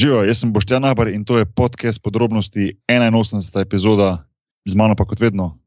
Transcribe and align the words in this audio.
Živijo, 0.00 0.22
jaz 0.24 0.38
sem 0.40 0.52
Boštjan 0.52 0.80
Nabar 0.82 1.10
in 1.12 1.24
to 1.28 1.36
je 1.38 1.44
podcast 1.44 2.00
podrobnosti 2.02 2.70
81. 2.88 3.60
epizoda, 3.60 4.24
z 4.64 4.74
mano 4.74 4.96
pa 4.96 5.04
kot 5.04 5.20
vedno, 5.20 5.58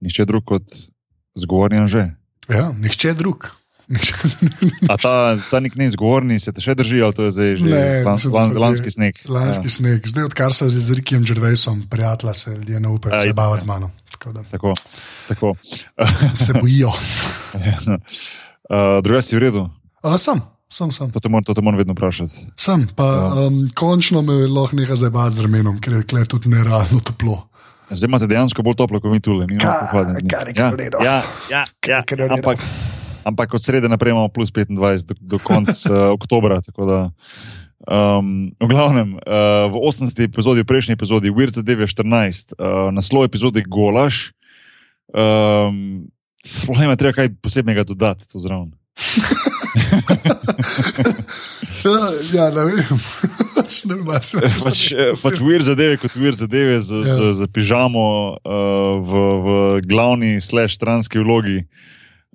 nihče 0.00 0.22
drug 0.24 0.44
kot 0.46 0.62
zgovorni 1.34 1.82
že. 1.90 2.04
Ja, 2.46 2.70
nihče 2.78 3.14
drug. 3.18 3.48
A 4.92 4.94
ta, 5.02 5.34
ta 5.50 5.60
nek 5.60 5.74
neizgovorni 5.74 6.38
se 6.38 6.54
te 6.54 6.62
še 6.62 6.76
drži, 6.78 7.02
ali 7.02 7.16
to 7.16 7.26
je 7.26 7.34
zdaj 7.34 7.56
že 7.58 7.66
Ne, 7.66 7.82
lan, 8.06 8.14
mislim, 8.14 8.34
lan, 8.38 8.48
da 8.48 8.54
se 8.54 8.62
lanski 8.68 8.94
sneg? 8.94 9.18
Lanski 9.26 9.66
ja. 9.66 9.74
sneg. 9.74 10.06
Zdaj, 10.14 10.30
odkar 10.30 10.54
se 10.54 10.70
z 10.70 11.00
Rikijem 11.02 11.26
Džervejsom, 11.26 11.82
prijatelja, 11.90 12.38
se 12.38 12.54
ljudje 12.54 12.80
ne 12.86 12.94
upajo 12.94 13.18
Aj. 13.18 13.26
zabavati 13.34 13.66
z 13.66 13.66
mano. 13.66 13.90
Tako 14.14 14.32
da 14.38 14.46
Tako, 14.54 14.74
tako. 15.28 15.54
se 16.46 16.54
bojijo. 16.54 16.94
uh, 17.58 19.02
Drugače 19.02 19.26
si 19.26 19.36
v 19.36 19.42
redu, 19.50 19.66
A, 20.02 20.18
sem, 20.18 20.40
sem, 20.72 20.92
sem. 20.92 21.10
to 21.12 21.20
te 21.20 21.28
moram, 21.28 21.44
to 21.44 21.54
te 21.54 21.62
moram 21.62 21.78
vedno 21.78 21.92
vprašati. 21.92 22.46
sem 22.56 22.86
pa 22.96 23.06
um, 23.46 23.68
končno 23.74 24.22
me 24.22 24.32
lahko 24.48 24.76
nekaj 24.76 24.96
zabavati 24.96 25.36
z 25.36 25.46
ramenom, 25.46 25.80
ker 25.80 26.00
je 26.00 26.06
tukaj 26.06 26.24
tudi 26.32 26.52
nerealno 26.52 27.00
toplo. 27.04 27.42
Zdaj 27.92 28.08
imate 28.08 28.26
dejansko 28.26 28.64
bolj 28.64 28.78
toplo, 28.80 29.00
kot 29.00 29.12
mi 29.12 29.20
tule. 29.20 29.46
Mi 29.50 29.58
imamo 29.60 29.68
Ka- 29.68 29.86
pohladne 29.90 30.20
dni. 30.20 30.30
kar 30.30 30.48
je 30.48 30.54
ja, 30.56 30.70
ja, 31.04 31.64
ja, 31.86 32.00
ja, 32.08 32.28
ampak, 32.30 32.62
ampak 33.28 33.54
od 33.54 33.62
srede 33.62 33.88
naprej 33.88 34.16
imamo 34.16 34.32
plus 34.32 34.52
25 34.52 35.04
do, 35.04 35.14
do 35.20 35.38
konca 35.38 35.92
uh, 35.92 36.12
oktobra. 36.16 36.62
um, 36.72 38.52
v 38.60 38.68
glavnem, 38.68 39.20
uh, 39.20 39.68
v 39.68 39.76
80. 39.76 40.24
epizodi, 40.24 40.64
v 40.64 40.70
prejšnji 40.72 40.96
epizodi, 40.96 41.28
Weird 41.28 41.52
Zadeve 41.52 41.84
14, 41.84 42.56
uh, 42.56 42.88
naslov 42.94 43.28
epizode 43.28 43.60
Golaš. 43.68 44.32
Um, 45.12 46.08
Sploh 46.42 46.82
ima 46.82 46.96
treba 46.96 47.14
kaj 47.14 47.28
posebnega 47.38 47.84
dodati 47.84 48.26
tu 48.26 48.40
zraven. 48.40 48.72
Ja, 52.32 52.46
ne 52.54 52.62
vem. 52.68 53.00
Pač 53.56 53.82
ne 53.88 53.96
vem, 53.98 54.22
se 54.24 54.40
pač, 54.40 54.80
eh, 54.94 55.10
pač 55.18 55.40
vir 55.42 55.64
zadeve, 55.66 55.98
kot 56.00 56.14
vir 56.16 56.36
zadeve 56.38 56.78
z, 56.80 57.02
Ja. 57.02 57.08
ja. 57.10 57.16
z, 57.18 57.42
z 57.42 57.48
pižamo 57.52 58.04
uh, 58.38 59.02
v, 59.02 59.24
v 59.46 59.48
glavni 59.86 60.38
slash 60.40 60.78
stranski 60.78 61.20
vlogi. 61.22 61.58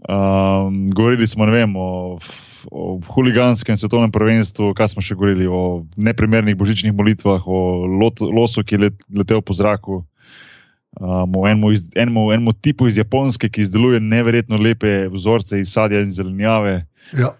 Um, 0.05 0.85
govorili 0.93 1.25
smo 1.25 1.47
vem, 1.49 1.73
o, 1.73 2.19
o 2.69 2.99
huliganskem 3.09 3.79
svetovnem 3.79 4.13
prvenstvu, 4.13 4.75
kaj 4.77 4.93
smo 4.93 5.01
še 5.01 5.17
govorili, 5.17 5.47
o 5.49 5.87
neprimernih 5.97 6.57
božičnih 6.59 6.93
molitvah, 6.93 7.41
o 7.47 7.87
lot, 7.87 8.21
losu, 8.21 8.61
ki 8.61 8.77
je 8.77 8.81
let, 8.87 8.95
letel 9.09 9.41
po 9.41 9.57
zraku. 9.57 10.03
Um, 10.97 11.33
o 11.37 11.47
enemu, 11.47 11.71
iz, 11.73 11.87
enemu, 11.97 12.29
enemu 12.35 12.53
tipu 12.61 12.89
iz 12.89 12.97
Japonske, 12.97 13.49
ki 13.49 13.65
izdeluje 13.65 14.01
neverjetno 14.01 14.57
lepe 14.57 15.07
vzorce 15.13 15.59
iz 15.61 15.73
sadja 15.73 16.01
in 16.05 16.13
zelenjave 16.13 16.83
Ja, 17.13 17.35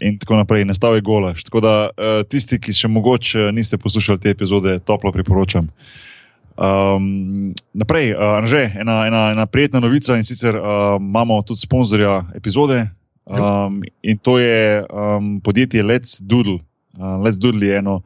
in 0.00 0.18
tako 0.18 0.36
naprej. 0.40 0.64
Nastal 0.64 0.94
je 0.94 1.04
golaž. 1.04 1.44
Tako 1.44 1.60
da 1.60 1.74
uh, 1.88 2.22
tisti, 2.28 2.60
ki 2.60 2.72
še 2.72 2.88
mogoče 2.88 3.50
niste 3.52 3.78
poslušali 3.78 4.20
te 4.20 4.32
epizode, 4.32 4.78
toplo 4.84 5.12
priporočam. 5.12 5.68
Um, 6.60 7.52
naprej, 7.72 8.12
uh, 8.12 8.40
Anže, 8.40 8.66
ena, 8.76 9.04
ena, 9.08 9.30
ena 9.32 9.46
prijetna 9.46 9.80
novica 9.80 10.16
in 10.16 10.26
sicer 10.28 10.56
uh, 10.56 10.96
imamo 11.00 11.40
tudi 11.46 11.64
sponzorja 11.64 12.18
epizode 12.36 12.82
um, 13.24 13.80
in 14.02 14.18
to 14.18 14.36
je 14.38 14.84
um, 14.84 15.38
podjetje 15.40 15.82
Let's 15.82 16.20
Doodle. 16.20 16.60
Uh, 16.98 17.16
Let's 17.24 17.40
Doodle 17.40 17.66
je 17.66 17.78
eno, 17.78 18.02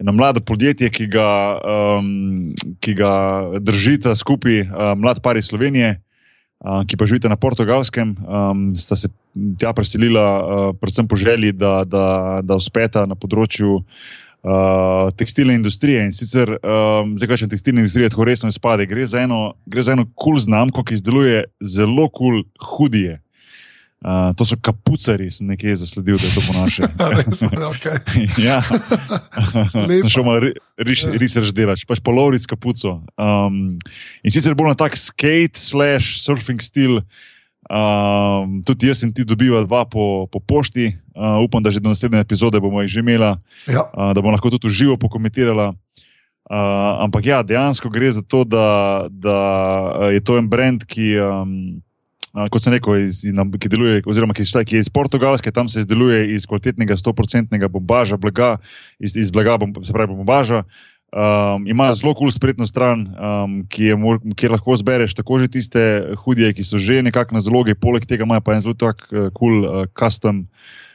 eno 0.00 0.12
mlado 0.12 0.40
podjetje, 0.40 0.88
ki 0.90 1.06
ga, 1.12 1.58
um, 1.60 2.54
ki 2.80 2.94
ga 2.96 3.12
držita 3.60 4.16
skupaj 4.16 4.62
uh, 4.62 4.94
mlad 4.96 5.20
par 5.20 5.36
iz 5.36 5.52
Slovenije 5.52 5.98
ki 6.62 6.96
pa 6.96 7.06
živite 7.10 7.28
na 7.28 7.36
portugalskem, 7.36 8.14
um, 8.22 8.66
sta 8.78 8.96
se 8.96 9.10
tja 9.58 9.72
preselila, 9.74 10.26
uh, 10.38 10.68
predvsem 10.78 11.08
po 11.10 11.18
želji, 11.18 11.52
da, 11.58 11.82
da, 11.84 12.40
da 12.42 12.58
uspeta 12.58 13.02
na 13.10 13.16
področju 13.18 13.80
uh, 13.80 15.10
tekstilne 15.18 15.56
industrije. 15.58 16.04
In 16.06 16.14
sicer, 16.14 16.54
um, 16.62 17.16
zdaj, 17.18 17.32
kaj 17.32 17.42
če 17.42 17.50
tekstilna 17.56 17.82
industrija 17.82 18.12
tako 18.14 18.28
resno 18.30 18.52
izpade, 18.52 18.86
gre 18.86 19.06
za 19.06 19.24
eno 19.26 19.54
kul 19.66 20.06
cool 20.14 20.38
znamko, 20.42 20.86
ki 20.86 21.00
izdeluje 21.00 21.44
zelo 21.66 22.06
kul 22.08 22.42
cool 22.42 22.78
hudije. 22.78 23.18
Uh, 24.02 24.34
to 24.34 24.42
so 24.42 24.58
kapucari, 24.58 25.30
sem 25.30 25.46
nekje 25.46 25.76
zasledil, 25.78 26.18
da 26.18 26.26
je 26.26 26.34
to 26.34 26.42
po 26.42 26.52
naše. 26.58 26.82
res, 27.14 27.38
okay. 27.46 28.02
ja, 28.50 28.58
šel 30.10 30.26
malo 30.26 30.42
ri- 30.42 30.56
riš- 30.82 31.06
Ja. 31.06 31.14
research 31.22 31.54
delati, 31.54 31.86
pač 31.86 32.02
polovri 32.02 32.34
s 32.34 32.50
kapuco. 32.50 33.06
Um, 33.14 33.78
in 34.26 34.30
sicer 34.34 34.58
bolj 34.58 34.74
na 34.74 34.78
tak 34.78 34.98
skate 34.98 35.54
slash 35.54 36.18
surfing 36.18 36.58
stil. 36.58 36.98
Um, 37.70 38.58
tudi 38.66 38.90
jaz 38.90 39.06
in 39.06 39.14
ti 39.14 39.22
dobiva 39.22 39.62
dva 39.62 39.86
po, 39.86 40.26
po 40.26 40.42
pošti, 40.42 40.90
uh, 41.14 41.38
upam, 41.38 41.62
da 41.62 41.70
že 41.70 41.78
do 41.78 41.88
naslednje 41.88 42.18
epizode 42.20 42.58
bomo 42.58 42.82
jih 42.82 42.90
že 42.90 43.00
imela, 43.06 43.38
Ja, 43.70 43.86
uh, 43.86 44.10
da 44.10 44.18
bomo 44.18 44.34
lahko 44.34 44.50
tudi 44.50 44.66
živo 44.74 44.98
pokomentirala. 44.98 45.70
Uh, 46.50 47.06
ampak 47.06 47.22
ja, 47.22 47.38
dejansko 47.46 47.86
gre 47.86 48.10
za 48.10 48.20
to, 48.20 48.42
da, 48.42 48.66
da 49.08 49.36
uh, 49.94 50.10
je 50.10 50.18
to 50.20 50.42
en 50.42 50.50
brand, 50.50 50.82
ki, 50.84 51.14
um, 51.22 51.78
uh, 52.34 52.48
kot 52.50 52.62
sem 52.64 52.72
rekel, 52.72 52.96
iz, 53.04 53.24
in, 53.24 53.36
ki 53.58 53.68
deluje, 53.68 54.02
oziroma 54.06 54.34
ki, 54.34 54.44
šta- 54.44 54.64
ki 54.64 54.76
je 54.76 54.80
iz 54.86 54.88
Portugalske, 54.88 55.50
tam 55.52 55.68
se 55.68 55.80
izdeluje 55.80 56.34
iz 56.34 56.46
kvalitetnega 56.46 56.96
100-odstotnega 56.96 57.68
bombaža, 57.68 58.16
blaga, 58.16 58.56
iz, 58.98 59.16
iz 59.16 59.30
blaga, 59.30 59.56
bom, 59.58 59.72
se 59.84 59.92
pravi, 59.92 60.14
bombaža. 60.14 60.64
Um, 61.12 61.66
ima 61.68 61.90
zelo 61.92 62.14
kul 62.16 62.24
cool 62.24 62.30
spletno 62.32 62.64
stran, 62.66 63.02
um, 63.20 63.66
ki 63.68 63.84
je, 63.90 63.96
mor- 64.00 64.22
kjer 64.32 64.54
lahko 64.56 64.72
zbereš 64.80 65.12
tako 65.14 65.36
že 65.44 65.48
tiste 65.52 65.82
hudije, 66.16 66.54
ki 66.56 66.64
so 66.64 66.80
že 66.80 67.02
nekako 67.04 67.36
na 67.36 67.40
zalogi, 67.44 67.74
poleg 67.76 68.06
tega 68.08 68.24
ima 68.24 68.40
pa 68.40 68.54
en 68.56 68.64
zelo 68.64 68.72
tak 68.72 69.04
uh, 69.12 69.28
cool 69.36 69.60
uh, 69.60 69.84
custom 69.92 70.48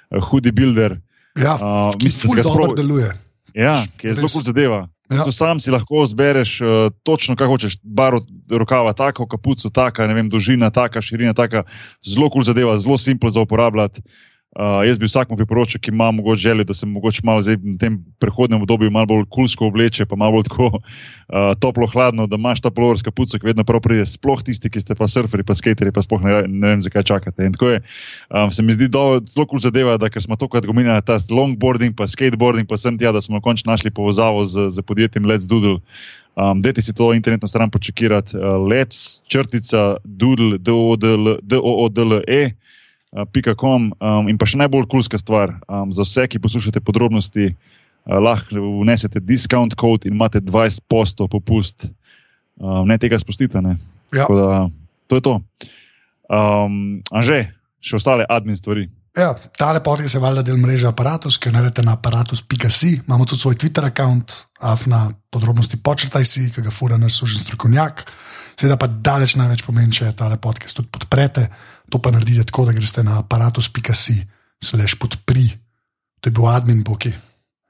uh, 0.10 0.18
hoodie 0.18 0.50
builder. 0.52 0.98
ja 1.38 1.54
Uh, 1.62 1.94
mislim, 2.02 2.34
da 2.34 2.42
se 2.42 2.42
ga 2.42 2.50
spravo- 2.50 2.74
deluje. 2.76 3.14
Ja, 3.54 3.86
ki 3.98 4.08
je 4.08 4.14
zelo 4.18 4.26
kul 4.34 4.42
zadeva. 4.42 4.88
Ja. 5.10 5.24
Ja. 5.24 5.32
Sam 5.32 5.60
si 5.64 5.72
lahko 5.72 6.04
zbereš 6.08 6.62
uh, 6.62 6.70
točno, 7.04 7.36
kaj 7.40 7.48
hočeš. 7.48 7.78
Bar 7.84 8.18
od 8.20 8.28
rokava, 8.52 8.94
tako, 8.94 9.28
kapuco, 9.28 9.70
taka, 9.70 10.08
ne 10.08 10.18
vem, 10.18 10.30
dolžina, 10.30 10.70
taka, 10.70 11.02
širina, 11.02 11.34
taka. 11.34 11.64
Zelo 12.04 12.30
kul 12.30 12.44
zadeva, 12.44 12.76
zelo 12.80 12.98
simpel 13.00 13.32
za 13.32 13.44
uporabljati. 13.46 14.04
Uh, 14.56 14.80
jaz 14.88 14.96
bi 14.96 15.06
vsakmu 15.06 15.36
priporočil, 15.36 15.82
ki 15.84 15.92
ima 15.92 16.08
mogoče 16.16 16.42
željo, 16.42 16.64
da 16.64 16.74
se 16.74 16.88
mogoče 16.88 17.22
malo 17.28 17.42
zdaj 17.44 17.58
v 17.60 17.76
tem 17.78 17.98
prehodnem 18.20 18.62
obdobju 18.64 18.90
malo 18.92 19.06
bolj 19.06 19.26
kulsko 19.30 19.68
obleče, 19.68 20.06
pa 20.08 20.16
malo 20.16 20.38
bolj 20.38 20.46
tako 20.48 20.70
uh, 20.80 21.52
toplo, 21.60 21.88
hladno, 21.92 22.26
da 22.32 22.40
imaš 22.40 22.64
ta 22.64 22.72
polover 22.72 22.98
s 22.98 23.04
kapuco, 23.04 23.38
ki 23.38 23.46
vedno 23.46 23.66
prav 23.68 23.84
pride. 23.84 24.06
Sploh 24.08 24.40
tisti, 24.48 24.72
ki 24.72 24.82
ste 24.82 24.96
pa 24.96 25.06
surferi, 25.12 25.44
pa 25.44 25.54
skateri, 25.54 25.92
pa 25.92 26.02
sploh 26.02 26.24
ne, 26.24 26.38
ne 26.48 26.72
vem, 26.72 26.82
zakaj 26.82 27.04
čakate. 27.04 27.44
In 27.44 27.58
tako 27.58 27.74
je, 27.76 27.82
um, 28.32 28.48
se 28.52 28.64
mi 28.64 28.74
zdi 28.74 28.88
zelo 28.88 29.46
kul 29.46 29.60
zadeva, 29.60 29.98
da 30.00 30.10
smo 30.16 30.40
tokrat 30.40 30.66
govorili 30.66 30.96
ta 31.06 31.20
longboarding, 31.30 31.94
pa 31.94 32.08
skateboarding, 32.08 32.70
pa 32.72 32.80
sem 32.80 32.98
tja, 32.98 33.12
da 33.12 33.22
smo 33.22 33.42
končno 33.44 33.76
našli 33.76 33.92
povezavo 33.92 34.46
z, 34.48 34.72
z 34.72 34.82
podjetjem 34.82 35.28
Let's 35.28 35.50
Doodle. 35.50 35.84
Um, 36.38 36.62
Dajte 36.62 36.82
si 36.82 36.94
to 36.96 37.12
internetno 37.14 37.48
stran 37.48 37.70
počekirati, 37.70 38.38
uh, 38.38 38.56
let's 38.64 39.22
črtica 39.28 39.98
doodle, 40.06 40.58
d-o-o-d-l-e. 40.58 42.42
Uh, 42.46 42.52
pika 42.52 42.77
.com, 43.26 43.92
um, 43.98 44.30
in 44.30 44.38
pa 44.38 44.48
še 44.50 44.60
najbolj 44.62 44.88
kulska 44.92 45.20
stvar, 45.22 45.58
um, 45.68 45.92
za 45.96 46.06
vse, 46.06 46.28
ki 46.30 46.42
poslušate 46.44 46.84
podrobnosti, 46.84 47.52
uh, 47.54 48.18
lahko 48.22 48.62
vnesete 48.82 49.24
discount 49.24 49.76
code 49.80 50.10
in 50.10 50.18
imate 50.18 50.42
20% 50.44 51.28
popust. 51.32 51.90
Um, 52.58 52.88
ne 52.90 52.98
tega 52.98 53.20
spustite. 53.22 53.62
Ne? 53.62 53.78
Ja. 54.12 54.26
Tako 54.26 54.36
Da, 54.36 54.70
to 55.08 55.16
je 55.16 55.22
to. 55.22 55.36
Um, 56.28 57.02
Anže, 57.14 57.54
še 57.80 58.00
ostale 58.00 58.26
admin 58.30 58.58
stvari. 58.58 58.88
Ja, 59.18 59.32
tale 59.58 59.82
podcast 59.82 60.14
je 60.14 60.22
valjda 60.22 60.44
del 60.46 60.60
mreže 60.62 60.88
Apparatus, 60.92 61.40
ki 61.42 61.50
jo 61.50 61.56
najdete 61.56 61.82
na 61.82 61.96
aparatus.si. 61.98 62.90
Imamo 63.08 63.26
tudi 63.26 63.42
svoj 63.42 63.56
Twitter 63.58 63.88
račun, 63.88 64.22
afna 64.62 65.08
podrobnosti 65.34 65.80
počrtaj 65.82 66.26
si, 66.26 66.44
ki 66.54 66.62
ga 66.62 66.74
fura 66.74 67.00
naš 67.02 67.18
služen 67.18 67.42
strokovnjak. 67.42 68.06
Seveda 68.60 68.78
pa 68.78 68.88
daleč 68.88 69.34
največ 69.40 69.64
pomeni, 69.66 69.90
če 69.94 70.12
tale 70.18 70.38
podcast 70.38 70.78
tudi 70.78 70.94
podprete. 70.94 71.48
To 71.90 72.02
pa 72.04 72.12
naredite 72.12 72.50
tako, 72.50 72.68
da 72.68 72.76
greste 72.76 73.04
na 73.04 73.22
aparatus.si, 73.22 74.18
slash 74.64 74.98
podpri. 75.00 75.50
To 76.22 76.30
je 76.30 76.34
bil 76.36 76.48
admin 76.50 76.84
boki. 76.84 77.14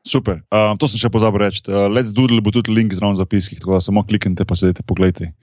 Super. 0.07 0.39
Uh, 0.47 0.71
to 0.79 0.87
sem 0.87 1.01
še 1.01 1.11
pozabil 1.11 1.43
reči. 1.43 1.59
Uh, 1.67 1.91
Let's 1.91 2.15
Doodle 2.15 2.39
bo 2.39 2.53
tudi 2.55 2.71
link 2.71 2.95
zraven 2.95 3.19
zapiskih, 3.19 3.59
tako 3.59 3.75
da 3.75 3.81
samo 3.83 4.05
kliknite, 4.07 4.47
pa 4.47 4.55
sedite, 4.55 4.85
pogledajte. 4.87 5.33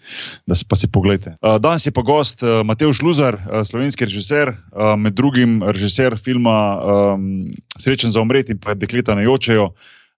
Da 0.48 0.56
si 0.56 0.64
pa 0.64 0.78
si 0.80 0.88
pogledajte. 0.88 1.36
Uh, 1.44 1.60
danes 1.60 1.84
je 1.84 1.92
pa 1.92 2.00
gost 2.00 2.40
uh, 2.40 2.64
Matej 2.64 2.96
Šluzar, 2.96 3.36
uh, 3.44 3.60
slovenski 3.68 4.08
režiser, 4.08 4.54
uh, 4.72 4.94
med 4.96 5.18
drugim 5.20 5.60
režiser 5.68 6.16
filma 6.16 6.56
um, 6.80 7.28
Srečen 7.76 8.14
za 8.14 8.24
umreti 8.24 8.56
in 8.56 8.62
pa 8.62 8.72
Dekleta 8.72 9.12
ne 9.18 9.28
jočejo. 9.28 9.74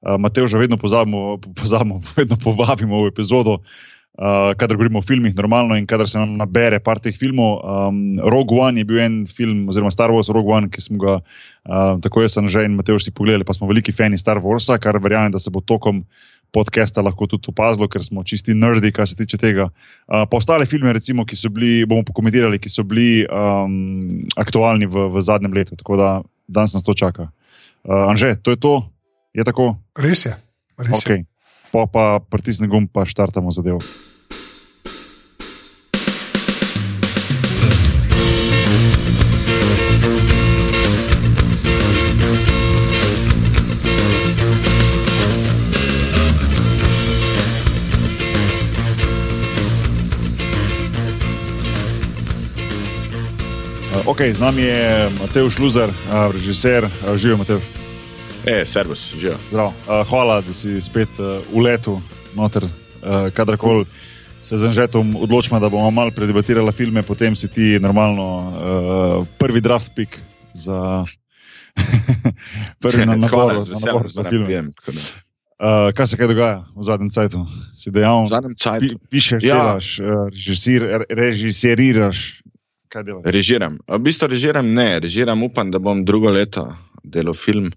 Uh, 0.07 0.15
Matej 0.23 0.47
že 0.47 0.63
vedno 0.63 0.79
pozabimo, 0.79 1.43
pozabimo, 1.43 1.99
vedno 2.19 2.39
povabimo 2.39 3.03
v 3.03 3.11
epizodo. 3.11 3.59
Uh, 3.59 3.96
kadar 4.17 4.79
govorimo 4.79 5.03
o 5.03 5.05
filmih, 5.05 5.35
normalno, 5.37 5.77
in 5.77 5.85
kadar 5.87 6.09
se 6.09 6.17
nam 6.19 6.39
nabere 6.41 6.79
par 6.81 7.01
teh 7.05 7.13
filmov. 7.13 7.59
Um, 7.61 7.99
Rogue 8.25 8.57
One 8.57 8.81
je 8.81 8.89
bil 8.89 9.03
en 9.05 9.19
film, 9.29 9.67
oziroma 9.69 9.93
Star 9.93 10.11
Wars 10.15 10.33
Rogue 10.33 10.55
One, 10.57 10.71
ki 10.73 10.81
smo 10.81 11.03
ga 11.03 11.19
Uh, 11.67 11.97
tako 11.99 12.23
jaz 12.23 12.37
sem 12.37 12.47
že 12.47 12.63
in 12.63 12.79
Matej 12.79 13.03
si 13.03 13.11
pogledali, 13.11 13.43
pa 13.43 13.51
smo 13.51 13.67
veliki 13.67 13.91
fani 13.91 14.15
Star 14.15 14.39
Warsa, 14.39 14.79
kar 14.79 14.95
verjamem, 15.03 15.35
da 15.35 15.43
se 15.43 15.51
bo 15.51 15.59
tokom 15.59 16.05
podcasta 16.55 17.03
lahko 17.03 17.27
tudi 17.27 17.51
opazilo, 17.51 17.89
ker 17.91 18.05
smo 18.07 18.23
čisti 18.23 18.55
nerdi, 18.55 18.93
kar 18.95 19.09
se 19.11 19.19
tiče 19.19 19.35
tega. 19.35 19.67
Uh, 20.07 20.23
pa 20.31 20.39
ostale 20.39 20.63
filme, 20.71 20.95
recimo, 20.95 21.27
ki 21.27 21.35
so 21.35 21.51
bili, 21.51 21.83
bomo 21.83 22.07
pokomentirali, 22.07 22.63
ki 22.63 22.71
so 22.71 22.87
bili 22.87 23.27
um, 23.27 24.23
aktualni 24.39 24.87
v, 24.87 25.09
v 25.11 25.25
zadnjem 25.27 25.59
letu, 25.59 25.75
tako 25.75 25.99
da 25.99 26.09
danes 26.47 26.79
nas 26.79 26.87
to 26.87 26.95
čaka. 26.95 27.33
Uh, 27.83 28.07
Anže, 28.13 28.37
to 28.39 28.55
je 28.55 28.63
to, 28.63 28.75
je 29.35 29.43
tako. 29.43 29.75
Res 29.99 30.23
je. 30.23 30.39
res 30.79 30.95
je. 30.95 31.03
Okay. 31.03 31.27
Pa 31.75 31.91
pa 31.91 32.05
pritisni 32.23 32.71
gumb, 32.71 32.87
pa 32.95 33.03
štartamo 33.03 33.51
zadevo. 33.51 33.83
Uh, 54.07 54.11
Ok, 54.11 54.21
z 54.23 54.39
nami 54.41 54.63
je 54.63 55.11
Matej 55.19 55.51
Šluzer, 55.51 55.91
uh, 55.91 56.31
režiser, 56.31 56.87
uh, 56.87 57.17
živijo 57.19 57.37
Matej. 57.43 57.59
E, 58.47 58.63
servis, 58.63 59.11
že. 59.19 59.35
Zdrav. 59.51 59.75
Uh, 59.83 60.07
hvala, 60.07 60.41
da 60.47 60.53
si 60.55 60.79
spet 60.79 61.11
uh, 61.19 61.43
v 61.51 61.59
letu, 61.59 61.99
noter, 62.39 62.63
uh, 62.65 62.71
kadarkoli 63.35 63.83
se 64.43 64.55
z 64.59 64.63
Anžetom 64.71 65.17
odločimo, 65.19 65.59
da 65.59 65.67
bomo 65.69 65.91
malo 65.91 66.15
predebatirali 66.15 66.71
filme, 66.73 67.03
potem 67.03 67.35
si 67.35 67.49
ti 67.51 67.79
normalno 67.83 68.27
uh, 68.27 68.53
prvi 69.39 69.59
draft 69.61 69.91
pick 69.99 70.15
za 70.55 71.03
prvi 72.83 73.07
na 73.07 73.19
nabor, 73.27 73.59
z 73.67 73.75
na 73.75 73.79
nabor 73.83 74.07
veseljem 74.07 74.15
za 74.15 74.23
film. 74.23 74.47
Uh, 75.59 75.91
kaj 75.91 76.07
se 76.07 76.17
kaj 76.17 76.29
dogaja 76.31 76.63
v 76.77 76.83
zadnjem 76.85 77.11
času? 77.11 77.43
Si 77.75 77.91
dejal, 77.91 78.31
pi, 78.79 78.95
pišeš, 79.11 79.43
Ja. 79.43 79.75
delaš, 79.75 79.99
uh, 79.99 80.31
režisir, 80.31 80.87
re- 80.87 81.11
režiseriraš. 81.11 82.46
Kaj 82.93 83.07
delaš? 83.07 83.25
režiram. 83.35 83.79
V 83.89 83.99
bistvu 84.07 84.29
režiram 84.33 84.69
ne, 84.73 85.01
režiram 85.03 85.43
upam, 85.43 85.71
da 85.71 85.79
bom 85.83 86.05
drugo 86.05 86.31
leto 86.31 86.69
delal 87.07 87.35
film, 87.39 87.71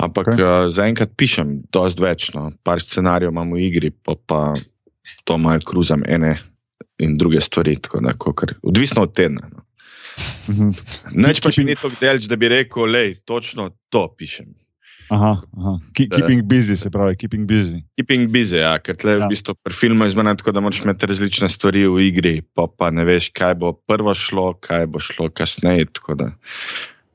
ampak 0.00 0.32
okay. 0.32 0.40
uh, 0.40 0.68
zaenkrat 0.72 1.12
pišem 1.16 1.58
dosti 1.72 2.02
več. 2.02 2.30
No. 2.36 2.50
Par 2.64 2.80
scenarijev 2.80 3.32
imam 3.34 3.52
v 3.52 3.66
igri, 3.68 3.92
pa, 3.92 4.16
pa 4.16 4.40
to 5.28 5.36
malo 5.38 5.60
kruzam 5.66 6.04
ene 6.08 6.38
in 7.02 7.18
druge 7.20 7.40
stvari. 7.40 7.76
tako 7.76 8.00
Da, 8.06 8.16
kakor, 8.16 8.56
odvisno 8.62 9.04
od 9.08 9.14
tedna. 9.14 9.48
No. 9.52 9.66
Mhm. 10.48 10.72
Neč 11.16 11.40
pa 11.44 11.52
še 11.52 11.64
ni 11.64 11.76
tako 11.76 11.92
delč, 12.00 12.28
da 12.28 12.36
bi 12.36 12.50
rekel, 12.52 12.88
lej, 12.88 13.14
točno 13.28 13.70
to 13.92 14.06
pišem. 14.18 14.52
Aha, 15.12 15.32
aha. 15.58 15.72
Keep, 15.92 16.14
keeping 16.14 16.42
busy, 16.48 16.76
se 16.80 16.88
pravi, 16.90 17.16
keeping 17.20 17.44
busy. 17.48 17.82
Keeping 18.00 18.30
busy, 18.32 18.56
ja, 18.62 18.78
ker 18.80 18.96
tle 18.96 19.18
Ja. 19.18 19.26
v 19.26 19.34
bistvu 19.34 19.54
pri 19.60 19.74
filmu 19.76 20.06
izmena 20.08 20.32
tako, 20.38 20.54
da 20.56 20.62
moraš 20.64 20.80
imeti 20.86 21.08
različne 21.10 21.50
stvari 21.52 21.84
v 21.84 22.06
igri, 22.08 22.34
pa, 22.56 22.64
pa 22.66 22.88
ne 22.90 23.04
veš, 23.04 23.28
kaj 23.36 23.58
bo 23.60 23.74
prvo 23.76 24.14
šlo, 24.16 24.54
kaj 24.64 24.86
bo 24.88 25.02
šlo 25.02 25.28
kasneje. 25.28 25.90
tako 25.92 26.16
da 26.16 26.30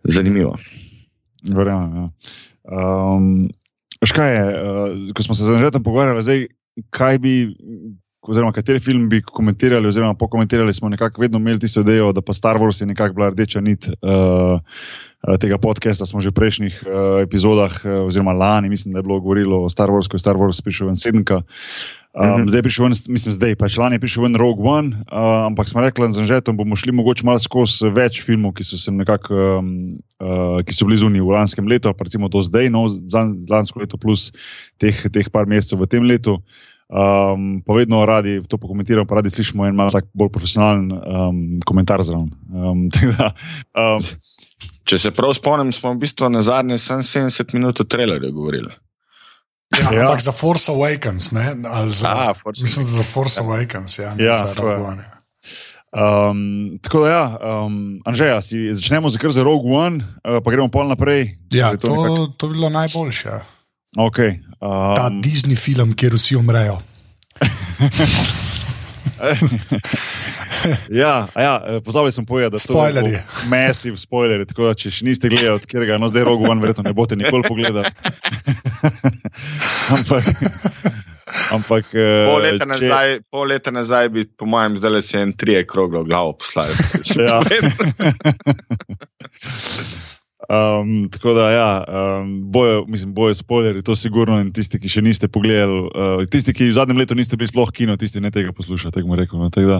Zanimivo. 0.05 0.53
Verjamem. 1.49 1.95
Ja. 1.97 2.09
Um, 2.67 3.49
veš 4.03 4.13
kaj 4.13 4.33
je, 4.35 4.45
uh, 4.45 5.13
ko 5.17 5.23
smo 5.25 5.33
se 5.35 5.47
z 5.47 5.57
Anžetom 5.57 5.83
pogovarjali, 5.83 6.23
zdaj, 6.23 6.45
kaj 6.93 7.17
bi, 7.23 7.33
oziroma 8.21 8.51
kateri 8.51 8.79
film 8.79 9.09
bi 9.09 9.21
komentirali, 9.21 9.87
oziroma 9.87 10.13
pokomentirali, 10.13 10.73
smo 10.73 10.89
nekako 10.89 11.21
vedno 11.21 11.39
imeli 11.39 11.59
tisto 11.59 11.81
idejo, 11.81 12.11
da 12.13 12.21
pa 12.21 12.33
Star 12.33 12.57
Wars 12.57 12.81
je 12.81 12.87
nekako 12.87 13.15
bila 13.15 13.29
rdeča 13.29 13.61
nit 13.61 13.87
uh, 13.87 13.93
uh, 14.57 15.37
tega 15.39 15.57
podcasta. 15.57 16.05
Smo 16.05 16.21
že 16.21 16.29
v 16.29 16.39
prejšnjih 16.39 16.83
uh, 16.83 17.21
epizodah, 17.23 17.71
uh, 17.85 18.05
oziroma 18.07 18.33
lani, 18.33 18.69
mislim, 18.69 18.93
da 18.93 18.99
je 18.99 19.03
bilo 19.03 19.19
govorilo 19.19 19.63
o 19.63 19.69
Star 19.69 19.89
Wars, 19.89 20.09
ko 20.09 20.17
je 20.17 20.25
Star 20.25 20.35
Wars 20.35 20.63
prišel 20.63 20.87
ven 20.87 20.97
sedemka. 20.97 21.41
Um, 22.17 22.25
mm 22.25 22.27
Mhm. 22.27 22.41
-hmm. 22.41 22.47
Zdaj 22.49 22.57
je 22.57 22.63
prišel 22.63 22.83
ven, 22.85 22.93
mislim, 23.07 23.31
zdaj, 23.31 23.55
pač 23.55 23.77
lani 23.77 23.95
je 23.95 23.99
prišel 23.99 24.23
ven 24.23 24.35
Rogue 24.35 24.69
One, 24.69 24.87
uh, 24.87 25.45
ampak 25.45 25.67
smo 25.67 25.81
rekli 25.81 26.13
z 26.13 26.19
Anžetom, 26.19 26.57
bomo 26.57 26.75
šli 26.75 26.91
mogoče 26.91 27.25
malo 27.25 27.39
skozi 27.39 27.89
več 27.93 28.25
filmov, 28.25 28.53
ki 28.53 28.63
so 28.63 28.77
se 28.77 28.91
nekako, 28.91 29.33
um, 29.59 29.97
uh, 30.19 30.63
ki 30.65 30.73
so 30.73 30.85
bili 30.85 30.97
zunaj 30.97 31.21
v 31.21 31.29
lanskem 31.29 31.67
letu, 31.67 31.93
pa 31.93 32.03
recimo 32.03 32.27
do 32.27 32.41
zdaj, 32.41 32.69
no, 32.69 32.87
lansko 33.49 33.79
leto 33.79 33.97
plus 33.97 34.31
teh, 34.81 34.97
teh 35.13 35.29
par 35.29 35.45
mesecev 35.45 35.79
v 35.79 35.85
tem 35.85 36.03
letu. 36.03 36.41
Um, 36.87 37.61
pa 37.67 37.73
vedno 37.73 38.05
radi 38.05 38.39
to 38.47 38.57
pokomentiramo, 38.57 39.05
pa 39.05 39.15
radi 39.15 39.29
slišimo 39.29 39.65
en 39.67 39.75
malo 39.75 39.91
tak 39.91 40.05
bolj 40.13 40.29
profesionalen 40.31 40.91
um, 40.91 41.59
komentar 41.65 41.99
zraven. 42.03 42.31
Um, 42.47 42.87
da, 42.93 43.31
um, 43.75 43.99
Če 44.83 44.97
se 44.97 45.11
prav 45.11 45.33
spomnim, 45.33 45.71
smo 45.71 45.91
v 45.91 45.99
bistvu 45.99 46.29
na 46.29 46.39
zadnje 46.41 46.77
70 46.79 47.53
minut 47.53 47.79
o 47.79 47.83
trailerju 47.83 48.31
govorili. 48.31 48.71
Ja, 49.75 49.91
Ja. 49.91 50.05
ampak 50.07 50.21
za 50.21 50.31
Force 50.31 50.71
Awakens, 50.71 51.31
ne? 51.31 51.55
Ali 51.67 51.91
za, 51.91 52.07
A, 52.07 52.33
Force 52.33 52.63
mislim, 52.63 52.85
da 52.85 52.91
za 52.91 53.03
Force 53.03 53.41
Awakens, 53.41 53.99
ja, 53.99 54.15
ne 54.15 54.23
Ja, 54.23 54.35
za 54.35 54.53
to 54.55 54.67
je. 54.67 54.73
Rogue 54.73 54.87
One. 54.87 55.03
ja. 55.03 55.17
Um, 55.91 56.79
tako 56.81 57.03
da, 57.03 57.09
ja, 57.09 57.25
um, 57.59 57.99
Anžeja, 58.05 58.41
si, 58.41 58.73
začnemo 58.73 59.09
z 59.09 59.19
za 59.19 59.43
Rogue 59.43 59.67
One, 59.67 59.97
uh, 59.97 60.39
pa 60.39 60.51
gremo 60.51 60.67
pol 60.67 60.87
naprej. 60.87 61.35
Ja, 61.51 61.69
Je 61.69 61.77
to, 61.77 61.87
nekako- 61.89 62.27
to 62.37 62.47
bi 62.47 62.53
bilo 62.53 62.69
najboljše. 62.69 63.29
Okay, 63.97 64.39
Ta 64.59 65.07
um, 65.11 65.21
Disney 65.21 65.55
film, 65.55 65.93
kjer 65.93 66.13
vsi 66.17 66.35
umrejo. 66.35 66.79
ja, 70.89 71.27
ja, 71.35 71.63
eh, 71.67 71.81
pozabil 71.85 72.11
sem 72.11 72.25
povedati, 72.25 72.51
da 72.51 72.59
so 72.59 72.73
Spoilerji. 72.73 73.17
Mesiv 73.49 73.95
spoiler, 73.97 74.45
tako 74.49 74.67
da 74.69 74.73
če 74.77 74.91
še 74.93 75.05
niste 75.07 75.29
gledali, 75.29 75.55
od 75.57 75.65
katerega, 75.65 75.97
no 76.01 76.09
zdaj 76.11 76.23
Rogue 76.27 76.49
One, 76.49 76.61
verjetno 76.63 76.83
ne 76.87 76.93
boste 76.97 77.15
nikoli 77.19 77.43
pogledali. 77.47 77.89
ampak, 79.95 80.25
ampak 81.53 81.85
eh, 81.93 82.25
Pol 82.27 82.41
leta, 82.45 82.65
če- 82.65 82.71
nazaj, 82.73 83.07
pol 83.33 83.45
leta 83.53 83.73
nazaj 83.75 84.09
bi, 84.13 84.25
po 84.37 84.49
mojem, 84.49 84.77
zdaj 84.81 84.91
le 84.97 85.01
se 85.05 85.21
en 85.21 85.33
trije 85.37 85.65
kroglo 85.69 86.03
glavo 86.07 86.37
poslali. 86.41 86.73
Ja. 87.17 87.41
Um, 90.37 91.09
tako 91.09 91.33
da, 91.33 91.51
ja, 91.51 91.83
um, 91.87 92.51
bojo, 92.51 92.85
mislim, 92.87 93.13
bojo 93.13 93.35
spoilerji, 93.35 93.81
to 93.81 93.95
sigurno. 93.95 94.37
In 94.39 94.51
tisti, 94.53 94.77
ki 94.79 94.89
še 94.89 95.01
niste 95.01 95.27
pogledali, 95.33 95.79
uh, 95.89 96.21
tisti, 96.29 96.53
ki 96.53 96.69
v 96.69 96.75
zadnjem 96.77 97.01
letu 97.01 97.17
niste 97.17 97.39
bili 97.41 97.49
sploh 97.49 97.71
kino, 97.73 97.95
tisti 97.97 98.21
ne 98.21 98.29
tega 98.31 98.53
poslušate, 98.53 98.99
tako 98.99 99.17
rekel. 99.17 99.41
No, 99.41 99.49
tako 99.49 99.71
da, 99.71 99.79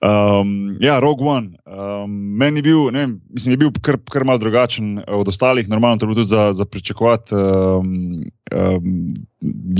um, 0.00 0.54
ja, 0.80 0.96
Rogue 1.04 1.28
One. 1.28 1.60
Um, 1.68 2.16
meni 2.40 2.62
je 2.62 2.66
bil, 2.70 2.80
ne 2.96 3.04
vem, 3.04 3.12
mislim, 3.36 3.58
je 3.58 3.60
bil 3.60 3.74
kar, 3.84 4.00
kar 4.08 4.24
mal 4.24 4.40
drugačen 4.40 5.04
od 5.04 5.28
ostalih, 5.28 5.68
normalno 5.68 6.00
to 6.00 6.08
je 6.08 6.14
bilo 6.14 6.20
tudi 6.22 6.32
za, 6.32 6.48
za 6.56 6.64
pričakovati. 6.64 7.36
Um, 7.36 8.24
um, 8.56 8.98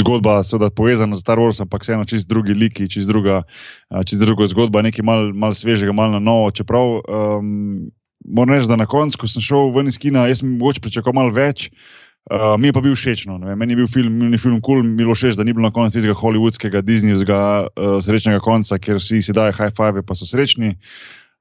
zgodba, 0.05 0.43
seveda, 0.45 0.69
povezana 0.69 1.17
z 1.17 1.25
Star 1.25 1.41
Warsom, 1.41 1.65
ampak 1.65 1.89
vseeno 1.89 2.05
čist 2.05 2.29
drugi 2.29 2.53
liki, 2.53 2.93
čist 2.93 3.09
druga, 3.09 3.47
uh, 3.89 4.05
čist 4.05 4.21
druga 4.21 4.53
zgodba, 4.53 4.85
nekaj 4.85 5.01
mal, 5.01 5.31
mal 5.33 5.56
svežega, 5.56 5.97
mal 5.97 6.12
na 6.12 6.21
novo. 6.21 6.53
Čeprav 6.53 7.01
um, 7.01 7.89
moram 8.25 8.55
reči, 8.55 8.69
da 8.69 8.76
na 8.81 8.87
koncu, 8.87 9.21
ko 9.21 9.29
sem 9.29 9.44
šel 9.44 9.73
ven 9.75 9.91
iz 9.91 9.99
kina, 10.00 10.26
jaz 10.29 10.43
sem 10.43 10.56
mogoče 10.56 10.82
pričakoval 10.85 11.23
malo 11.23 11.35
več. 11.37 11.69
Uh, 12.25 12.55
mi 12.56 12.71
je 12.71 12.73
pa 12.73 12.81
bil 12.81 12.94
všeč. 12.97 13.26
No, 13.29 13.37
meni 13.37 13.75
je 13.76 13.82
bil 13.82 13.88
film, 13.91 14.15
meni 14.17 14.38
je 14.38 14.44
film 14.47 14.56
kul, 14.65 14.81
cool, 14.81 14.87
mi 14.87 14.97
je 14.97 15.05
bilo 15.05 15.17
všeč, 15.17 15.37
da 15.37 15.44
ni 15.44 15.53
bilo 15.53 15.69
na 15.69 15.75
koncu 15.76 15.99
tistega 15.99 16.17
hollywoodskega, 16.17 16.81
Disneyjevskega 16.81 17.41
uh, 17.69 17.99
srečnega 18.01 18.41
konca, 18.44 18.81
kjer 18.81 18.96
vsi 18.96 19.20
si 19.27 19.37
dajo 19.37 19.53
high 19.53 19.75
five, 19.77 20.01
pa 20.08 20.17
so 20.17 20.29
srečni. 20.29 20.72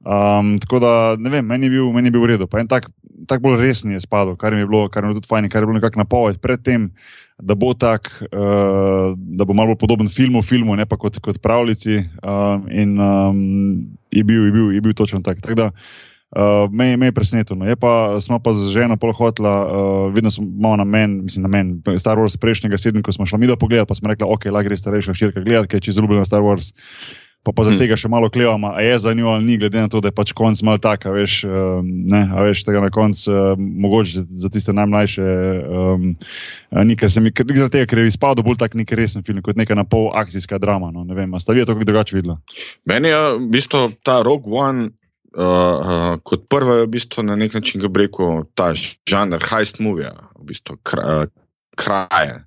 Um, 0.04 0.58
tako 0.60 0.82
da, 0.84 0.92
ne 1.16 1.32
vem, 1.32 1.48
meni 1.48 1.70
je 1.70 1.78
bil, 1.78 1.88
meni 1.96 2.12
je 2.12 2.18
bil 2.18 2.26
v 2.26 2.34
redu. 2.34 2.50
Pa 2.52 2.60
en 2.60 2.68
tak, 2.68 2.92
tak 3.32 3.40
bolj 3.40 3.62
resni 3.64 3.96
je 3.96 4.04
spadal, 4.04 4.36
kar 4.36 4.52
mi 4.52 4.60
je 4.66 4.68
bilo, 4.68 4.90
kar 4.92 5.06
mi 5.06 5.14
je 5.14 5.16
bilo 5.16 5.24
tudi 5.24 5.32
fajn, 5.32 5.48
kar 5.48 5.64
je 5.64 5.72
bilo 5.72 5.80
nekako 5.80 6.04
napoved 6.04 6.44
predtem, 6.44 6.92
da 7.40 7.56
bo 7.56 7.72
tak, 7.72 8.12
uh, 8.28 9.16
da 9.16 9.48
bo 9.48 9.56
malo 9.56 9.72
bolj 9.72 9.80
podoben 9.88 10.12
filmu, 10.12 10.44
filmu, 10.44 10.76
ne 10.76 10.84
pa 10.84 11.00
kot, 11.00 11.24
kot 11.24 11.40
pravljici. 11.40 12.04
Um, 12.20 12.68
in 12.68 13.00
um, 13.00 13.38
je, 14.12 14.28
bil, 14.28 14.50
je, 14.50 14.52
bil, 14.52 14.74
je 14.76 14.84
bil 14.84 15.00
točno 15.00 15.24
tak. 15.24 15.40
tak 15.40 15.56
da, 15.56 15.72
Uh, 15.72 16.13
me, 16.72 16.98
me 16.98 17.06
je 17.06 17.12
presenetilo. 17.12 17.60
No. 17.60 17.66
Je 17.66 17.76
pa, 17.76 18.22
smo 18.22 18.40
pa 18.40 18.54
z 18.54 18.74
ženo 18.74 18.98
pol 18.98 19.14
hotla, 19.14 19.54
uh, 19.66 20.14
vedno 20.14 20.32
smo 20.32 20.76
na 20.76 20.84
meni, 20.84 21.22
mislim, 21.22 21.44
na 21.44 21.50
meni, 21.50 22.00
Star 22.00 22.18
Wars 22.18 22.38
prejšnjega 22.38 22.78
sedem, 22.78 23.04
ko 23.04 23.12
smo 23.12 23.26
šli 23.26 23.40
mi 23.40 23.48
da 23.48 23.56
pogledati, 23.56 23.90
pa 23.90 23.96
smo 23.96 24.10
rekli, 24.10 24.26
ok, 24.30 24.46
lahko 24.50 24.70
gre 24.70 24.78
starejša 24.78 25.14
širka 25.14 25.46
gledati, 25.46 25.68
ker 25.68 25.78
je 25.78 25.90
čisto 25.90 26.02
ljubljena 26.02 26.26
Star 26.26 26.42
Wars. 26.42 26.74
Pa, 27.44 27.52
pa 27.52 27.66
zaradi 27.68 27.76
Hmm. 27.76 27.84
tega 27.84 27.98
še 28.00 28.08
malo 28.08 28.30
klevamo, 28.32 28.70
a 28.72 28.80
je 28.80 29.00
za 29.04 29.12
njo 29.14 29.28
ali 29.28 29.44
ni, 29.44 29.58
glede 29.60 29.76
na 29.76 29.92
to, 29.92 30.00
da 30.00 30.08
je 30.08 30.16
pač 30.16 30.32
konc 30.32 30.62
mal 30.64 30.78
tak, 30.80 31.04
a 31.06 31.12
veš, 31.12 31.44
uh, 31.44 31.84
ne, 31.84 32.22
a 32.32 32.46
veš 32.48 32.64
tega 32.64 32.80
na 32.80 32.88
koncu, 32.88 33.28
uh, 33.28 33.60
mogoče 33.60 34.24
za, 34.24 34.24
za 34.48 34.50
tiste 34.50 34.72
najmlajše, 34.72 35.28
um, 35.68 36.16
ni, 36.88 36.96
ker 36.96 37.12
se 37.12 37.20
mi, 37.20 37.36
ker, 37.36 37.44
zaradi 37.52 37.84
tega, 37.84 37.90
ker 37.92 38.00
je 38.00 38.16
izpadel 38.16 38.48
bolj 38.48 38.62
tak 38.64 38.80
nek 38.80 38.88
resen 38.96 39.28
film, 39.28 39.44
kot 39.44 39.60
neka 39.60 39.76
na 39.76 39.84
pol 39.84 40.08
akcijska 40.16 40.56
drama, 40.56 40.96
no, 40.96 41.04
ne 41.04 41.20
vem, 41.20 41.36
a 41.36 41.44
sta 41.44 41.52
vi 41.52 41.68
to 41.68 41.76
kako 41.76 41.92
drugače 41.92 42.16
videla? 42.16 42.40
Meni 42.88 43.12
je 43.12 43.22
v 43.36 43.52
bistvu 43.52 43.92
ta 44.08 44.24
Rogue 44.24 44.48
One. 44.48 44.96
Uh, 45.34 46.20
kot 46.22 46.46
prvo 46.50 46.76
je 46.78 46.86
v 46.86 46.92
bistvu 46.94 47.24
na 47.26 47.36
nek 47.36 47.56
način, 47.58 47.82
kako 47.82 48.00
rekel, 48.00 48.44
ta 48.54 48.74
žanr 49.10 49.42
heist 49.50 49.80
movie, 49.82 50.12
v 50.38 50.50
bistvu 50.52 50.78
kra, 50.86 51.26
kraje. 51.76 52.44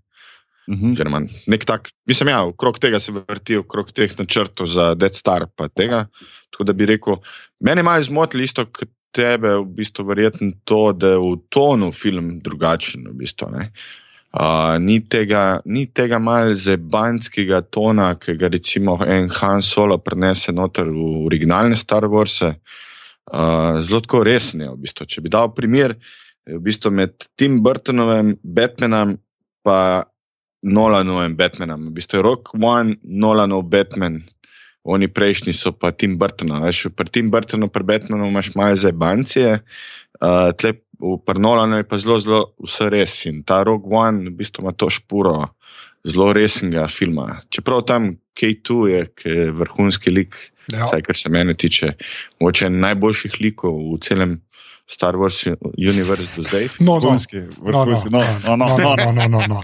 Uh 0.67 0.75
-huh. 0.75 0.93
Oziroma, 0.93 1.21
nek 1.47 1.65
tak, 1.65 1.91
mislim, 2.07 2.29
ja, 2.29 2.45
okrog 2.45 2.79
tega 2.79 3.01
se 3.01 3.13
vrti, 3.13 3.57
okrog 3.57 3.93
teh 3.93 4.19
načrtov 4.19 4.67
za 4.67 4.95
Dead 4.95 5.15
Star. 5.15 5.47
pa 5.57 5.69
Tega, 5.69 6.07
tako 6.51 6.65
da 6.65 6.73
bi 6.73 6.87
rekel, 6.87 7.17
meni 7.61 7.79
je 7.79 7.83
malo 7.83 8.03
zmotilo 8.03 8.43
isto 8.43 8.65
kot 8.65 8.89
tebe, 9.11 9.57
v 9.57 9.65
bistvu 9.65 10.05
verjetno 10.05 10.53
to, 10.65 10.93
da 10.93 11.09
je 11.09 11.19
v 11.19 11.37
tonu 11.49 11.93
film 11.93 12.41
drugačen. 12.45 13.07
V 13.09 13.15
bistvu, 13.15 13.51
ne. 13.51 13.73
Uh, 14.35 14.77
ni 14.83 15.01
tega, 15.01 15.61
ni 15.65 15.87
tega 15.87 16.19
malo 16.21 16.55
zebanskega 16.55 17.63
tona, 17.73 18.11
ki 18.21 18.37
ga 18.37 18.51
recimo 18.53 18.99
en 19.05 19.31
Han 19.33 19.63
Solo 19.63 19.99
prenese 19.99 20.53
noter 20.53 20.91
v 20.93 21.27
originalne 21.29 21.77
Star 21.77 22.05
Wars. 22.11 22.43
Uh, 22.43 23.81
zelo 23.81 24.03
tako 24.05 24.25
resen 24.27 24.67
je. 24.67 24.73
V 24.75 24.83
bistvu. 24.85 25.07
Če 25.09 25.25
bi 25.25 25.33
dal 25.33 25.55
primer, 25.57 25.97
v 26.47 26.61
bistvu 26.63 26.93
med 26.93 27.17
Tim 27.37 27.63
Burtonovim 27.65 28.37
Batmanom 28.43 29.17
pa 29.65 30.05
Nolanovim 30.67 31.37
Batmanom. 31.37 31.89
V 31.89 31.97
bistvu 31.97 32.19
je 32.19 32.27
Rock 32.27 32.55
One, 32.61 32.99
Nolanov 33.03 33.65
Batman, 33.71 34.21
oni 34.87 35.09
prejšnji 35.11 35.53
so 35.53 35.75
pa 35.75 35.91
Tim 35.91 36.15
Burton. 36.19 36.55
Veš, 36.63 36.87
pri 36.95 37.11
Tim 37.11 37.31
Burtonu, 37.31 37.69
pri 37.69 37.83
Batmanu 37.83 38.31
imaš 38.31 38.55
malo 38.55 38.77
za 38.79 38.93
bancije, 38.93 39.59
uh, 39.59 40.51
tle 40.55 40.73
pri 40.99 41.41
Nolanu 41.41 41.77
je 41.81 41.89
pa 41.89 41.99
zelo, 41.99 42.19
zelo 42.19 42.41
vse 42.65 42.91
res. 42.91 43.19
In 43.27 43.43
ta 43.43 43.63
Rock 43.63 43.87
One 43.91 44.31
v 44.31 44.37
bistvu 44.41 44.65
ima 44.65 44.73
to 44.73 44.91
špuro 44.91 45.39
zelo 46.07 46.33
resnega 46.33 46.87
filma. 46.89 47.41
Čeprav 47.51 47.85
tam 47.87 48.17
K2 48.39 48.87
je, 48.89 49.07
je 49.25 49.51
vrhunski 49.53 50.11
lik, 50.11 50.37
Ja. 50.67 50.83
vsaj 50.83 51.03
kar 51.07 51.15
se 51.15 51.31
mene 51.31 51.55
tiče, 51.55 51.93
moče 52.43 52.67
najboljših 52.71 53.37
likov 53.39 53.77
v 53.93 54.01
celem 54.03 54.33
Star 54.89 55.15
Wars 55.15 55.43
univerzu 55.77 56.27
do 56.37 56.43
zdaj. 56.43 56.69
No, 56.79 56.85
no. 56.93 56.99
Vrhunski, 57.01 57.37
No, 57.37 57.47
no, 57.65 57.85
vrhunski. 57.85 58.11
No, 58.11 58.19
no, 58.47 58.57
no, 58.57 58.67
no, 58.69 58.95
no. 58.95 58.95
no, 58.97 59.13
no, 59.13 59.29
no, 59.29 59.47
no. 59.49 59.61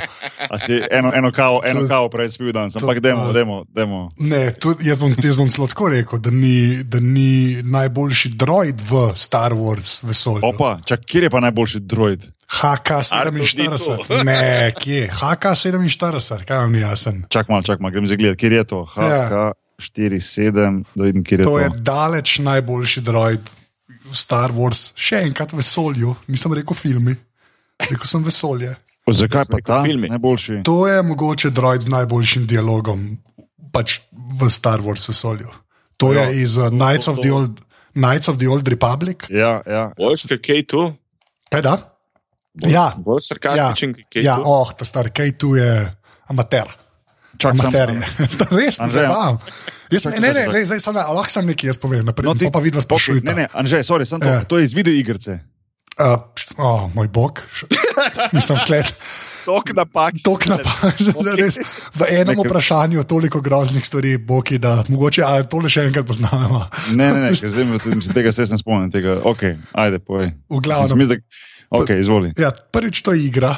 Si 0.58 0.80
eno, 0.90 1.12
eno 1.14 1.30
kavo, 1.30 1.60
eno 1.64 1.80
To- 1.80 1.88
kavo 1.88 2.08
prej 2.08 2.30
spil 2.30 2.52
danes, 2.52 2.76
ampak 2.76 3.00
demo, 3.00 3.32
demo, 3.32 3.64
demo. 3.68 4.08
Ne, 4.18 4.50
tudi, 4.52 4.88
jaz, 4.88 4.98
bom, 4.98 5.14
jaz 5.16 5.38
bom 5.38 5.48
celo 5.48 5.66
tako 5.66 5.88
rekel, 5.88 6.18
da 6.18 6.30
ni, 6.32 6.56
da 6.84 7.00
ni 7.00 7.30
najboljši 7.62 8.28
droid 8.30 8.80
v 8.80 9.12
Star 9.16 9.52
Wars 9.52 10.02
vesolju. 10.02 10.42
Opa, 10.44 10.78
čak, 10.84 11.00
kjer 11.02 11.22
je 11.22 11.30
pa 11.30 11.40
najboljši 11.40 11.80
droid? 11.80 12.26
HK47. 12.52 14.24
Ne, 14.24 14.72
kje? 14.74 15.08
HK47, 15.10 16.44
kaj 16.44 16.56
vam 16.58 16.72
ni 16.72 16.80
jasen? 16.80 17.22
Čak 17.28 17.48
mal, 17.48 17.62
čak 17.62 17.80
mal, 17.80 17.90
grem 17.90 18.06
zagledati, 18.06 18.38
kjer 18.38 18.52
je 18.52 18.64
to. 18.64 18.86
Ja. 18.98 19.52
HK47, 19.80 20.50
da 20.94 21.04
vidim, 21.04 21.24
kjer 21.24 21.40
je 21.40 21.44
To 21.44 21.50
to. 21.50 21.58
je 21.58 21.70
daleč 21.76 22.38
najboljši 22.38 23.00
droid 23.00 23.40
Star 24.14 24.50
Wars, 24.50 24.92
še 24.94 25.22
enkrat 25.22 25.52
vesolju, 25.52 26.16
nisem 26.28 26.52
rekel 26.52 26.74
filmi, 26.74 27.14
rekel 27.80 28.06
sem 28.06 28.22
vesolje. 28.22 28.74
O, 29.02 29.12
zakaj 29.12 29.48
pa 29.50 29.58
ta 29.60 29.80
filmi. 29.82 30.08
najboljši? 30.08 30.60
To 30.62 30.86
je 30.86 31.02
mogoče 31.02 31.50
droid 31.50 31.82
z 31.82 31.90
najboljšim 31.90 32.46
dialogom 32.46 33.18
pač 33.72 34.00
v 34.12 34.50
Star 34.50 34.78
Wars 34.80 35.08
vesolju. 35.08 35.48
To 35.96 36.12
Ja, 36.12 36.24
je 36.24 36.42
iz 36.42 36.56
uh, 36.56 36.68
Knights, 36.68 37.08
of 37.08 37.18
the 37.18 37.32
Old, 37.32 37.60
Knights 37.94 38.28
of 38.28 38.38
the 38.38 38.48
Old 38.48 38.68
Republic. 38.68 39.26
Ja, 39.30 39.62
ja. 39.66 39.92
Vojska 39.98 40.34
K2, 40.36 40.92
Kaj 41.50 41.62
da? 41.62 41.74
bolj, 42.54 42.72
Ja. 42.72 42.92
bolj 42.96 43.20
sarkastičen 43.22 43.94
K2. 43.94 44.22
Ja, 44.22 44.38
oh, 44.38 44.72
ta 44.72 44.84
star 44.84 45.10
K2 45.10 45.56
je 45.56 45.72
amater. 46.26 46.68
Čak, 47.42 47.52
sam, 47.52 47.66
Amater 47.66 47.88
je. 47.90 48.28
Sta 48.34 48.46
Res 48.48 48.78
ne 48.78 48.88
zabavam. 48.88 49.38
Jaz, 49.88 50.02
čakaj, 50.02 50.20
ne, 50.20 50.30
ne, 50.32 50.44
ne, 50.48 50.60
zdaj 50.64 50.80
sem, 50.80 50.94
lahko 50.94 51.30
sem 51.30 51.44
nekaj 51.44 51.68
jaz 51.68 51.78
povem, 51.78 52.04
naprej, 52.04 52.24
No, 52.24 52.34
ti- 52.34 52.48
pa 52.48 52.60
vidva 52.60 52.78
Okay, 52.78 52.86
sprašujete. 52.86 53.26
ne, 53.26 53.34
ne, 53.34 53.46
Anže, 53.52 53.82
sorry, 53.82 54.06
sem 54.06 54.16
to, 54.16 54.28
Ja. 54.28 54.44
to 54.44 54.56
je 54.56 54.64
iz 54.64 54.72
video 54.72 54.94
igrice. 54.94 55.42
Uh, 55.92 56.16
oh, 56.56 56.88
moj 56.94 57.08
bog, 57.08 57.42
nisem 58.32 58.56
klet. 58.64 58.88
Tok 59.42 59.74
napak. 59.74 60.14
Tok 60.22 60.46
napak, 60.46 60.94
res, 61.36 61.58
v 61.92 62.02
enem 62.08 62.32
Nekaj- 62.32 62.46
vprašanju 62.46 63.02
toliko 63.04 63.40
groznih 63.40 63.82
stvari, 63.82 64.14
boki, 64.16 64.56
da 64.56 64.84
mogoče 64.86 65.20
tole 65.50 65.66
še 65.68 65.90
enkrat 65.90 66.06
poznamo. 66.06 66.62
Ne, 66.94 67.10
ne, 67.10 67.20
ne, 67.26 67.34
zdaj 67.34 67.66
tega 68.14 68.30
se 68.32 68.46
ne 68.48 68.56
spomnim. 68.56 68.86
Tega. 68.88 69.18
Ok, 69.20 69.42
ajde, 69.74 69.98
povej. 69.98 70.32
V 70.48 70.62
glavnem. 70.62 70.94
Mislim, 70.96 71.18
da- 71.18 71.50
Ok, 71.72 71.90
izvoli. 71.98 72.32
Ja, 72.38 72.52
prvič 72.52 73.00
to 73.02 73.12
je 73.12 73.24
igra 73.26 73.56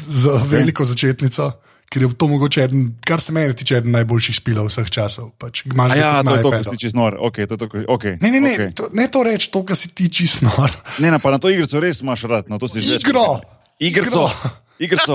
z 0.00 0.28
veliko 0.44 0.84
začetnico, 0.84 1.50
ker 1.90 2.02
je 2.02 2.10
to 2.18 2.28
mogoče 2.28 2.64
eden, 2.64 2.86
kar 3.06 3.20
se 3.20 3.32
meni 3.32 3.54
tiče, 3.54 3.78
eden 3.82 3.94
najboljših 3.94 4.36
spilov 4.36 4.70
vseh 4.70 4.90
časov. 4.90 5.30
Pač, 5.38 5.64
ga 5.68 5.88
ja, 5.94 6.12
to 6.20 6.28
na 6.28 6.36
je 6.36 6.42
to, 6.42 6.50
kar 6.50 6.64
si 6.70 6.78
čist 6.86 6.96
nor. 6.98 7.16
Ok, 7.20 7.44
to 7.48 7.56
to, 7.60 7.68
kar- 7.70 7.86
ok. 7.88 8.04
Ne, 8.20 8.30
ne, 8.30 8.40
ne, 8.40 8.54
ok. 8.54 8.74
to, 8.74 8.88
ne 8.92 9.08
to 9.08 9.22
reči, 9.22 9.50
to, 9.54 9.64
kar 9.64 9.78
si 9.78 9.94
ti 9.94 10.08
čist 10.10 10.42
nor. 10.46 10.72
Ne, 10.98 11.10
ne, 11.10 11.18
pa 11.22 11.34
na 11.34 11.38
to 11.38 11.52
igrico 11.52 11.80
res 11.80 12.02
imaš 12.02 12.26
rad. 12.30 12.50
Na 12.50 12.58
to 12.58 12.68
si 12.68 12.82
že 12.82 12.98
Igro! 13.02 13.40
Igrico. 13.78 14.28
Igrico. 14.78 15.14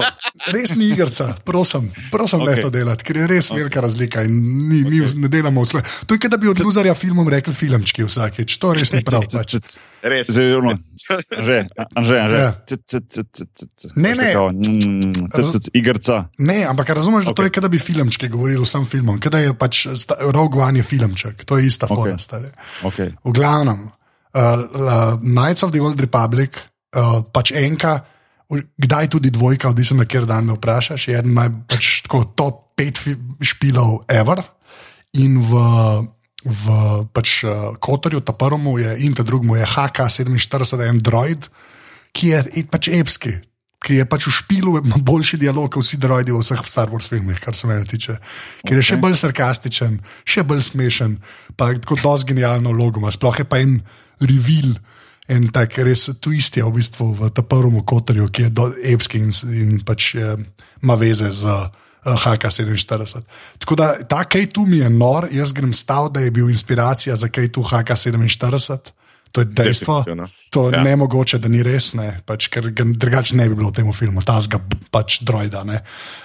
Res 0.54 0.72
ni 0.76 0.88
igrica, 0.94 1.34
prosim, 1.44 1.90
prosim 2.12 2.40
okay. 2.42 2.56
ne 2.56 2.64
to 2.64 2.70
delati, 2.72 3.04
ker 3.04 3.18
je 3.20 3.26
res 3.28 3.50
okay. 3.50 3.60
velika 3.60 3.82
razlika 3.84 4.22
in 4.24 4.38
ni, 4.70 4.80
ni, 4.88 5.02
ne 5.20 5.28
delamo 5.32 5.66
vse. 5.66 5.82
To 6.08 6.16
je, 6.16 6.22
kot 6.24 6.32
da 6.32 6.38
bi 6.40 6.48
od 6.48 6.62
luzarja 6.64 6.94
filmom 6.96 7.28
rekli 7.30 7.52
filmčki 7.54 8.06
vsakeč, 8.08 8.56
to 8.62 8.72
res 8.78 8.94
ni 8.96 9.04
prav. 9.04 9.26
Pač. 9.34 9.58
Res. 10.14 10.30
Zdaj, 10.32 10.54
ono, 10.62 10.72
Anže, 11.36 11.58
Anže, 11.76 12.20
Anže. 12.24 12.40
Ja. 12.40 12.52
Ne, 14.00 14.14
ne. 14.16 14.30
mm, 14.32 15.28
c, 15.36 15.44
c, 15.52 15.74
Igrica. 15.76 16.22
Ne, 16.40 16.62
ampak 16.70 16.94
razumeš, 16.96 17.28
da 17.28 17.34
okay. 17.34 17.42
to 17.42 17.48
je, 17.50 17.54
kot 17.58 17.68
da 17.68 17.72
bi 17.74 17.82
filmčki 17.84 18.30
govorili 18.32 18.64
vsem 18.64 18.88
filmom, 18.88 19.20
kot 19.20 19.36
da 19.36 19.44
je 19.44 19.58
pač 19.60 19.82
Rogue 20.32 20.64
One 20.64 20.80
je 20.80 20.88
filmček, 20.88 21.44
to 21.44 21.60
je 21.60 21.68
ista 21.68 21.90
Ok. 21.90 22.00
fora, 22.00 22.16
stare. 22.16 22.54
Okay. 22.88 23.12
V 23.12 23.36
glavnem, 23.36 23.90
uh, 23.92 24.40
uh, 24.40 25.20
Knights 25.20 25.68
of 25.68 25.76
the 25.76 25.84
Old 25.84 26.00
Republic, 26.00 26.64
uh, 26.96 27.20
pač 27.28 27.52
enka, 27.60 27.98
kdaj 28.50 29.10
tudi 29.14 29.30
dvojka, 29.30 29.70
odvisno 29.70 29.98
na 30.02 30.06
kjer 30.10 30.26
dan 30.26 30.46
me 30.46 30.54
vprašaš, 30.58 31.08
je 31.08 31.18
eden 31.20 31.36
naj, 31.38 31.52
pač, 31.70 31.90
tako, 32.06 32.24
top 32.36 32.64
pet 32.80 32.98
špilov 33.46 34.04
ever. 34.10 34.42
In 35.20 35.38
v, 35.42 35.54
v 36.46 36.80
pač, 37.14 37.44
uh, 37.46 37.76
Kotorju, 37.82 38.22
ta 38.26 38.34
prvemu 38.34 38.78
je 38.80 38.96
in 39.06 39.14
ta 39.14 39.24
drugemu 39.24 39.60
je 39.60 39.66
HK47, 39.66 40.88
en 40.88 40.98
droid, 40.98 41.50
ki 42.14 42.34
je 42.34 42.44
e- 42.62 42.66
pač 42.70 42.90
epski. 42.94 43.36
Ki 43.80 43.96
je 43.96 44.04
pač 44.04 44.28
v 44.28 44.34
špilu, 44.36 44.72
boljši 45.08 45.38
dialog 45.40 45.70
kot 45.72 45.86
vsi 45.86 45.98
droidi 46.02 46.34
v 46.36 46.42
vseh 46.42 46.60
Star 46.68 46.90
Wars 46.92 47.08
filmih, 47.08 47.40
kar 47.40 47.56
se 47.56 47.68
mene 47.68 47.86
tiče. 47.88 48.18
Ker 48.68 48.76
je 48.76 48.84
še 48.84 48.98
Ok. 48.98 49.02
bolj 49.06 49.16
sarkastičen, 49.16 50.02
še 50.28 50.44
bolj 50.44 50.66
smešen, 50.68 51.16
pa 51.56 51.72
tako 51.78 51.96
dosti 52.02 52.34
genialno 52.34 52.74
vlogo 52.76 53.00
ima. 53.00 53.08
Sploh 53.08 53.40
je 53.40 53.46
pa 53.48 53.62
en 53.64 53.80
reveal, 54.20 54.76
en 55.30 55.50
tak 55.54 55.78
res 55.86 56.08
twist 56.22 56.58
je 56.58 56.66
v 56.66 56.74
bistvu 56.74 57.12
v 57.14 57.30
tem 57.30 57.46
prvem 57.46 57.80
kotorju, 57.86 58.30
ki 58.34 58.48
je 58.48 58.50
do, 58.50 58.70
epski 58.84 59.22
in, 59.22 59.34
in 59.54 59.80
pač 59.86 60.16
je, 60.18 60.36
ima 60.82 60.96
veze 60.98 61.30
z 61.32 61.46
uh, 61.46 61.70
HK47. 62.04 63.22
Tako 63.62 63.76
da 63.76 63.92
ta 64.04 64.24
K2 64.26 64.66
mi 64.66 64.82
je 64.82 64.90
nor, 64.90 65.28
jaz 65.32 65.54
grem 65.54 65.74
stav, 65.74 66.10
da 66.14 66.20
je 66.20 66.32
bil 66.32 66.50
inspiracija 66.50 67.16
za 67.16 67.28
K2 67.28 67.62
HK47. 67.62 68.94
To 69.32 69.42
je 69.42 69.46
dejstvo. 69.46 70.04
To 70.50 70.70
je 70.70 70.74
Ja. 70.74 70.78
ja. 70.78 70.84
ne 70.84 70.96
mogoče, 70.96 71.38
da 71.38 71.48
ni 71.48 71.64
res, 71.64 71.94
ne, 71.94 72.20
pač, 72.26 72.48
ker 72.50 72.72
ga 72.74 72.84
drugače 72.86 73.36
ne 73.38 73.50
bi 73.50 73.56
bilo 73.56 73.70
v 73.70 73.78
tem 73.78 73.92
filmu, 73.94 74.22
ta 74.26 74.40
zga 74.42 74.60
pač 74.92 75.20
droida. 75.22 75.64
ne. 75.64 75.82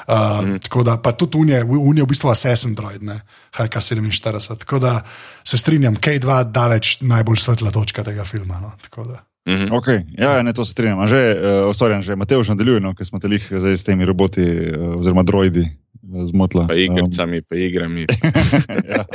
Uh, 0.08 0.40
mm. 0.44 0.58
Tako 0.68 0.82
da 0.82 0.96
pa 0.96 1.12
tudi 1.12 1.38
unije, 1.38 1.64
unije 1.64 2.04
v 2.04 2.08
bistvu 2.08 2.30
Assassin 2.30 2.74
droid, 2.74 3.02
ne, 3.02 3.20
HK47. 3.52 4.58
Tako 4.64 4.78
da 4.78 5.02
se 5.44 5.58
strinjam, 5.58 5.96
K2 5.96 6.50
daleč 6.52 6.98
najbolj 7.00 7.36
svetla 7.36 7.70
točka 7.70 8.04
tega 8.04 8.24
filma. 8.24 8.60
No, 8.60 8.72
tako 8.82 9.04
da. 9.04 9.24
Mhm. 9.48 9.72
Okay. 9.76 10.04
Ja, 10.16 10.36
ja, 10.36 10.42
ne, 10.42 10.52
to 10.52 10.64
se 10.64 10.72
strinjam. 10.72 11.00
Anže, 11.04 11.36
uh, 11.36 11.76
sorry, 11.76 11.94
Anže, 11.94 12.16
Mateoš 12.16 12.48
nadaljuje, 12.48 12.80
no, 12.80 12.94
ker 12.96 13.06
smo 13.06 13.20
te 13.20 13.28
lih 13.28 13.44
zdaj 13.44 13.76
s 13.76 13.84
temi 13.84 14.04
roboti 14.08 14.40
uh, 14.40 14.96
oziroma 14.96 15.22
droidi 15.22 15.66
uh, 15.68 16.24
zmotla. 16.24 16.66
Pa 16.68 16.74
igricami, 16.74 17.42
pa 17.42 17.56
igrami. 17.56 18.06
ja. 18.96 19.04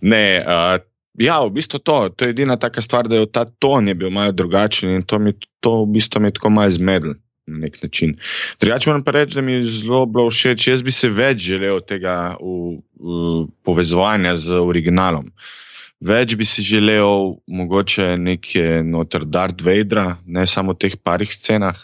Ne, 0.00 0.40
uh, 0.48 0.80
ja, 1.18 1.40
v 1.44 1.52
bistvu 1.52 1.78
to, 1.78 1.96
to 2.16 2.24
je 2.24 2.30
edina 2.32 2.56
taka 2.56 2.82
stvar, 2.82 3.08
da 3.08 3.20
je 3.20 3.26
ta 3.26 3.44
ton 3.44 3.88
je 3.88 3.94
bil 3.94 4.10
malo 4.10 4.32
drugačen 4.32 4.94
in 4.96 5.02
to 5.02 5.18
mi 5.18 5.34
to 5.60 5.82
v 5.84 5.92
bistvu 5.98 6.24
je 6.24 6.32
tako 6.38 6.50
malo 6.50 6.70
zmedlo. 6.70 7.14
Na 7.46 7.58
nek 7.58 7.82
način. 7.82 8.14
Drugače 8.60 8.90
moram 8.90 9.02
pa 9.04 9.10
reči, 9.10 9.34
da 9.34 9.42
mi 9.42 9.52
je 9.52 9.64
zelo 9.66 10.06
bilo 10.06 10.30
všeč. 10.30 10.68
Jaz 10.68 10.82
bi 10.82 10.94
se 10.94 11.08
več 11.10 11.42
želel 11.42 11.80
tega 11.82 12.36
v, 12.38 12.78
v, 13.02 13.16
povezovanja 13.66 14.36
z 14.38 14.60
originalom. 14.62 15.26
Več 16.02 16.36
bi 16.38 16.46
si 16.46 16.62
želel, 16.62 17.34
mogoče 17.46 18.14
nekaj 18.18 18.84
noter 18.86 19.26
Darth 19.26 19.62
Vadera, 19.66 20.20
ne 20.26 20.46
samo 20.46 20.76
v 20.76 20.86
teh 20.86 20.94
parih 21.02 21.34
scenah. 21.34 21.78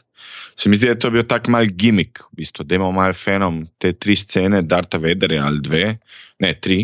Se 0.59 0.71
mi 0.71 0.79
zdi, 0.79 0.87
da 0.87 0.95
je 0.95 1.03
to 1.03 1.11
bil 1.15 1.27
tak 1.27 1.51
mal 1.51 1.67
gimmick, 1.67 2.23
v 2.31 2.43
bistvu, 2.43 2.67
da 2.67 2.79
imamo 2.79 2.95
malo 2.95 3.15
fenom 3.15 3.65
te 3.79 3.93
tri 3.95 4.17
scene, 4.19 4.63
Darta 4.63 4.99
Vadera 5.03 5.43
ali 5.47 5.63
dve, 5.63 5.85
ne 6.43 6.55
tri. 6.55 6.81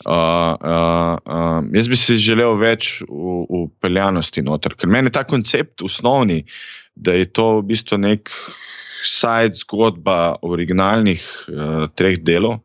Uh, 0.00 0.56
uh, 0.56 1.18
uh, 1.28 1.60
jaz 1.76 1.88
bi 1.92 1.96
si 2.00 2.16
želel 2.16 2.56
več 2.56 3.02
v, 3.04 3.42
v 3.44 3.66
peljanosti 3.84 4.40
noter, 4.46 4.72
ker 4.72 4.88
meni 4.88 5.10
je 5.10 5.18
ta 5.18 5.26
koncept 5.28 5.84
osnovni, 5.84 6.40
da 6.96 7.12
je 7.18 7.28
to 7.28 7.58
v 7.58 7.66
bistvu 7.68 7.98
nek 8.00 8.32
side 9.04 9.60
zgodba 9.60 10.40
originalnih 10.46 11.20
uh, 11.20 11.84
treh 11.96 12.16
delov. 12.24 12.62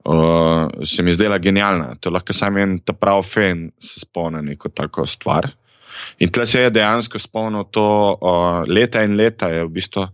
Uh, 0.00 0.70
se 0.86 1.02
mi 1.02 1.12
zdela 1.12 1.36
genialna. 1.42 1.96
To 2.00 2.08
je 2.08 2.14
lahko 2.14 2.32
samo 2.32 2.62
en 2.62 2.78
ta 2.80 2.94
prav 2.96 3.20
fan 3.26 3.68
se 3.82 4.00
spomni 4.00 4.40
neko 4.42 4.70
tako 4.72 5.04
stvar. 5.06 5.50
In 6.22 6.30
tle 6.32 6.46
se 6.46 6.62
je 6.62 6.70
dejansko 6.72 7.18
spomnil 7.20 7.66
to 7.74 7.84
uh, 8.14 8.62
leta 8.66 9.02
in 9.04 9.18
leta, 9.18 9.50
je 9.52 9.66
v 9.66 9.74
bistvu 9.74 10.06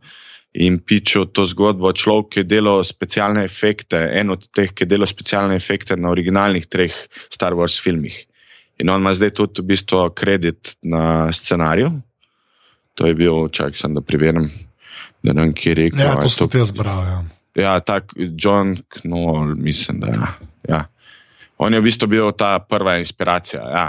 in 0.57 0.79
pičil 0.81 1.29
to 1.37 1.45
zgodbo. 1.45 1.93
Človek, 1.93 2.29
ki 2.33 2.41
je 2.41 2.49
delal 2.49 2.81
specialne 2.87 3.45
efekte, 3.45 3.99
en 4.21 4.33
od 4.33 4.49
teh, 4.55 4.73
ki 4.73 4.87
je 4.87 4.91
delal 4.95 5.09
specialne 5.11 5.57
efekte 5.57 5.99
na 6.01 6.11
originalnih 6.13 6.67
treh 6.71 6.95
Star 7.33 7.57
Wars 7.59 7.77
filmih. 7.83 8.17
In 8.81 8.91
on 8.93 9.05
ima 9.05 9.13
zdaj 9.17 9.35
tudi 9.37 9.63
v 9.63 9.73
bistvu 9.73 10.09
kredit 10.17 10.77
na 10.83 11.33
scenariju. 11.33 11.93
To 12.97 13.09
je 13.09 13.15
bil, 13.17 13.49
čak 13.53 13.77
sem 13.77 13.93
da 13.97 14.01
preverjam, 14.01 14.49
da 15.21 15.33
ne 15.37 15.45
vem, 15.45 15.53
kje 15.57 15.71
je 15.73 15.79
rekel. 15.83 16.01
Ja, 16.01 16.17
to 16.17 16.29
je 16.29 16.33
so 16.33 16.49
ti 16.49 16.61
jaz 16.61 16.73
bral. 16.77 17.05
Ja. 17.05 17.19
Ja, 17.57 17.81
tak 17.81 18.13
John 18.17 18.77
Knoll, 19.01 19.55
mislim, 19.57 20.01
da 20.01 20.13
ja. 20.13 20.29
ja. 20.69 20.81
On 21.57 21.73
je 21.73 21.81
v 21.81 21.89
bistvu 21.89 22.09
bil 22.13 22.33
ta 22.37 22.59
prva 22.61 22.99
inspiracija, 23.01 23.63
ja, 23.65 23.87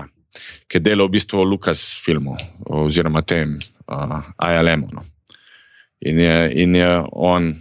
ki 0.71 0.79
je 0.79 0.83
delal 0.83 1.09
v 1.11 1.17
bistvu 1.19 1.43
Lukas 1.43 1.83
filmu 2.03 2.37
oziroma 2.63 3.23
tem 3.27 3.57
uh, 3.91 4.23
ILM-u. 4.39 4.87
No. 4.95 5.03
In, 6.05 6.19
je, 6.19 6.37
in 6.63 6.75
je 6.75 6.89
on 7.11 7.55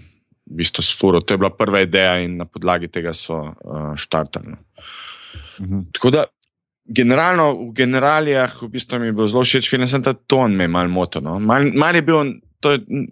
v 0.47 0.61
bistvu 0.61 0.83
sfuro. 0.83 1.21
To 1.21 1.35
je 1.35 1.39
bila 1.39 1.51
prva 1.51 1.81
ideja 1.87 2.19
in 2.23 2.37
na 2.37 2.45
podlagi 2.45 2.89
tega 2.89 3.13
so 3.17 3.41
uh, 3.43 3.95
štartali. 3.97 4.55
no. 4.55 4.57
Mhm. 5.61 5.81
Tako 5.93 6.11
da, 6.11 6.25
generalno, 6.87 7.53
v 7.53 7.73
generalijah, 7.75 8.63
v 8.63 8.69
bistvu 8.69 9.01
mi 9.01 9.11
je 9.11 9.17
bil 9.17 9.27
zelo 9.27 9.45
všeč 9.45 9.71
film, 9.71 9.87
sem 9.89 10.03
ta 10.03 10.15
ton 10.15 10.55
me 10.55 10.65
je 10.65 10.69
mal 10.69 10.89
motil. 10.89 11.25
No. 11.25 11.39
Mal, 11.39 11.73
mal 11.75 11.95
je 11.95 12.03
bil, 12.03 12.33
to 12.61 12.77
je, 12.77 13.07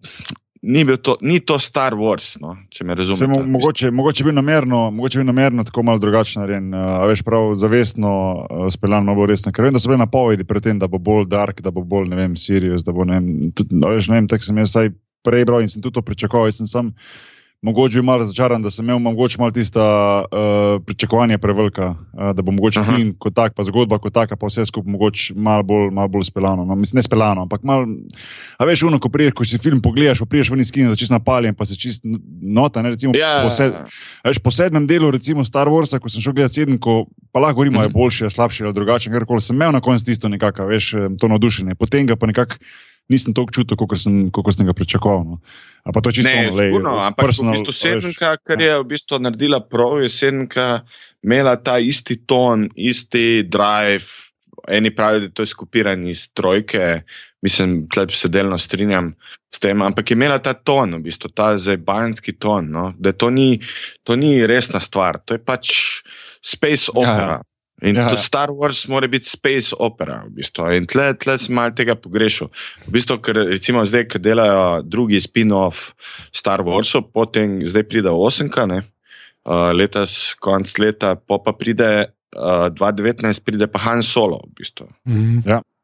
ni, 0.62 0.84
bil 0.84 0.96
to, 0.96 1.16
ni 1.20 1.40
to 1.40 1.58
Star 1.58 1.96
Wars, 1.98 2.36
no, 2.40 2.54
če 2.70 2.84
me 2.84 2.94
razumete. 2.94 3.28
mo, 3.32 3.40
mogoče, 3.58 3.90
mogoče 3.90 4.24
bil 4.24 4.36
namerno, 4.36 4.86
mogoče 4.94 5.20
bil 5.20 5.28
namerno 5.28 5.64
tako 5.64 5.82
malo 5.82 5.98
drugačen, 5.98 6.42
narejen, 6.42 6.70
uh, 6.74 7.00
a 7.00 7.06
veš, 7.10 7.24
prav 7.26 7.54
zavestno 7.58 8.12
uh, 8.14 8.66
speljan, 8.72 9.08
malo 9.08 9.22
bolj 9.22 9.34
resno. 9.34 9.52
Ker 9.52 9.66
vem, 9.66 9.74
da 9.74 9.82
so 9.82 9.90
bile 9.90 10.04
napovedi 10.04 10.46
pred 10.46 10.64
tem, 10.68 10.78
da 10.78 10.88
bo 10.90 11.00
bolj 11.02 11.26
dark, 11.32 11.64
da 11.64 11.74
bo 11.74 11.82
bolj, 11.82 12.08
ne 12.12 12.20
vem, 12.22 12.36
serious, 12.38 12.86
da 12.86 12.94
bo, 12.94 13.08
ne 13.08 13.18
vem, 13.18 13.50
tudi, 13.56 13.80
a 13.82 13.96
veš, 13.96 14.12
ne 14.12 14.20
vem, 14.20 14.30
tako 14.30 14.48
sem 14.48 14.62
jaz 14.62 14.72
vsaj 14.72 14.94
prej 15.24 15.48
bral 15.48 15.64
in 15.64 15.72
sem 15.72 15.82
tudi 15.82 15.98
to 15.98 16.02
pričakoval. 16.04 16.46
Jaz 16.50 16.60
sem 16.62 16.70
sam 16.70 16.92
mogoče 17.64 17.96
bil 17.96 18.02
malo 18.02 18.18
razočaran, 18.18 18.62
da 18.62 18.70
sem 18.70 18.84
imel 18.84 18.98
mogoče 18.98 19.38
malo 19.38 19.50
tista 19.50 19.84
uh, 20.24 20.82
pričakovanja 20.86 21.38
prevelika, 21.38 21.94
uh, 22.12 22.30
da 22.36 22.42
bo 22.42 22.52
mogoče 22.52 22.80
Aha. 22.80 22.92
film 22.92 23.14
kot 23.18 23.34
tak, 23.34 23.54
pa 23.56 23.64
zgodba 23.64 23.98
kot 23.98 24.12
taka, 24.12 24.36
pa 24.36 24.46
vse 24.46 24.66
skupaj 24.66 24.92
mogoče 24.92 25.34
malo 25.36 25.62
bolj, 25.62 25.88
malo 25.90 26.08
bolj 26.08 26.26
speljano. 26.28 26.64
No, 26.64 26.74
mislim, 26.74 26.98
ne 26.98 27.02
speljano, 27.02 27.42
ampak 27.42 27.62
malo, 27.62 27.86
a 28.58 28.64
veš, 28.68 28.82
uno, 28.82 29.00
ko 29.00 29.08
priješ, 29.08 29.32
ko 29.32 29.44
si 29.48 29.58
film 29.58 29.80
pogledaš, 29.82 30.20
pa 30.20 30.26
priješ 30.26 30.50
ven 30.52 30.60
iz 30.60 30.72
kina, 30.72 30.92
da 30.92 30.96
čist 31.00 31.12
napaljen, 31.12 31.54
pa 31.54 31.64
se 31.64 31.76
čist 31.80 32.04
nota, 32.42 32.82
ne, 32.82 32.92
recimo, 32.92 33.16
Ja, 33.16 33.40
po, 33.44 33.50
sed, 33.50 33.72
A 34.22 34.28
Veš, 34.28 34.38
po 34.44 34.50
sedmem 34.50 34.86
delu, 34.86 35.10
recimo 35.10 35.44
Star 35.44 35.68
Warsa, 35.68 35.98
ko 36.00 36.12
sem 36.12 36.20
šel 36.20 36.36
gledati 36.36 36.60
sedem, 36.60 36.76
ko 36.78 37.06
pa 37.32 37.40
lahko 37.40 37.62
govorimo, 37.62 37.80
mm. 37.80 37.82
je 37.82 37.88
Mhm. 37.88 37.98
boljši, 37.98 38.24
je 38.24 38.30
slabši 38.30 38.64
ali 38.64 38.74
drugačen, 38.74 39.12
karkoli 39.12 39.40
sem 39.40 39.56
imel 39.56 39.72
na 39.72 39.80
koncu 39.80 40.04
tisto 40.04 40.28
nekako, 40.28 40.68
veš, 40.68 40.94
eh, 40.94 41.08
to 41.20 41.28
navdušenje. 41.28 41.74
Potem 41.74 42.06
ga 42.06 42.16
pa 42.16 42.26
nekako 42.26 42.60
nisem 43.12 43.34
toliko 43.36 43.52
čutil, 43.60 43.78
kot 43.78 44.00
sem, 44.00 44.28
kolikor 44.32 44.56
sem 44.56 44.68
ga 44.68 44.74
pričakoval. 44.76 45.24
No. 45.28 45.40
A 45.84 45.92
pa 45.92 46.00
to 46.00 46.10
je 46.10 46.20
čisto 46.20 46.30
Ne, 46.30 46.48
ono, 46.48 46.56
lej, 46.56 46.70
sigurno, 46.70 46.96
ampak 47.04 47.26
personal, 47.26 47.52
v 47.52 47.60
bistvu 47.60 47.72
a 47.72 47.74
veš, 47.74 47.82
sedemka, 47.82 48.30
kar 48.40 48.62
je 48.62 48.72
v 48.80 48.86
bistvu 48.88 49.20
naredila 49.20 49.60
prav, 49.60 49.98
je 50.00 50.10
sedemka 50.12 50.68
imela 51.24 51.56
ta 51.60 51.78
isti 51.78 52.16
ton, 52.24 52.68
isti 52.76 53.44
drive. 53.48 54.22
Eni 54.64 54.88
pravijo, 54.96 55.26
da 55.26 55.28
to 55.28 55.44
je 55.44 55.50
skupiranje 55.50 56.10
iz 56.10 56.28
trojke, 56.32 57.02
mislim, 57.44 57.82
da 57.92 58.06
se 58.08 58.30
delno 58.32 58.56
strinjam 58.58 59.10
s 59.52 59.60
tem, 59.60 59.82
ampak 59.82 60.10
je 60.10 60.16
imela 60.16 60.38
ta 60.40 60.54
ton, 60.54 60.94
v 60.96 61.02
bistvu 61.04 61.28
ta 61.36 61.50
zabavanski 61.60 62.32
ton, 62.40 62.70
no? 62.72 62.84
da 62.96 63.12
to 63.12 63.28
ni, 63.30 63.60
to 64.02 64.16
ni 64.16 64.46
resna 64.46 64.80
stvar, 64.80 65.20
to 65.20 65.36
je 65.36 65.42
pač 65.44 65.74
space 66.40 66.94
Ja, 66.96 67.18
ja. 67.18 67.42
In 67.82 67.96
Ja, 67.96 68.00
ja, 68.00 68.06
ja. 68.06 68.14
tudi 68.14 68.22
Star 68.22 68.50
Wars 68.54 68.86
mora 68.88 69.08
biti 69.10 69.28
space 69.28 69.74
opera. 69.78 70.22
V 70.28 70.38
bistvu. 70.38 70.70
In 70.76 70.86
tle, 70.86 71.10
tle 71.18 71.34
sem 71.38 71.54
malo 71.54 71.74
tega 71.74 71.96
pogrešal. 71.98 72.52
V 72.86 72.94
bistvu, 72.94 73.18
ker 73.18 73.40
recimo 73.50 73.82
zdaj, 73.82 74.06
ki 74.14 74.22
delajo 74.22 74.82
drugi 74.86 75.18
spin-off 75.20 75.90
Star 76.30 76.62
Warsov, 76.62 77.10
potem 77.10 77.58
zdaj 77.66 77.88
pride 77.90 78.10
osemka, 78.14 78.66
ne? 78.70 78.84
Uh, 79.44 79.74
letos, 79.76 80.32
konc 80.40 80.70
leta, 80.80 81.16
pa, 81.18 81.36
pa 81.42 81.52
pride 81.52 82.14
uh, 82.38 82.70
2019, 82.72 83.42
pride 83.44 83.66
pa 83.68 83.82
Han 83.90 84.06
Solo. 84.06 84.40
V 84.54 84.62
bistvu. 84.62 84.86
Mhm. 85.10 85.42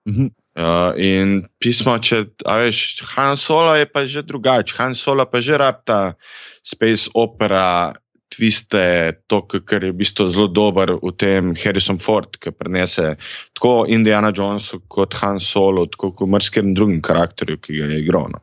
Mhm. 0.08 0.30
Uh, 0.60 0.92
in 0.98 1.46
pismo, 1.62 1.94
če 2.02 2.24
a 2.46 2.56
veš, 2.62 3.02
Han 3.14 3.38
Solo 3.38 3.74
je 3.78 3.86
pa 3.86 4.06
že 4.06 4.22
drugače. 4.22 4.78
Han 4.78 4.94
Solo 4.94 5.26
pa 5.26 5.42
že 5.42 5.58
rabta 5.58 6.14
space 6.62 7.10
opera. 7.14 7.94
Tviste, 8.30 8.80
to, 9.26 9.40
kar 9.42 9.82
je 9.82 9.90
v 9.90 9.98
bistvu 9.98 10.28
zelo 10.30 10.46
dober 10.54 10.92
v 11.02 11.10
tem 11.18 11.54
Harrison 11.58 11.98
Ford, 11.98 12.36
ki 12.38 12.52
prenese 12.54 13.16
tako 13.58 13.88
Indiana 13.90 14.30
Jonesu 14.30 14.78
kot 14.86 15.16
Han 15.18 15.42
Solo, 15.42 15.88
tako 15.90 16.12
kot 16.14 16.30
marskem 16.30 16.70
drugem 16.74 17.00
karakterju, 17.02 17.58
ki 17.58 17.80
ga 17.80 17.90
je 17.90 17.98
igral. 18.04 18.30
No. 18.30 18.42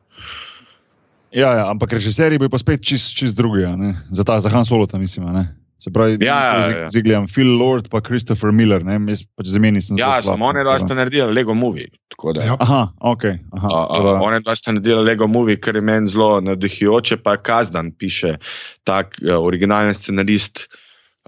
Ja, 1.32 1.54
ja, 1.56 1.64
ampak 1.70 1.92
režiserji 1.96 2.40
bojo 2.40 2.52
pa 2.52 2.60
spet 2.60 2.84
čist, 2.84 3.16
čist 3.16 3.36
drugi, 3.36 3.64
za 4.12 4.24
ta 4.28 4.40
za 4.40 4.52
Han 4.52 4.68
Solo, 4.68 4.86
tam 4.86 5.00
mislim. 5.00 5.28
Se 5.78 5.90
pravi, 5.90 6.18
Ja, 6.20 6.34
ja, 6.34 6.68
ja. 6.68 6.88
zdaj 6.90 7.02
gledam 7.02 7.26
Phil 7.26 7.52
Lord 7.54 7.86
pa 7.88 8.00
Christopher 8.00 8.50
Miller, 8.50 8.82
ne, 8.82 8.96
jaz 9.08 9.22
pač 9.38 9.46
zmeni 9.46 9.78
sem. 9.78 9.94
Ja, 9.94 10.16
samo 10.18 10.34
slab, 10.34 10.42
one 10.48 10.64
dva 10.64 10.74
sta 10.76 10.94
naredila 10.94 11.30
Lego 11.30 11.54
Movie. 11.54 11.86
tako 12.10 12.32
da- 12.32 12.42
Ja. 12.44 12.56
Aha, 12.58 12.80
ok. 12.98 13.24
Aha, 13.52 13.68
A, 13.68 13.80
a, 13.86 14.18
One 14.18 14.40
dva 14.40 14.56
sta 14.56 14.72
naredila 14.72 15.02
Lego 15.02 15.28
Movie, 15.28 15.56
kar 15.56 15.74
je 15.74 15.80
meni 15.80 16.08
zelo 16.08 16.40
navdihujoče, 16.40 17.16
pa 17.16 17.36
Kazdan 17.36 17.92
piše, 17.92 18.38
tak 18.82 19.14
uh, 19.22 19.38
originalni 19.38 19.94
scenarist 19.94 20.66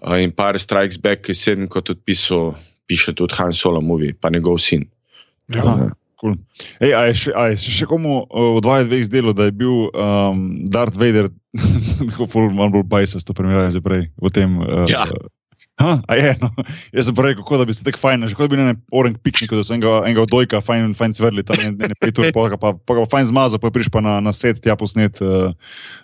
uh, 0.02 0.18
in 0.18 0.32
par 0.32 0.58
Strikes 0.58 0.98
Back, 0.98 1.22
ki 1.22 1.34
sedem 1.34 1.68
kot 1.68 1.86
odpisal, 1.88 2.56
piše 2.86 3.14
tudi 3.14 3.34
Han 3.38 3.54
Solo 3.54 3.78
Movie, 3.80 4.14
pa 4.14 4.30
njegov 4.30 4.58
sin. 4.58 4.88
Ja. 5.48 5.62
Aha. 5.62 5.90
Cool. 6.20 6.34
Ej, 6.80 6.92
a 6.92 7.06
je 7.06 7.14
še, 7.14 7.30
a 7.32 7.46
je 7.48 7.56
še 7.56 7.86
komu 7.86 8.26
uh, 8.26 8.58
v 8.58 8.60
22 8.60 9.08
zdelo, 9.08 9.32
da 9.32 9.46
je 9.46 9.54
bil 9.54 9.88
um, 9.88 10.66
Darth 10.68 10.98
Vader 10.98 11.30
tako 12.08 12.26
ful 12.26 12.50
malo 12.50 12.70
bolj 12.70 12.86
bajsast, 12.86 13.26
to 13.26 13.34
primerjave 13.34 13.70
zdaj 13.70 13.82
prej 13.82 14.02
v 14.16 14.28
tem. 14.30 14.58
Uh, 14.58 14.86
Ja. 14.88 15.06
Ha, 15.80 15.96
a 16.04 16.12
je, 16.14 16.36
no. 16.36 16.48
Jaz 16.92 17.08
sem 17.08 17.14
pa 17.16 17.24
rekel, 17.24 17.40
kako 17.40 17.56
da 17.56 17.64
bi 17.64 17.72
se 17.72 17.80
tako 17.80 17.96
fajn, 17.98 18.28
že 18.28 18.36
kot 18.36 18.48
bi 18.48 18.56
na 18.56 18.70
orang 18.92 19.16
pikniku, 19.16 19.56
da 19.56 19.64
so 19.64 19.72
enega, 19.72 20.04
enega 20.04 20.22
odojka 20.22 20.60
fajn, 20.60 20.92
fajn 20.92 21.14
cvrli, 21.16 21.40
tam 21.40 21.56
ne, 21.56 21.70
ne 21.72 21.96
pet 21.96 22.20
ur, 22.20 22.28
pa, 22.32 22.44
ga 22.48 22.56
pa, 22.56 22.74
pa 22.76 22.92
ga 22.92 23.00
pa 23.00 23.10
fajn 23.10 23.30
zmazal, 23.32 23.56
pa 23.56 23.72
priš 23.72 23.88
pa 23.88 23.98
na, 23.98 24.20
na 24.20 24.28
set, 24.30 24.60
tja 24.60 24.76
posnet 24.76 25.16
uh, 25.20 25.56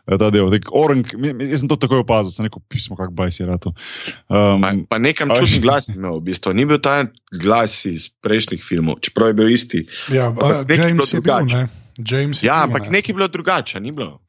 ta 0.09 0.31
del. 0.33 0.49
Tak, 0.51 0.73
mi- 1.15 1.37
jaz 1.45 1.61
sem 1.61 1.69
to 1.69 1.77
takoj 1.77 2.01
opazil, 2.03 2.33
sem 2.33 2.49
rekel, 2.49 2.65
pismo, 2.67 2.97
kak 2.97 3.13
bajs 3.13 3.37
je 3.37 3.47
rato. 3.47 3.73
Um, 4.27 4.65
Pa, 4.65 4.73
pa 4.89 4.99
nekam 4.99 5.29
a 5.29 5.37
čudni 5.37 5.61
glas 5.61 5.93
imel, 5.93 6.19
v 6.19 6.33
bistvu. 6.33 6.57
ni 6.57 6.65
bil 6.65 6.81
ta 6.81 7.05
glas 7.31 7.85
iz 7.85 8.09
prejšnjih 8.17 8.61
filmov, 8.63 9.01
čeprav 9.01 9.29
je 9.29 9.37
bil 9.37 9.49
isti. 9.51 9.85
Ja, 10.09 10.33
Ampak 10.33 10.65
je 10.67 10.81
James 10.81 11.05
je 11.07 11.21
bil, 11.21 11.29
drugače. 11.29 11.53
ne? 11.55 11.65
James 11.99 12.41
Ja, 12.41 12.65
bil, 12.65 12.73
ampak 12.73 12.89
ne. 12.89 12.97
nekaj 12.97 13.13
je 13.13 13.15
bilo 13.15 13.29
drugače, 13.29 13.77
ni 13.79 13.93
bilo. 13.93 14.25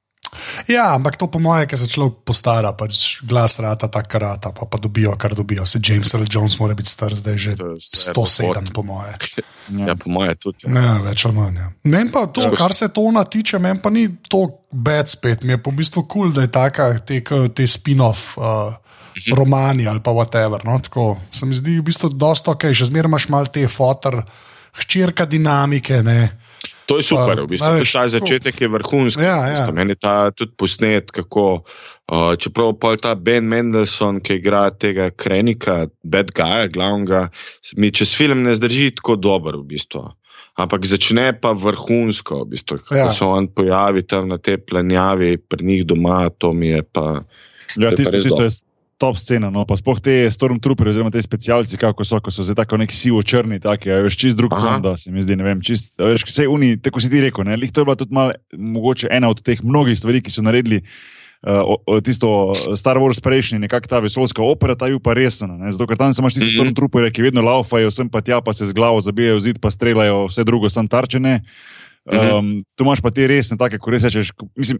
Ja, 0.68 0.94
ampak 0.94 1.16
to 1.18 1.28
po 1.28 1.40
mojem, 1.40 1.68
ker 1.68 1.80
se 1.80 1.88
človek 1.88 2.22
postara, 2.24 2.74
pač 2.74 3.22
glas 3.24 3.60
rata, 3.60 3.88
ta 3.88 4.02
karata, 4.04 4.52
pa, 4.52 4.66
pa 4.66 4.78
dobijo, 4.78 5.16
kar 5.16 5.36
dobijo. 5.36 5.66
Se 5.66 5.80
James 5.80 6.14
Earl 6.14 6.26
Jones 6.26 6.60
mora 6.60 6.74
biti 6.74 6.90
star 6.90 7.16
zdaj 7.16 7.38
že 7.38 7.56
To 7.56 7.68
je 7.68 7.76
vse 7.78 8.12
107, 8.12 8.48
report. 8.50 8.74
po 8.74 8.84
mojem. 8.84 9.18
Ja, 9.68 9.96
po 9.96 10.08
moje 10.08 10.32
tudi. 10.36 10.64
Ja. 10.64 10.72
Ne, 10.72 10.88
več 11.04 11.26
ali 11.26 11.36
manj. 11.36 11.58
Ja. 11.58 11.68
Meni 11.84 12.12
pa 12.12 12.26
to, 12.26 12.42
Ja. 12.42 12.56
kar 12.56 12.72
se 12.74 12.88
tona 12.88 13.24
tiče, 13.24 13.60
meni 13.60 13.80
pa 13.80 13.90
ni 13.90 14.08
to 14.24 14.46
bed 14.72 15.08
spet. 15.08 15.44
Mi 15.44 15.52
je 15.52 15.60
v 15.60 15.74
bistvu 15.74 16.04
kul, 16.04 16.08
cool, 16.08 16.32
da 16.32 16.42
je 16.42 16.52
taka, 16.52 17.00
te, 17.00 17.20
te 17.54 17.68
spin-off. 17.68 18.38
Uh, 18.38 18.76
Mhm. 19.18 19.34
Romani 19.34 19.88
ali 19.88 20.00
pa 20.00 20.12
whatever. 20.12 20.62
No? 20.62 20.80
Tako, 20.80 21.18
se 21.32 21.46
mi 21.46 21.56
zdi 21.56 21.80
v 21.80 21.84
bistvu 21.84 22.10
dosta 22.10 22.52
ok, 22.52 22.70
še 22.70 22.86
zmeraj 22.86 23.10
imaš 23.10 23.26
malo 23.28 23.50
te 23.50 23.64
fotor, 23.68 24.22
hčerka 24.76 25.26
dinamike. 25.26 26.04
Ne? 26.04 26.38
To 26.88 26.98
je 26.98 27.04
super, 27.04 27.44
v 27.44 27.52
bistvu. 27.52 27.84
Ta 27.84 28.08
začetek 28.08 28.62
je 28.64 28.68
vrhunski. 28.72 29.20
Ja, 29.20 29.44
v 29.44 29.52
bistvu. 29.52 29.68
ja. 29.68 29.76
Meni 29.76 29.92
je 29.92 30.00
ta 30.00 30.32
tudi 30.32 30.56
posnet, 30.56 31.12
kako. 31.12 31.64
Uh, 32.08 32.40
čeprav 32.40 32.72
pa 32.80 32.94
je 32.96 33.04
ta 33.04 33.12
Ben 33.20 33.44
Mendelssohn, 33.44 34.22
ki 34.24 34.40
igra 34.40 34.70
tega 34.72 35.10
Krenika, 35.12 35.92
Bad 36.08 36.32
Guy, 36.32 36.70
glavnega, 36.72 37.28
mi 37.76 37.92
čez 37.92 38.16
film 38.16 38.48
ne 38.48 38.56
zdrži 38.56 38.94
tako 38.96 39.18
dobro, 39.20 39.60
v 39.60 39.76
bistvu. 39.76 40.06
Ampak 40.58 40.88
začne 40.88 41.36
pa 41.36 41.52
vrhunsko, 41.52 42.46
v 42.48 42.56
bistvu. 42.56 42.80
Ko 42.88 42.96
Ja. 42.96 43.12
se 43.12 43.28
on 43.28 43.52
pojavi 43.52 44.08
tam 44.08 44.32
na 44.32 44.40
tej 44.40 44.58
planjavi, 44.64 45.36
pri 45.38 45.66
njih 45.66 45.84
doma, 45.86 46.30
to 46.30 46.54
mi 46.56 46.72
je 46.72 46.82
pa. 46.88 47.28
Ja, 47.76 47.92
tisto, 47.92 48.16
tisto 48.16 48.44
je 48.48 48.52
top 48.98 49.18
scena. 49.18 49.50
No. 49.54 49.66
Pa 49.70 49.78
sploh 49.78 50.00
te 50.02 50.26
Stormtroopers, 50.34 50.96
oziroma 50.96 51.14
te 51.14 51.22
specialci, 51.22 51.78
kako 51.80 52.06
so, 52.08 52.20
ko 52.24 52.34
so 52.34 52.46
zdaj 52.46 52.64
tako 52.64 52.82
neki 52.82 52.96
sivo-črni, 52.98 53.62
taki, 53.64 53.92
a 53.94 54.02
veš, 54.06 54.18
čist 54.18 54.40
drug 54.40 54.56
Aha. 54.58 54.78
ton, 54.78 54.86
da 54.86 54.96
se 54.98 55.14
mi 55.14 55.24
zdi, 55.24 55.38
ne 55.38 55.46
vem, 55.46 55.62
čist, 55.62 55.96
veš, 56.02 56.26
vse 56.28 56.48
uni, 56.50 56.76
tako 56.82 57.04
si 57.04 57.12
ti 57.14 57.22
rekel, 57.24 57.46
ne, 57.48 57.58
lih 57.60 57.72
to 57.72 57.84
je 57.84 57.90
bila 57.90 57.98
tudi 58.00 58.18
malo, 58.18 58.34
mogoče 58.54 59.12
ena 59.14 59.30
od 59.30 59.44
teh 59.46 59.62
mnogih 59.64 59.98
stvari, 60.00 60.24
ki 60.26 60.34
so 60.34 60.46
naredili. 60.46 60.82
Uh, 61.46 61.78
o, 61.86 62.00
tisto 62.02 62.28
Star 62.74 62.98
Wars 62.98 63.22
prejšnji, 63.22 63.60
nekako 63.62 63.88
ta 63.88 64.00
vesoljska 64.02 64.42
opera, 64.42 64.74
ta 64.74 64.90
je 64.90 64.98
pa 64.98 65.14
resna. 65.14 65.70
Zato, 65.70 65.86
ker 65.86 66.00
tam 66.00 66.10
imaš 66.10 66.34
tiste 66.34 66.50
mm 66.50 66.66
-hmm. 66.66 66.76
trupere, 66.76 67.12
ki 67.14 67.22
vedno 67.22 67.46
laufajo, 67.46 67.92
sem 67.94 68.10
pa 68.10 68.22
tja, 68.26 68.42
pa 68.42 68.54
se 68.58 68.66
z 68.66 68.74
glavo 68.74 69.02
zabijajo 69.06 69.40
zid, 69.40 69.60
pa 69.62 69.70
streljajo, 69.72 70.26
vse 70.26 70.44
drugo, 70.44 70.70
sem 70.70 70.88
tarčene. 70.88 71.36
Um, 71.38 71.68
Mhm. 72.08 72.26
mm 72.26 72.30
-hmm. 72.30 72.64
Tu 72.76 72.84
imaš 72.84 73.02
pa 73.02 73.12
te 73.12 73.28
resne, 73.28 73.58
take, 73.58 73.78
ko 73.78 73.92
res 73.92 74.04
rečeš, 74.04 74.32
mislim, 74.56 74.80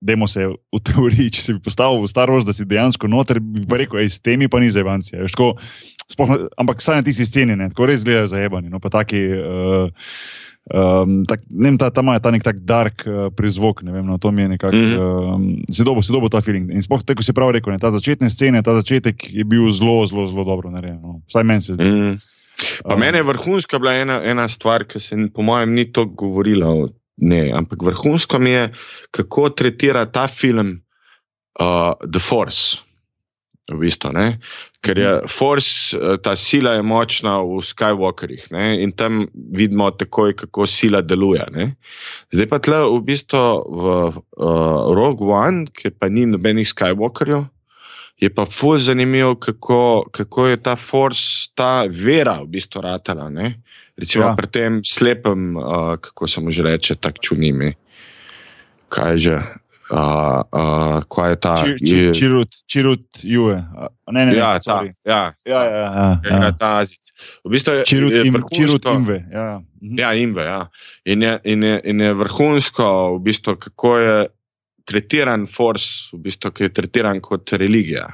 Demo 0.00 0.26
se 0.28 0.44
v 0.44 0.80
teoriji, 0.84 1.30
če 1.32 1.42
si 1.42 1.54
bi 1.56 1.62
postavil 1.64 2.02
v 2.02 2.10
Star 2.10 2.28
Wars, 2.28 2.44
da 2.44 2.52
si 2.52 2.66
dejansko 2.68 3.08
noter, 3.08 3.40
bi 3.40 3.64
pa 3.68 3.80
rekel, 3.80 4.02
ej, 4.02 4.12
s 4.12 4.20
temi 4.20 4.48
pa 4.48 4.60
ni. 4.60 4.68
Spohno, 6.06 6.46
ampak 6.60 6.82
saj 6.84 7.00
na 7.00 7.06
tisti 7.06 7.24
sceni, 7.26 7.56
ne, 7.58 7.66
tako 7.72 7.88
res 7.90 8.04
gledajo 8.06 8.28
za 8.30 8.38
jebani. 8.38 8.70
No, 8.70 8.78
pa 8.78 8.92
taki, 8.94 9.18
uh, 9.34 9.88
um, 10.70 11.16
tak, 11.26 11.42
ne 11.50 11.72
vem, 11.72 11.78
ta, 11.80 11.88
ta 11.90 12.04
ima 12.04 12.14
ta 12.22 12.30
nek 12.30 12.44
tak 12.46 12.60
dark 12.62 13.02
uh, 13.08 13.26
prizvok, 13.34 13.82
ne 13.82 13.96
vem, 13.96 14.04
no, 14.06 14.20
to 14.22 14.30
mi 14.30 14.44
je 14.44 14.52
nekako, 14.52 14.76
mm. 14.76 15.00
um, 15.34 15.48
si 15.66 15.82
dobo, 15.82 16.04
si 16.06 16.14
dobo 16.14 16.30
ta 16.30 16.44
feeling. 16.44 16.70
In 16.70 16.84
spoh, 16.84 17.02
tako 17.02 17.26
si 17.26 17.34
prav 17.34 17.56
rekel, 17.56 17.74
ne, 17.74 17.82
ta 17.82 17.90
začetne 17.90 18.30
scene, 18.30 18.62
ta 18.62 18.76
začetek 18.78 19.26
je 19.26 19.48
bil 19.48 19.66
zelo, 19.74 20.04
zelo, 20.06 20.28
zelo 20.30 20.46
dobro 20.46 20.70
narejen. 20.70 21.00
No. 21.02 21.18
Vsaj 21.26 21.48
meni 21.48 21.66
se 21.66 21.74
zdi. 21.74 21.90
Mm. 21.90 22.14
Pa 22.84 22.94
Um, 22.94 23.00
meni 23.00 23.18
je 23.18 23.22
vrhunska 23.22 23.78
bila 23.78 23.94
ena, 23.94 24.20
ena 24.24 24.48
stvar, 24.48 24.86
ki 24.88 25.00
se 25.00 25.16
po 25.34 25.42
mojem 25.42 25.74
ni 25.74 25.92
toliko 25.92 26.14
govorila 26.14 26.70
o 26.70 26.88
njej, 27.16 27.52
ampak 27.52 27.82
vrhunsko 27.82 28.38
mi 28.38 28.50
je, 28.50 28.72
kako 29.10 29.50
tretira 29.50 30.06
ta 30.06 30.26
film 30.28 30.80
uh, 31.60 31.92
The 32.12 32.20
Force. 32.20 32.86
V 33.66 33.80
bistvu, 33.82 34.12
ne? 34.14 34.26
Ker 34.78 34.98
je 34.98 35.12
force, 35.26 35.90
eh, 35.98 36.20
ta 36.22 36.36
sila 36.38 36.76
je 36.76 36.84
močna 36.86 37.40
v 37.42 37.58
Skywalkerjih 37.58 38.44
ne? 38.54 38.78
in 38.78 38.92
tam 38.94 39.26
vidimo 39.34 39.90
takoj, 39.90 40.36
kako 40.38 40.68
sila 40.70 41.00
deluje. 41.02 41.42
Ne? 41.50 41.64
Zdaj 42.30 42.46
pa 42.46 42.60
tle 42.62 42.78
v 42.86 43.00
bistvu 43.02 43.42
v 43.66 43.84
uh, 44.06 44.94
Rogue 44.94 45.26
One, 45.26 45.66
ki 45.66 45.90
pa 45.98 46.06
ni 46.06 46.28
nobenih 46.30 46.68
Skywalkerjev, 46.68 47.48
je 48.22 48.30
pa 48.30 48.46
fulj 48.46 48.86
zanimivo, 48.86 49.34
kako, 49.34 50.06
kako 50.14 50.46
je 50.46 50.62
ta 50.62 50.76
force, 50.78 51.50
ta 51.58 51.90
vera 51.90 52.38
v 52.46 52.54
bistvu 52.54 52.86
ratala. 52.86 53.26
Ne? 53.34 53.56
Recimo 53.96 54.28
ja. 54.28 54.34
pri 54.36 54.48
tem 54.52 54.80
slepem, 54.84 55.56
uh, 55.56 55.96
kako 55.96 56.28
se 56.28 56.40
mu 56.40 56.50
že 56.52 56.62
reče, 56.62 56.96
tako 57.00 57.22
čunimi. 57.22 57.72
Kaj 58.92 59.18
že? 59.18 59.36
Uh, 59.86 60.42
uh, 60.50 60.98
kaj 61.06 61.30
je 61.30 61.36
ta? 61.38 61.54
Čirut, 62.12 62.50
čirut, 62.66 63.04
juje. 63.22 63.56
Ne, 64.10 64.24
ne, 64.26 64.32
ne, 64.32 64.34
ja, 64.34 64.58
ta, 64.58 64.82
ja, 65.06 65.30
ja, 65.46 65.62
ja, 65.62 65.62
ja, 65.62 65.86
ja. 66.26 66.38
ja. 66.42 66.50
ta 66.58 66.82
azic. 66.82 67.12
V 67.46 67.54
bistvu 67.54 67.76
je 67.78 67.84
čirut, 67.86 68.10
je 68.10 68.24
im, 68.26 68.34
vrhunsko- 68.34 68.56
čirut 68.58 68.88
imve. 68.90 69.18
Ja, 69.30 69.44
ja. 69.46 69.58
Mhm. 69.80 69.94
Ja, 69.98 70.10
imve. 70.18 70.42
Ja. 70.42 70.60
In, 71.06 71.22
je, 71.22 71.38
in, 71.44 71.62
je, 71.62 71.76
in 71.84 72.02
je 72.02 72.10
vrhunsko, 72.18 72.88
v 73.14 73.22
bistvu, 73.30 73.54
kako 73.62 73.92
je 74.02 74.16
tretiran 74.86 75.46
force, 75.46 76.10
v 76.12 76.24
bistvu, 76.26 76.50
ki 76.50 76.66
je 76.66 76.74
tretiran 76.74 77.22
kot 77.22 77.54
religija. 77.54 78.10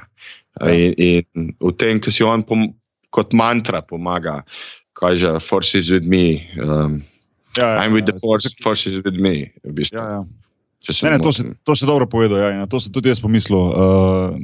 Ja. 0.61 0.69
In, 0.69 0.93
in 0.93 1.53
v 1.57 1.73
tem, 1.73 1.97
ki 1.97 2.13
si 2.13 2.21
on 2.21 2.45
pom, 2.45 2.69
kot 3.13 3.33
mantra 3.33 3.81
pomaga, 3.81 4.43
kaže, 5.03 5.27
force 5.43 5.75
is 5.75 5.91
with 5.91 6.07
me. 6.07 6.47
Um, 6.63 7.03
Ja, 7.57 7.75
ja, 7.75 7.81
I'm 7.85 7.93
with 7.93 8.07
ja. 8.07 8.13
the 8.13 8.19
force, 8.19 8.49
force 8.63 8.89
is 8.89 9.03
with 9.05 9.19
me. 9.19 9.51
V 9.63 9.73
bistvu, 9.77 9.97
Ja, 9.99 10.03
ja. 10.09 10.21
če 10.23 10.31
se 10.31 10.42
Ne, 11.03 11.15
ne, 11.15 11.19
to, 11.23 11.31
si, 11.31 11.43
to 11.63 11.75
si 11.79 11.87
dobro 11.87 12.03
povedal. 12.11 12.37
Ja, 12.43 12.49
na 12.59 12.67
to 12.67 12.75
sem 12.79 12.91
tudi 12.91 13.07
jaz 13.07 13.21
pomislil. 13.23 13.55
Uh, 13.55 14.35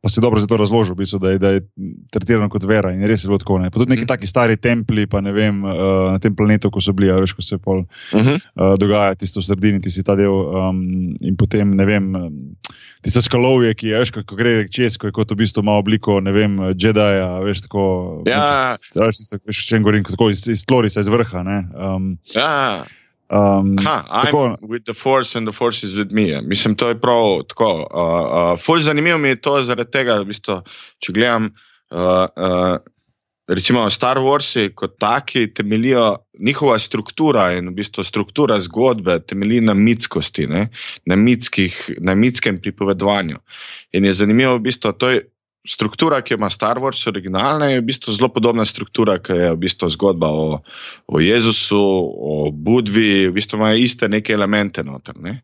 pa 0.00 0.08
si 0.08 0.24
dobro 0.24 0.40
za 0.40 0.48
to 0.48 0.56
razložil, 0.56 0.96
v 0.96 1.04
bistvu, 1.04 1.18
da, 1.20 1.30
je, 1.30 1.38
da 1.38 1.48
je 1.52 1.60
tretirano 2.08 2.48
kot 2.48 2.64
vera 2.64 2.94
in 2.96 3.04
res 3.04 3.24
je 3.24 3.28
bilo 3.28 3.36
tako. 3.38 3.58
Ne. 3.60 3.68
Pa 3.68 3.76
tudi 3.76 3.92
neki 3.92 4.04
Mhm. 4.04 4.08
taki 4.08 4.26
stari 4.26 4.56
templji, 4.56 5.04
pa 5.06 5.20
ne 5.20 5.32
vem, 5.32 5.60
uh, 5.64 6.12
na 6.12 6.18
tem 6.18 6.32
planetu, 6.32 6.70
ko 6.72 6.80
so 6.80 6.92
bili, 6.96 7.10
a 7.12 7.20
veš, 7.20 7.36
ko 7.36 7.42
se 7.44 7.58
pol. 7.58 7.84
Uh 8.12 8.20
-huh. 8.20 8.40
uh, 8.56 8.74
dogaja, 8.80 9.14
tisto 9.14 9.40
v 9.40 9.44
sredini, 9.44 9.80
ti 9.80 9.90
si 9.90 10.02
ta 10.02 10.16
del. 10.16 10.32
Um, 10.32 11.12
in 11.20 11.36
potem, 11.36 11.70
ne 11.76 11.84
vem, 11.84 12.14
um, 12.16 12.56
tisto 13.02 13.20
skalovje, 13.22 13.74
ki 13.74 13.88
je, 13.92 13.98
veš, 13.98 14.10
ko, 14.10 14.22
ko 14.24 14.36
gre 14.36 14.68
čez, 14.68 14.96
ko 14.96 15.06
je 15.06 15.12
kot 15.12 15.30
v 15.30 15.34
bistvu 15.44 15.60
ima 15.60 15.72
obliko, 15.76 16.20
ne 16.20 16.32
vem, 16.32 16.56
Jedija, 16.72 17.38
veš, 17.44 17.60
tako. 17.68 18.22
Ja. 18.26 18.76
Veš, 18.96 19.16
tisto, 19.16 19.38
veš, 19.46 19.66
če 19.68 19.78
govorim, 19.78 20.04
tako 20.04 20.30
iz, 20.30 20.48
iz 20.48 20.64
tlorica, 20.64 21.00
iz 21.00 21.08
vrha. 21.08 21.42
Ne, 21.42 21.68
um, 21.76 22.18
Ja. 22.34 22.84
Um, 23.32 23.76
Aha, 23.78 24.06
I'm 24.10 24.24
tako, 24.24 24.56
with 24.62 24.84
the 24.84 24.94
force 24.94 25.34
and 25.34 25.46
the 25.46 25.52
force 25.52 25.82
is 25.82 25.96
with 25.96 26.12
me. 26.12 26.40
Mislim, 26.40 26.76
to 26.76 26.88
je 26.88 27.00
prav 27.00 27.42
tako. 27.48 27.88
Uh, 27.90 28.52
uh, 28.52 28.60
ful 28.60 28.80
zanimivo 28.80 29.18
mi 29.18 29.28
je 29.28 29.40
to 29.40 29.62
zaradi 29.62 29.90
tega, 29.90 30.20
v 30.20 30.30
bistvu, 30.32 30.62
če 31.00 31.12
gledam. 31.12 31.52
Uh, 31.90 32.26
uh, 32.36 32.78
Recimo 33.52 33.90
Star 33.90 34.20
Warsi 34.22 34.68
kot 34.74 34.94
taki 35.02 35.48
temeljijo, 35.54 36.16
njihova 36.40 36.78
struktura 36.78 37.48
in 37.52 37.68
v 37.68 37.74
bistvu 37.80 38.04
struktura 38.04 38.60
zgodbe 38.60 39.18
temelji 39.26 39.60
na 39.60 39.74
mitskosti, 39.74 40.46
ne? 40.46 40.68
na, 41.06 41.16
mitskih, 41.16 41.90
na 42.00 42.14
mitskem 42.14 42.60
pripovedovanju. 42.62 43.40
In 43.92 44.04
je 44.04 44.12
zanimivo, 44.12 44.54
v 44.56 44.68
bistvu, 44.68 44.92
to 44.92 45.10
je 45.10 45.24
struktura, 45.68 46.20
ki 46.22 46.34
jo 46.34 46.38
ima 46.40 46.50
Star 46.50 46.80
Wars, 46.82 47.04
originalna, 47.06 47.70
je 47.70 47.80
v 47.80 47.86
bistvu 47.86 48.12
zelo 48.16 48.28
podobna 48.34 48.64
struktura, 48.66 49.18
ki 49.22 49.36
je 49.38 49.52
v 49.54 49.60
bistvu 49.62 49.88
zgodba 49.94 50.30
o, 50.32 50.58
o 51.06 51.20
Jezusu, 51.22 51.78
o 51.78 52.50
Budvi, 52.50 53.28
v 53.28 53.36
bistvu 53.36 53.60
imajo 53.60 53.78
iste 53.78 54.08
neke 54.08 54.34
elemente 54.34 54.82
noter. 54.82 55.18
Ne? 55.22 55.40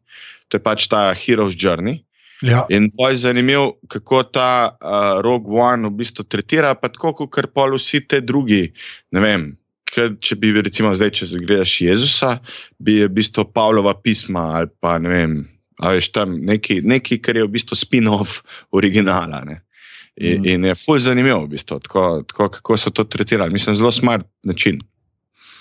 To 0.49 0.59
je 0.59 0.65
pač 0.65 0.89
ta 0.91 1.13
Hero's 1.15 1.55
Journey. 1.55 2.03
Ja, 2.43 2.63
In 2.71 2.87
boj 2.95 3.17
zanimiv, 3.19 3.81
kako 3.91 4.23
ta 4.31 4.51
uh, 4.71 5.19
Rogue 5.27 5.59
One 5.59 5.91
v 5.91 5.99
bistvu 5.99 6.23
tretira, 6.31 6.75
pa 6.79 6.91
tako 6.91 7.27
kot 7.27 7.51
pol 7.55 7.75
vsi 7.75 8.05
te 8.07 8.21
drugi. 8.23 8.69
Vem, 9.11 9.57
ker 9.91 10.15
če 10.23 10.39
bi 10.39 10.53
recimo 10.55 10.93
zdaj, 10.95 11.15
če 11.19 11.31
zagledaš 11.35 11.81
Jezusa, 11.83 12.37
bi 12.79 13.01
je 13.01 13.09
v 13.09 13.15
bistvu 13.19 13.49
Pavlova 13.51 13.97
pisma 13.99 14.45
ali 14.61 14.71
pa 14.79 14.99
ne 15.03 15.11
vem, 15.11 15.35
a 15.83 15.95
veš 15.97 16.13
tam 16.15 16.39
neki, 16.47 16.81
neki 16.87 17.19
kar 17.23 17.39
je 17.39 17.47
v 17.47 17.55
bistvu 17.59 17.79
spin-off 17.79 18.43
originala. 18.71 19.43
Ne? 19.49 19.59
In, 20.21 20.35
Mhm. 20.35 20.47
in 20.47 20.65
je 20.65 20.75
fulj 20.77 20.99
zanimivo, 21.01 21.45
v 21.45 21.49
bistvu, 21.49 21.79
tako, 21.81 22.23
tako, 22.23 22.49
kako 22.51 22.77
so 22.77 22.91
to 22.91 23.05
tretirali. 23.05 23.53
Mislim, 23.53 23.77
zelo 23.77 23.93
smart 23.93 24.27
način. 24.45 24.81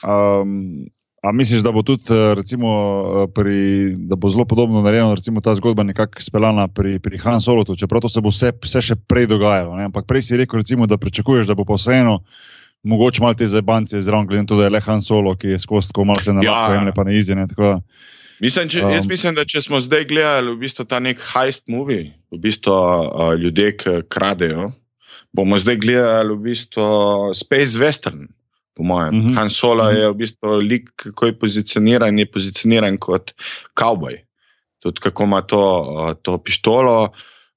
Um, 0.03 0.85
a 1.21 1.31
misliš, 1.31 1.59
da 1.59 1.71
bo 1.71 1.81
tudi, 1.83 2.03
eh, 2.05 2.33
recimo, 2.33 2.67
eh, 2.67 3.31
pri, 3.33 3.59
da 3.99 4.15
bo 4.15 4.29
zelo 4.29 4.45
podobno 4.45 4.81
narejeno, 4.81 5.15
recimo 5.15 5.41
ta 5.41 5.55
zgodba 5.55 5.83
nekako 5.83 6.21
speljana 6.21 6.67
pri, 6.67 6.99
pri 6.99 7.17
Han 7.17 7.41
Solotu, 7.41 7.75
čeprav 7.75 8.01
to 8.01 8.09
se 8.09 8.21
bo 8.21 8.29
vse, 8.29 8.51
vse 8.63 8.81
še 8.81 8.95
prej 8.97 9.27
dogajalo. 9.27 9.75
Ne? 9.75 9.83
Ampak 9.83 10.05
prej 10.05 10.21
si 10.21 10.37
rekel, 10.37 10.59
recimo, 10.59 10.87
da 10.87 10.97
pričakuješ, 10.97 11.47
da 11.47 11.55
bo 11.55 11.65
pa 11.65 11.73
vseeno. 11.73 12.19
Mogoče 12.83 13.21
malo 13.21 13.33
te 13.33 13.47
zabance 13.47 14.01
zraven, 14.01 14.27
glede 14.27 14.41
na 14.41 14.47
to, 14.47 14.55
da 14.55 14.63
je 14.63 14.69
le 14.69 14.79
Han 14.79 15.01
Solo, 15.01 15.35
ki 15.35 15.47
je 15.47 15.59
skozi 15.59 15.89
tako 15.89 16.05
malo 16.05 16.21
se 16.21 16.33
na 16.33 16.41
Ja. 16.43 16.73
jemlje, 16.73 16.91
pa 16.95 17.03
ne 17.03 17.17
izjene. 17.17 17.47
Mislim, 18.43 18.69
če, 18.69 18.83
um, 18.85 18.91
jaz 18.93 19.07
mislim, 19.09 19.35
da 19.35 19.45
če 19.49 19.61
smo 19.65 19.79
zdaj 19.81 20.05
gledali 20.11 20.51
v 20.53 20.59
bistvu 20.61 20.85
ta 20.85 20.99
nek 21.01 21.21
heist 21.33 21.65
movie, 21.73 22.11
v 22.33 22.39
bistvu 22.43 22.73
uh, 22.73 23.33
ljudje, 23.39 23.71
ki 23.81 23.95
kradejo, 24.13 24.71
bomo 25.33 25.57
zdaj 25.57 25.79
gledali 25.81 26.35
v 26.35 26.43
bistvu 26.51 26.87
Space 27.37 27.79
Western. 27.81 28.27
Po 28.77 28.83
mojem, 28.83 29.15
Mhm. 29.15 29.27
-huh. 29.29 29.35
Han 29.37 29.49
Solo 29.49 29.83
Mhm. 29.83 29.93
-huh. 29.95 29.99
je 29.99 30.09
v 30.09 30.15
bistvu 30.15 30.49
lik, 30.61 30.89
kako 30.95 31.25
je 31.25 31.39
pozicioniran, 31.39 32.19
je 32.19 32.31
pozicioniran 32.31 32.97
kot 32.97 33.31
kavboj. 33.73 34.21
Tudi 34.79 34.99
kako 35.01 35.23
ima 35.23 35.41
to, 35.41 35.63
uh, 35.81 36.13
to 36.21 36.37
pištolo, 36.37 37.09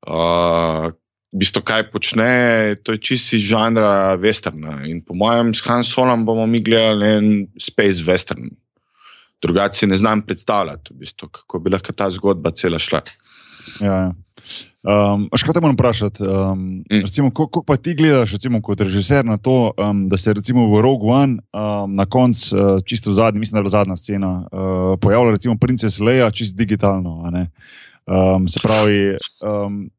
uh, 0.07 0.93
v 1.33 1.38
bistvu 1.38 1.62
kaj 1.62 1.90
počne, 1.90 2.77
to 2.83 2.93
je 2.93 2.99
čisti 2.99 3.38
žanra 3.38 4.16
westerna. 4.16 4.88
In 4.90 5.05
po 5.05 5.14
mojem, 5.14 5.55
s 5.55 5.61
Han 5.66 5.85
Solom 5.85 6.25
bomo 6.25 6.47
mi 6.47 6.61
gledali 6.61 7.07
en 7.07 7.47
Space 7.61 8.03
Western. 8.05 8.51
Drugače 9.40 9.79
si 9.79 9.87
ne 9.87 9.96
znam 9.96 10.22
predstavljati, 10.22 10.92
v 10.92 10.98
bistvu, 10.98 11.29
kako 11.31 11.59
bi 11.59 11.70
lahko 11.70 11.92
ta 11.92 12.11
zgodba 12.11 12.50
cela 12.50 12.79
šla. 12.79 13.00
Ja, 13.81 13.94
ja. 13.94 14.11
Um, 14.81 15.26
a 15.29 15.37
še 15.37 15.44
kaj 15.44 15.55
te 15.55 15.61
moram 15.61 15.76
vprašati? 15.76 16.22
Um, 16.22 16.61
Mm. 16.83 17.03
recimo, 17.03 17.29
Kako 17.31 17.61
pa 17.62 17.76
ti 17.76 17.92
gledaš, 17.94 18.33
recimo, 18.33 18.61
kot 18.61 18.81
režiser, 18.81 19.24
na 19.24 19.37
to, 19.37 19.72
um, 19.76 20.09
da 20.09 20.16
se 20.16 20.33
recimo 20.33 20.64
v 20.66 20.81
Rogue 20.81 21.05
One 21.05 21.42
um, 21.53 21.94
na 21.94 22.07
koncu, 22.07 22.48
uh, 22.50 22.81
čisto 22.83 23.11
v 23.11 23.14
zadnji, 23.14 23.40
mislim, 23.40 23.55
da 23.55 23.59
je 23.59 23.62
bila 23.62 23.76
zadnja 23.76 23.96
scena, 23.96 24.31
uh, 24.42 24.96
pojavlja 24.98 25.31
recimo 25.31 25.57
princes 25.57 26.00
Leia, 26.00 26.31
čisto 26.31 26.57
digitalno. 26.57 27.22
a 27.22 27.31
ne? 27.31 27.44
Um, 28.07 28.48
se 28.48 28.61
pravi, 28.61 29.16
um, 29.42 29.90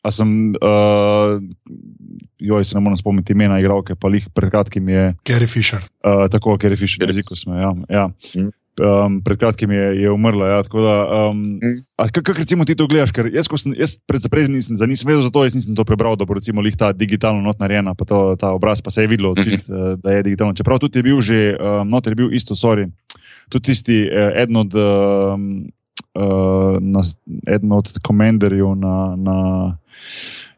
a 0.00 0.10
sem, 0.10 0.28
uh, 0.52 1.38
joj, 2.38 2.64
se 2.64 2.74
ne 2.74 2.80
morem 2.80 2.96
spomniti 2.96 3.32
imena 3.32 3.58
igralke, 3.58 3.94
pa 3.94 4.08
jih 4.08 4.26
pred 4.30 4.50
kratkim 4.50 4.88
je. 4.88 5.14
Gary 5.24 5.46
Fisher. 5.46 5.82
Uh, 6.02 6.26
tako, 6.26 6.58
ker 6.58 6.70
je 6.70 6.76
fišer, 6.76 6.98
Ker- 7.00 7.14
jezik 7.14 7.30
smo. 7.30 7.54
Ja, 7.54 7.70
ja. 7.88 8.04
Mm. 8.34 8.50
Um, 8.78 9.18
pred 9.26 9.38
kratkim 9.38 9.70
je, 9.74 10.02
je 10.02 10.10
umrla. 10.10 10.48
Ja, 10.48 10.58
tako 10.62 10.80
da, 10.80 10.94
um, 11.30 11.58
a 11.98 12.08
Kako 12.08 12.32
recimo 12.32 12.64
ti 12.64 12.78
to 12.78 12.86
gledaš? 12.86 13.10
Ker 13.10 13.26
jaz, 13.34 13.50
sem, 13.50 13.74
jaz 13.74 13.98
zaprej 14.22 14.46
nisem, 14.48 14.78
za 14.78 14.86
nisem 14.86 15.08
vedel 15.10 15.22
za 15.26 15.30
to, 15.34 15.42
jaz 15.44 15.54
nisem 15.58 15.74
to 15.74 15.82
prebral, 15.84 16.14
da 16.16 16.24
bo 16.24 16.34
recimo 16.38 16.62
lih 16.62 16.76
ta 16.78 16.92
digitalno 16.92 17.42
not 17.42 17.58
narejena, 17.58 17.94
pa 17.98 18.04
to, 18.06 18.36
ta 18.38 18.54
obraz 18.54 18.78
pa 18.80 18.90
se 18.90 19.02
je 19.02 19.10
videlo, 19.10 19.34
Mhm. 19.34 19.42
čist, 19.42 19.66
eh, 19.66 19.96
da 19.98 20.12
je 20.12 20.22
digitalno. 20.22 20.54
Čeprav 20.54 20.78
tudi 20.78 20.98
je 20.98 21.02
bil 21.02 21.18
že, 21.20 21.56
um, 21.58 21.88
noter 21.90 22.12
je 22.14 22.16
bil 22.22 22.30
isto, 22.30 22.54
sorry, 22.54 22.86
tudi 23.50 23.64
tisti 23.74 24.06
eh, 24.06 24.42
eden 24.46 24.56
od, 24.56 24.70
um, 24.74 25.66
uh, 26.14 26.78
na, 26.80 27.02
eden 27.46 27.72
od 27.72 27.98
komenderjev 28.02 28.74
na, 28.78 29.16
na 29.16 29.36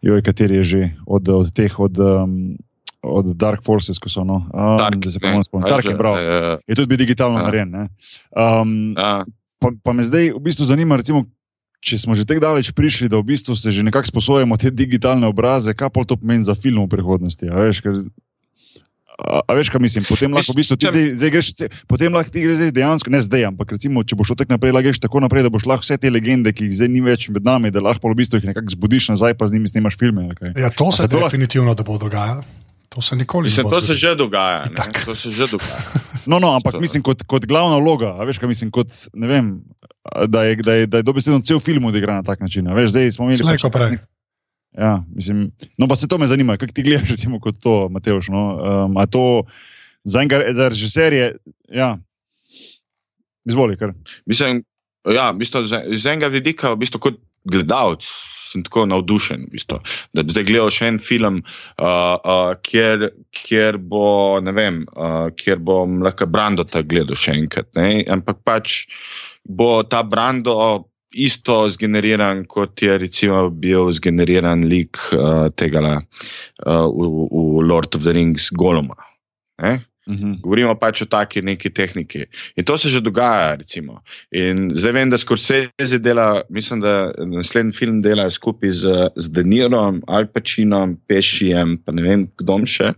joj, 0.02 0.22
kateri 0.22 0.61
je 0.61 0.64
že, 0.64 0.83
od, 1.06 1.28
od 1.28 1.52
teh, 1.52 1.72
od, 1.80 1.96
um, 1.98 2.56
od 3.03 3.33
Dark 3.33 3.61
Forces, 3.61 3.97
ko 3.97 4.07
so, 4.07 4.23
no, 4.23 4.45
um, 4.47 4.77
Dark, 4.77 4.97
da 4.97 5.11
se 5.11 5.19
spomniti. 5.19 5.51
a 5.65 5.69
Dark 5.69 5.85
je 5.85 5.95
bral. 5.95 6.15
eh, 6.15 6.59
Je 6.67 6.75
tudi 6.75 6.87
bil 6.87 6.99
digitalno 6.99 7.39
Ja. 7.39 7.45
narejen. 7.45 7.71
ne. 7.71 7.89
Um, 8.31 8.93
a, 8.95 9.25
pa, 9.59 9.69
pa 9.75 9.93
me 9.93 10.03
zdaj 10.03 10.31
v 10.31 10.41
bistvu 10.41 10.65
zanima, 10.65 10.97
recimo, 10.97 11.25
če 11.79 11.97
smo 11.99 12.13
že 12.13 12.25
tako 12.25 12.41
daleč 12.43 12.71
prišli, 12.71 13.09
da 13.09 13.17
v 13.17 13.25
bistvu 13.27 13.53
se 13.53 13.71
že 13.71 13.81
nekako 13.83 14.05
sposojamo 14.07 14.53
te 14.55 14.69
digitalne 14.71 15.25
obraze, 15.27 15.73
kaj 15.73 15.89
pa 15.89 16.05
to 16.05 16.15
pomeni 16.15 16.43
za 16.43 16.53
film 16.53 16.85
v 16.85 16.89
prihodnosti. 16.91 17.41
A 17.43 17.57
veš, 17.63 17.81
ker, 17.81 18.05
a, 19.19 19.41
a 19.43 19.53
veš, 19.53 19.69
kaj 19.69 19.81
mislim? 19.81 20.05
Potem 20.05 20.29
lahko 20.29 20.53
v 20.53 20.57
bistvu 20.57 20.77
ti 20.77 20.85
zdaj, 20.87 21.07
zdaj 21.15 21.31
greš, 21.31 21.47
potem 21.87 22.09
lahko 22.11 22.31
ti 22.31 22.41
greš 22.43 22.69
dejansko, 22.71 23.09
ne 23.09 23.21
zdaj, 23.21 23.45
ampak 23.47 23.69
recimo, 23.71 24.01
če 24.03 24.13
boš 24.15 24.29
šel 24.29 24.37
tako 24.39 24.53
naprej, 24.55 24.73
lahko 24.73 24.87
greš 24.87 24.99
tako 24.99 25.21
naprej, 25.21 25.43
da 25.43 25.51
boš 25.51 25.65
lahko 25.67 25.83
vse 25.83 25.97
te 25.97 26.09
legende, 26.09 26.53
ki 26.53 26.65
jih 26.67 26.75
zdaj 26.75 26.89
ni 26.91 27.01
več 27.01 27.29
med 27.29 27.41
nami, 27.43 27.69
da 27.71 27.81
lahko 27.81 28.09
v 28.09 28.17
bistvu 28.19 28.37
jih 28.37 28.47
nekako 28.47 28.69
zbudiš 28.71 29.09
nazaj, 29.11 29.33
pa 29.35 29.45
z 29.45 29.57
njimi 29.57 29.69
snimaš 29.69 29.97
filme. 29.97 30.21
ali 30.23 30.37
kaj? 30.37 30.53
Ja, 30.55 30.69
to 30.71 30.89
se 30.91 31.01
se 31.01 31.09
to 31.09 31.17
lahko- 31.17 31.29
definitivno 31.29 31.73
da 31.73 31.83
bo 31.83 31.97
dogajalo. 31.97 32.45
To 32.90 33.03
se 33.03 33.16
nikoli 33.16 33.46
mislim, 33.46 33.64
ne 33.64 33.70
bo 33.70 33.76
to 33.76 33.81
se 33.81 33.94
že 33.94 34.14
dogaja. 34.18 34.66
To 35.07 35.14
se 35.14 35.31
že 35.31 35.46
dogaja. 35.46 35.83
No, 36.26 36.37
no, 36.38 36.53
ampak 36.53 36.76
To- 36.76 36.81
mislim, 36.81 37.03
kot, 37.03 37.22
kot 37.24 37.46
glavna 37.48 37.79
vloga, 37.81 38.12
a 38.20 38.24
veš, 38.29 38.37
kaj 38.38 38.48
mislim, 38.50 38.68
kot, 38.70 38.90
vem, 39.16 39.62
da 40.29 40.42
je, 40.44 40.57
da 40.61 40.72
je, 40.74 40.87
da 40.87 41.00
je 41.00 41.03
dobesedno 41.03 41.40
cel 41.40 41.59
film 41.59 41.85
odigran 41.88 42.20
na 42.20 42.22
tak 42.22 42.42
način. 42.44 42.68
a 42.68 42.74
Veš, 42.76 42.90
zdaj 42.92 43.12
smo 43.16 43.24
imeli. 43.24 43.40
Slej 43.40 43.57
pač 43.57 43.72
prej. 43.72 43.96
Ja, 44.76 45.00
mislim, 45.09 45.48
no, 45.79 45.88
pa 45.88 45.96
se 45.96 46.09
to 46.09 46.18
me 46.18 46.29
zanima, 46.29 46.59
kako 46.61 46.76
ti 46.76 46.85
gledaš, 46.85 47.09
recimo, 47.09 47.40
kot 47.40 47.57
to, 47.59 47.88
Mateoš. 47.88 48.29
No? 48.29 48.42
Um, 48.85 48.96
a 49.00 49.07
to 49.07 49.42
za 50.05 50.20
enega, 50.20 50.44
za 50.53 50.68
režiserje, 50.68 51.40
ja, 51.72 51.96
izvoli, 53.48 53.81
kar. 53.81 53.96
Mislim, 54.26 54.61
ja, 55.09 55.31
v 55.33 55.40
bistvu, 55.40 55.64
z, 55.66 55.83
z 55.96 56.07
enega 56.07 56.29
vidika, 56.29 56.74
v 56.76 56.85
bistvu, 56.85 57.00
kot 57.00 57.16
gledalec 57.48 58.05
sem 58.50 58.64
tako 58.66 58.87
navdušen, 58.90 59.46
v 59.46 59.55
bistvu, 59.55 59.79
da 60.16 60.24
zdaj 60.26 60.46
gledam 60.48 60.72
še 60.74 60.88
en 60.90 60.98
film, 61.03 61.40
uh, 61.79 61.87
uh, 62.18 62.53
kjer, 62.66 63.11
kjer 63.37 63.79
bo, 63.79 64.40
ne 64.42 64.55
vem, 64.57 64.83
uh, 64.96 65.29
kjer 65.38 65.62
bom 65.62 66.00
lahko 66.05 66.26
Brando 66.26 66.66
ta 66.66 66.83
gledal 66.83 67.18
še 67.18 67.37
enkrat. 67.38 67.70
Ne? 67.79 68.03
Ampak 68.11 68.42
pač 68.46 68.81
bo 69.46 69.81
ta 69.87 70.03
Brando 70.03 70.57
isto 71.11 71.62
zgeneriran, 71.70 72.44
kot 72.50 72.83
je 72.83 72.98
recimo 73.03 73.48
bil 73.50 73.90
zgeneriran 73.94 74.66
lik 74.70 74.98
uh, 75.14 75.48
tega 75.59 75.83
uh, 75.98 76.03
v, 76.66 77.09
v 77.31 77.66
Lord 77.66 77.94
of 77.98 78.07
the 78.07 78.14
Rings 78.14 78.50
Goloma. 78.55 78.98
Ne? 79.62 79.79
Mhm. 80.11 80.40
Govorimo 80.42 80.75
pač 80.75 81.03
o 81.05 81.07
taki 81.07 81.42
neki 81.46 81.70
tehniki. 81.70 82.25
In 82.57 82.64
to 82.66 82.77
se 82.79 82.90
že 82.90 83.01
dogaja. 83.01 83.55
Recimo. 83.61 84.01
In 84.35 84.70
zdaj 84.75 84.92
vem, 84.92 85.11
da 85.11 85.18
Scorsese 85.18 85.99
dela, 85.99 86.42
mislim, 86.51 86.81
da 86.81 87.12
naslednji 87.27 87.73
film 87.73 88.01
dela 88.03 88.31
skupaj 88.31 88.70
z, 88.70 88.96
z 89.16 89.31
Denirom, 89.31 90.03
Alpačinom, 90.07 90.96
Pešijem, 91.07 91.79
pa 91.85 91.92
ne 91.92 92.03
vem, 92.03 92.27
kdo 92.38 92.59
še. 92.66 92.92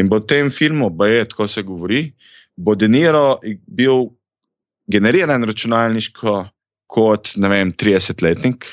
In 0.00 0.08
bo 0.08 0.22
v 0.22 0.26
tem 0.26 0.50
filmu, 0.50 0.88
pa 0.96 1.10
je 1.10 1.28
tako 1.28 1.48
se 1.48 1.62
govori, 1.62 2.08
bo 2.56 2.74
Deniro 2.74 3.38
bil 3.66 4.08
generiran 4.90 5.44
računalniško 5.44 6.36
kot 6.90 7.34
vem, 7.36 7.72
30-letnik. 7.72 8.66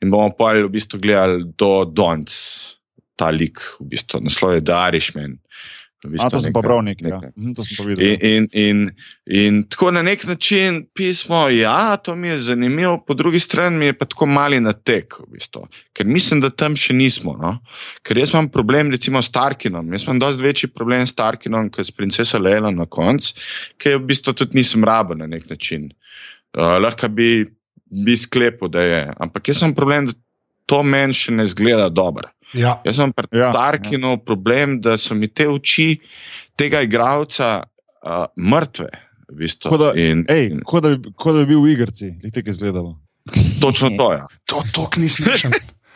In 0.00 0.10
bomo 0.10 0.32
pa 0.32 0.54
v 0.56 0.70
bistvu 0.72 0.98
gledali 1.00 1.44
do 1.60 1.84
Donc, 1.84 2.32
ta 3.20 3.28
lik, 3.30 3.60
v 3.80 3.92
bistvu, 3.92 4.22
naslov 4.24 4.56
je 4.56 4.64
The 4.64 4.76
Irishman. 4.88 5.36
V 5.36 5.79
bistvu 6.08 6.26
A, 6.26 6.30
to 6.30 6.40
sem 6.40 6.52
pa 6.52 6.62
bral 6.62 6.80
nekaj. 6.80 7.04
Ja. 7.04 7.18
neka- 7.18 7.32
Mhm, 7.36 7.52
To 7.52 7.64
sem 7.64 7.76
pa 7.76 7.84
videl. 7.84 8.06
In, 8.06 8.18
in, 8.22 8.48
in, 8.54 8.78
in 9.26 9.62
tako 9.64 9.90
na 9.90 10.02
nek 10.02 10.24
način 10.24 10.86
pismo, 10.94 11.48
ja, 11.48 11.96
to 11.96 12.16
mi 12.16 12.28
je 12.28 12.38
zanimivo, 12.40 12.98
po 12.98 13.14
drugi 13.14 13.38
strani 13.38 13.76
mi 13.76 13.86
je 13.86 13.92
pa 13.92 14.04
tako 14.04 14.26
mali 14.26 14.60
natek, 14.60 15.18
v 15.20 15.26
bistvu. 15.30 15.66
ker 15.92 16.06
mislim, 16.06 16.40
da 16.40 16.50
tam 16.50 16.72
še 16.74 16.94
nismo. 16.94 17.36
No? 17.36 17.58
Ker 18.02 18.16
jaz 18.16 18.32
imam 18.32 18.48
problem, 18.48 18.90
recimo, 18.90 19.18
s 19.18 19.28
Tarkinom. 19.28 19.92
Jaz 19.92 20.04
imam 20.04 20.18
dosti 20.18 20.42
večji 20.42 20.68
problem 20.68 21.02
s 21.02 21.12
Tarkinom, 21.12 21.68
kot 21.68 21.86
s 21.86 21.90
princeso 21.90 22.38
Leila 22.38 22.70
na 22.70 22.86
koncu, 22.86 23.34
je 23.84 23.96
v 23.96 24.06
bistvu 24.06 24.32
tudi 24.32 24.56
nisem 24.56 24.84
rabo 24.84 25.14
na 25.14 25.26
nek 25.26 25.50
način. 25.50 25.90
Uh, 26.52 26.78
lahko 26.78 27.08
bi, 27.08 27.44
bi 27.86 28.16
sklepal, 28.16 28.68
da 28.68 28.80
je. 28.82 29.12
Ampak 29.18 29.48
jaz 29.48 29.62
imam 29.62 29.74
problem, 29.74 30.06
da 30.06 30.12
to 30.66 30.82
meni 30.82 31.12
še 31.12 31.32
ne 31.32 31.46
zgleda 31.46 31.88
dobro. 31.88 32.28
Ja, 32.52 32.80
Jaz 32.84 32.98
imam 32.98 33.12
pri 33.12 33.28
Ja, 33.32 33.52
Tarkinu 33.52 34.10
ja. 34.10 34.16
problem, 34.18 34.80
da 34.80 34.96
so 34.98 35.14
mi 35.14 35.28
te 35.28 35.48
oči 35.48 36.00
tega 36.56 36.80
igralca 36.80 37.62
uh, 37.62 38.24
mrtve. 38.36 38.90
V 39.28 39.36
bistvu. 39.36 39.70
Kot 39.70 39.80
da- 39.80 39.92
in, 39.94 40.24
Ej, 40.28 40.48
in 40.48 40.60
kot 40.60 40.82
da, 40.82 40.90
bi- 40.90 41.12
kot 41.14 41.34
da 41.34 41.40
bi 41.40 41.46
bil 41.46 41.62
v 41.62 41.70
igrici, 41.70 42.10
je 42.22 42.50
izgledalo. 42.50 42.96
točno 43.60 43.90
to 43.90 44.12
je. 44.12 44.18
Ja. 44.18 44.26
to, 44.44 44.62
to 44.72 44.88
ni 44.96 45.08
smešen. 45.08 45.52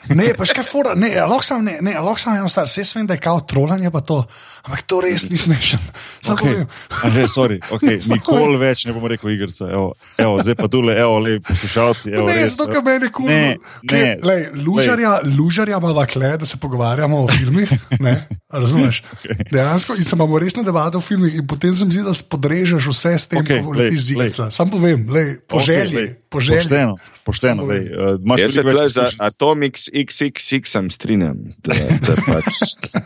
Ne, 0.09 0.35
pa 0.37 0.45
še 0.45 0.53
kaj 0.55 0.65
fora, 0.65 0.93
ne, 0.95 1.09
a 1.17 1.25
lahko 1.25 1.43
sam, 1.43 1.65
ne, 1.65 1.79
ne, 1.81 1.95
a 1.97 2.03
lahko 2.05 2.21
sam 2.21 2.37
eno 2.37 2.49
stvar, 2.49 2.67
vse 2.69 2.85
vem, 2.95 3.07
da 3.07 3.15
je 3.15 3.21
kao 3.21 3.41
trolanje, 3.41 3.91
pa 3.91 4.01
to, 4.01 4.19
ampak 4.65 4.83
to 4.83 5.01
res 5.01 5.29
ni 5.29 5.37
smešen. 5.37 5.79
Sam 6.25 6.35
Okej. 6.35 6.65
okay. 6.65 7.11
že, 7.13 7.23
sorry, 7.29 7.59
okay. 7.71 8.01
Samo- 8.01 8.17
nikoli 8.17 8.57
več 8.59 8.85
ne 8.89 8.93
bom 8.93 9.05
rekel 9.05 9.31
igrica. 9.31 9.69
Evo, 9.69 9.93
evo, 10.17 10.41
zdaj 10.41 10.57
pa 10.57 10.69
tule, 10.69 10.97
evo, 10.97 11.19
le 11.21 11.41
poslušalci. 11.41 12.11
Evo, 12.11 12.27
Ne, 12.29 12.35
res, 12.41 12.57
evo. 12.57 12.67
ker 12.67 12.83
meni 12.83 13.09
kul. 13.13 13.29
Ne, 13.29 13.57
ne, 13.85 14.17
Lej, 14.23 14.43
lužarja, 14.57 15.21
lužarja 15.29 15.77
imamo 15.77 16.07
kle, 16.07 16.37
da 16.37 16.47
se 16.47 16.57
pogovarjamo 16.57 17.25
o 17.25 17.29
filmih. 17.29 17.69
Ne, 18.01 18.25
razumeš? 18.49 19.03
Okay. 19.15 19.53
Dejansko 19.53 19.95
in 19.95 20.05
se 20.05 20.17
imamo 20.17 20.39
resno 20.39 20.63
debate 20.63 20.97
o 20.97 21.01
filmih, 21.01 21.35
in 21.35 21.47
potem 21.47 21.75
se 21.75 21.85
mi 21.85 21.93
zdi, 21.93 22.03
da 22.03 22.15
spodrežeš 22.15 22.89
vse 22.89 23.19
s 23.19 23.29
tem, 23.29 23.45
Okej, 23.45 23.63
ko 23.63 23.71
glej, 23.71 23.85
leti 23.85 23.99
z 23.99 24.11
igrica. 24.11 24.51
Sam 24.51 24.71
povem, 24.71 25.07
lej, 25.11 25.37
po 25.49 25.61
želji. 25.61 25.93
glej, 25.93 26.09
Po 26.29 26.41
želji. 26.41 26.67
Pošteno, 26.67 26.95
pošteno. 27.25 27.63
Samo 27.63 27.71
lej, 27.71 27.83
uh, 27.87 28.39
Jaz 28.39 28.53
se 28.53 28.63
veliko 28.63 28.73
tukaj 28.73 28.89
za. 28.89 29.05
Atomix 29.21 29.87
XXX 29.89 30.67
sem 30.67 30.91
strinjam. 30.91 31.37
Da, 31.63 31.75
da 32.01 32.15
pač, 32.19 32.59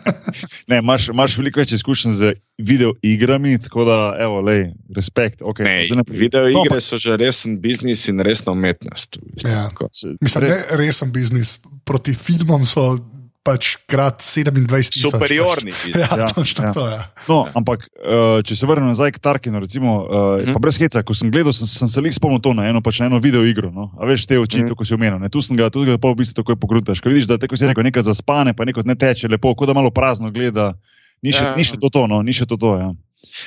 Ne, 0.68 0.79
imaš, 0.79 1.09
imaš 1.09 1.37
veliko 1.48 1.61
več 1.61 1.72
izkušenj 1.72 2.12
z 2.12 2.22
video 2.58 2.92
igrami, 3.02 3.58
tako 3.58 3.84
da, 3.84 3.98
evo, 4.18 4.40
lej, 4.40 4.66
respekt. 4.90 5.40
Okay, 5.42 5.64
ne, 5.64 5.76
zdaj 5.84 5.96
naprej. 5.98 6.18
video 6.18 6.44
No, 6.46 6.62
igre 6.62 6.80
so 6.80 6.96
že 6.96 7.16
resen 7.16 7.58
biznis 7.58 8.06
in 8.06 8.20
resna 8.20 8.52
umetnost. 8.52 9.16
Ja. 9.40 9.70
pa- 9.70 9.88
Mislim, 10.18 10.44
res- 10.44 10.66
ne 10.66 10.76
resen 10.78 11.08
biznis. 11.11 11.58
Proti 11.82 12.12
filmom 12.12 12.62
so 12.62 12.98
pač 13.40 13.78
krat 13.82 14.20
27 14.20 14.61
tisoč. 14.92 15.08
Superiorni 15.08 15.72
Pač. 15.72 15.88
Ja, 15.90 16.08
Ja, 16.14 16.26
točno 16.28 16.64
ja. 16.64 16.72
to 16.74 16.84
je. 16.87 16.98
No, 17.26 17.48
ampak 17.50 17.88
uh, 17.96 18.42
če 18.42 18.52
se 18.52 18.66
vrnem 18.66 18.88
nazaj 18.88 19.08
k 19.11 19.18
Tarkinu, 19.18 19.56
recimo, 19.58 20.02
uh, 20.02 20.11
Mhm. 20.38 20.52
pa 20.52 20.58
brez 20.58 20.76
heca, 20.76 21.00
ko 21.00 21.14
sem 21.14 21.30
gledal, 21.30 21.54
sem, 21.54 21.64
sem 21.64 21.88
se 21.88 21.96
lik 21.98 22.12
spomnil 22.12 22.40
to 22.40 22.52
na 22.52 22.66
eno, 22.66 22.82
pač 22.82 23.00
na 23.00 23.06
eno 23.06 23.16
video 23.16 23.40
igro. 23.42 23.70
No? 23.70 23.88
A 23.96 24.04
veš, 24.04 24.26
te 24.26 24.37
oči, 24.37 24.58
Mhm. 24.58 24.66
mm. 24.66 24.74
ko 24.74 24.84
si 24.84 24.92
omenil. 24.92 25.16
ne. 25.16 25.28
Tu 25.28 25.40
sem 25.40 25.56
ga 25.56 25.70
tudi 25.70 25.96
pol 25.96 26.12
v 26.12 26.18
bistvu 26.18 26.34
takoj 26.37 26.56
pogruntaš. 26.56 27.00
Ko 27.00 27.08
vidiš, 27.08 27.24
da 27.26 27.38
te, 27.38 27.48
ko 27.48 27.56
si 27.56 27.64
rekel, 27.64 27.80
nekaj 27.82 28.04
zaspane, 28.04 28.52
pa 28.52 28.62
nekaj 28.62 28.84
ne 28.84 28.94
teče 28.94 29.30
lepo, 29.30 29.54
kot 29.54 29.64
da 29.64 29.72
malo 29.72 29.88
prazno 29.88 30.28
gleda. 30.28 30.74
Ni 31.22 31.33
še, 31.35 31.44
Ja. 31.44 31.54
ni 31.59 31.64
še 31.66 31.76
to, 31.81 31.90
to, 31.90 32.07
no, 32.07 32.22
ni 32.22 32.33
še 32.33 32.46
to, 32.46 32.57
to 32.57 32.76
ja. 32.78 32.90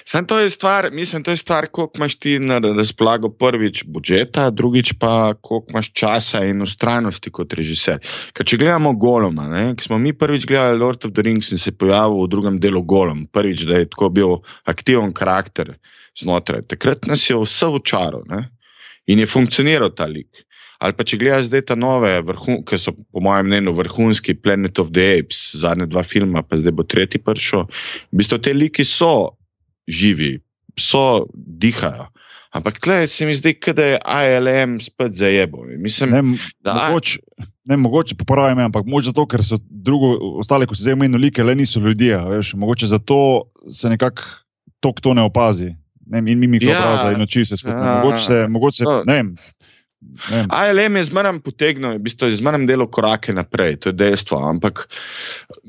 Sam 0.03 0.25
to 0.27 0.35
je 0.39 0.49
stvar, 0.51 0.89
mislim, 0.91 1.23
to 1.23 1.31
je 1.31 1.37
stvar, 1.39 1.67
koliko 1.71 1.97
imaš 1.97 2.17
ti 2.19 2.33
na 2.39 2.57
razpolago 2.59 3.29
prvič 3.31 3.85
budžeta, 3.87 4.49
drugič 4.51 4.93
pa 4.99 5.33
koliko 5.41 5.71
imaš 5.71 5.91
časa 5.95 6.41
in 6.45 6.61
ustrajnosti 6.61 7.31
kot 7.31 7.53
režiser. 7.55 8.01
Ker 8.35 8.45
če 8.45 8.59
gledamo 8.59 8.91
Goloma, 8.99 9.47
ne, 9.47 9.63
ki 9.79 9.87
smo 9.87 9.97
mi 9.97 10.11
prvič 10.13 10.45
gledali 10.51 10.79
Lord 10.79 11.07
of 11.07 11.15
the 11.15 11.23
Rings 11.23 11.53
in 11.55 11.57
se 11.57 11.71
pojavil 11.71 12.19
v 12.25 12.29
drugem 12.35 12.59
delu 12.59 12.83
Golom, 12.83 13.23
prvič, 13.31 13.63
da 13.71 13.79
je 13.79 13.89
tako 13.95 14.11
bil 14.11 14.35
aktiven 14.67 15.15
karakter 15.15 15.77
znotraj. 16.19 16.67
Takrat 16.75 17.07
nas 17.07 17.23
je 17.29 17.39
vse 17.39 17.71
učaril 17.71 18.27
ne, 18.27 18.49
in 19.07 19.23
je 19.23 19.25
funkcioniral 19.25 19.95
ta 19.95 20.05
lik. 20.11 20.43
Ali 20.81 20.95
pa 20.97 21.05
če 21.05 21.19
gledaš 21.21 21.45
zdaj 21.51 21.61
ta 21.69 21.75
nove, 21.77 22.09
vrhun, 22.25 22.63
ki 22.65 22.79
so 22.81 22.89
po 23.13 23.21
mojem 23.21 23.45
mnenju 23.45 23.73
vrhunski 23.77 24.33
Planet 24.33 24.79
of 24.81 24.89
the 24.89 25.19
Apes, 25.19 25.51
zadnje 25.53 25.85
dva 25.85 26.01
filma, 26.01 26.41
pa 26.41 26.57
zdaj 26.57 26.73
bo 26.73 26.81
tretji 26.83 27.21
prišel. 27.21 27.67
V 28.09 28.17
bistvu 28.17 28.39
te 28.41 28.53
liki 28.53 28.81
so 28.81 29.37
živi, 29.85 30.39
so 30.73 31.27
dihajo. 31.35 32.09
Ampak 32.51 32.81
tle 32.81 33.05
se 33.07 33.23
mi 33.23 33.31
zdi, 33.31 33.53
da 33.71 33.85
je 33.85 33.99
ALM 34.03 34.79
spet 34.81 35.13
zajebo. 35.13 35.63
Mislim, 35.77 36.09
Ne, 36.09 36.21
da- 36.59 36.73
mogoče, 36.89 37.19
ne, 37.63 37.77
mogoče 37.77 38.15
popravi 38.15 38.55
me, 38.55 38.63
ampak 38.63 38.83
mogoče 38.85 39.13
zato, 39.13 39.23
ker 39.25 39.39
so 39.39 39.61
drugo, 39.61 40.17
ostale, 40.41 40.65
ko 40.65 40.75
si 40.75 40.81
zdaj 40.81 40.93
omenil, 40.93 41.21
like, 41.21 41.39
le 41.39 41.55
niso 41.55 41.79
ljudje. 41.79 42.17
Veš, 42.17 42.53
mogoče 42.55 42.89
zato 42.89 43.45
se 43.71 43.87
nekako 43.89 44.23
to, 44.79 44.91
to 44.97 45.13
ne 45.13 45.21
opazi. 45.21 45.69
Ne, 46.05 46.19
in 46.25 46.39
mimika 46.39 46.65
Ja. 46.65 46.71
ja. 46.71 46.79
obraza 46.81 47.13
in 47.15 47.21
oči 47.21 47.45
se 47.45 47.55
skupaj. 47.57 47.79
Ja. 47.79 48.01
Mogoče 48.01 48.25
se, 48.25 48.47
mogoče 48.47 48.77
se, 48.77 48.83
No. 48.83 49.03
ne 49.05 49.13
vem. 49.13 49.35
ALM 50.49 50.95
je 50.95 51.03
zmeraj 51.03 51.39
potegnil, 51.39 51.95
v 51.97 52.03
bistvu 52.05 52.29
je 52.29 52.39
zmeraj 52.39 52.65
delal 52.69 52.89
korake 52.91 53.33
naprej, 53.33 53.77
to 53.81 53.91
je 53.91 53.97
dejstvo. 53.97 54.39
Ampak 54.49 54.87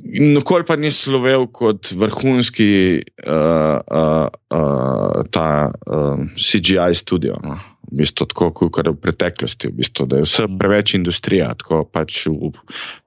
nikoli 0.04 0.66
pa 0.66 0.76
ni 0.76 0.90
slovel 0.90 1.46
kot 1.52 1.92
vrhunski 1.96 3.02
uh, 3.02 3.78
uh, 3.80 4.26
uh, 4.28 5.22
ta 5.30 5.48
uh, 5.70 6.24
CGI 6.36 6.94
studio. 6.94 7.38
No? 7.44 7.60
V 7.92 8.02
bistvu, 8.02 8.26
tako 8.30 8.50
kot 8.56 8.88
v 8.88 8.96
preteklosti, 8.96 9.68
v 9.68 9.82
bistvu, 9.82 10.08
da 10.08 10.20
je 10.20 10.28
vse 10.28 10.46
preveč 10.58 10.94
industrija, 10.96 11.52
tako 11.58 11.84
pač 11.84 12.24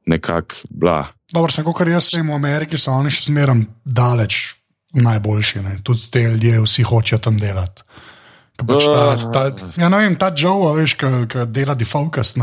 nekako 0.05 0.69
bla. 0.69 0.99
Dobro, 1.33 1.49
sem 1.51 1.65
kot 1.65 1.87
jaz 1.89 2.11
vem, 2.13 2.29
v 2.29 2.37
Ameriki 2.37 2.77
so 2.77 2.93
oni 2.93 3.09
še 3.09 3.31
zmeraj 3.31 3.65
daleč 3.81 4.55
najboljši. 4.95 5.63
Ne? 5.65 5.79
Tudi 5.83 6.11
te 6.11 6.21
ljudje, 6.29 6.61
vsi 6.63 6.85
hočejo 6.85 7.19
tam 7.19 7.39
delati. 7.41 7.83
Pač 8.55 8.85
ta, 8.87 9.03
ta, 9.33 9.43
ja, 9.75 9.89
ne 9.91 9.99
vem, 9.99 10.15
ta 10.15 10.31
Joe, 10.31 10.71
veš, 10.79 10.95
ki 10.99 11.45
dela 11.51 11.75
defocus. 11.75 12.35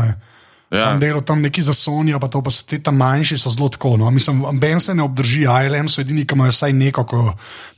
Ja. 0.73 0.87
On 0.89 0.99
dela 1.01 1.21
tam 1.21 1.41
neki 1.41 1.61
za 1.61 1.73
Sony, 1.73 2.15
pa 2.17 2.27
to 2.33 2.41
pa 2.41 2.49
so 2.49 2.65
ti 2.65 2.79
tam 2.81 2.97
manjši, 2.97 3.37
so 3.37 3.51
zelo 3.53 3.69
tako. 3.69 3.93
No? 4.01 4.09
Mislim, 4.11 4.41
Ben 4.61 4.79
se 4.81 4.95
ne 4.97 5.05
obdrži, 5.05 5.43
ALM 5.45 5.89
so 5.89 6.01
edini, 6.01 6.25
ki 6.25 6.33
imajo 6.33 6.53
vsaj 6.53 6.73
neko, 6.73 7.03
ko, 7.05 7.25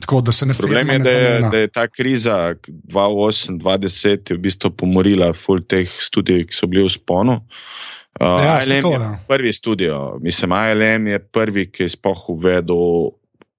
tako, 0.00 0.20
da 0.24 0.32
se 0.32 0.48
ne 0.48 0.56
Problem 0.56 0.88
firma 0.88 0.94
je, 0.96 0.98
da 1.04 1.10
je, 1.10 1.42
da 1.52 1.64
je 1.64 1.68
ta 1.68 1.84
kriza 1.88 2.38
2008-2010 2.92 4.32
v 4.32 4.38
bistvu 4.48 4.72
pomorila 4.72 5.32
full 5.36 5.60
teh 5.68 5.92
studijev, 5.92 6.48
ki 6.48 6.56
so 6.56 6.70
bili 6.72 6.86
v 6.88 6.94
sponu. 6.96 7.36
Uh, 7.36 7.86
Ja, 8.20 8.60
ALM 8.64 8.82
to, 8.82 8.92
je 8.92 9.00
ja. 9.00 9.18
prvi 9.28 9.52
studio, 9.52 10.18
mislim, 10.20 10.52
ALM 10.52 11.06
je 11.06 11.18
prvi, 11.18 11.66
ki 11.70 11.82
je 11.82 11.88
spoh 11.88 12.28
uvedel 12.32 13.10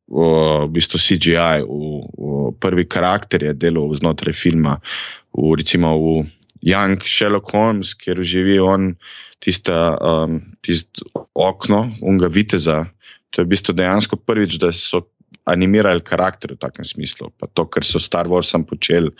v 0.07 0.67
bistvu 0.71 0.97
CGI, 0.99 1.67
v, 1.67 2.07
v 2.15 2.51
prvi 2.63 2.85
karakter 2.87 3.43
je 3.43 3.53
delal 3.53 3.91
znotraj 3.91 4.35
filma, 4.35 4.79
v, 5.35 5.55
recimo 5.59 5.93
v 5.99 6.07
Young 6.63 7.03
Sherlock 7.03 7.51
Holmes, 7.51 7.93
kjer 7.93 8.23
živi 8.23 8.57
on 8.59 8.95
tista, 9.43 9.97
um, 10.01 10.39
tist 10.65 11.03
okno, 11.35 11.91
unga 12.01 12.31
viteza. 12.31 12.87
To 13.35 13.43
je 13.43 13.45
v 13.45 13.51
bistvu 13.53 13.75
dejansko 13.77 14.17
prvič, 14.23 14.57
da 14.57 14.71
so 14.73 15.05
animirali 15.47 16.03
karakter 16.03 16.55
v 16.55 16.59
takem 16.59 16.87
smislu. 16.87 17.29
Pa 17.39 17.47
to, 17.51 17.67
kar 17.67 17.85
so 17.85 17.99
Star 17.99 18.27
Warsom 18.31 18.65
počeli, 18.67 19.11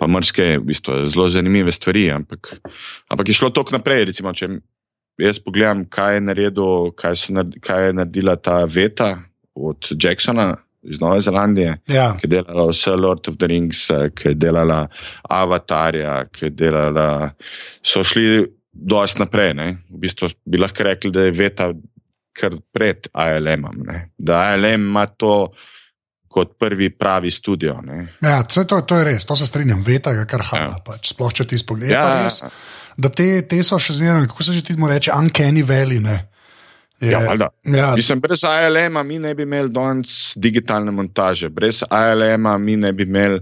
pa 0.00 0.08
mrske, 0.08 0.58
v 0.58 0.64
bistvu, 0.72 1.04
zelo 1.08 1.28
zanimive 1.30 1.72
stvari. 1.72 2.08
Ampak, 2.12 2.58
ampak 3.12 3.28
je 3.28 3.36
šlo 3.36 3.52
tok 3.54 3.72
naprej. 3.76 4.08
Recimo, 4.10 4.32
če 4.32 4.58
jaz 5.20 5.38
pogledam, 5.38 5.84
kaj 5.86 6.18
je, 6.18 6.24
naredil, 6.26 6.90
kaj, 6.98 7.20
so, 7.20 7.36
naredi- 7.36 7.62
kaj 7.64 7.88
je 7.88 7.96
naredila 8.00 8.36
ta 8.40 8.64
Veta 8.64 9.12
od 9.54 9.88
Jacksona 10.02 10.56
iz 10.84 11.00
Nove 11.00 11.20
Zelandije 11.20 11.78
Ja, 11.88 12.16
ki 12.20 12.26
je 12.26 12.30
delala 12.36 12.66
vse 12.70 12.90
Lord 12.90 13.28
of 13.28 13.36
the 13.40 13.46
Rings, 13.46 13.90
eh, 13.90 14.10
ki 14.14 14.28
je 14.28 14.34
delala 14.34 14.86
Avatarja, 15.22 16.24
ki 16.32 16.44
je 16.44 16.50
delala. 16.50 17.30
So 17.82 18.04
šli 18.04 18.44
dosti 18.72 19.22
naprej. 19.22 19.54
Ne? 19.54 19.68
V 19.90 20.02
bistvu 20.04 20.28
bi 20.44 20.58
lahko 20.58 20.84
rekli, 20.84 21.12
da 21.14 21.28
je 21.28 21.36
Veta 21.36 21.70
kar 22.34 22.56
pred 22.72 23.08
ALM-om. 23.12 23.86
Da 24.18 24.40
ALM 24.52 24.90
ima 24.90 25.06
to 25.06 25.52
kot 26.28 26.56
prvi 26.58 26.90
pravi 26.90 27.30
studio. 27.30 27.78
Ne? 27.82 28.08
Ja, 28.20 28.42
to, 28.42 28.80
to 28.82 28.98
je 28.98 29.04
res, 29.04 29.26
to 29.26 29.36
se 29.38 29.46
strinjam, 29.46 29.84
Veta 29.86 30.12
ga 30.14 30.26
kar 30.26 30.42
hala. 30.42 30.72
Ja. 30.74 30.82
Pač, 30.84 31.12
sploh 31.14 31.32
če 31.32 31.46
ti 31.46 31.58
spogledaš. 31.58 32.40
Ja, 32.42 32.50
da 32.98 33.10
te, 33.10 33.28
te 33.46 33.62
so 33.62 33.78
še 33.78 33.94
zmeraj, 34.00 34.26
kako 34.32 34.46
se 34.46 34.56
že 34.56 34.64
ti 34.66 34.74
zmo 34.74 34.90
reče, 34.90 35.14
uncanny 35.14 35.62
valley. 35.66 36.02
Ne? 36.02 36.18
Je, 37.00 37.10
ja, 37.10 37.50
ja. 37.64 37.92
Mislim, 37.96 38.20
brez 38.20 38.44
ALM-a 38.44 39.02
mi 39.02 39.18
ne 39.18 39.34
bi 39.34 39.42
imeli 39.42 39.68
danes 39.70 40.32
digitalne 40.36 40.90
montaže, 40.90 41.48
brez 41.50 41.82
ALM-a 41.90 42.58
mi 42.58 42.76
ne 42.76 42.92
bi 42.92 43.02
imeli, 43.02 43.40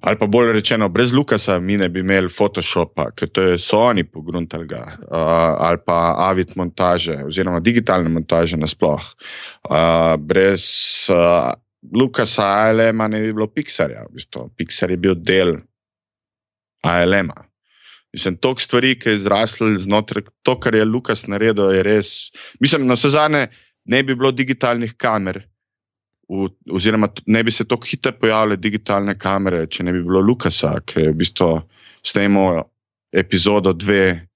ali 0.00 0.18
pa 0.18 0.26
bolj 0.26 0.52
rečeno, 0.52 0.88
brez 0.88 1.12
Lukasa 1.12 1.58
mi 1.60 1.76
ne 1.76 1.88
bi 1.88 2.00
imeli 2.00 2.28
Photoshopa, 2.28 3.10
ker 3.16 3.28
to 3.28 3.44
je 3.50 3.58
Sony 3.60 4.04
pogruntali 4.04 4.66
ga, 4.66 4.84
uh, 4.96 5.60
ali 5.68 5.82
pa 5.86 6.14
Avid 6.30 6.56
montaže, 6.56 7.20
oziroma 7.28 7.60
digitalne 7.60 8.08
montaže 8.08 8.56
nasploh. 8.56 9.12
Uh, 9.68 10.16
brez 10.16 10.64
uh, 11.12 11.52
Lukasa 11.92 12.48
ALM-a 12.70 13.08
ne 13.08 13.20
bi 13.20 13.32
bilo 13.32 13.46
Pixarja, 13.52 14.08
v 14.08 14.16
bistvu. 14.16 14.48
Pixar 14.56 14.90
je 14.90 14.96
bil 14.96 15.20
del 15.20 15.58
ALM-a. 16.82 17.49
Mislim, 18.12 18.36
toliko 18.42 18.60
stvari, 18.60 18.96
ki 18.98 19.12
je 19.12 19.18
zraslo 19.22 19.68
znotraj 19.78 20.24
to, 20.42 20.56
kar 20.60 20.74
je 20.74 20.84
Lukas 20.84 21.26
naredil, 21.30 21.70
je 21.76 21.82
res. 21.86 22.08
Mislim, 22.60 22.88
na 22.90 22.96
vse 22.98 23.12
zadnje 23.14 23.46
ne 23.84 24.02
bi 24.02 24.14
bilo 24.14 24.32
digitalnih 24.34 24.96
kamer, 24.98 25.38
v, 26.30 26.48
oziroma 26.70 27.08
ne 27.26 27.42
bi 27.44 27.50
se 27.54 27.66
tako 27.68 27.86
hitro 27.86 28.12
pojavile 28.18 28.56
digitalne 28.56 29.16
kamere, 29.18 29.66
če 29.66 29.86
ne 29.86 29.94
bi 29.94 30.02
bilo 30.06 30.22
Lukasa, 30.22 30.76
ki 30.86 31.06
je 31.06 31.12
v 31.12 31.18
bistvu 31.22 31.52
snemal 32.06 32.64
epizodo 33.12 33.72
dve, 33.74 34.30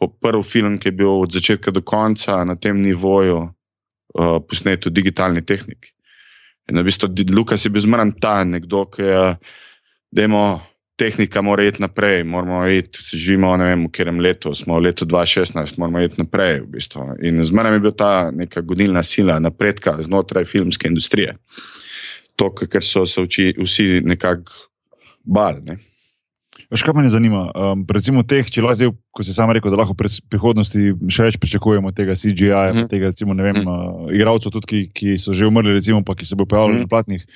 po 0.00 0.08
prvi 0.10 0.42
film, 0.42 0.78
ki 0.78 0.90
je 0.90 0.96
bil 0.98 1.10
od 1.22 1.32
začetka 1.32 1.70
do 1.70 1.80
konca 1.80 2.42
na 2.44 2.56
tem 2.56 2.80
nivoju 2.82 3.38
uh, 3.44 4.38
posnet 4.48 4.86
v 4.86 4.92
digitalni 4.92 5.44
tehniki. 5.46 5.92
In 6.70 6.80
v 6.80 6.86
bistvu 6.88 7.12
Lukas 7.32 7.64
je 7.64 7.70
bil 7.70 7.84
zmeraj 7.84 8.16
ta 8.20 8.42
nekdo, 8.44 8.84
ki 8.90 9.02
je, 9.02 9.22
da 10.12 10.24
imamo 10.24 10.60
tehnika 10.96 11.42
mora 11.42 11.64
iti 11.64 11.82
naprej, 11.82 12.24
moramo 12.24 12.66
iti, 12.68 12.98
živimo 13.12 13.56
vem, 13.56 13.86
v 13.86 13.90
katerem 13.90 14.20
letu, 14.20 14.54
smo 14.54 14.78
v 14.78 14.88
letu 14.88 15.06
2016, 15.06 15.78
moramo 15.78 16.00
iti 16.00 16.20
naprej. 16.22 16.60
V 16.60 16.66
bistvu. 16.76 17.06
In 17.22 17.42
z 17.44 17.50
menem 17.50 17.78
je 17.78 17.80
bila 17.80 17.94
ta 17.94 18.30
neka 18.30 18.62
gonilna 18.62 19.02
sila 19.02 19.38
napredka 19.38 19.98
znotraj 20.02 20.44
filmske 20.44 20.88
industrije. 20.88 21.36
To, 22.36 22.50
kar 22.54 22.82
so 22.82 23.06
se 23.06 23.22
vči, 23.22 23.54
vsi 23.58 24.00
nekako 24.04 24.52
bali. 25.24 25.62
Ne. 25.62 25.78
Veš, 26.70 26.82
kaj 26.82 26.94
me 26.96 27.08
zanima? 27.08 27.50
Um, 27.54 27.84
recimo, 27.90 28.22
teh, 28.26 28.46
če 28.50 28.62
lahko, 28.62 28.94
ko 29.14 29.22
si 29.26 29.34
sam 29.34 29.50
rekel, 29.54 29.70
da 29.70 29.78
lahko 29.78 29.94
v 29.94 30.08
prihodnosti 30.30 30.94
še 31.12 31.26
več 31.28 31.38
pričakujemo 31.42 31.92
tega 31.94 32.16
CGI-ja, 32.18 32.70
mm 32.70 32.76
-hmm. 32.76 32.88
tega, 32.90 33.10
recimo, 33.12 33.34
ne 33.34 33.42
vem, 33.42 33.56
mm 33.60 33.66
-hmm. 33.66 34.06
uh, 34.06 34.14
igralcev, 34.14 34.50
tudi 34.50 34.66
ki, 34.66 34.80
ki 34.94 35.18
so 35.18 35.34
že 35.34 35.46
umrli, 35.46 35.74
recimo, 35.74 36.02
pa 36.02 36.14
ki 36.14 36.26
se 36.26 36.34
bodo 36.34 36.48
pojavili 36.48 36.74
mm 36.74 36.78
-hmm. 36.78 36.86
na 36.86 36.94
platnih. 36.94 37.26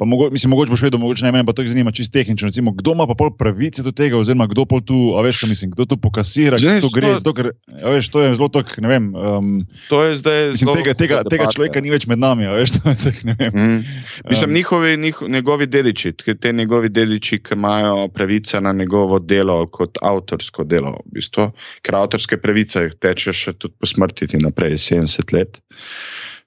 Pa 0.00 0.06
mogo, 0.08 0.30
mislim, 0.30 0.50
mogoče 0.50 0.70
boš 0.70 0.82
vedel, 0.82 1.00
mogoče 1.00 1.24
ne 1.24 1.30
meni, 1.32 1.44
pa 1.46 1.52
to 1.52 1.62
zanima 1.68 1.92
čisto 1.92 2.12
tehnično. 2.12 2.48
Recimo, 2.48 2.72
kdo 2.72 2.92
ima 2.92 3.06
pa 3.06 3.14
pol 3.14 3.30
pravice 3.36 3.82
do 3.82 3.90
tega, 3.92 4.16
oziroma 4.16 4.46
kdo 4.48 4.64
pol 4.64 4.80
tu, 4.80 4.96
a 5.18 5.20
veš, 5.20 5.42
mislim, 5.42 5.74
kdo 5.74 5.84
tu 5.84 5.96
pokasira, 6.00 6.56
kdo 6.56 6.78
tu 6.80 6.88
gre, 6.94 7.10
zato, 7.18 7.34
ker, 7.36 7.50
veš, 7.84 8.08
to 8.08 8.22
je 8.22 8.30
zelo 8.38 8.48
tok, 8.48 8.72
ne 8.80 8.88
vem. 8.88 9.10
Um, 9.12 9.50
to 9.90 9.98
je 10.04 10.14
zdaj. 10.22 10.40
Mislim, 10.54 10.70
tega, 10.80 10.94
tega, 10.96 11.18
tega 11.28 11.50
človeka 11.52 11.82
ni 11.84 11.92
več 11.92 12.06
med 12.08 12.22
nami, 12.22 12.48
a 12.48 12.54
veš, 12.56 12.72
to 12.78 12.94
je 12.94 12.96
tak, 13.02 13.18
ne 13.28 13.34
vem. 13.42 13.52
Mm. 13.52 13.98
Mislim, 14.30 14.48
um, 14.48 14.56
njihovi, 14.56 14.94
njih, 15.02 15.20
njegovi 15.36 15.68
dediči, 15.68 16.14
te 16.16 16.52
njegovi 16.52 16.88
dediči, 16.88 17.42
ki 17.44 17.58
imajo 17.60 18.08
pravice 18.08 18.60
na 18.64 18.72
njegovo 18.72 19.18
delo 19.20 19.66
kot 19.68 20.00
avtorsko 20.00 20.64
delo, 20.64 20.94
v 21.10 21.18
bistvu, 21.18 21.50
ker 21.84 22.00
avtorske 22.00 22.40
pravice 22.40 22.86
teče 23.04 23.36
še 23.36 23.52
tudi 23.60 23.76
po 23.76 23.92
smrti 23.92 24.32
naprej, 24.40 24.80
70 24.80 25.36
let. 25.36 25.60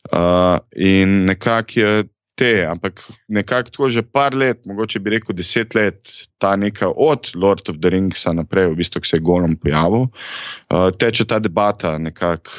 Uh, 0.10 0.58
in 0.74 1.22
nekako 1.30 1.80
je 1.80 2.04
te, 2.36 2.66
ampak 2.66 3.02
nekako 3.28 3.70
tako 3.70 3.90
že 3.90 4.02
par 4.02 4.36
let, 4.36 4.66
mogoče 4.66 5.00
bi 5.00 5.14
rekel 5.16 5.36
deset 5.36 5.76
let, 5.76 6.10
ta 6.42 6.56
neka 6.56 6.90
od 6.90 7.32
Lord 7.36 7.70
of 7.70 7.80
the 7.82 7.90
Rings 7.94 8.26
naprej, 8.26 8.72
v 8.74 8.80
bistvu, 8.82 9.02
ki 9.02 9.10
se 9.10 9.18
je 9.18 9.26
golom 9.26 9.56
pojavil, 9.56 10.10
uh, 10.10 10.90
teče 10.98 11.28
ta 11.30 11.40
debata, 11.40 11.98
nekako 11.98 12.52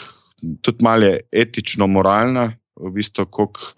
tudi 0.63 0.85
malo 0.85 1.15
etično, 1.33 1.87
moralna, 1.87 2.53
v 2.77 2.95
bistvu, 2.95 3.27
koliko. 3.27 3.75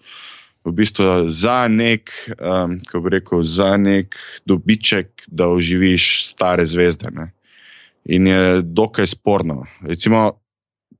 V 0.67 0.73
bistvu 0.75 1.29
za 1.31 1.69
nek, 1.71 2.11
um, 2.35 2.73
kako 2.83 3.01
bi 3.05 3.11
rekel, 3.13 3.43
za 3.47 3.77
nek 3.79 4.17
dobiček, 4.43 5.23
da 5.31 5.47
oživiš 5.47 6.27
stare 6.33 6.65
zvezde. 6.67 7.07
Ne? 7.15 7.29
In 8.11 8.27
je 8.27 8.59
dokaj 8.65 9.07
sporno. 9.07 9.61
Recimo, 9.87 10.41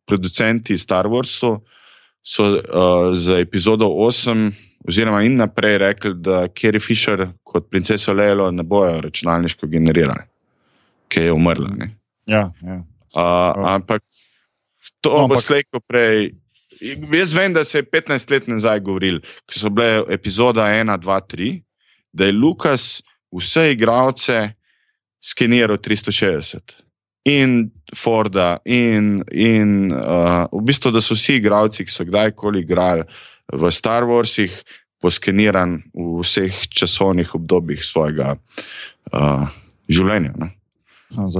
producenti 0.08 0.78
Star 0.80 1.12
Warsu 1.12 1.58
so 2.24 2.46
uh, 2.48 3.12
za 3.12 3.42
epizodo 3.44 3.92
8 3.92 4.52
oziroma 4.88 5.24
in 5.24 5.36
naprej 5.36 5.78
rekli, 5.78 6.14
da 6.24 6.48
Kerry 6.48 6.80
Fisher 6.80 7.28
kot 7.44 7.70
princeso 7.70 8.14
Leelo 8.14 8.52
ne 8.52 8.64
bojo 8.64 9.02
računalniško 9.02 9.68
generirali, 9.68 10.24
ki 11.08 11.28
je 11.28 11.34
umrla. 11.34 11.70
Ja, 12.26 12.52
ja. 12.62 12.84
Uh, 13.16 13.68
ampak 13.68 14.04
to 15.02 15.14
no, 15.14 15.28
bo 15.28 15.40
slejko 15.42 15.82
prej. 15.88 16.32
Jaz 17.14 17.34
vem, 17.34 17.54
da 17.54 17.64
se 17.66 17.82
je 17.82 17.90
15 17.90 18.32
let 18.32 18.48
nazaj 18.48 18.80
govoril, 18.86 19.20
ko 19.50 19.60
so 19.60 19.72
bile 19.74 20.04
epizode 20.14 20.62
1, 20.62 20.92
2, 21.04 21.22
3, 21.34 21.54
da 22.14 22.28
je 22.28 22.36
Lukas 22.36 22.90
vse 23.34 23.72
igralce 23.74 24.52
skeniral 25.24 25.78
360. 25.78 26.76
In 27.28 27.72
Forda, 27.96 28.60
in, 28.64 29.24
in 29.32 29.92
uh, 29.92 30.46
v 30.54 30.62
bistvu, 30.70 30.94
da 30.96 31.02
so 31.04 31.18
vsi 31.18 31.42
igralci, 31.42 31.84
ki 31.88 31.92
so 31.92 32.06
kdajkoli 32.08 32.62
igrali 32.64 33.04
v 33.54 33.72
Star 33.72 34.04
Warsih, 34.04 34.52
poskeniran 34.98 35.86
v 35.94 36.26
vseh 36.26 36.54
časovnih 36.74 37.36
obdobjih 37.38 37.82
svojega 37.86 38.36
uh, 39.14 39.46
življenja. 39.88 40.34
Ne? 40.36 40.50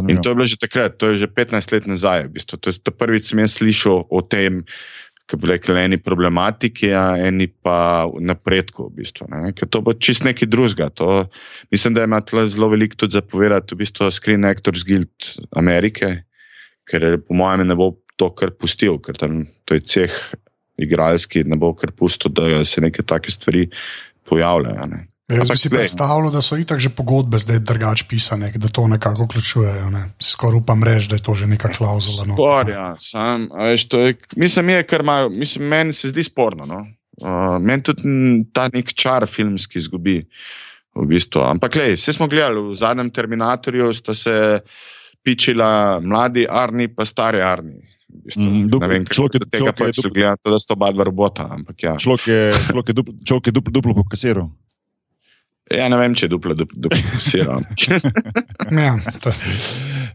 In 0.08 0.22
to 0.24 0.32
je 0.32 0.36
bilo 0.38 0.48
že 0.48 0.62
takrat, 0.62 0.96
to 0.96 1.12
je 1.12 1.26
že 1.26 1.28
15 1.28 1.74
let 1.76 1.86
nazaj. 1.90 2.30
V 2.30 2.40
bistvu. 2.40 2.56
To 2.62 2.72
je 2.72 2.80
prvič, 2.80 3.34
sem 3.34 3.42
jaz 3.44 3.60
slišal 3.60 4.08
o 4.08 4.20
tem, 4.24 4.64
kako 5.28 5.44
bi 5.44 5.52
rekli, 5.52 5.76
eni 5.76 5.98
problematiki, 6.00 6.94
a 6.96 7.20
eni 7.20 7.52
pa 7.52 8.08
napredku. 8.08 8.88
V 8.88 9.04
bistvu, 9.04 9.28
Ker 9.58 9.68
to 9.68 9.84
bo 9.84 9.92
čist 9.92 10.24
nekaj 10.24 10.48
drugega. 10.48 10.88
To, 10.96 11.28
mislim, 11.74 12.00
da 12.00 12.08
ima 12.08 12.24
zelo 12.48 12.72
veliko 12.72 12.96
tudi 12.96 13.20
zapovedati, 13.20 13.76
v 13.76 13.84
bistvu 13.84 14.08
Screen 14.14 14.48
Actors 14.48 14.88
Guild 14.88 15.36
Amerike, 15.52 16.24
ker 16.88 17.20
po 17.20 17.36
mojem 17.36 17.68
ne 17.68 17.76
bo 17.76 18.00
to 18.16 18.32
kar 18.32 18.56
pustil, 18.56 19.02
ker 19.04 19.20
tam 19.20 19.52
to 19.68 19.76
je 19.76 19.84
ceh 19.84 20.14
igralski, 20.78 21.44
ne 21.44 21.58
bo 21.58 21.74
kar 21.76 21.92
pusto, 21.92 22.30
da 22.30 22.66
se 22.66 22.82
neke 22.82 23.04
take 23.04 23.32
stvari 23.32 23.70
pojavljajo. 24.30 24.88
Ne. 24.92 25.08
Jaz 25.28 25.50
bi 25.52 25.58
si 25.60 25.70
predstavljal, 25.70 26.32
da 26.32 26.42
so 26.42 26.56
itak 26.56 26.80
že 26.80 26.90
pogodbe 26.96 27.40
zdaj 27.44 27.60
drugače 27.60 28.06
pisane, 28.08 28.52
da 28.56 28.68
to 28.72 28.86
nekako 28.88 29.26
vključujejo. 29.26 29.90
Ne. 29.92 30.04
Skoraj 30.24 30.62
upam 30.62 30.84
reči, 30.84 31.10
da 31.12 31.20
je 31.20 31.24
to 31.24 31.34
že 31.34 31.48
neka 31.48 31.72
klauzula. 31.76 32.28
No. 32.30 32.38
Spor, 32.38 32.70
ja, 32.70 32.94
sam, 33.00 33.50
veš, 33.52 33.88
je, 33.94 34.14
mislim, 34.36 34.70
je 34.70 34.86
kar 34.88 35.04
malo, 35.04 35.30
mislim, 35.30 35.68
meni 35.68 35.94
se 35.94 36.14
zdi 36.14 36.24
sporno. 36.24 36.66
No. 36.66 36.86
Uh, 37.18 37.58
meni 37.60 37.84
tudi 37.84 38.08
ta 38.54 38.70
nek 38.74 38.94
čar 38.94 39.28
filmski 39.28 39.80
izgubi. 39.80 40.22
V 40.98 41.04
bistvu. 41.06 41.44
Ampak, 41.46 41.76
le, 41.78 41.92
vse 41.94 42.10
smo 42.16 42.26
gledali, 42.26 42.72
v 42.72 42.74
zadnjem 42.74 43.12
Terminatorju 43.14 43.92
sta 43.94 44.16
se 44.18 44.60
pičila 45.22 46.00
mladi 46.02 46.48
Arni, 46.50 46.88
pa 46.88 47.06
stari 47.06 47.42
Arni. 47.42 47.84
Mm, 48.08 48.72
človek 49.12 49.36
je 49.36 49.40
tega 49.52 49.76
pač 49.76 50.00
gledal, 50.08 50.40
da 50.40 50.60
so 50.64 50.76
oba 50.76 50.94
dva 50.96 51.04
robota. 51.08 51.48
Ja. 51.84 51.98
Človek 52.00 52.28
je, 52.28 52.42
je 52.56 52.96
duplo, 52.96 53.14
duplo, 53.52 53.72
duplo 53.72 53.94
pokasiral. 54.04 54.48
Ja, 55.68 55.90
ne 55.92 55.98
vem, 56.00 56.16
če 56.16 56.30
je 56.30 56.32
duplo, 56.32 56.56
duplo 56.56 56.80
pokasiral. 56.80 57.66
ja, 58.88 58.94
to. 59.20 59.34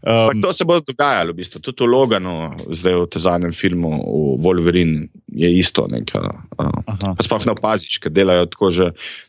Um, 0.01 0.41
to 0.41 0.53
se 0.57 0.65
bo 0.65 0.79
dogajalo, 0.81 1.35
v 1.35 1.43
bistvu. 1.43 1.61
tudi 1.61 1.85
v 1.85 1.91
Loganu, 1.93 2.33
zdaj 2.73 2.97
v 2.97 3.09
tem 3.13 3.21
zadnjem 3.21 3.53
filmu, 3.53 4.01
v 4.01 4.41
Wolverine, 4.41 5.13
je 5.29 5.53
isto. 5.53 5.85
Uh, 5.85 7.13
sploh 7.21 7.45
ne 7.45 7.53
opaziš, 7.53 8.01
ker 8.01 8.09
delajo 8.09 8.49
tako, 8.49 8.73
že, 8.73 8.87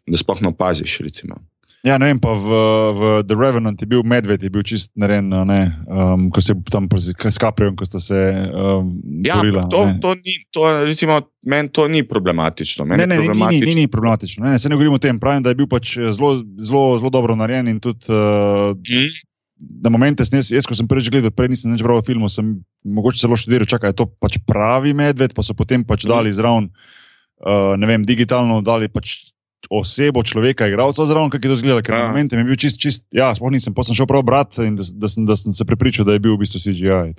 da 0.09 0.17
sploh 0.17 0.41
ne 0.41 0.57
opaziš. 0.57 1.05
Recimo. 1.05 1.45
Ja, 1.85 1.99
ne 2.01 2.09
vem, 2.09 2.17
pa 2.17 2.33
v, 2.33 2.49
v 2.97 3.01
The 3.29 3.37
Revenant 3.37 3.77
je 3.77 3.85
bil 3.85 4.01
medved, 4.09 4.41
je 4.41 4.49
bil 4.49 4.65
čist 4.65 4.89
narejen, 4.97 5.29
um, 5.29 6.31
ko 6.33 6.41
se 6.41 6.57
tam 6.73 6.89
s 6.89 7.37
Kaprijem, 7.37 7.75
ko 7.77 7.85
sta 7.85 8.01
se. 8.01 8.17
Um, 8.57 8.97
ja, 9.21 9.37
borila, 9.37 9.67
to, 9.69 9.83
to 10.01 10.15
ni, 10.17 10.39
to, 10.49 10.65
recimo, 10.89 11.21
meni 11.45 11.69
to 11.69 11.85
ni 11.93 12.01
problematično. 12.09 12.89
Ne, 12.89 13.05
ne, 13.05 13.21
problematično. 13.21 13.69
Ni, 13.69 13.75
ni, 13.77 13.85
ni 13.85 13.93
problematično. 13.93 14.47
Ne, 14.47 14.57
ne, 14.57 14.63
se 14.63 14.73
ne 14.73 14.79
govorimo 14.81 14.97
o 14.97 15.03
tem, 15.05 15.21
pravim, 15.21 15.45
da 15.45 15.53
je 15.53 15.61
bil 15.61 15.69
pač 15.69 15.99
zelo, 16.01 16.39
zelo, 16.57 16.87
zelo 17.03 17.13
dobro 17.13 17.37
narejen 17.37 17.69
in 17.69 17.77
tudi. 17.85 18.09
Uh, 18.09 18.73
mm. 18.73 19.13
Na 19.85 19.93
momente, 19.93 20.25
jaz, 20.25 20.49
jaz, 20.51 20.65
ko 20.65 20.73
sem 20.77 20.89
prvič 20.89 21.13
gledal, 21.13 21.37
prej 21.37 21.53
nisem 21.53 21.77
več 21.77 21.85
bral 21.85 22.01
filmov, 22.05 22.33
sem 22.33 22.57
mogoče 22.97 23.21
celo 23.21 23.37
študiral, 23.37 23.69
čakaj, 23.69 23.93
je 23.93 24.01
to 24.01 24.09
pač 24.25 24.41
pravi 24.49 24.97
medved, 24.97 25.37
pa 25.37 25.45
so 25.45 25.53
potem 25.53 25.85
pač 25.85 26.09
mm. 26.09 26.11
dali 26.17 26.33
zraven, 26.33 26.73
uh, 27.45 27.77
ne 27.77 27.93
vem, 27.93 28.09
digitalno 28.09 28.65
dali 28.65 28.89
pač 28.89 29.34
osebo, 29.71 30.23
človeka, 30.23 30.67
igralca 30.67 31.07
zraven, 31.07 31.31
kako 31.31 31.47
je 31.47 31.51
to 31.51 31.55
izgledalo. 31.55 31.83
Ker 31.83 31.95
Ja. 31.95 32.03
na 32.03 32.09
momente 32.09 32.37
mi 32.37 32.43
je 32.43 32.51
bil 32.51 32.57
čist, 32.57 32.81
čist 32.81 33.03
ja, 33.11 33.35
sploh 33.35 33.51
nisem, 33.51 33.75
potem 33.75 33.93
sem 33.93 34.03
šel 34.03 34.07
prav 34.07 34.23
brat 34.23 34.59
in 34.59 34.77
da, 34.77 34.85
da, 34.95 35.09
sem, 35.09 35.27
da 35.27 35.37
sem 35.37 35.53
se 35.53 35.65
prepričal, 35.65 36.05
da 36.05 36.13
je 36.13 36.21
bil 36.21 36.37
v 36.37 36.45
bistvu 36.45 36.61
CGI. 36.61 37.15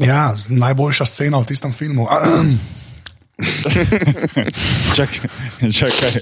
Ja, 0.00 0.34
najboljša 0.48 1.06
scena 1.06 1.38
v 1.38 1.46
tistem 1.46 1.72
filmu. 1.72 2.06
Čakaj, 4.94 5.18
čakaj. 5.72 6.20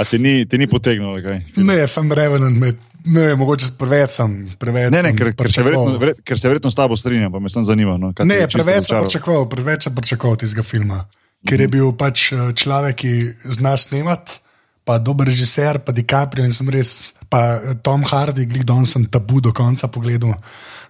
A 0.00 0.04
ti 0.04 0.18
ni, 0.18 0.46
ti 0.46 0.58
ni 0.58 0.66
potegnilo, 0.66 1.14
kaj? 1.22 1.54
ne, 1.56 1.86
sem 1.86 2.12
revenant 2.12 2.58
med. 2.58 2.78
Ne, 3.08 3.30
mogoče 3.38 3.70
preveč 3.78 4.10
sem. 4.18 4.32
Preveč 4.58 4.90
Ne, 4.90 5.02
ne, 5.06 5.12
ker, 5.16 5.30
ker, 5.32 5.48
se 5.52 5.62
verjetno, 5.62 5.94
verjet, 6.02 6.18
ker 6.26 6.40
se 6.40 6.50
verjetno 6.50 6.70
s 6.70 6.76
tabo 6.76 6.96
strinjam, 6.98 7.30
pa 7.32 7.38
me 7.38 7.48
sem 7.48 7.62
zanimal. 7.64 7.96
No, 8.02 8.10
Ne, 8.26 8.40
preveč 8.50 8.90
sem 8.90 8.98
pričakoval, 9.06 9.46
preveč 9.48 9.86
sem 9.86 9.94
pričakoval 9.94 10.36
tistega 10.42 10.66
filma, 10.66 11.04
ker 11.46 11.62
je 11.62 11.68
bil 11.72 11.92
pač 11.96 12.32
eh, 12.34 12.50
človek, 12.58 12.98
ki 12.98 13.12
zna 13.54 13.76
snemati, 13.78 14.42
pa 14.88 14.96
dober 14.96 15.28
režiser, 15.28 15.76
pa 15.84 15.92
DiCaprio 15.92 16.48
in 16.48 16.54
sem 16.56 16.68
res, 16.72 17.12
pa 17.28 17.60
eh, 17.60 17.76
Tom 17.84 18.06
Hardy, 18.08 18.48
glih 18.48 18.64
danes 18.64 18.96
sem 18.96 19.04
tabu 19.04 19.42
do 19.44 19.52
konca 19.52 19.90
pogledal. 19.92 20.32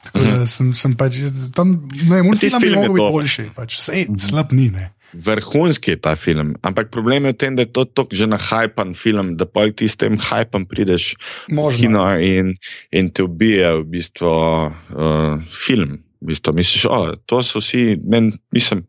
Tako 0.06 0.22
da 0.22 0.46
sem, 0.46 0.70
sem 0.78 0.94
pač 0.94 1.18
tam, 1.56 1.74
ne, 2.06 2.22
Tisti 2.38 2.62
film 2.62 2.78
je 2.78 2.78
mogel 2.78 2.94
biti 2.94 3.10
boljši, 3.16 3.48
pač 3.58 3.80
sej, 3.82 4.06
slab 4.22 4.54
ni, 4.54 4.68
ne. 4.70 4.92
Vrhunski 5.18 5.96
je 5.96 6.00
ta 6.04 6.12
film, 6.20 6.52
ampak 6.62 6.92
problem 6.94 7.26
je 7.26 7.32
v 7.32 7.38
tem, 7.40 7.56
da 7.58 7.64
je 7.64 7.72
to 7.72 7.88
tako 7.88 8.14
že 8.14 8.28
nahajpan 8.28 8.92
film, 8.94 9.34
da 9.40 9.48
pa 9.48 9.66
ti 9.72 9.88
s 9.88 9.98
tem 9.98 10.20
hajpom 10.20 10.68
prideš 10.68 11.16
v 11.48 11.56
Možno. 11.58 11.80
kino 11.80 12.04
in, 12.20 12.54
in 12.92 13.08
te 13.10 13.24
ubije 13.24 13.72
v 13.80 13.84
bistvu 13.98 14.28
uh, 14.28 15.40
film. 15.48 16.04
V 16.20 16.30
bistvu, 16.30 16.54
misliš, 16.54 16.84
o, 16.92 17.16
to 17.26 17.40
so 17.42 17.62
vsi, 17.62 17.96
men, 18.04 18.30
mislim, 18.52 18.84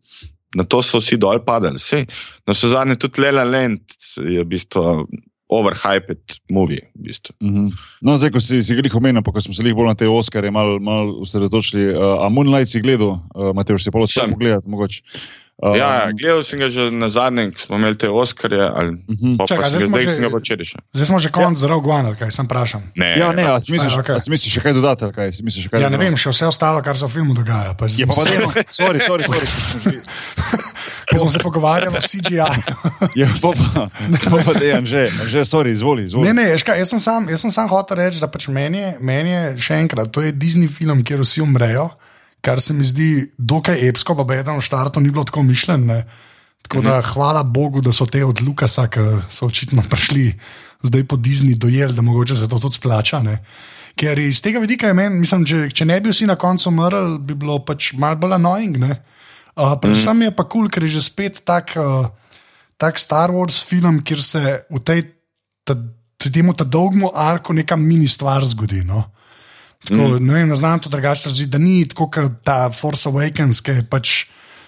na 0.56 0.66
to 0.66 0.82
so 0.82 1.02
vsi 1.02 1.20
dol 1.22 1.41
padali. 1.45 1.80
Sej, 1.82 2.08
na 2.47 2.56
vse 2.56 2.72
zadnje 2.74 2.97
tudi 3.02 3.22
Lela 3.22 3.45
Land 3.45 3.84
je 4.18 4.39
v 4.41 4.47
bistvu 4.50 5.06
overhyped 5.50 6.39
movie. 6.54 6.82
V 6.93 7.10
bistvu. 7.10 7.34
Mhm. 7.41 7.74
No, 8.06 8.18
zdaj, 8.22 8.34
ko 8.38 8.39
si, 8.41 8.62
si 8.62 8.78
jih 8.78 8.95
omenil, 8.95 9.26
pa 9.26 9.34
ko 9.34 9.41
smo 9.41 9.54
se 9.58 9.66
jih 9.66 9.74
bolj 9.78 9.89
na 9.89 9.97
te 9.97 10.06
Oskarje 10.06 10.54
malo 10.54 10.78
mal 10.80 11.10
osredotočili, 11.26 11.89
uh, 11.89 12.22
a 12.26 12.30
Moonlight 12.30 12.70
si 12.70 12.82
gledal, 12.82 13.18
uh, 13.34 13.50
Matej, 13.58 13.82
si 13.82 13.93
pa 13.93 14.02
lahko 14.02 14.14
Sem. 14.14 14.34
pogledati, 14.38 14.70
mogoče. 14.70 15.02
Uh, 15.60 15.76
Ja, 15.76 15.88
ja, 16.01 16.12
gledal 16.14 16.39
sem 16.39 16.55
ga 16.55 16.68
že 16.68 16.88
na 16.88 17.07
zadnjem, 17.07 17.51
ko 17.51 17.60
smo 17.60 17.76
imeli 17.76 17.91
te 17.93 18.07
Oskarje, 18.07 18.64
ali 18.64 18.95
Mhm. 19.05 19.36
pa, 19.36 19.43
Čakaj, 19.45 19.60
pa 19.60 19.68
zdaj 19.68 19.82
sem 19.82 19.82
ga 19.82 19.88
smo 19.89 19.97
zdaj, 19.97 20.07
že- 20.10 20.22
ga 20.22 20.30
pa 20.30 20.39
včeraj 20.39 20.66
še. 20.66 20.78
Zdaj 20.89 21.05
smo 21.05 21.18
že 21.20 21.30
konc 21.30 21.51
ja. 21.51 21.60
zarov 21.60 21.80
Guana, 21.82 22.12
kaj 22.14 22.32
sem 22.32 22.45
vprašal. 22.45 22.82
Ne, 22.95 23.10
Ja, 23.14 23.28
ne, 23.32 23.43
a 23.45 23.60
si 23.60 23.70
misliš, 23.70 23.91
Aj, 23.91 23.99
okej. 23.99 24.16
a 24.16 24.20
si 24.20 24.30
misliš 24.30 24.51
še 24.53 24.62
kaj 24.62 24.74
dodati, 24.74 25.03
kaj? 25.10 25.28
Si 25.30 25.43
misliš 25.43 25.68
kaj 25.68 25.78
Ja, 25.78 25.89
ne 25.89 25.97
vem, 25.97 26.16
še 26.16 26.30
vse 26.30 26.47
ostalo, 26.47 26.80
kar 26.80 26.95
se 26.95 27.03
v 27.03 27.12
filmu 27.12 27.34
dogaja. 27.34 27.76
Pač 27.76 27.91
Je 27.93 28.05
pa 28.05 28.14
pa 28.14 28.16
smo, 28.16 28.24
dejno, 28.26 28.47
se, 28.49 28.64
sorry, 28.72 28.99
sorry, 29.01 29.24
sorry, 29.28 29.99
ko 31.05 31.18
smo 31.20 31.30
se 31.30 31.39
pogovarjali 31.39 31.91
o 31.91 32.01
CGI. 32.01 32.39
je 33.16 33.28
pa 33.36 33.51
pa, 33.51 33.89
pa, 34.24 34.38
pa 34.41 34.53
dejan, 34.55 34.86
že, 34.86 35.12
že, 35.26 35.43
sorry, 35.43 35.72
izvoli, 35.72 36.03
izvoli. 36.05 36.24
Ne, 36.24 36.34
ne, 36.34 36.45
veš 36.49 36.64
kaj, 36.64 36.78
jaz 36.78 36.89
sem 36.89 36.99
sam, 37.01 37.28
jaz 37.28 37.41
sem 37.41 37.51
sam 37.51 37.68
hotel 37.68 37.97
reči, 37.97 38.20
da 38.20 38.28
pač 38.28 38.47
meni, 38.47 38.95
meni 39.01 39.30
je 39.30 39.43
še 39.60 39.74
enkrat, 39.76 40.07
to 40.07 40.22
je 40.22 40.32
Disney 40.32 40.68
film, 40.68 41.03
kjer 41.03 41.20
vsi 41.20 41.41
umrejo, 41.41 41.89
kar 42.41 42.61
se 42.61 42.73
mi 42.73 42.83
zdi 42.83 43.29
dokaj 43.37 43.87
epsko, 43.89 44.15
pa 44.15 44.35
eden 44.35 44.57
v 44.57 44.63
štartu 44.63 44.99
ni 44.99 45.11
bilo 45.11 45.23
tako 45.27 45.43
mišljen. 45.43 45.85
Ne. 45.85 46.03
Tako 46.61 46.81
da 46.85 47.01
hvala 47.01 47.43
Bogu, 47.43 47.81
da 47.81 47.93
so 47.95 48.05
te 48.05 48.21
od 48.25 48.41
Lukasa, 48.41 48.87
ki 48.91 49.05
so 49.31 49.47
očitno 49.47 49.83
prišli 49.89 50.33
zdaj 50.83 51.03
po 51.07 51.17
Disney 51.17 51.55
dojeli, 51.55 51.93
da 51.93 52.01
mogoče 52.01 52.35
se 52.35 52.49
to 52.49 52.59
tudi 52.59 52.75
splača. 52.75 53.21
Ne. 53.23 53.39
Ker 53.99 54.19
iz 54.19 54.41
tega 54.41 54.59
vidika 54.59 54.87
je 54.87 54.93
meni, 54.93 55.19
mislim, 55.19 55.45
če, 55.45 55.63
če 55.73 55.85
ne 55.85 55.99
bi 56.01 56.13
vsi 56.13 56.27
na 56.29 56.37
koncu 56.39 56.69
umrli, 56.69 57.17
bi 57.25 57.35
bilo 57.35 57.59
pač 57.65 57.93
malo 57.99 58.19
bolj 58.21 58.37
annoying. 58.37 58.77
ne. 58.79 59.01
Uh, 59.59 59.75
predvsem 59.81 60.15
mm. 60.15 60.21
je 60.21 60.35
pa 60.35 60.43
kul, 60.45 60.67
cool, 60.67 60.71
ker 60.71 60.85
je 60.85 60.95
že 60.95 61.01
spet 61.09 61.41
tak, 61.43 61.73
uh, 61.75 62.07
tak 62.79 62.99
Star 62.99 63.33
Wars 63.33 63.59
film, 63.65 63.99
kjer 63.99 64.21
se 64.23 64.43
v 64.69 64.79
tej, 64.79 65.01
ta, 65.67 65.75
temu 66.15 66.53
ta 66.55 66.63
dolgmu 66.63 67.11
arku 67.11 67.53
neka 67.53 67.75
mini 67.75 68.07
stvar 68.07 68.45
zgodi. 68.45 68.85
No? 68.87 69.03
Tako, 69.88 70.19
mm. 70.19 70.25
Ne 70.25 70.34
vem, 70.34 70.49
ne 70.49 70.55
znam 70.55 70.80
to 70.80 70.89
drugače 70.89 71.30
razumeti, 71.30 71.51
da 71.51 71.57
ni 71.57 71.88
tako 71.88 72.09
kot 72.09 72.41
ta 72.43 72.69
Force 72.71 73.09
Awakens, 73.09 73.61
ki 73.63 73.71
je 73.71 73.86
pač 73.89 74.25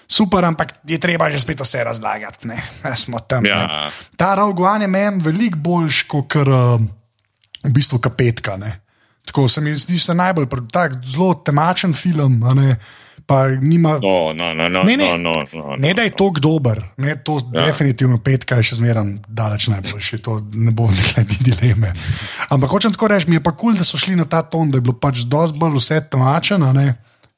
super, 0.08 0.44
ampak 0.44 0.74
je 0.88 0.98
treba 1.00 1.30
že 1.30 1.40
spet 1.40 1.60
vse 1.60 1.84
razlagati. 1.84 2.48
Ne? 2.48 2.62
Ja, 2.84 2.96
smo 2.96 3.20
tam. 3.20 3.46
Ja. 3.46 3.66
ne. 3.66 3.90
Ta 4.16 4.34
Rogue 4.34 4.64
One 4.68 4.84
je 4.84 4.88
meni 4.88 5.22
veliko 5.24 5.58
boljš 5.58 6.02
kot 6.08 6.36
uh, 6.36 6.80
v 7.64 7.72
bistvu 7.72 7.98
kapetka. 7.98 8.56
Ne? 8.56 8.80
Tako 9.24 9.48
se 9.48 9.60
mi 9.60 9.76
zdi, 9.76 9.98
se 9.98 10.14
najbolj 10.14 10.46
pr- 10.46 10.70
tak 10.72 10.98
zelo 11.04 11.34
temačen 11.34 11.94
film. 11.94 12.40
Ne? 12.56 12.76
Pa 13.26 13.48
nima, 13.48 13.98
No, 14.02 14.32
no, 14.34 14.54
no, 14.54 14.68
no, 14.68 14.82
Ne, 14.82 14.96
ne. 14.96 15.08
no, 15.08 15.16
no, 15.30 15.32
no, 15.52 15.76
Ne, 15.78 15.94
da 15.94 16.02
je 16.02 16.10
to 16.10 16.30
dober, 16.40 16.82
ne, 16.96 17.16
to 17.22 17.38
ja. 17.52 17.66
Definitivno 17.66 18.18
petka 18.18 18.56
je 18.58 18.62
še 18.62 18.80
zmeraj 18.80 19.04
daleč 19.28 19.68
najboljši, 19.68 20.18
to 20.18 20.40
ne 20.54 20.70
bo 20.74 20.88
nekaj 20.90 21.24
dileme. 21.46 21.92
Ampak 22.48 22.70
hočem 22.70 22.92
tako 22.92 23.12
reči, 23.12 23.28
mi 23.30 23.36
je 23.38 23.44
pa 23.44 23.52
kul, 23.52 23.72
cool, 23.72 23.78
da 23.78 23.84
so 23.84 24.00
šli 24.00 24.16
na 24.16 24.24
ta 24.24 24.42
ton, 24.42 24.70
da 24.70 24.80
je 24.80 24.86
bilo 24.88 24.96
pač 24.98 25.22
dosti 25.24 25.58
bolj 25.58 25.78
vse 25.78 26.00
temačeno, 26.10 26.72
ne, 26.72 26.88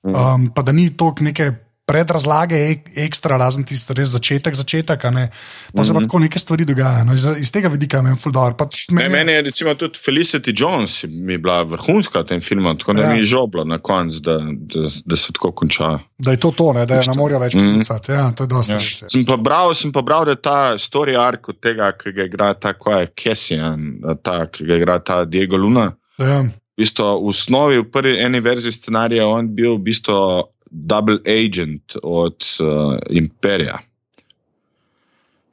um, 0.03 0.49
pa 0.55 0.63
da 0.63 0.73
ni 0.73 0.91
toliko 0.97 1.25
neke 1.25 1.53
predrazlage 1.87 2.57
ek, 2.71 2.87
ekstra, 2.99 3.37
razen 3.37 3.65
tisti 3.65 3.93
res 3.95 4.09
začetek, 4.09 4.55
začetek, 4.55 5.05
ne, 5.13 5.27
pa 5.69 5.85
se 5.85 5.93
pa 5.93 6.01
tako 6.01 6.19
neke 6.19 6.39
stvari 6.39 6.65
dogajajo. 6.65 7.05
No, 7.05 7.13
iz, 7.13 7.27
iz 7.39 7.51
tega 7.51 7.69
vidika 7.69 8.01
meni 8.01 8.17
fuldor. 8.17 8.55
Ne, 8.91 9.09
meni 9.09 9.33
je 9.33 9.43
recimo 9.43 9.75
tudi 9.75 10.01
Felicity 10.01 10.55
Jones 10.55 11.05
mi 11.05 11.33
je 11.33 11.39
bila 11.39 11.63
vrhunska 11.65 12.21
v 12.21 12.27
tem 12.27 12.41
filmu, 12.41 12.75
tako 12.75 12.93
da 12.93 13.01
Ja. 13.01 13.07
ja. 13.07 13.13
mi 13.13 13.19
je 13.19 13.25
žoblo 13.27 13.65
na 13.65 13.79
koncu, 13.79 14.21
da, 14.21 14.39
da, 14.41 14.89
da 15.05 15.17
se 15.17 15.33
tako 15.33 15.53
konča. 15.53 15.99
Da 16.19 16.31
je 16.31 16.37
to 16.39 16.51
to, 16.53 16.73
ne, 16.73 16.87
da 16.87 16.95
je 16.95 17.09
ne 17.09 17.15
morajo 17.15 17.41
več 17.41 17.55
Mhm. 17.55 17.75
klicati. 17.75 18.13
Ja, 18.13 18.31
to 18.33 18.45
je 18.45 18.49
dosti 18.49 18.73
Ja. 18.73 18.79
res. 18.79 19.03
je. 19.03 19.09
Sem 19.11 19.25
pa 19.25 19.37
bral, 19.37 19.75
sem 19.75 19.93
pa 19.93 20.03
bral, 20.03 20.25
da 20.25 20.35
ta 20.37 20.59
story 20.75 21.17
arc 21.19 21.49
od 21.49 21.61
tega, 21.61 21.93
ki 21.93 22.13
ga 22.13 22.25
igra 22.25 22.55
ta, 22.55 22.73
ko 22.73 22.91
je 22.93 23.07
Cassian, 23.15 23.81
ta, 24.23 24.47
ki 24.47 24.65
ga 24.65 24.77
igra 24.77 24.99
ta 24.99 25.25
Diego 25.25 25.57
Luna. 25.57 25.93
Ja. 26.19 26.41
V, 26.43 26.51
bistvu, 26.77 27.05
v 27.21 27.29
osnovi, 27.29 27.79
v 27.79 27.87
prvi 27.87 28.19
eni 28.19 28.41
verziji 28.41 28.73
scenarija, 28.73 29.27
on 29.29 29.47
bil 29.49 29.77
v 29.77 29.83
bistvu 29.85 30.43
double 30.75 31.19
agent 31.27 31.97
od 32.03 32.47
uh, 32.61 32.99
Imperija. 33.11 33.79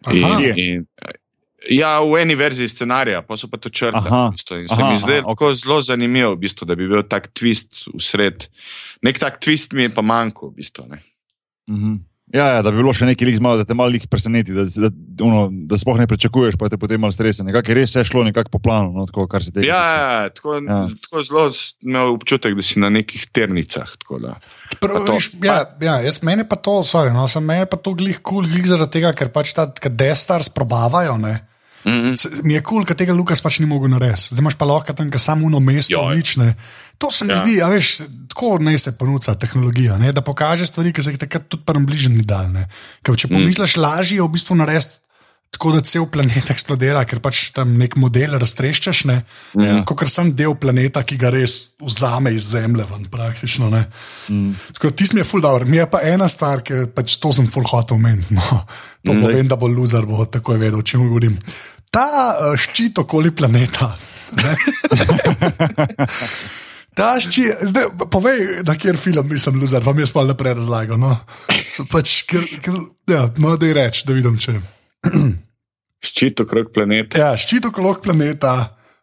Aha. 0.05 0.37
Kje? 0.41 0.53
in, 0.57 0.85
ja, 1.69 1.99
v 2.01 2.17
eni 2.23 2.35
verziji 2.35 2.71
scenarija, 2.71 3.21
pa 3.21 3.37
so 3.37 3.47
pa 3.51 3.59
to. 3.61 3.69
Aha. 3.93 4.27
V 4.27 4.37
bistvu, 4.37 4.63
in 4.63 4.67
se 4.67 4.73
Aha, 4.73 4.91
mi 4.91 5.01
zdi 5.01 5.19
aha, 5.19 5.27
tako 5.29 5.53
zelo 5.53 5.81
zanimivo, 5.85 6.33
v 6.33 6.41
bistvu, 6.41 6.65
da 6.65 6.75
bi 6.75 6.89
bil 6.89 7.03
tak 7.05 7.29
twist 7.37 7.85
vsred. 7.93 8.47
Nek 9.05 9.21
tak 9.21 9.37
twist 9.45 9.77
mi 9.77 9.85
je 9.85 9.93
pa 9.93 10.01
manjkal. 10.01 10.49
V 10.49 10.57
bistvu, 10.57 10.87
ne. 10.89 11.03
Mhm. 11.69 11.99
Ja, 12.33 12.45
ja, 12.55 12.61
da 12.63 12.71
bi 12.71 12.79
bilo 12.79 12.93
še 12.95 13.05
nekaj 13.09 13.27
lik 13.27 13.35
zmaga, 13.41 13.61
da 13.61 13.67
te 13.67 13.75
malo 13.75 13.99
preseneti, 14.09 14.53
da, 14.55 14.63
da, 14.63 14.89
ono, 15.25 15.49
da 15.67 15.75
sploh 15.77 15.99
ne 15.99 16.07
pričakuješ, 16.07 16.55
pa 16.55 16.69
te 16.71 16.79
potem 16.79 17.01
malo 17.03 17.11
stresa. 17.11 17.43
Nekako 17.43 17.73
je 17.73 17.75
res 17.75 17.91
vse 17.91 18.05
šlo 18.07 18.23
nekako 18.23 18.53
po 18.55 18.61
planu, 18.63 18.93
no, 18.95 19.03
tako, 19.09 19.27
kar 19.27 19.43
se 19.43 19.51
tega. 19.51 19.67
ja, 19.67 19.81
ja, 19.99 20.29
tako, 20.31 20.55
Ja. 20.61 20.77
ja. 20.79 20.87
tako 21.03 21.23
zelo 21.27 21.45
imel 21.83 22.13
občutek, 22.15 22.55
da 22.55 22.63
si 22.63 22.79
na 22.79 22.89
nekih 22.89 23.27
ternicah. 23.35 23.91
Tako, 23.99 24.19
da. 24.23 24.37
Prav, 24.79 25.03
to- 25.05 25.19
viš, 25.19 25.31
ja, 25.43 25.59
ja, 25.81 25.99
jaz 26.07 26.21
meni 26.23 26.47
pa 26.47 26.55
to, 26.55 26.79
sorry, 26.87 27.11
no, 27.13 27.27
sem 27.27 27.43
meni 27.43 27.67
pa 27.67 27.75
to 27.77 27.93
glih 27.93 28.21
kul, 28.23 28.47
cool, 28.47 28.65
zaradi 28.65 28.99
tega, 28.99 29.11
ker 29.13 29.29
pač 29.35 29.51
ta 29.53 29.67
Destar 29.91 30.43
sprobavajo. 30.43 31.17
Ne. 31.19 31.50
Mm 31.85 31.91
-hmm. 31.91 32.43
Mi 32.43 32.53
je 32.53 32.61
kul, 32.61 32.69
cool, 32.69 32.85
ker 32.85 32.95
tega 32.95 33.13
Lukas 33.13 33.41
pač 33.41 33.59
ni 33.59 33.65
mogel 33.65 33.89
narediti. 33.89 34.31
Zdaj 34.31 34.41
imaš 34.41 34.55
pa 34.55 34.65
lahko 34.65 34.93
tam, 34.93 35.11
ker 35.11 35.19
samo 35.19 35.45
uno 35.45 35.59
mesto, 35.59 35.93
Joj. 35.93 36.15
nič 36.15 36.37
ne. 36.37 36.55
To 36.97 37.11
se 37.11 37.25
mi 37.25 37.33
ja. 37.33 37.39
Zdi, 37.39 37.61
a 37.61 37.67
veš, 37.67 38.01
tako 38.29 38.57
naj 38.61 38.77
se 38.77 38.97
ponuca 38.97 39.35
tehnologija, 39.35 39.97
ne, 39.97 40.11
da 40.13 40.21
pokaže 40.21 40.65
stvari, 40.65 40.93
ki 40.93 41.03
se 41.03 41.11
jih 41.11 41.19
takrat 41.19 41.47
tudi 41.49 41.63
prvem 41.65 41.85
bližnji 41.85 42.23
dal. 42.23 42.47
Ker 43.03 43.15
če 43.15 43.27
pomisliš, 43.27 43.77
mm. 43.77 43.81
lažje 43.81 44.15
je 44.15 44.23
v 44.23 44.29
bistvu 44.29 44.55
narediti. 44.55 45.01
Tako 45.51 45.73
da 45.75 45.81
cel 45.83 46.05
planet 46.07 46.47
eksplodira, 46.53 47.01
ker 47.05 47.19
pač 47.19 47.49
tam 47.51 47.73
nek 47.77 47.97
model 47.99 48.37
raztreščeš, 48.39 49.01
ne? 49.09 49.17
Ja. 49.59 49.81
kot 49.85 50.07
sem 50.09 50.29
del 50.35 50.55
planeta, 50.55 51.03
ki 51.03 51.17
ga 51.19 51.29
res 51.35 51.75
vzame 51.83 52.31
iz 52.33 52.47
zemlje, 52.53 52.85
ven, 52.87 53.03
praktično. 53.11 53.67
Ne? 53.69 53.81
Mm. 54.31 54.53
Tisti 54.95 55.17
mi 55.17 55.21
je 55.21 55.27
full 55.27 55.43
dobro. 55.43 55.67
Mi 55.67 55.77
je 55.81 55.89
pa 55.91 55.99
ena 56.07 56.29
stvar, 56.31 56.63
ki 56.63 56.85
pač 56.95 57.17
to 57.19 57.33
sem 57.35 57.51
full 57.51 57.67
hotel 57.67 57.99
omeniti. 57.99 58.33
No, 58.39 58.63
to 59.03 59.11
Mm. 59.13 59.21
povem, 59.25 59.47
da 59.51 59.55
bo 59.59 59.67
loser, 59.67 60.05
bo 60.07 60.23
takoj 60.25 60.55
vedel, 60.57 60.79
o 60.79 60.87
čem 60.87 61.03
govorim. 61.03 61.35
Ta 61.91 62.07
uh, 62.39 62.55
ščit 62.55 62.97
okoli 63.03 63.35
planeta. 63.35 63.91
ne. 64.39 64.55
Ta 66.95 67.13
ščit, 67.23 67.61
zdaj 67.71 67.85
povej, 68.11 68.63
na 68.67 68.75
kjer 68.75 68.97
film 68.99 69.29
nisem 69.31 69.55
loser, 69.59 69.83
vam 69.83 69.99
jaz 69.99 70.11
pa 70.11 70.25
naprej 70.27 70.57
razlagam. 70.59 70.99
No. 70.99 71.13
Pač, 71.91 72.23
ker, 72.27 72.43
ker, 72.63 72.81
ja, 73.07 73.29
no, 73.39 73.53
da 73.55 73.69
je 73.69 73.75
reč, 73.77 74.01
da 74.07 74.15
vidim, 74.15 74.35
če. 74.39 74.57
Ščit 76.01 76.41
okrog 76.41 76.71
planeta. 76.73 77.19
Ja, 77.21 77.31
ščit 77.37 77.67
okoli 77.69 77.93
planeta, 78.01 78.55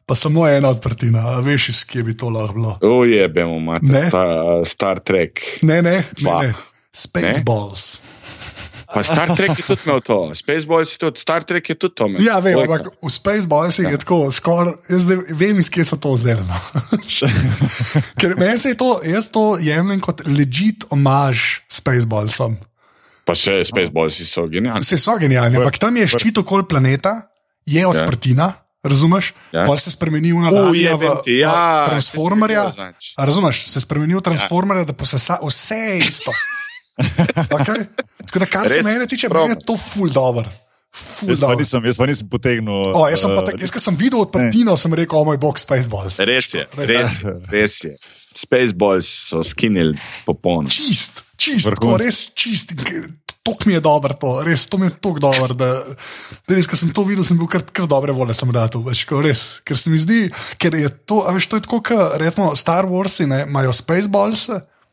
pa 0.06 0.14
samo 0.18 0.46
ena 0.50 0.72
odprtina, 0.74 1.36
a 1.36 1.40
veš, 1.44 1.68
iz 1.70 1.82
kje 1.86 2.02
bi 2.02 2.16
to 2.18 2.30
lahko 2.34 2.54
bilo. 2.56 2.76
Ujebemo, 2.82 3.58
Ne. 3.58 3.62
imate 3.62 4.10
ta 4.10 4.24
Star 4.66 5.00
Trek. 5.00 5.40
Ne, 5.62 5.82
ne, 5.82 6.00
ne. 6.00 6.04
Dva. 6.18 6.42
ne. 6.42 6.54
Spaceballs. 6.92 7.98
Pa 8.88 9.02
Star 9.04 9.28
Trek 9.36 9.52
je 9.58 9.64
tudi 9.66 9.84
imel 9.84 10.00
to, 10.00 10.16
Spaceboys 10.34 10.94
je 10.94 10.98
tudi, 10.98 11.20
Star 11.20 11.44
Trek 11.44 11.68
je 11.68 11.74
tudi 11.76 11.94
to 11.94 12.06
imel. 12.08 12.22
Ja, 12.24 12.38
vem, 12.40 12.56
ampak 12.56 12.88
v 13.04 13.10
Spaceballsih 13.12 13.84
ja. 13.84 13.90
je 13.92 14.00
tako, 14.00 14.32
skoraj, 14.32 14.72
jaz 14.88 15.04
zdaj 15.04 15.18
vem, 15.36 15.60
iz 15.60 15.68
kje 15.68 15.84
so 15.84 15.98
to 16.00 16.14
vzeli. 16.16 16.40
No. 16.48 16.56
Ker 18.20 18.32
meni 18.40 18.56
se 18.58 18.72
je 18.72 18.78
to, 18.80 18.88
jaz 19.04 19.28
to 19.30 19.58
jemljem 19.60 20.00
kot 20.00 20.24
legit 20.24 20.88
omaž 20.90 21.60
Spaceballsom. 21.68 22.56
Pa 23.28 23.36
še 23.36 23.60
Spaceboys 23.68 24.22
so 24.24 24.46
genialni. 24.48 24.80
Vse 24.80 24.96
so 25.00 25.18
genialni, 25.20 25.60
ampak 25.60 25.76
tam 25.82 25.98
je 26.00 26.06
ščit 26.08 26.40
okoli 26.40 26.64
planeta, 26.68 27.18
je 27.68 27.84
odprtina, 27.84 28.48
razumeš? 28.84 29.34
Ja. 29.52 29.66
Pa 29.68 29.76
se 29.76 29.92
spremeni 29.92 30.32
v 30.32 30.38
U, 30.38 30.44
naladje 30.46 30.72
v, 30.72 30.84
jebem 30.86 31.18
ti, 31.26 31.34
v 31.36 31.42
ja, 31.42 31.84
transformerja. 31.90 32.64
A 33.20 33.26
Razumeš, 33.28 33.66
se 33.68 33.82
spremeni 33.84 34.16
v 34.16 34.22
transformerja, 34.24 34.86
da 34.88 34.96
posesa 34.96 35.40
vse 35.44 35.82
isto. 36.04 36.32
Okay? 36.98 37.84
Tako 38.26 38.40
da, 38.42 38.46
kar 38.50 38.66
se 38.66 38.80
Res, 38.80 38.86
mene 38.88 39.04
tiče, 39.06 39.28
prav. 39.30 39.44
meni 39.46 39.54
je 39.54 39.66
to 39.68 39.76
ful 39.78 40.10
dobro. 40.10 40.50
Jaz 41.28 41.40
pa 41.42 41.54
nisem, 41.58 41.84
jaz 41.84 41.98
pa 41.98 42.06
nisem 42.08 42.28
potegnil. 42.30 42.92
O, 42.94 43.04
jaz, 43.10 43.22
sem 43.22 43.32
pa 43.34 43.42
eh, 43.42 43.46
tak, 43.50 43.60
jaz, 43.62 43.72
sem 43.82 43.96
videl 43.98 44.22
odprtino, 44.22 44.74
sem 44.80 44.94
rekel, 44.98 45.20
o 45.20 45.26
moj 45.28 45.38
bog, 45.42 45.60
Spaceballs. 45.60 46.18
Res 46.26 46.50
je, 46.54 46.64
Res. 46.78 47.18
res 47.54 47.78
je. 47.84 47.92
Spaceballs 48.38 49.10
so 49.32 49.42
skinili 49.46 49.98
popoln. 50.26 50.70
Čist, 50.70 51.24
čist, 51.36 51.68
tako 51.68 51.96
res 52.00 52.28
čist. 52.38 52.74
Tok 53.46 53.64
mi 53.66 53.74
je 53.74 53.82
dobro 53.82 54.14
to, 54.20 54.32
res 54.46 54.66
to 54.70 54.78
mi 54.78 54.88
je 54.88 54.96
tako 54.96 55.22
dobro. 55.26 55.56
Da, 55.58 55.70
da 56.46 56.58
res, 56.58 56.68
ko 56.70 56.78
sem 56.78 56.92
to 56.94 57.04
videl, 57.08 57.26
sem 57.26 57.38
bil 57.38 57.50
kar, 57.50 57.66
kar 57.66 57.88
dobre 57.90 58.14
volje, 58.14 58.36
sem 58.38 58.50
dal 58.54 58.70
več, 58.86 59.04
ko 59.08 59.22
res. 59.24 59.46
Ker 59.66 59.78
se 59.80 59.92
mi 59.92 60.00
zdi, 60.00 60.26
ker 60.60 60.76
je 60.78 60.90
to, 61.04 61.24
a 61.26 61.34
veš, 61.36 61.50
to 61.50 61.60
je 61.60 61.66
tako, 61.66 61.82
kot 61.90 62.18
recimo 62.22 62.50
Star 62.58 62.88
Warsi 62.88 63.28
ne, 63.28 63.44
imajo 63.48 63.74
Spaceballs. 63.76 64.48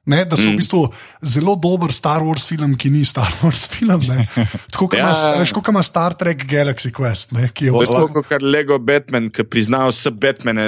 Ne, 0.06 0.22
da 0.26 0.38
so 0.38 0.46
mm. 0.46 0.54
v 0.54 0.60
bistvu 0.62 0.80
zelo 1.26 1.56
dober 1.58 1.90
Star 1.94 2.22
Wars 2.22 2.46
film, 2.46 2.76
ki 2.78 2.92
ni 2.94 3.02
Star 3.06 3.32
Wars 3.42 3.66
film. 3.72 4.04
ne. 4.06 4.28
Tako 4.72 4.88
kot 4.88 5.00
Ja. 5.00 5.14
ima, 5.36 5.62
ima 5.70 5.84
Star 5.84 6.14
Trek 6.14 6.46
Galaxy 6.46 6.92
Quest, 6.94 7.34
ne, 7.34 7.50
ki 7.50 7.66
je 7.66 7.74
v 7.74 7.82
bistvu 7.82 8.04
tako, 8.08 8.22
kot 8.22 8.46
Lego 8.46 8.78
Batman, 8.80 9.32
ki 9.34 9.48
prizna 9.50 9.86
vse 9.90 10.14
Batmane 10.14 10.68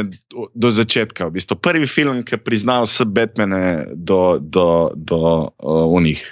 do, 0.55 0.71
začetka. 0.73 1.29
V 1.29 1.37
bistvu 1.37 1.59
prvi 1.61 1.89
film, 1.89 2.23
ki 2.25 2.41
prizna 2.41 2.79
vse 2.81 3.05
Batmane 3.05 3.93
do, 3.93 4.39
do, 4.41 4.89
do 4.95 5.21
uh, 5.45 5.85
unih, 5.93 6.23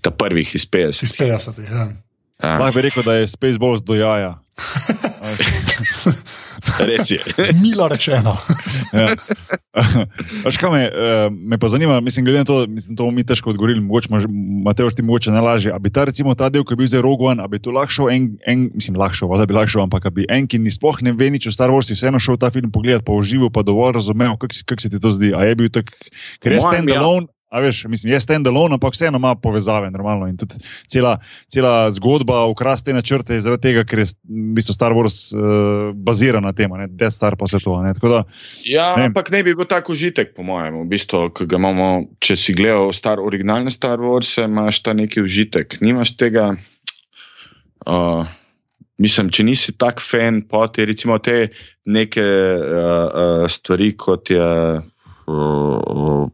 ta 0.00 0.14
prvih 0.14 0.54
iz 0.56 0.64
50. 0.64 1.04
iz 1.04 1.12
50. 1.12 1.60
Ja. 1.68 1.88
Ja, 2.42 2.56
Lahko 2.58 2.76
bi 2.76 2.88
rekel, 2.88 3.04
da 3.06 3.14
je 3.20 3.28
Spaceballs 3.30 3.84
do 3.84 3.94
jaja. 3.94 4.38
Res 6.86 7.10
je. 7.10 7.20
Milo 7.62 7.88
rečeno. 7.88 8.36
Ja. 8.92 9.14
Kaj 10.60 10.70
me, 10.70 10.82
eh, 10.86 11.28
me 11.30 11.58
pa 11.58 11.68
zanima, 11.68 12.00
mislim, 12.00 12.24
glede 12.24 12.38
na 12.38 12.44
to, 12.44 12.66
mislim, 12.68 12.96
to 12.96 13.10
mi 13.10 13.24
težko 13.26 13.50
odgovorili, 13.50 13.80
mogoče 13.80 14.08
Mateoš, 14.64 14.94
ti 14.94 15.02
mogoče 15.02 15.30
najlažje. 15.34 15.72
A 15.74 15.78
bi 15.78 15.90
ta, 15.90 16.04
recimo, 16.04 16.34
ta 16.34 16.48
del, 16.48 16.64
ki 16.64 16.72
je 16.72 16.76
bil 16.76 16.88
zdaj 16.88 17.02
Rogue 17.02 17.26
One, 17.26 17.42
a 17.42 17.48
bi 17.50 17.58
to 17.58 17.74
lahko 17.74 17.92
šel 17.92 18.10
en, 18.14 18.30
en 18.46 18.68
mislim, 18.74 18.96
lahko 19.00 19.20
šel, 19.20 19.36
da 19.38 19.46
bi 19.46 19.58
lahko 19.58 19.74
šel, 19.76 19.84
ampak 19.86 20.08
bi 20.14 20.26
en, 20.28 20.46
ki 20.46 20.62
ni 20.62 20.70
sploh 20.74 21.02
ne 21.02 21.12
ve 21.12 21.30
nič 21.34 21.48
o 21.50 21.54
Star 21.54 21.74
Warsu, 21.74 21.98
vseeno 21.98 22.22
šel 22.22 22.38
ta 22.38 22.50
film 22.54 22.70
pogledati, 22.72 23.04
pa 23.06 23.16
užival, 23.18 23.50
pa 23.50 23.66
dovolj 23.66 23.98
razumel, 23.98 24.38
kako 24.38 24.54
kako 24.66 24.86
se 24.86 24.90
ti 24.90 25.00
to 25.00 25.12
zdi. 25.12 25.34
A 25.34 25.44
je 25.50 25.58
bil 25.58 25.72
tak, 25.74 25.90
ker 26.40 26.54
je 26.54 26.62
Po 26.62 26.70
mojem, 26.70 26.88
ja. 26.88 27.02
A 27.54 27.60
veš, 27.62 27.84
mislim, 27.86 28.10
je 28.10 28.18
stand-alone, 28.18 28.74
ampak 28.74 28.96
vseeno 28.96 29.20
ima 29.22 29.36
povezave, 29.38 29.86
normalno. 29.94 30.26
In 30.26 30.34
tudi 30.36 30.58
cela, 30.90 31.12
cela 31.46 31.86
zgodba 31.94 32.40
ukrasti 32.50 32.90
te 32.90 32.96
načrte 32.96 33.36
je 33.38 33.44
zaradi 33.44 33.62
tega, 33.68 33.84
ker 33.86 34.02
je 34.02 34.08
v 34.26 34.54
bistvu 34.58 34.74
Star 34.74 34.92
Wars 34.96 35.30
uh, 35.30 35.92
baziran 35.94 36.42
na 36.42 36.50
tem, 36.52 36.72
ne, 36.74 36.88
Death 36.90 37.14
Star 37.14 37.36
pa 37.38 37.46
vse 37.46 37.62
to. 37.62 37.76
Ne. 37.84 37.94
Tako 37.94 38.10
da, 38.10 38.20
Ja, 38.66 38.96
Ne. 38.98 39.06
ampak 39.12 39.30
ne 39.30 39.44
bi 39.46 39.54
bil 39.54 39.68
tako 39.70 39.94
užitek, 39.94 40.34
po 40.34 40.42
mojem. 40.42 40.82
V 40.82 40.88
bistvu, 40.90 41.28
ki 41.30 41.46
ga 41.46 41.62
imamo, 41.62 41.88
če 42.18 42.36
si 42.36 42.54
gledal 42.58 42.90
star, 42.92 43.22
originalne 43.22 43.70
Star 43.70 44.02
Wars, 44.02 44.34
imaš 44.42 44.82
ta 44.82 44.92
neki 44.92 45.22
užitek. 45.22 45.78
Nimaš 45.80 46.16
tega. 46.18 46.56
Uh, 47.86 48.26
mislim, 48.98 49.30
če 49.30 49.44
nisi 49.46 49.78
tak 49.78 50.02
fan, 50.02 50.42
pa 50.42 50.66
ti 50.72 50.86
recimo 50.90 51.18
te 51.22 51.50
neke 51.86 52.24
uh, 52.24 52.64
uh, 52.64 53.46
stvari, 53.46 53.94
kot 53.96 54.34
je. 54.34 54.48
Uh, 55.30 56.26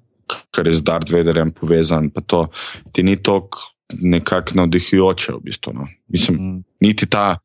Kar 0.50 0.66
je 0.66 0.74
z 0.74 0.84
Darth 0.86 1.12
Vaderjem 1.12 1.52
povezan, 1.52 2.10
pa 2.10 2.20
to 2.20 2.46
ti 2.92 3.02
ni 3.02 3.16
tako 3.16 3.66
nekako 3.90 4.54
navdihujoče. 4.54 5.32
V 5.32 5.40
bistvu, 5.44 5.72
no. 5.74 5.88
Mislim, 6.08 6.38
mm, 6.38 6.64
niti 6.80 7.06
ta 7.10 7.38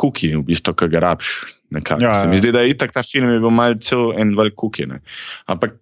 kuki, 0.00 0.34
v 0.36 0.42
bistvu, 0.48 0.74
ki 0.74 0.88
ga 0.90 1.00
rabiš. 1.00 1.34
nekako. 1.74 2.02
Ja, 2.02 2.14
Se 2.20 2.26
ja. 2.26 2.30
mi 2.30 2.38
zdi, 2.38 2.52
da 2.52 2.60
je 2.60 2.70
itak 2.70 2.92
ta 2.92 3.02
film 3.02 3.30
je 3.30 3.40
bil 3.40 3.50
malce 3.50 3.96
en 4.18 4.36
velik 4.38 4.54
kuki. 4.54 4.86
Ne. 4.86 5.00
Ampak 5.50 5.74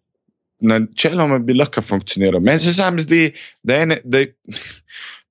načeloma 0.60 1.38
bi 1.38 1.54
lahko 1.54 1.82
funkcioniral. 1.82 2.40
Meni 2.40 2.58
se 2.58 2.72
sam 2.72 2.98
zdi, 3.00 3.32
da 3.62 3.74
je. 3.74 3.86
Ne, 3.86 4.00
da 4.04 4.18
je 4.18 4.34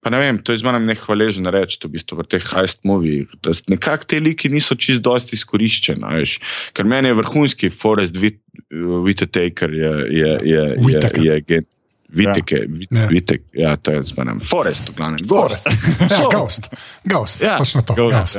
Pa 0.01 0.09
ne 0.09 0.17
vem, 0.17 0.39
to 0.41 0.51
je 0.51 0.57
zmanj 0.57 0.81
nehvaležen 0.87 1.45
reči, 1.53 1.77
v 1.85 1.91
bistvu 1.93 2.17
v 2.17 2.23
teh 2.25 2.45
heist 2.55 2.79
movijih, 2.83 3.29
da 3.45 3.53
nekako 3.69 4.07
te 4.09 4.19
liki 4.19 4.49
niso 4.49 4.73
čist 4.75 5.03
dosti 5.05 5.37
izkoriščeni. 5.37 6.25
Ker 6.73 6.85
meni 6.89 7.11
je 7.11 7.17
vrhunski 7.19 7.69
Forest 7.69 8.17
Whit- 8.17 8.41
Whitaker, 9.05 9.69
je, 9.69 9.91
je, 10.09 10.31
je, 10.41 10.41
je, 10.49 10.63
Whitaker. 10.81 11.21
je, 11.21 11.43
je 11.47 11.61
Viteke, 12.11 12.65
Ja. 12.91 13.07
Vitek, 13.07 13.41
ja, 13.53 13.75
to 13.79 13.91
je 13.91 14.01
zmanj. 14.03 14.41
Forest, 14.43 14.89
v 14.89 14.95
glavnem. 14.97 15.21
Forest. 15.27 15.67
Ja. 16.11 16.27
Ghost. 16.33 16.67
Ghost. 17.07 17.43
Ja. 17.43 17.55
Točno 17.57 17.81
to. 17.81 17.93
Ghost, 17.95 18.11
Ghost. 18.11 18.35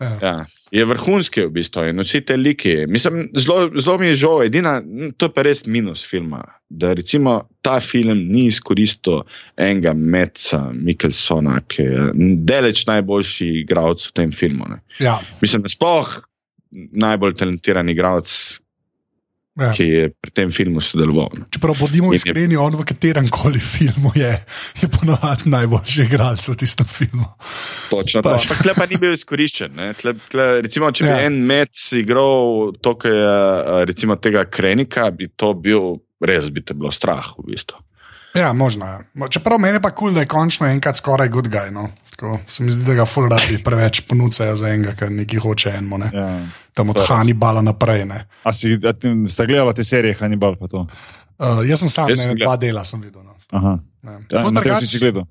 ja. 0.00 0.18
Ja, 0.20 0.44
je 0.72 0.84
vrhunski 0.84 1.44
v 1.44 1.52
bistvu 1.54 1.88
in 1.90 2.02
vsi 2.02 2.20
te 2.26 2.36
liki. 2.36 2.74
Mislim, 2.88 3.28
zelo, 3.36 3.68
zelo 3.78 3.98
mi 3.98 4.06
je 4.10 4.20
žal, 4.24 4.42
edina, 4.46 4.78
to 5.16 5.28
je 5.28 5.34
pa 5.34 5.44
res 5.46 5.64
minus 5.66 6.04
filma. 6.08 6.42
Da 6.70 6.94
recimo 6.96 7.36
ta 7.62 7.78
film 7.80 8.24
ni 8.32 8.46
izkoristil 8.48 9.22
enega 9.60 9.94
Metsa 9.94 10.64
Mikkelsona, 10.74 11.60
ki 11.68 11.88
je 11.88 12.10
deleč 12.48 12.86
najboljši 12.88 13.50
igralec 13.62 14.08
v 14.08 14.14
tem 14.18 14.32
filmu. 14.34 14.68
Ne. 14.72 14.80
Ja. 15.04 15.20
Mislim, 15.44 15.62
da 15.62 15.72
sploh 15.72 16.16
najbolj 16.74 17.36
talentiran 17.38 17.88
igralec, 17.88 18.30
Ja. 19.54 19.68
ki 19.70 19.84
je 19.86 20.06
pri 20.10 20.30
tem 20.34 20.50
filmu 20.50 20.80
sodeloval. 20.82 21.30
ne. 21.38 21.44
Čeprav 21.50 21.76
bodimo 21.78 22.08
In 22.10 22.12
je- 22.12 22.16
iskreni, 22.16 22.56
on 22.58 22.74
v 22.74 22.82
katerem 22.84 23.28
koli 23.30 23.60
filmu 23.62 24.10
je, 24.14 24.32
je 24.82 24.88
ponovadi 24.90 25.46
najboljši 25.46 26.02
igralec 26.02 26.42
v 26.48 26.56
tistem 26.58 26.86
filmu. 26.86 27.22
Točno 27.90 28.18
to. 28.18 28.32
Pač. 28.34 28.48
Ampak 28.50 28.62
tle 28.62 28.74
pa 28.74 28.86
ni 28.90 28.98
bil 28.98 29.14
izkoriščen. 29.14 29.78
Tle, 29.94 30.14
tle, 30.26 30.46
recimo, 30.60 30.90
če 30.90 31.04
bi 31.04 31.10
Ja. 31.10 31.20
ja. 31.20 31.26
en 31.26 31.38
met 31.46 31.70
igral 31.94 32.72
to, 32.82 32.96
kar 32.98 33.12
je 33.12 33.22
eh, 33.22 33.84
recimo 33.86 34.16
tega 34.16 34.42
Krenika, 34.44 35.06
bi 35.10 35.30
to 35.30 35.54
bil 35.54 36.02
res 36.20 36.50
bi 36.50 36.58
te 36.60 36.74
bilo 36.74 36.90
strah. 36.90 37.34
V 37.38 37.46
bistvu. 37.46 37.78
Ja, 38.34 38.50
možno 38.52 38.86
je. 38.86 39.28
Čeprav 39.30 39.60
meni 39.62 39.78
je 39.78 39.80
pa 39.80 39.94
kul, 39.94 40.08
cool, 40.10 40.14
da 40.18 40.20
je 40.20 40.26
končno 40.26 40.66
enkrat 40.66 40.98
skoraj 40.98 41.28
good 41.30 41.46
guy. 41.46 41.70
No. 41.70 41.90
Tako, 42.24 42.40
se 42.48 42.62
mi 42.62 42.72
zdi, 42.72 42.84
da 42.84 42.94
ga 42.94 43.04
full 43.04 43.28
radi 43.28 43.58
preveč 43.60 44.00
ponucajo 44.00 44.56
za 44.56 44.68
enega, 44.68 44.94
ker 44.94 45.10
nekaj 45.10 45.38
hoče 45.38 45.70
eno, 45.70 45.98
ne. 45.98 46.08
Ja. 46.10 46.40
tam 46.72 46.90
od. 46.90 46.96
Hannibala 46.98 47.62
naprej. 47.62 48.04
Ne. 48.04 48.24
A 48.42 48.52
si 48.52 48.78
a 48.78 48.92
ti- 48.92 49.12
sta 49.28 49.44
gledala 49.44 49.72
te 49.72 49.84
serije 49.84 50.14
Hannibal? 50.14 50.56
pa 50.56 50.66
to? 50.66 50.86
Uh, 51.36 51.60
jaz 51.62 51.80
sem 51.80 51.88
sam, 51.88 52.08
Jaz 52.08 52.18
ne, 52.18 52.24
sem 52.24 52.36
dva 52.36 52.56
dela 52.56 52.84
sem 52.84 53.00
videl. 53.00 53.22
No. 53.22 53.34
Aha. 53.52 53.78
Ja, 54.02 54.18
Tako 54.26 54.50
Matej, 54.50 54.62
drugače- 54.64 54.86
si 54.86 54.98
gledal? 54.98 55.24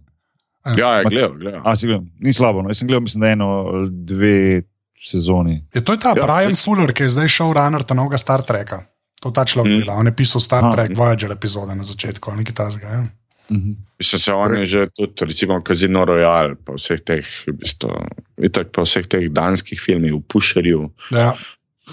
Ja, 0.78 0.90
je 0.96 1.06
gledal, 1.06 1.34
gledal. 1.34 1.62
A, 1.66 1.76
si 1.76 1.88
gledal? 1.88 2.06
Ni 2.20 2.32
slabo. 2.32 2.62
No. 2.62 2.70
Jaz 2.70 2.78
sem 2.78 2.88
gledal, 2.88 3.02
mislim, 3.02 3.22
da 3.22 3.28
eno 3.30 3.46
ali 3.66 3.90
dve 3.92 4.62
sezoni. 4.96 5.66
Je 5.74 5.82
to 5.82 5.92
je 5.92 6.00
ta 6.00 6.10
Ja, 6.10 6.16
ja, 6.16 6.24
Brian. 6.24 6.56
Fuller, 6.56 6.94
ki 6.94 7.04
je 7.04 7.10
zdaj 7.12 7.28
showrunner 7.30 7.84
ta 7.84 7.94
novega 7.94 8.18
Star 8.18 8.42
Treka. 8.42 8.84
To 9.20 9.32
ta 9.32 9.44
človek 9.44 9.68
Mm. 9.70 9.80
dela. 9.80 9.94
On 9.96 10.06
je 10.06 10.14
pisal 10.14 10.42
Star 10.42 10.64
Aha. 10.64 10.72
Trek, 10.74 10.92
Voyager 10.94 11.32
epizode 11.32 11.72
na 11.72 11.84
začetku, 11.84 12.32
nekaj 12.34 12.54
tasga. 12.54 12.88
Ja. 12.90 13.04
Mhm. 13.50 13.72
Mislim, 14.00 14.20
se 14.20 14.34
on 14.34 14.56
je 14.58 14.66
že 14.66 14.88
tudi, 14.90 15.26
recimo, 15.26 15.62
Casino 15.62 16.06
Royale, 16.06 16.56
pa 16.58 16.74
vseh 16.74 17.00
teh, 17.00 17.26
v 17.48 17.52
bistvu, 17.54 17.92
itak 18.40 18.72
pa 18.72 18.82
vseh 18.82 19.06
teh 19.06 19.30
danskih 19.30 19.80
filmih, 19.80 20.14
v 20.14 20.22
Pušerju, 20.24 20.90
Ja. 21.12 21.34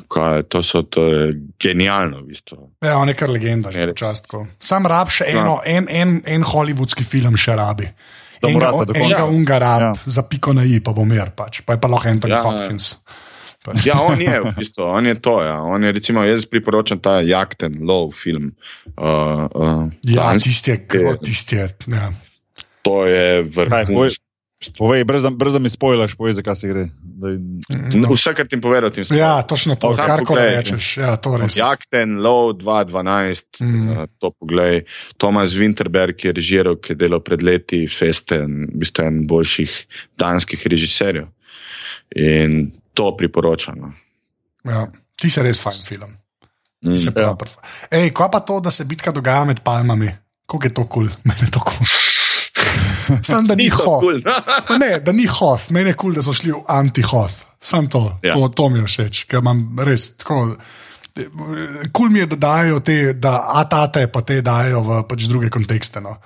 kaj, 0.08 0.42
to 0.44 0.62
so 0.62 0.82
to 0.82 1.02
genialno, 1.58 2.20
v 2.20 2.26
bistvu. 2.28 2.70
ja, 2.80 2.96
on 2.96 3.08
je 3.08 3.14
kar 3.14 3.28
legenda, 3.28 3.70
že 3.70 3.86
počastko. 3.88 4.46
Sam 4.60 4.86
rab 4.86 5.08
še 5.08 5.24
Ja. 5.26 5.40
eno, 5.40 5.60
en, 5.64 5.86
en, 5.90 6.22
en 6.26 6.42
hollywoodski 6.42 7.04
film 7.04 7.36
še 7.36 7.56
rabi. 7.56 7.90
Enega, 8.42 8.58
rata 8.66 8.84
do 8.84 8.92
konca. 8.92 8.98
enega 8.98 9.18
Ja. 9.18 9.26
unga 9.26 9.58
rab, 9.58 9.80
Ja. 9.80 9.86
ja. 9.88 9.92
za 10.06 10.22
piko 10.22 10.52
na 10.52 10.64
i, 10.64 10.80
pa 10.80 10.92
bo 10.92 11.04
mir, 11.04 11.30
pač. 11.30 11.60
pa 11.60 11.72
je 11.72 11.80
pa 11.80 11.88
lahko 11.88 12.08
Anthony 12.08 12.32
Ja. 12.32 12.38
ja. 12.38 12.68
Pač. 13.60 13.84
Ja, 13.84 14.00
on 14.00 14.16
je, 14.16 14.40
v 14.40 14.54
bistvu, 14.56 14.84
on 14.86 15.04
je 15.04 15.14
to. 15.16 15.36
Ja. 15.38 15.60
On 15.60 15.76
je, 15.78 15.92
recimo, 15.92 16.24
jaz 16.24 16.46
priporočam 16.46 16.96
ta 16.96 17.20
Jakten 17.20 17.76
Love 17.82 18.12
film. 18.14 18.56
Uh, 18.96 19.44
uh, 19.46 19.84
Ja, 20.02 20.32
tisti 20.34 20.70
je, 20.70 20.86
tisti 21.18 21.56
je. 21.56 21.66
Ja. 21.88 22.08
To 22.82 23.04
je 23.04 23.42
vrhunsko. 23.44 24.24
povej, 24.70 25.04
brez, 25.04 25.22
da- 25.22 25.30
brez 25.30 25.52
da 25.52 25.58
mi 25.58 25.68
spojlaš, 25.68 26.14
povej, 26.14 26.32
zakaj 26.34 26.56
se 26.56 26.68
gre. 26.68 26.84
Da, 27.02 27.28
No. 27.94 28.08
Vse, 28.10 28.32
kar 28.32 28.46
ti 28.46 28.56
povedal, 28.56 28.90
ti 28.90 29.04
Ja, 29.10 29.42
točno 29.42 29.74
to, 29.74 29.92
Sam 29.94 30.06
kar 30.06 30.24
koli 30.24 30.40
rečeš. 30.40 30.96
Ja, 30.96 31.16
to 31.16 31.36
res. 31.36 31.56
Jakten, 31.56 32.16
Low 32.18 32.52
2012, 32.54 33.60
Mm. 33.60 33.66
mm. 33.66 33.88
uh, 33.90 34.08
to 34.18 34.30
poglej. 34.30 34.84
Tomas 35.16 35.52
Winterberg 35.52 36.16
je 36.16 36.32
režiral, 36.32 36.76
ki 36.76 36.92
je 36.92 36.96
delal 36.96 37.20
pred 37.20 37.42
leti 37.42 37.84
Feste, 37.86 38.40
v 38.40 38.72
bistvu 38.74 39.04
en 39.04 39.26
boljših 39.26 39.72
danskih 40.16 40.60
režiserjev. 40.66 41.28
In 42.16 42.72
to 42.94 43.12
priporočam. 43.16 43.78
No. 43.80 43.92
Ja. 44.64 44.86
Ti 45.16 45.30
si 45.30 45.42
res 45.42 45.60
fajn 45.60 45.80
film. 45.84 46.16
Mm. 46.80 47.12
prav 47.12 47.36
prav. 47.36 47.56
Ej, 47.92 48.08
kva 48.16 48.30
pa 48.32 48.40
to, 48.40 48.60
da 48.60 48.70
se 48.72 48.84
bitka 48.88 49.12
dogaja 49.12 49.44
med 49.44 49.60
palmami? 49.60 50.08
Kako 50.48 50.64
je 50.64 50.74
to 50.74 50.84
kul, 50.88 51.08
cool? 51.08 51.18
meni 51.28 51.46
je 51.46 51.50
to 51.50 51.60
kul. 51.60 51.86
Cool. 53.10 53.22
Sam 53.26 53.46
da 53.46 53.54
ni 53.54 53.64
Ni 53.64 53.70
hoth. 53.70 54.00
kul. 54.04 54.20
Pa 54.68 54.76
Ne, 54.78 55.00
da 55.00 55.12
ni 55.12 55.24
hoth, 55.26 55.70
meni 55.70 55.90
je 55.90 55.94
kul, 55.94 56.12
cool, 56.12 56.14
da 56.18 56.22
so 56.22 56.32
šli 56.36 56.52
v 56.52 56.60
anti-hoth. 56.68 57.44
Sam 57.60 57.86
to, 57.90 58.18
Ja. 58.22 58.28
ja. 58.30 58.34
to, 58.34 58.48
to 58.54 58.68
mi 58.70 58.78
je 58.78 58.84
všeč, 58.86 59.24
ker 59.26 59.40
imam 59.42 59.78
res 59.82 60.16
tako. 60.16 60.56
Kul 61.14 61.90
cool 61.92 62.10
mi 62.10 62.20
je, 62.20 62.26
da 62.26 62.36
dajo 62.36 62.80
te, 62.80 63.12
da 63.18 63.32
atate 63.60 64.06
pa 64.12 64.22
te 64.22 64.40
dajo 64.46 64.82
v 64.86 65.00
pač 65.10 65.26
druge 65.26 65.50
kontekste. 65.50 66.00
No. 66.00 66.16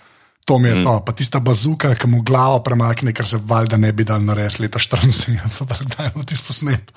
To 0.45 0.59
mi 0.59 0.69
je 0.69 0.75
Mm. 0.75 0.85
to, 0.85 1.01
pa 1.07 1.13
tista 1.13 1.41
bazuka, 1.41 1.95
ki 1.97 2.07
mu 2.07 2.19
glavo 2.21 2.59
premakne, 2.61 3.15
ker 3.17 3.25
se 3.25 3.39
valjda 3.41 3.79
ne 3.81 3.93
bi 3.93 4.05
dal 4.05 4.21
narediti 4.21 4.61
leta 4.63 4.79
74, 4.79 5.41
tako 5.69 5.85
da 5.89 6.05
je 6.05 6.11
bilo 6.11 6.25
tisto 6.25 6.45
posnet. 6.47 6.93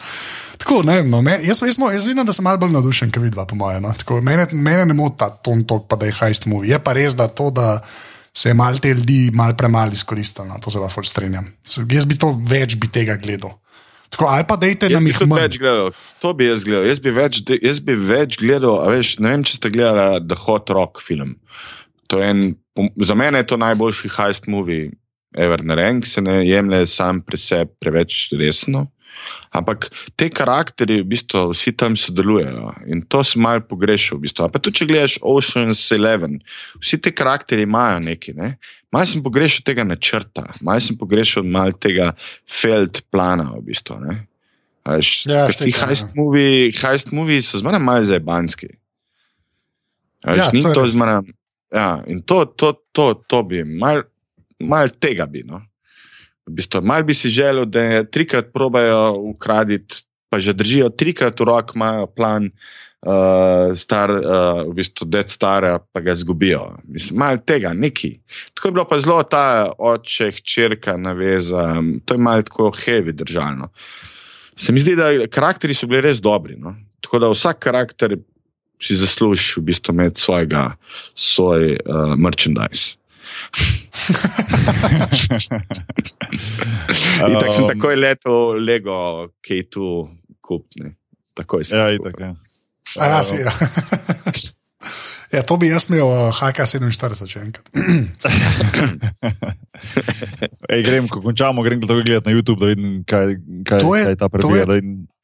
Tako, 0.58 0.82
ne 0.84 0.98
vem, 0.98 1.10
no, 1.10 1.22
men, 1.22 1.40
jaz, 1.46 1.62
jaz, 1.64 1.78
mo- 1.80 1.92
jaz 1.94 2.08
vidim, 2.08 2.26
da 2.28 2.34
sem 2.36 2.44
malo 2.44 2.58
bolj 2.58 2.74
navdušen, 2.76 3.12
kot 3.12 3.24
vidva, 3.24 3.46
po 3.48 3.56
mojem. 3.56 3.82
No. 3.84 3.94
Tako, 3.94 4.20
Mene, 4.22 4.48
mene 4.52 4.86
ne 4.86 4.94
moti 4.94 5.18
ta 5.18 5.30
ton 5.30 5.64
tok, 5.64 5.88
pa 5.88 5.96
da 5.96 6.06
je 6.06 6.18
heist 6.20 6.46
movie. 6.46 6.72
Je 6.72 6.80
pa 6.80 6.92
res, 6.94 7.16
da 7.16 7.28
to, 7.28 7.48
da 7.50 7.80
se 8.34 8.50
je 8.50 8.54
mal 8.54 8.78
te 8.84 8.92
ljudi 8.94 9.32
mal 9.34 9.56
premalo 9.56 9.96
izkoristilo, 9.96 10.46
no, 10.46 10.60
to 10.60 10.72
se 10.72 10.84
ful 10.92 11.04
strinjam. 11.08 11.48
Jaz 11.90 12.06
bi 12.06 12.18
to 12.20 12.36
več 12.44 12.76
bi 12.76 12.88
tega 12.92 13.16
gledal. 13.16 13.56
Tako, 14.10 14.26
ali 14.28 14.44
pa 14.48 14.56
dejte 14.56 14.88
Jaz 14.92 15.00
nam 15.00 15.08
jih 15.08 15.18
več 15.24 15.58
gledal, 15.58 15.90
to 16.20 16.34
bi 16.34 16.46
jaz 16.52 16.64
gledal. 16.68 16.86
Jaz 16.88 17.00
bi 17.00 17.12
več, 17.12 17.42
jaz 17.64 17.80
bi 17.80 17.96
več 17.96 18.38
gledal, 18.40 18.84
a 18.84 18.92
veš, 18.92 19.20
ne 19.20 19.30
vem, 19.30 19.44
če 19.44 19.56
ste 19.56 19.72
gledali 19.72 20.20
The 20.28 20.36
Hot 20.44 20.70
Rock 20.70 21.00
film. 21.02 21.38
To 22.08 22.20
je 22.22 22.30
en, 22.30 22.44
za 23.04 23.16
mene 23.16 23.42
je 23.44 23.48
to 23.48 23.58
najboljši 23.58 24.10
heist 24.18 24.48
movie 24.48 24.92
ever 25.38 25.64
narejen, 25.64 26.00
ki 26.02 26.10
se 26.10 26.22
ne 26.22 26.38
jemlje 26.48 26.86
sam 26.88 27.22
pri 27.22 27.38
sebi 27.38 27.72
preveč 27.84 28.30
resno. 28.40 28.88
Ampak 29.58 29.88
te 30.16 30.28
karakterji, 30.30 31.02
v 31.02 31.08
bistvu, 31.10 31.48
vsi 31.50 31.72
tam 31.74 31.96
sodelujejo 31.98 32.70
in 32.88 33.02
to 33.10 33.24
sem 33.26 33.42
mal 33.42 33.60
pogrešal. 33.66 34.20
V 34.20 34.28
bistvu. 34.28 34.46
A 34.46 34.50
Pa 34.54 34.62
tudi, 34.62 34.78
če 34.78 34.88
gledaš 34.92 35.16
Ocean's 35.26 35.82
Eleven, 35.92 36.38
vsi 36.80 37.00
ti 37.02 37.12
karakteri 37.12 37.66
imajo 37.66 38.00
nekaj. 38.06 38.36
Ne? 38.38 38.50
Mal 38.94 39.08
sem 39.10 39.24
pogrešal 39.26 39.66
tega 39.68 39.84
načrta, 39.84 40.46
mal 40.62 40.80
sem 40.80 40.96
pogrešal 40.96 41.44
mal 41.44 41.74
tega 41.74 42.14
felt 42.46 43.02
plana. 43.12 43.50
V 43.58 43.66
bistvu, 43.72 43.98
ne. 44.06 44.20
A 44.88 44.96
veš, 45.02 45.26
Ja, 45.28 45.48
ti 45.52 45.74
heist 45.76 46.08
ja. 46.08 46.14
movie, 46.16 46.70
heist 46.78 47.10
movie 47.12 47.42
so 47.44 47.60
zmeraj 47.60 47.82
malo 47.84 48.06
zajebanski. 48.08 48.70
A 50.24 50.38
Veš, 50.38 50.46
Ja, 50.46 50.48
ni 50.54 50.62
to 50.64 50.72
to 50.78 50.86
res. 50.86 50.94
zmeraj. 50.94 51.26
Ja, 51.74 52.04
in 52.08 52.22
to, 52.24 52.46
to, 52.46 52.74
to, 52.96 53.14
to 53.28 53.44
bi, 53.44 53.64
mal, 53.64 54.06
mal 54.60 54.92
tega 55.04 55.28
bi. 55.28 55.44
No. 55.48 55.62
V 56.48 56.56
bistvu, 56.56 56.82
mal 56.88 57.04
bi 57.04 57.16
si 57.18 57.30
želel, 57.34 57.68
da 57.68 58.04
trikrat 58.08 58.54
probajo 58.56 59.18
ukraditi, 59.34 60.06
pa 60.32 60.40
že 60.40 60.56
držijo 60.56 60.90
trikrat 60.96 61.40
v 61.40 61.48
rok, 61.48 61.74
imajo 61.76 62.08
plan, 62.16 62.48
uh, 63.04 63.76
star, 63.76 64.12
uh, 64.12 64.64
v 64.68 64.78
bistvu, 64.80 65.10
dead 65.12 65.32
stara, 65.32 65.78
pa 65.80 66.04
ga 66.04 66.16
izgubijo. 66.16 66.64
Mislim, 66.88 67.20
mal 67.20 67.40
tega, 67.44 67.74
neki. 67.76 68.16
Tako 68.56 68.68
je 68.68 68.78
bilo 68.80 68.88
pa 68.88 69.00
zelo 69.04 69.20
ta 69.24 69.46
oče, 69.78 70.32
hčerka, 70.40 70.98
naveza, 70.98 71.68
to 72.06 72.16
je 72.16 72.24
malo 72.30 72.48
tako 72.48 72.72
heavy 72.72 73.12
državno. 73.12 73.72
Se 74.58 74.72
mi 74.72 74.80
zdi, 74.80 74.96
da 74.96 75.12
karakteri 75.28 75.76
so 75.78 75.88
bili 75.88 76.02
res 76.08 76.24
dobri. 76.24 76.56
No? 76.58 76.74
Tako 77.04 77.20
da 77.20 77.30
vsak 77.30 77.60
karakter 77.60 78.16
si 78.82 78.96
zasluži 78.98 79.60
v 79.60 79.64
bistvu 79.72 79.94
imeti 79.94 80.22
svojega, 80.22 80.76
svoj 81.16 81.78
uh, 81.82 82.16
merchandise. 82.18 82.96
In 87.28 87.34
tako 87.38 87.52
sem 87.52 87.64
Um, 87.66 87.70
takoj 87.74 87.96
letel 87.96 88.64
Lego, 88.64 89.28
ki 89.42 89.54
je 89.62 89.70
tu 89.70 90.10
kupni. 90.42 90.96
Takoj 91.38 91.64
sem. 91.64 91.80
Ja, 91.80 91.90
itak, 91.94 92.14
kupil. 92.14 92.26
ja. 92.26 92.36
A 92.98 93.06
ja, 93.12 93.24
si, 93.24 93.36
ja. 93.42 93.52
ja, 95.30 95.42
to 95.42 95.58
bi 95.58 95.68
jaz 95.68 95.90
imel 95.90 96.06
uh, 96.06 96.32
HK47 96.32 97.26
še 97.26 97.40
enkrat. 97.42 97.66
Ej, 100.68 100.82
grem, 100.82 101.08
ko 101.08 101.22
končamo, 101.22 101.62
grem 101.62 101.80
to 101.80 101.88
gledati 101.96 102.26
na 102.26 102.34
YouTube, 102.34 102.60
da 102.60 102.66
vidim, 102.68 103.04
kaj, 103.04 103.36
kaj, 103.64 103.80
To 103.80 103.96
je- 103.96 104.06
kaj 104.06 104.16
ta 104.16 104.26
to 104.26 104.30
prebija. 104.30 104.66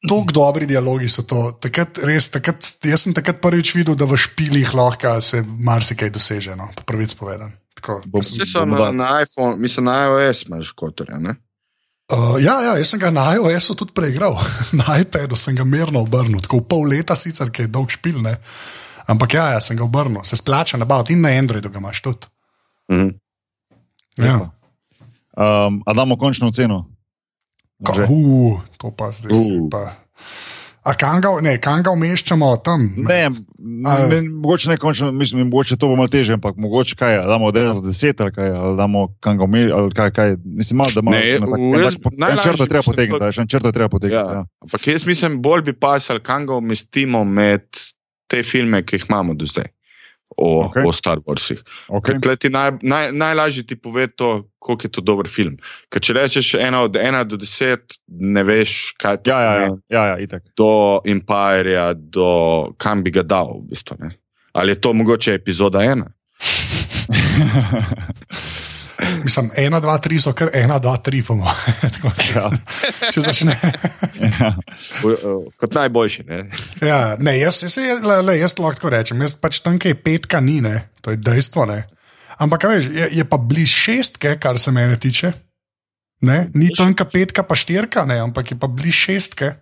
Tako 0.04 0.32
dobri 0.32 0.66
dialogi 0.66 1.08
so 1.08 1.22
to. 1.22 1.56
Takrat, 1.56 1.98
res, 1.98 2.28
takrat, 2.28 2.60
jaz 2.84 3.00
sem 3.02 3.14
takrat 3.14 3.40
prvič 3.40 3.72
videl, 3.74 3.96
da 3.96 4.04
v 4.04 4.16
špilih 4.16 4.74
lahko 4.74 5.16
se 5.20 5.40
marsikaj 5.42 6.10
doseže. 6.10 6.52
No, 6.54 6.68
po 6.70 6.82
prvič 6.84 7.16
povedan. 7.16 7.52
Tako. 7.74 8.02
Bom- 8.06 8.20
Vse 8.20 8.44
so 8.44 8.64
na, 8.64 8.92
na 8.92 9.22
iPhone, 9.22 9.56
mislim, 9.56 9.84
na 9.84 10.04
iOS 10.04 10.44
imaš 10.46 10.72
kotorja. 10.72 11.18
Ne? 11.18 11.34
Uh, 12.12 12.36
ja, 12.36 12.60
ja, 12.60 12.72
jaz 12.76 12.92
sem 12.92 13.00
ga 13.00 13.08
na 13.10 13.32
iOS-u 13.32 13.74
tudi 13.74 13.96
preigral, 13.96 14.36
na 14.76 15.00
iPadu 15.00 15.36
sem 15.36 15.56
ga 15.56 15.64
mirno 15.64 16.02
obrnil, 16.04 16.36
tako 16.38 16.60
pol 16.60 16.84
leta, 16.84 17.16
sicer 17.16 17.48
ki 17.48 17.64
je 17.64 17.72
dolg 17.72 17.88
špil, 17.90 18.20
ne. 18.20 18.36
Ampak 19.06 19.34
ja, 19.34 19.50
ja, 19.50 19.60
sem 19.60 19.76
ga 19.76 19.84
obrnil, 19.84 20.24
se 20.24 20.36
splača 20.36 20.76
nabaviti 20.76 21.12
in 21.12 21.20
na 21.20 21.28
Androidu 21.30 21.68
ga 21.68 21.78
imaš 21.78 22.00
tudi. 22.00 22.26
Mhm. 22.90 23.08
Ja. 24.16 24.50
Um, 25.34 25.82
a 25.82 25.92
damo 25.92 26.16
končno 26.16 26.50
Že? 27.86 28.06
uh, 28.06 28.60
to 28.78 28.90
pa 28.90 29.10
zdaj. 29.10 29.32
Uh. 29.32 29.68
pa. 29.68 29.98
A 30.82 30.92
kam 30.92 31.20
ga, 31.20 31.40
ne, 31.40 31.56
kam 31.58 31.82
ga 31.82 31.90
umeščamo 31.90 32.56
tam? 32.56 32.92
Ne, 32.98 33.30
Ali- 33.84 34.08
ne, 34.10 34.28
mogoče 34.30 34.68
ne 34.68 34.76
končno, 34.76 35.12
mislim, 35.12 35.48
mogoče 35.48 35.76
to 35.76 35.88
bo 35.88 35.96
malo 35.96 36.08
teže, 36.08 36.32
ampak 36.32 36.56
mogoče 36.56 36.94
kaj, 36.94 37.16
damo 37.18 37.46
od 37.46 37.54
1 37.54 37.74
do 37.74 37.80
10 37.82 38.20
ali 38.20 38.32
kaj, 38.32 38.48
ali 38.50 38.76
damo 38.76 39.16
kam 39.20 39.38
ga 39.38 39.44
umeti, 39.44 39.72
ali 39.72 39.90
kaj, 39.90 40.10
kaj, 40.10 40.36
mislim, 40.44 40.78
malo, 40.78 40.90
da 40.94 41.02
malo, 41.02 41.16
Ne, 41.16 41.32
na 41.34 41.46
tak- 41.46 41.50
v- 41.50 41.74
en 41.74 41.80
jaz- 41.80 41.96
tak 41.98 42.12
najlažje 42.14 42.42
črto 42.44 42.62
je 42.62 42.68
treba 42.68 42.82
potegniti, 42.84 43.18
to- 43.18 43.32
še 43.32 43.40
en 43.40 43.48
črto 43.48 43.66
je 43.66 43.72
treba 43.72 43.88
potegniti. 43.88 44.16
Ja. 44.18 44.32
Ja. 44.34 44.44
Ampak 44.60 44.86
jaz 44.86 45.06
mislim, 45.06 45.42
bolj 45.42 45.62
bi 45.62 45.72
pasal, 45.74 46.20
kam 46.20 46.46
ga 46.46 46.54
umestimo 46.54 47.24
med 47.24 47.64
te 48.30 48.42
filme, 48.46 48.82
ki 48.82 48.96
jih 48.98 49.06
imamo 49.10 49.34
do 49.38 49.46
zdaj. 49.48 49.70
O, 50.36 50.64
okay. 50.66 50.82
o 50.82 50.90
Star 50.92 51.20
Warsih. 51.22 51.60
Okay. 51.94 52.18
Ti 52.40 52.48
naj, 52.50 52.80
naj, 52.82 53.12
najlažje 53.14 53.62
ti 53.70 53.76
pove 53.78 54.08
to, 54.10 54.48
koliko 54.58 54.86
je 54.86 54.90
to 54.96 55.00
dober 55.04 55.28
film. 55.30 55.54
Ker 55.94 56.02
če 56.02 56.16
rečeš 56.16 56.48
ena 56.58 56.80
od 56.88 56.96
ena 56.98 57.20
do 57.28 57.36
deset, 57.38 57.94
ne 58.08 58.42
veš, 58.42 58.94
kaj 58.98 59.20
to 59.22 59.30
Ja, 59.30 59.38
ja, 59.38 59.52
ja, 59.52 59.68
pomeni. 59.68 59.82
ja, 59.94 60.02
ja, 60.10 60.16
itak. 60.18 60.42
Do 60.58 60.98
Empirea, 61.06 61.92
do 61.94 62.26
kam 62.82 63.04
bi 63.06 63.14
ga 63.14 63.22
dal. 63.22 63.60
V 63.62 63.70
bistvu, 63.70 64.00
ne. 64.00 64.10
Ali 64.54 64.74
je 64.74 64.80
to 64.80 64.92
mogoče 64.96 65.34
epizoda 65.38 65.84
ena? 65.84 66.10
Mislim, 69.24 69.50
ena, 69.58 69.80
dva, 69.82 69.96
tri 69.98 70.20
so 70.22 70.30
kar 70.36 70.50
ena, 70.54 70.76
dva, 70.78 70.96
tri, 71.02 71.22
po 71.26 71.34
mojem. 71.34 71.74
Tako, 71.96 72.12
Ja. 72.34 72.50
Če 73.12 73.20
začne. 73.20 73.56
Ja. 74.22 74.50
Eh, 74.54 75.24
Kot 75.60 75.74
najboljši. 75.74 76.24
Ne? 76.28 76.38
Ja, 76.82 77.16
ne, 77.18 77.34
jaz, 77.38 77.62
jaz, 77.66 77.76
le, 78.04 78.20
le, 78.22 78.36
jaz 78.38 78.54
lahko 78.58 78.92
rečem. 78.92 79.20
Jaz 79.26 79.34
pač 79.40 79.58
tam, 79.64 79.78
kjer 79.82 79.96
je 79.96 80.02
petka, 80.02 80.40
ni, 80.40 80.60
ne, 80.64 80.88
to 81.02 81.10
je 81.14 81.18
dejstvo. 81.20 81.66
Ne. 81.70 81.80
Ampak, 82.38 82.66
veš, 82.70 82.88
je, 82.94 83.08
je 83.18 83.24
pa 83.26 83.38
bliž 83.38 83.70
šestke, 83.70 84.36
kar 84.42 84.58
se 84.58 84.70
mene 84.74 84.96
tiče. 84.98 85.32
Ne? 86.24 86.48
Ni 86.54 86.70
tanka 86.74 87.04
petka, 87.04 87.42
pa 87.46 87.54
štirka, 87.58 88.06
ne, 88.08 88.20
ampak 88.22 88.54
je 88.54 88.58
pa 88.58 88.70
bliž 88.70 88.94
šestke. 89.10 89.52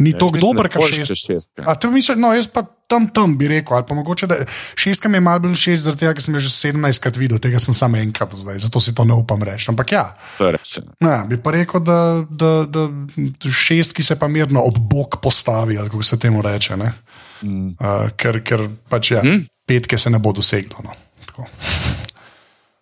Ni 0.00 0.12
tako 0.12 0.30
Jaz 0.30 0.34
mislim, 0.36 0.46
dober, 0.46 0.68
kot 0.72 0.80
boljše 0.84 1.04
šest. 1.04 1.26
šestka. 1.26 1.64
A 1.66 1.74
to 1.74 1.90
mislim, 1.90 2.20
no, 2.20 2.30
jaz 2.32 2.46
pa 2.48 2.62
tam, 2.90 3.06
tam 3.14 3.36
bi 3.38 3.48
rekel, 3.50 3.76
ali 3.78 3.86
pa 3.86 3.94
mogoče, 3.94 4.28
da 4.30 4.40
šestka 4.74 5.08
mi 5.08 5.20
je 5.20 5.24
malo 5.24 5.44
bolj 5.46 5.54
všeč, 5.54 5.82
zaradi 5.84 6.04
tega, 6.04 6.14
ker 6.18 6.26
sem 6.26 6.36
jo 6.36 6.42
že 6.42 6.50
17 6.56 7.04
krat 7.04 7.20
videl, 7.20 7.38
tega 7.42 7.62
sem 7.62 7.76
samo 7.76 8.00
enkrat 8.00 8.34
zdaj, 8.42 8.58
zato 8.66 8.82
si 8.82 8.94
to 8.96 9.06
ne 9.06 9.14
upam 9.14 9.42
reči. 9.46 9.70
Ampak 9.72 9.94
ja, 9.94 10.04
ja. 10.42 11.16
bi 11.30 11.38
pa 11.40 11.54
rekel, 11.54 11.84
da, 11.86 12.00
da, 12.26 12.52
da 12.66 12.88
šestki 13.46 14.02
se 14.06 14.18
pa 14.18 14.28
mirno 14.28 14.64
ob 14.66 14.82
bok 14.90 15.20
postavi, 15.22 15.78
ali 15.78 15.90
kako 15.90 16.02
se 16.02 16.18
temu 16.18 16.42
reče. 16.42 16.76
ne. 16.76 16.92
Mm. 17.42 17.72
Uh, 17.80 18.10
ker, 18.20 18.42
ker 18.44 18.66
pač 18.92 19.14
ja, 19.14 19.22
hmm? 19.24 19.46
petke 19.64 19.98
se 19.98 20.10
ne 20.12 20.18
bo 20.20 20.34
doseglo. 20.36 20.84
No. 20.84 20.96
Tako. 21.26 21.48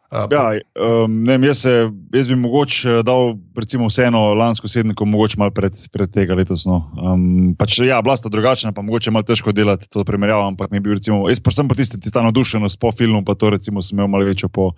Uh, 0.09 0.25
Ja, 0.33 0.57
um, 1.05 1.19
ne, 1.23 1.35
jaz, 1.47 1.59
se, 1.67 1.73
jaz 2.17 2.29
bi 2.31 2.37
mogoče 2.41 3.03
dal, 3.05 3.35
recimo, 3.57 3.91
vseeno 3.91 4.33
lansko 4.35 4.65
sedemko, 4.69 5.05
mogoče 5.05 5.37
malo 5.37 5.53
pred, 5.53 5.77
pred 5.93 6.09
tega 6.15 6.33
letos. 6.35 6.65
No. 6.65 6.79
Um, 6.97 7.53
pač, 7.61 7.77
ja, 7.85 7.99
bila 8.01 8.17
sta 8.17 8.31
drugačna, 8.33 8.73
pa 8.73 8.81
mogoče 8.81 9.13
malo 9.13 9.27
težko 9.29 9.53
delati 9.53 9.85
to 9.93 10.05
primerjavo, 10.09 10.47
ampak 10.49 10.71
mi 10.73 10.81
je 10.81 10.85
bil, 10.87 10.95
recimo, 10.97 11.27
jaz 11.29 11.43
pa 11.45 11.53
sem 11.53 11.69
pa 11.69 11.77
tisti, 11.77 12.01
ki 12.01 12.09
ta 12.15 12.23
navdušenost 12.25 12.81
po 12.81 12.89
filmu, 12.93 13.21
pa 13.21 13.37
to 13.37 13.51
recimo 13.53 13.85
sem 13.85 13.99
imel 14.01 14.09
malo 14.09 14.25
večjo 14.25 14.49
po, 14.49 14.71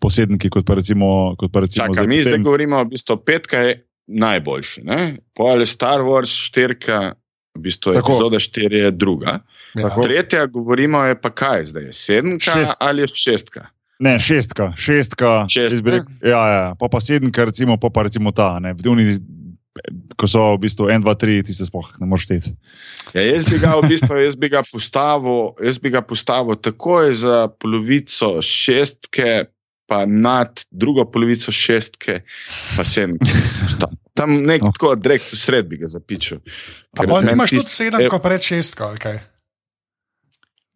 po 0.00 0.08
sedemki, 0.08 0.48
kot 0.48 0.64
pa 0.64 0.78
recimo. 0.80 1.34
Kot 1.36 1.52
pa 1.52 1.60
recimo 1.60 1.84
Čakaj, 1.84 2.08
mi 2.08 2.22
potem- 2.22 2.30
zdaj 2.32 2.40
govorimo, 2.48 2.80
v 2.80 2.88
bistvu, 2.94 3.16
petka 3.20 3.60
je 3.68 3.74
najboljši. 4.08 4.80
Ne? 4.88 5.00
Pol 5.36 5.60
je 5.60 5.66
Star 5.68 6.00
Wars, 6.00 6.32
štirka, 6.32 7.12
v 7.52 7.60
bistvu 7.68 7.92
Tako. 7.98 8.16
epizoda 8.16 8.40
štiri 8.40 8.80
je 8.86 8.90
druga. 8.96 9.42
ja. 9.76 9.92
Tretja, 9.92 10.46
govorimo, 10.48 11.04
je 11.04 11.20
pa 11.20 11.28
kaj 11.30 11.64
zdaj? 11.74 11.92
Sedemka 11.92 12.56
Šest. 12.56 12.80
ali 12.80 13.04
je 13.04 13.12
šestka? 13.12 13.68
Ne, 14.00 14.16
šestka, 14.16 14.72
šestka, 14.76 15.44
Šestka? 15.46 15.74
jaz 15.74 15.82
bi 15.82 15.90
rekel, 15.92 16.12
ja, 16.24 16.40
ja, 16.48 16.62
pa 16.74 16.88
pa 16.88 17.00
sedemka, 17.00 17.44
recimo, 17.44 17.76
pa 17.76 17.90
pa 17.90 18.02
recimo 18.02 18.32
ta, 18.32 18.56
ne, 18.58 18.72
ko 20.16 20.26
so 20.26 20.56
v 20.56 20.64
bistvu 20.64 20.88
en, 20.90 21.00
dva, 21.00 21.14
tri, 21.14 21.38
ti 21.44 21.52
se 21.52 21.64
sploh 21.64 21.84
ne 22.00 22.08
moreš 22.08 22.24
šteti. 22.26 22.50
Ja, 23.14 23.22
jaz 23.22 23.44
bi 23.46 23.60
ga 23.60 23.76
v 23.76 23.88
bistvu 23.88 24.16
jaz 24.18 24.36
bi 24.36 24.48
ga 24.48 24.64
postavil, 24.64 25.52
jaz 25.60 25.78
bi 25.78 25.90
ga 25.90 26.00
postavil 26.02 26.56
takoj 26.56 27.12
za 27.14 27.36
polovico 27.54 28.40
šestke, 28.40 29.46
pa 29.86 30.04
nad 30.06 30.64
drugo 30.70 31.04
polovico 31.04 31.52
šestke, 31.52 32.20
pa 32.76 32.84
sedemke. 32.84 33.30
Tam- 33.78 33.96
Tam 34.12 34.30
nek 34.44 34.60
No. 34.62 34.72
tako 34.74 34.96
direkt 34.96 35.32
v 35.32 35.36
sred 35.38 35.68
bi 35.70 35.78
ga 35.78 35.86
zapičil. 35.86 36.40
A 36.92 37.00
Ker 37.00 37.08
bolj 37.08 37.24
meni 37.24 37.32
nimaš 37.32 37.50
tist- 37.50 37.62
tudi 37.62 37.70
sedem, 37.72 38.00
e- 38.04 38.08
ko 38.10 38.18
pred 38.18 38.42
šestko, 38.42 38.84
ali 38.84 38.98
kaj? 38.98 39.16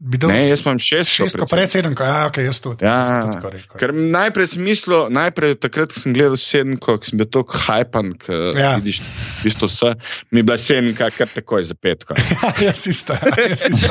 Ne, 0.05 0.43
jaz 0.45 0.61
imam 0.61 0.77
šest. 0.79 1.09
šest, 1.09 1.37
ko 1.41 1.47
pred 1.49 1.71
sedem, 1.73 1.95
ko 1.97 2.05
ja, 2.05 2.27
okay, 2.29 2.45
jaz 2.45 2.59
tudi. 2.61 2.85
Ja, 2.85 3.23
tudi 3.23 3.37
tako 3.39 3.51
rekel. 3.55 3.77
Ker 3.81 3.93
najprej 3.95 4.49
sem 4.53 4.63
mislil, 4.63 5.07
najprej 5.09 5.55
takrat, 5.57 5.95
ko 5.95 6.01
sem 6.01 6.13
gledal 6.13 6.37
sedemko, 6.37 6.99
ko 7.01 7.09
sem 7.09 7.17
bil 7.17 7.29
tako 7.33 7.57
hajpan, 7.63 8.11
ker 8.21 8.43
Ja. 8.53 8.61
ja. 8.61 8.73
vidiš 8.77 8.99
v 9.01 9.47
bistvu 9.47 9.69
vse, 9.69 9.95
mi 10.29 10.43
je 10.43 10.45
bila 10.45 10.59
sedemka 10.61 11.09
kar 11.11 11.33
takoj 11.33 11.65
za 11.65 11.75
petko. 11.75 12.15
jaz 12.67 12.85
isto. 12.87 13.17
ja, 13.17 13.49
Jaz, 13.49 13.65
isto. 13.65 13.89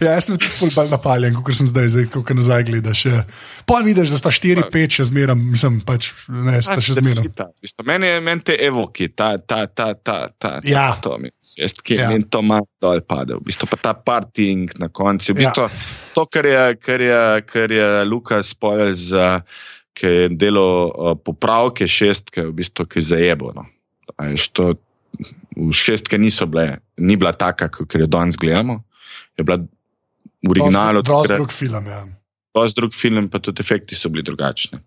ja, 0.00 0.14
jaz 0.14 0.30
sem 0.30 0.38
tudi 0.38 0.72
bolj 0.72 0.88
napaljen, 0.88 1.36
kot 1.42 1.54
sem 1.54 1.68
zdaj, 1.68 1.90
zdaj 1.90 2.08
ko 2.08 2.24
nazaj 2.32 2.64
gledaš. 2.64 3.04
Ja. 3.06 3.22
Pol 3.68 3.84
vidiš, 3.84 4.08
da 4.08 4.16
sta 4.16 4.32
4-5 4.32 4.96
še 4.96 5.08
zmeraj, 5.10 5.36
mislim, 5.36 5.80
pač, 5.84 6.12
ne, 6.28 6.56
sta 6.62 6.80
še 6.80 6.96
zmeraj. 6.96 7.28
Meni 7.84 8.08
je 8.08 8.20
meni 8.22 8.40
te 8.42 8.56
evoki, 8.56 9.10
ta, 9.10 9.34
ta, 9.36 9.66
ta, 9.66 9.92
ta, 9.94 10.18
ta, 10.32 10.56
ta 10.58 10.68
Ja. 10.68 10.94
to 10.96 11.18
mi 11.18 11.28
je, 11.28 11.36
ki 11.82 11.94
Ja. 11.94 12.10
ja. 12.10 12.16
in 12.16 12.22
to 12.24 12.38
ima 12.38 12.60
dol 12.80 13.00
pade, 13.00 13.34
v 13.34 13.42
bistvu 13.42 13.66
pa 13.66 13.76
ta 13.78 13.92
parting 13.94 14.70
na 14.78 14.88
koncu. 14.88 15.34
V 15.34 15.40
Ja. 15.40 15.50
bistvu, 15.50 15.66
To, 16.14 16.26
kar 16.26 16.44
je, 16.44 16.76
kar 16.76 17.00
je, 17.00 17.20
kar 17.42 17.68
je 17.68 18.04
Lukas 18.04 18.54
povedal, 18.54 18.92
za- 18.92 19.42
ki 19.92 20.06
je 20.06 20.28
delal 20.30 20.88
uh, 20.88 21.12
popravke 21.14 21.84
šestke, 21.84 22.42
v 22.42 22.52
bistvu, 22.54 22.86
ki 22.86 22.98
je 22.98 23.08
zajebo. 23.10 23.52
No. 23.52 23.66
A 24.16 24.28
veš, 24.28 24.48
to, 24.50 24.74
v 25.52 25.68
šestke 25.70 26.16
niso 26.16 26.46
bile, 26.46 26.78
ni 26.96 27.12
bila 27.14 27.32
taka, 27.32 27.68
kot 27.68 27.92
jo 27.92 28.06
danes 28.06 28.36
gledamo. 28.36 28.80
Je 29.36 29.44
bila 29.44 29.60
v 29.60 30.48
originalu 30.48 31.02
Dosti 31.02 31.12
takrat- 31.28 31.38
drug 31.38 31.52
film, 31.52 31.84
ja. 31.86 32.08
dosti 32.50 32.76
drug 32.76 32.92
film, 32.92 33.28
pa 33.28 33.38
tudi 33.38 33.60
efekti 33.60 33.92
so 33.92 34.08
bili 34.08 34.22
drugačni. 34.22 34.80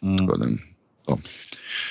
Mm. 0.00 0.16
Tako 0.16 0.34
da, 0.36 0.46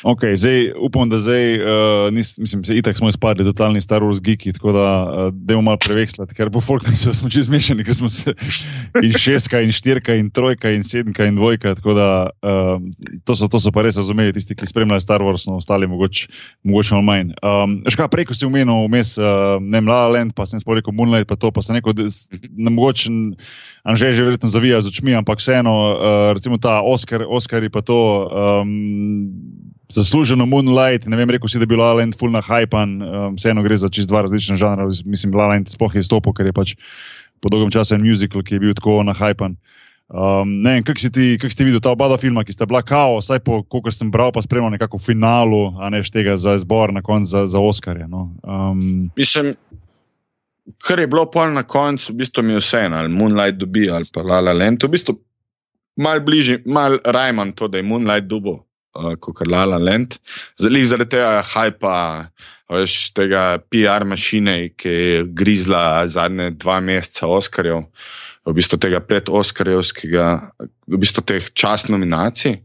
Okay, 0.03 0.35
zdaj, 0.35 0.73
upam, 0.79 1.09
da 1.09 1.19
zdaj, 1.19 1.59
uh, 1.61 2.13
nis, 2.13 2.37
mislim, 2.37 2.65
se 2.65 2.75
itak 2.75 2.97
smo 2.97 3.09
izpadli 3.09 3.43
totalni 3.43 3.81
Star 3.81 4.01
Wars 4.03 4.21
geeki, 4.21 4.53
tako 4.53 4.71
da 4.71 4.85
uh, 5.03 5.33
dajmo 5.33 5.61
malo 5.61 5.77
prevekslati, 5.77 6.35
ker 6.35 6.49
bo 6.49 6.61
folk 6.61 6.87
mislil, 6.87 7.13
da 7.13 7.17
smo 7.17 7.29
čez 7.29 7.47
mešani, 7.47 7.83
ker 7.83 7.95
smo 7.95 8.09
se 8.09 8.33
in 9.05 9.13
šestka, 9.13 9.61
in 9.61 9.71
štirka, 9.71 10.15
in 10.15 10.29
trojka, 10.29 10.69
in 10.75 10.83
sedemka, 10.83 11.25
in 11.25 11.35
dvojka. 11.35 11.75
Tako 11.75 11.93
da 11.93 12.29
uh, 12.43 12.81
to, 13.23 13.35
so, 13.35 13.47
to 13.47 13.59
so 13.59 13.71
pa 13.71 13.85
res 13.87 13.97
razumeli 13.97 14.33
tisti, 14.35 14.55
ki 14.55 14.67
spremljajo 14.67 15.01
Star 15.05 15.21
Wars, 15.23 15.47
no 15.47 15.57
ostali 15.61 15.87
mogoče 15.87 16.27
mogoč 16.63 16.91
malo 16.91 17.05
manj. 17.05 17.31
Um, 17.45 17.79
škaj, 17.89 18.09
prej, 18.11 18.25
ko 18.29 18.37
si 18.37 18.45
omenil 18.45 18.85
vmes, 18.89 19.15
uh, 19.21 19.55
ne 19.61 19.79
vem, 19.79 19.87
La 19.87 20.05
La 20.05 20.11
Land, 20.17 20.35
pa 20.35 20.45
sem 20.49 20.59
sploh 20.59 20.79
rekel 20.79 20.93
Moonlight, 20.97 21.29
pa 21.29 21.37
to, 21.39 21.51
pa 21.53 21.61
sem 21.61 21.77
rekel, 21.79 21.93
da 21.95 22.09
s- 22.09 22.27
ne 22.31 22.73
mogoče. 22.73 23.13
Anže 23.85 24.13
že 24.17 24.23
verjetno 24.25 24.49
zavija 24.49 24.79
z 24.81 24.89
očmi, 24.89 25.13
ampak 25.13 25.37
vseeno, 25.37 25.73
uh, 25.93 26.33
recimo 26.33 26.57
ta 26.57 26.81
Oscar, 26.81 27.21
Oscari 27.29 27.69
pa 27.69 27.85
to. 27.85 27.97
Um, 28.65 29.29
Zasluženo 29.89 30.45
Moonlight, 30.49 31.05
ne 31.05 31.17
vem, 31.17 31.29
rekel 31.29 31.49
si, 31.49 31.59
da 31.61 31.63
je 31.63 31.71
bil 31.73 31.79
La 31.79 31.93
La 31.93 31.99
Land 32.01 32.17
full 32.17 32.33
na 32.33 32.41
hypan, 32.41 32.97
um, 33.01 33.35
vseeno 33.37 33.61
gre 33.63 33.77
za 33.77 33.89
čist 33.89 34.09
dva 34.09 34.23
različna 34.25 34.57
žanra. 34.57 34.87
Mislim, 35.05 35.33
La 35.35 35.45
La 35.45 35.53
Land 35.53 35.69
sploh 35.69 35.93
je 35.95 36.03
stopil, 36.03 36.33
ker 36.33 36.49
je 36.49 36.53
pač 36.53 36.75
po 37.41 37.49
dolgem 37.53 37.69
času 37.71 37.95
en 37.95 38.01
musical, 38.01 38.41
ki 38.41 38.57
je 38.57 38.59
bil 38.59 38.73
tako 38.73 39.03
na 39.05 39.13
hypan. 39.13 39.57
Um, 40.05 40.61
ne 40.61 40.77
vem, 40.77 40.83
kako 40.85 41.01
si, 41.01 41.09
ti- 41.09 41.37
kako 41.41 41.49
si 41.51 41.57
ti 41.57 41.65
videl 41.65 41.81
ta 41.81 41.89
oba 41.93 42.17
filma, 42.17 42.43
ki 42.45 42.53
sta 42.53 42.65
bila 42.65 42.81
kao, 42.85 43.17
vsaj 43.17 43.39
po 43.41 43.63
kolikor 43.63 43.93
sem 43.93 44.11
bral, 44.13 44.29
pa 44.33 44.41
spremljal 44.41 44.73
nekako 44.73 44.97
v 44.97 45.01
finalu, 45.01 45.73
a 45.81 45.89
ne 45.89 46.03
štega 46.05 46.37
za 46.37 46.53
izbor 46.57 46.93
na 46.93 47.01
koncu 47.01 47.29
za, 47.29 47.47
za 47.49 47.59
Oscarje. 47.59 48.05
No. 48.07 48.29
Um, 48.45 49.09
Mislim, 49.17 49.55
kar 50.77 50.99
je 50.99 51.07
bilo 51.07 51.25
pol 51.29 51.53
na 51.53 51.63
koncu, 51.63 52.13
v 52.13 52.21
bistvu 52.21 52.43
mi 52.43 52.53
je 52.53 52.61
vseeno, 52.61 52.97
ali 52.97 53.09
Moonlight 53.09 53.57
dobi 53.57 53.89
ali 53.89 54.05
pa 54.13 54.21
La 54.21 54.41
La 54.41 54.53
Land. 54.53 54.83
V 54.83 54.93
bistvu 54.93 55.17
mal 55.97 56.21
bližje, 56.21 56.61
mal 56.65 56.99
rajman 57.05 57.53
to, 57.53 57.67
da 57.67 57.77
je 57.77 57.83
Moonlight 57.83 58.29
dubo, 58.29 58.64
uh, 58.95 59.15
kot 59.19 59.43
La 59.47 59.65
La 59.69 59.79
Land. 59.81 60.19
Zalih 60.61 60.85
zaradi 60.87 61.17
tega 61.17 61.43
hajpa, 61.45 61.95
veš, 62.71 62.99
tega 63.17 63.45
PR 63.71 64.05
mašine, 64.07 64.71
ki 64.79 64.93
je 64.93 65.25
grizla 65.37 66.05
zadnje 66.11 66.51
dva 66.59 66.79
meseca 66.81 67.27
Oscarjev. 67.27 67.85
V 68.45 68.53
bistvu 68.53 68.77
tega 68.77 68.99
predoskarjevskega, 69.01 70.25
v 70.61 70.97
bistvu 71.01 71.23
teh 71.25 71.45
čast 71.57 71.89
nominacij, 71.89 72.59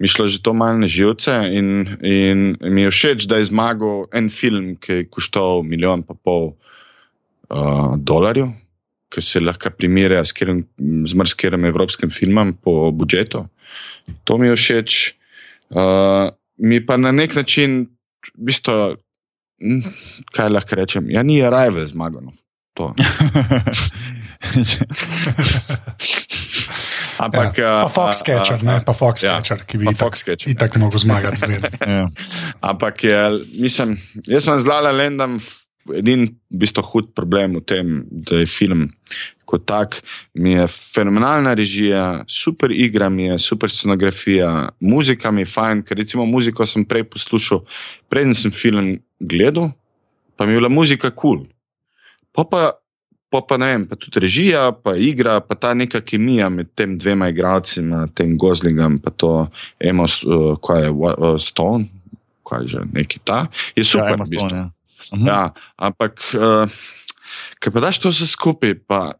mi 0.00 0.08
šlo 0.08 0.24
že 0.32 0.40
to 0.40 0.54
malo 0.56 0.80
na 0.80 0.88
živce, 0.88 1.34
in, 1.52 1.98
in 2.00 2.54
mi 2.56 2.86
je 2.86 2.92
všeč, 2.94 3.26
da 3.28 3.36
je 3.36 3.50
zmagal 3.52 4.06
en 4.16 4.30
film, 4.32 4.78
ki 4.80 5.02
je 5.02 5.08
koštal 5.12 5.60
milijon 5.60 6.06
pa 6.08 6.16
pol 6.16 6.54
uh, 7.52 8.00
dolarjev, 8.00 8.48
ki 9.12 9.20
se 9.20 9.44
lahko 9.44 9.74
primerja 9.76 10.24
kjerim, 10.24 10.64
z 11.04 11.12
marsikerim 11.12 11.68
evropskim 11.68 12.08
filmom 12.08 12.56
po 12.56 12.88
budžetu. 12.88 13.44
To 14.24 14.40
mi 14.40 14.48
je 14.48 14.56
všeč. 14.56 15.15
Uh, 15.70 16.30
mi 16.56 16.80
pa 16.86 16.96
na 16.96 17.12
nek 17.12 17.34
način, 17.36 17.86
v 18.34 18.46
bistvu, 18.48 18.96
hm, 19.62 19.80
kaj 20.36 20.48
lahko 20.52 20.74
rečem, 20.78 21.10
ja, 21.10 21.22
ni 21.22 21.42
Arrival 21.42 21.86
zmagal. 21.88 22.22
No. 22.22 22.32
To. 22.76 22.92
Ampak, 27.24 27.58
ja. 27.58 27.80
Pa 27.80 27.88
uh, 27.88 27.92
Foxcatcher, 27.92 28.60
uh, 28.60 28.66
ne, 28.68 28.80
pa 28.84 28.92
ja, 28.92 28.98
Foxcatcher, 28.98 29.64
ki 29.64 29.78
bi 29.80 29.88
itak, 29.88 30.00
Foxcatcher, 30.02 30.52
itak 30.52 30.76
mogel 30.80 31.00
zmagati 31.00 31.40
zmeraj. 31.40 31.72
ja. 31.96 32.04
Ampak 32.60 33.04
je, 33.04 33.20
mislim, 33.56 33.96
jaz 34.28 34.44
sem 34.44 34.60
z 34.60 34.68
Lala 34.68 34.92
Lendom 34.92 35.40
edin 35.94 36.26
v 36.50 36.60
bistvu 36.60 36.82
hud 36.90 37.14
problem 37.16 37.56
v 37.60 37.64
tem, 37.64 37.86
da 38.10 38.42
je 38.42 38.50
film 38.50 38.90
kot 39.46 39.66
tak, 39.70 40.00
mi 40.34 40.56
je 40.56 40.66
fenomenalna 40.68 41.54
režija, 41.54 42.24
super 42.28 42.74
igra 42.74 43.08
mi 43.08 43.30
je, 43.30 43.38
super 43.38 43.70
scenografija, 43.70 44.70
muzika 44.80 45.30
mi 45.30 45.46
je 45.46 45.52
fajn, 45.54 45.84
ker 45.86 46.02
recimo 46.02 46.26
muziko 46.26 46.66
sem 46.66 46.84
prej 46.84 47.06
poslušal, 47.14 47.62
preden 48.10 48.34
sem 48.34 48.54
film 48.54 48.96
gledal, 49.20 49.70
pa 50.36 50.46
mi 50.46 50.56
je 50.56 50.62
bila 50.64 50.72
muzika 50.72 51.10
kul. 51.10 51.44
Cool. 51.44 51.46
Pa 52.36 52.44
pa 52.44 52.72
Pa, 53.26 53.42
pa 53.42 53.56
ne 53.58 53.66
vem, 53.66 53.84
pa 53.90 53.96
tudi 53.98 54.22
režija, 54.22 54.70
pa 54.70 54.94
igra, 54.94 55.40
pa 55.42 55.56
ta 55.58 55.72
neka 55.74 55.98
kemija 56.06 56.46
med 56.48 56.70
tem 56.78 56.94
dvema 56.94 57.26
igralcima, 57.32 58.04
tem 58.14 58.36
Gozlingom, 58.38 59.00
pa 59.02 59.10
to 59.18 59.30
Emo, 59.82 60.06
uh, 60.06 60.54
kaj 60.62 60.84
je 60.84 60.92
uh, 60.94 61.24
Stone, 61.42 61.90
kaj 62.46 62.62
je 62.62 62.68
že 62.76 62.84
neki 62.94 63.18
ta, 63.26 63.48
je 63.74 63.82
super. 63.82 64.14
Ja, 64.14 64.22
v 64.22 64.28
bistvu. 64.30 64.46
Stone, 64.46 64.62
ja. 64.62 64.70
Mhm. 65.18 65.26
Ja, 65.26 65.40
ampak, 65.76 66.22
uh, 66.38 66.78
ker 67.58 67.74
pa 67.74 67.82
daš 67.82 67.98
to 67.98 68.14
vse 68.14 68.30
skupaj, 68.30 68.78
pa 68.86 69.18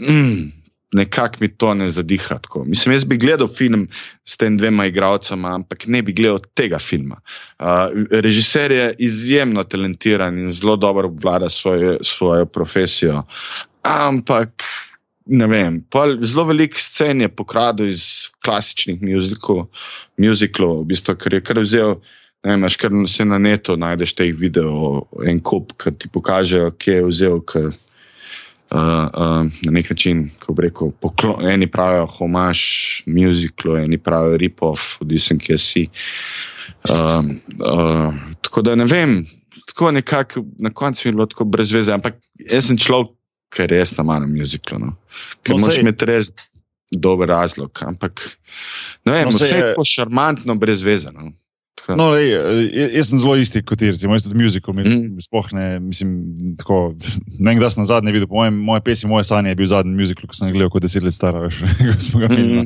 mm, 0.00 0.52
nekako 0.92 1.36
mi 1.40 1.48
to 1.48 1.74
ne 1.74 1.88
zadiha. 1.88 2.38
Tako. 2.38 2.64
Mislim, 2.64 2.94
jaz 2.94 3.04
bi 3.04 3.18
gledal 3.18 3.48
film 3.48 3.88
s 4.24 4.36
tem 4.36 4.56
dvema 4.58 4.86
igralcema, 4.86 5.54
ampak 5.54 5.86
ne 5.86 6.02
bi 6.02 6.12
gledal 6.12 6.38
tega 6.54 6.78
filma. 6.78 7.20
Uh, 7.58 7.66
režiser 8.10 8.72
je 8.72 8.94
izjemno 8.98 9.64
talentiran 9.64 10.38
in 10.38 10.52
zelo 10.52 10.76
dobro 10.76 11.08
obvlada 11.08 11.48
svoje, 11.48 11.98
svojo 12.02 12.46
profesijo. 12.46 13.22
Ampak. 13.82 14.62
Ne 15.30 15.46
vem, 15.46 15.76
zelo 16.22 16.44
velik 16.44 16.74
scen 16.74 17.20
je 17.20 17.28
pokradil 17.28 17.86
iz 17.86 18.30
klasičnih 18.42 19.02
muziklov, 19.02 19.68
muziklov 20.18 20.80
v 20.80 20.86
bistvu, 20.90 21.14
ker 21.14 21.36
je 21.36 21.40
kar 21.44 21.60
vzel 21.62 21.94
Ne, 22.44 22.54
imaš 22.54 22.76
kar 22.76 22.90
se 23.08 23.24
na 23.24 23.38
netu, 23.38 23.76
najdeš 23.76 24.14
teh 24.16 24.30
videov, 24.36 25.02
en 25.28 25.42
kup, 25.44 25.74
ki 25.76 25.92
ti 26.00 26.08
pokažejo, 26.08 26.70
kje 26.80 26.94
je 26.94 27.08
vzel. 27.08 27.40
K, 27.44 27.66
uh, 28.70 28.78
uh, 28.78 29.62
na 29.62 29.72
nek 29.72 29.90
način, 29.90 30.30
ko 30.38 30.54
bi 30.54 30.68
rekel, 30.68 30.92
poklon, 31.02 31.46
eni 31.50 31.66
pravijo 31.70 32.06
homaž, 32.06 32.60
muziklo, 33.06 33.76
eni 33.78 33.98
pravijo 33.98 34.38
rip-off, 34.40 34.96
odvisen, 35.02 35.38
kje 35.38 35.58
si. 35.58 35.86
Uh, 36.88 37.32
uh, 37.58 38.14
tako 38.42 38.62
da 38.62 38.74
ne 38.78 38.86
vem, 38.90 39.24
tako 39.66 39.90
nekako 39.90 40.44
na 40.58 40.70
koncu 40.70 41.08
je 41.08 41.12
bilo 41.12 41.26
tako 41.26 41.44
brez 41.44 41.72
veze, 41.72 41.92
ampak 41.92 42.16
jaz 42.38 42.70
sem 42.70 42.78
človek, 42.78 43.16
ki 43.50 43.66
res 43.66 43.96
na 43.98 44.04
malem 44.06 44.30
muziklu. 44.38 44.78
No. 44.78 44.94
Ker 45.42 45.56
No, 45.56 45.64
moraš 45.64 45.80
imeti 45.82 46.06
res 46.06 46.30
dober 46.90 47.28
razlog, 47.28 47.82
ampak 47.86 48.22
ne 49.06 49.12
vem, 49.12 49.24
No, 49.26 49.34
vse 49.34 49.48
je 49.50 49.64
tako 49.72 49.84
šarmantno, 49.86 50.54
brez 50.54 50.82
veze. 50.86 51.10
No. 51.14 51.32
No, 51.88 52.10
lej, 52.12 52.32
eh, 52.34 52.90
jaz 52.96 53.08
sem 53.10 53.18
zelo 53.22 53.36
isti 53.36 53.62
kot 53.66 53.78
ti, 53.80 53.90
recimo, 53.90 54.14
jaz 54.14 54.26
tudi 54.26 54.38
muzikal, 54.42 54.74
Mm. 54.74 54.86
mm. 54.86 55.20
sploh 55.24 55.48
ne, 55.52 55.66
mislim, 55.80 56.10
tako, 56.58 56.94
ne 57.38 57.54
kdaj 57.56 57.70
sem 57.74 57.82
na 57.82 57.88
zadnje 57.88 58.12
videl, 58.12 58.28
po 58.28 58.34
mojem, 58.34 58.54
moje 58.54 58.80
pesmi, 58.80 59.10
moje 59.10 59.24
sanje 59.24 59.48
je 59.50 59.58
bil 59.58 59.66
zadnji 59.66 59.96
muzikal, 59.96 60.28
ko 60.30 60.34
sem 60.34 60.48
ga 60.48 60.52
gledal 60.58 60.70
kot 60.70 60.82
deset 60.82 61.02
let 61.02 61.14
star, 61.14 61.34
imeli. 62.14 62.46
no. 62.52 62.64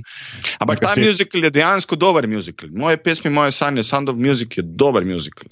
Ampak 0.59 0.81
ta 0.81 0.95
muzikal 0.99 1.45
je 1.45 1.51
dejansko 1.51 1.97
dober 1.97 2.29
muzikal. 2.29 2.69
Moje 2.73 2.97
pesmi, 2.97 3.31
moje 3.31 3.53
sanje, 3.53 3.83
Sound 3.83 4.09
of 4.09 4.17
Music 4.17 4.57
je 4.59 4.63
dober 4.67 5.05
muzikal. 5.05 5.49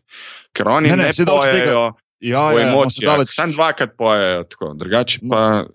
Ker 0.53 0.69
oni 0.69 0.89
Ne, 0.89 0.97
ne, 0.97 1.11
ne, 1.13 1.27
pojejo 1.27 1.93
Ja, 2.23 2.53
ja, 2.55 2.71
no, 2.71 2.85
daleč, 3.03 3.35
Sam 3.35 3.51
dvakrat 3.51 3.97
pojejo 3.99 4.45
tako, 4.45 4.75
drugače 4.79 5.19
No. 5.23 5.67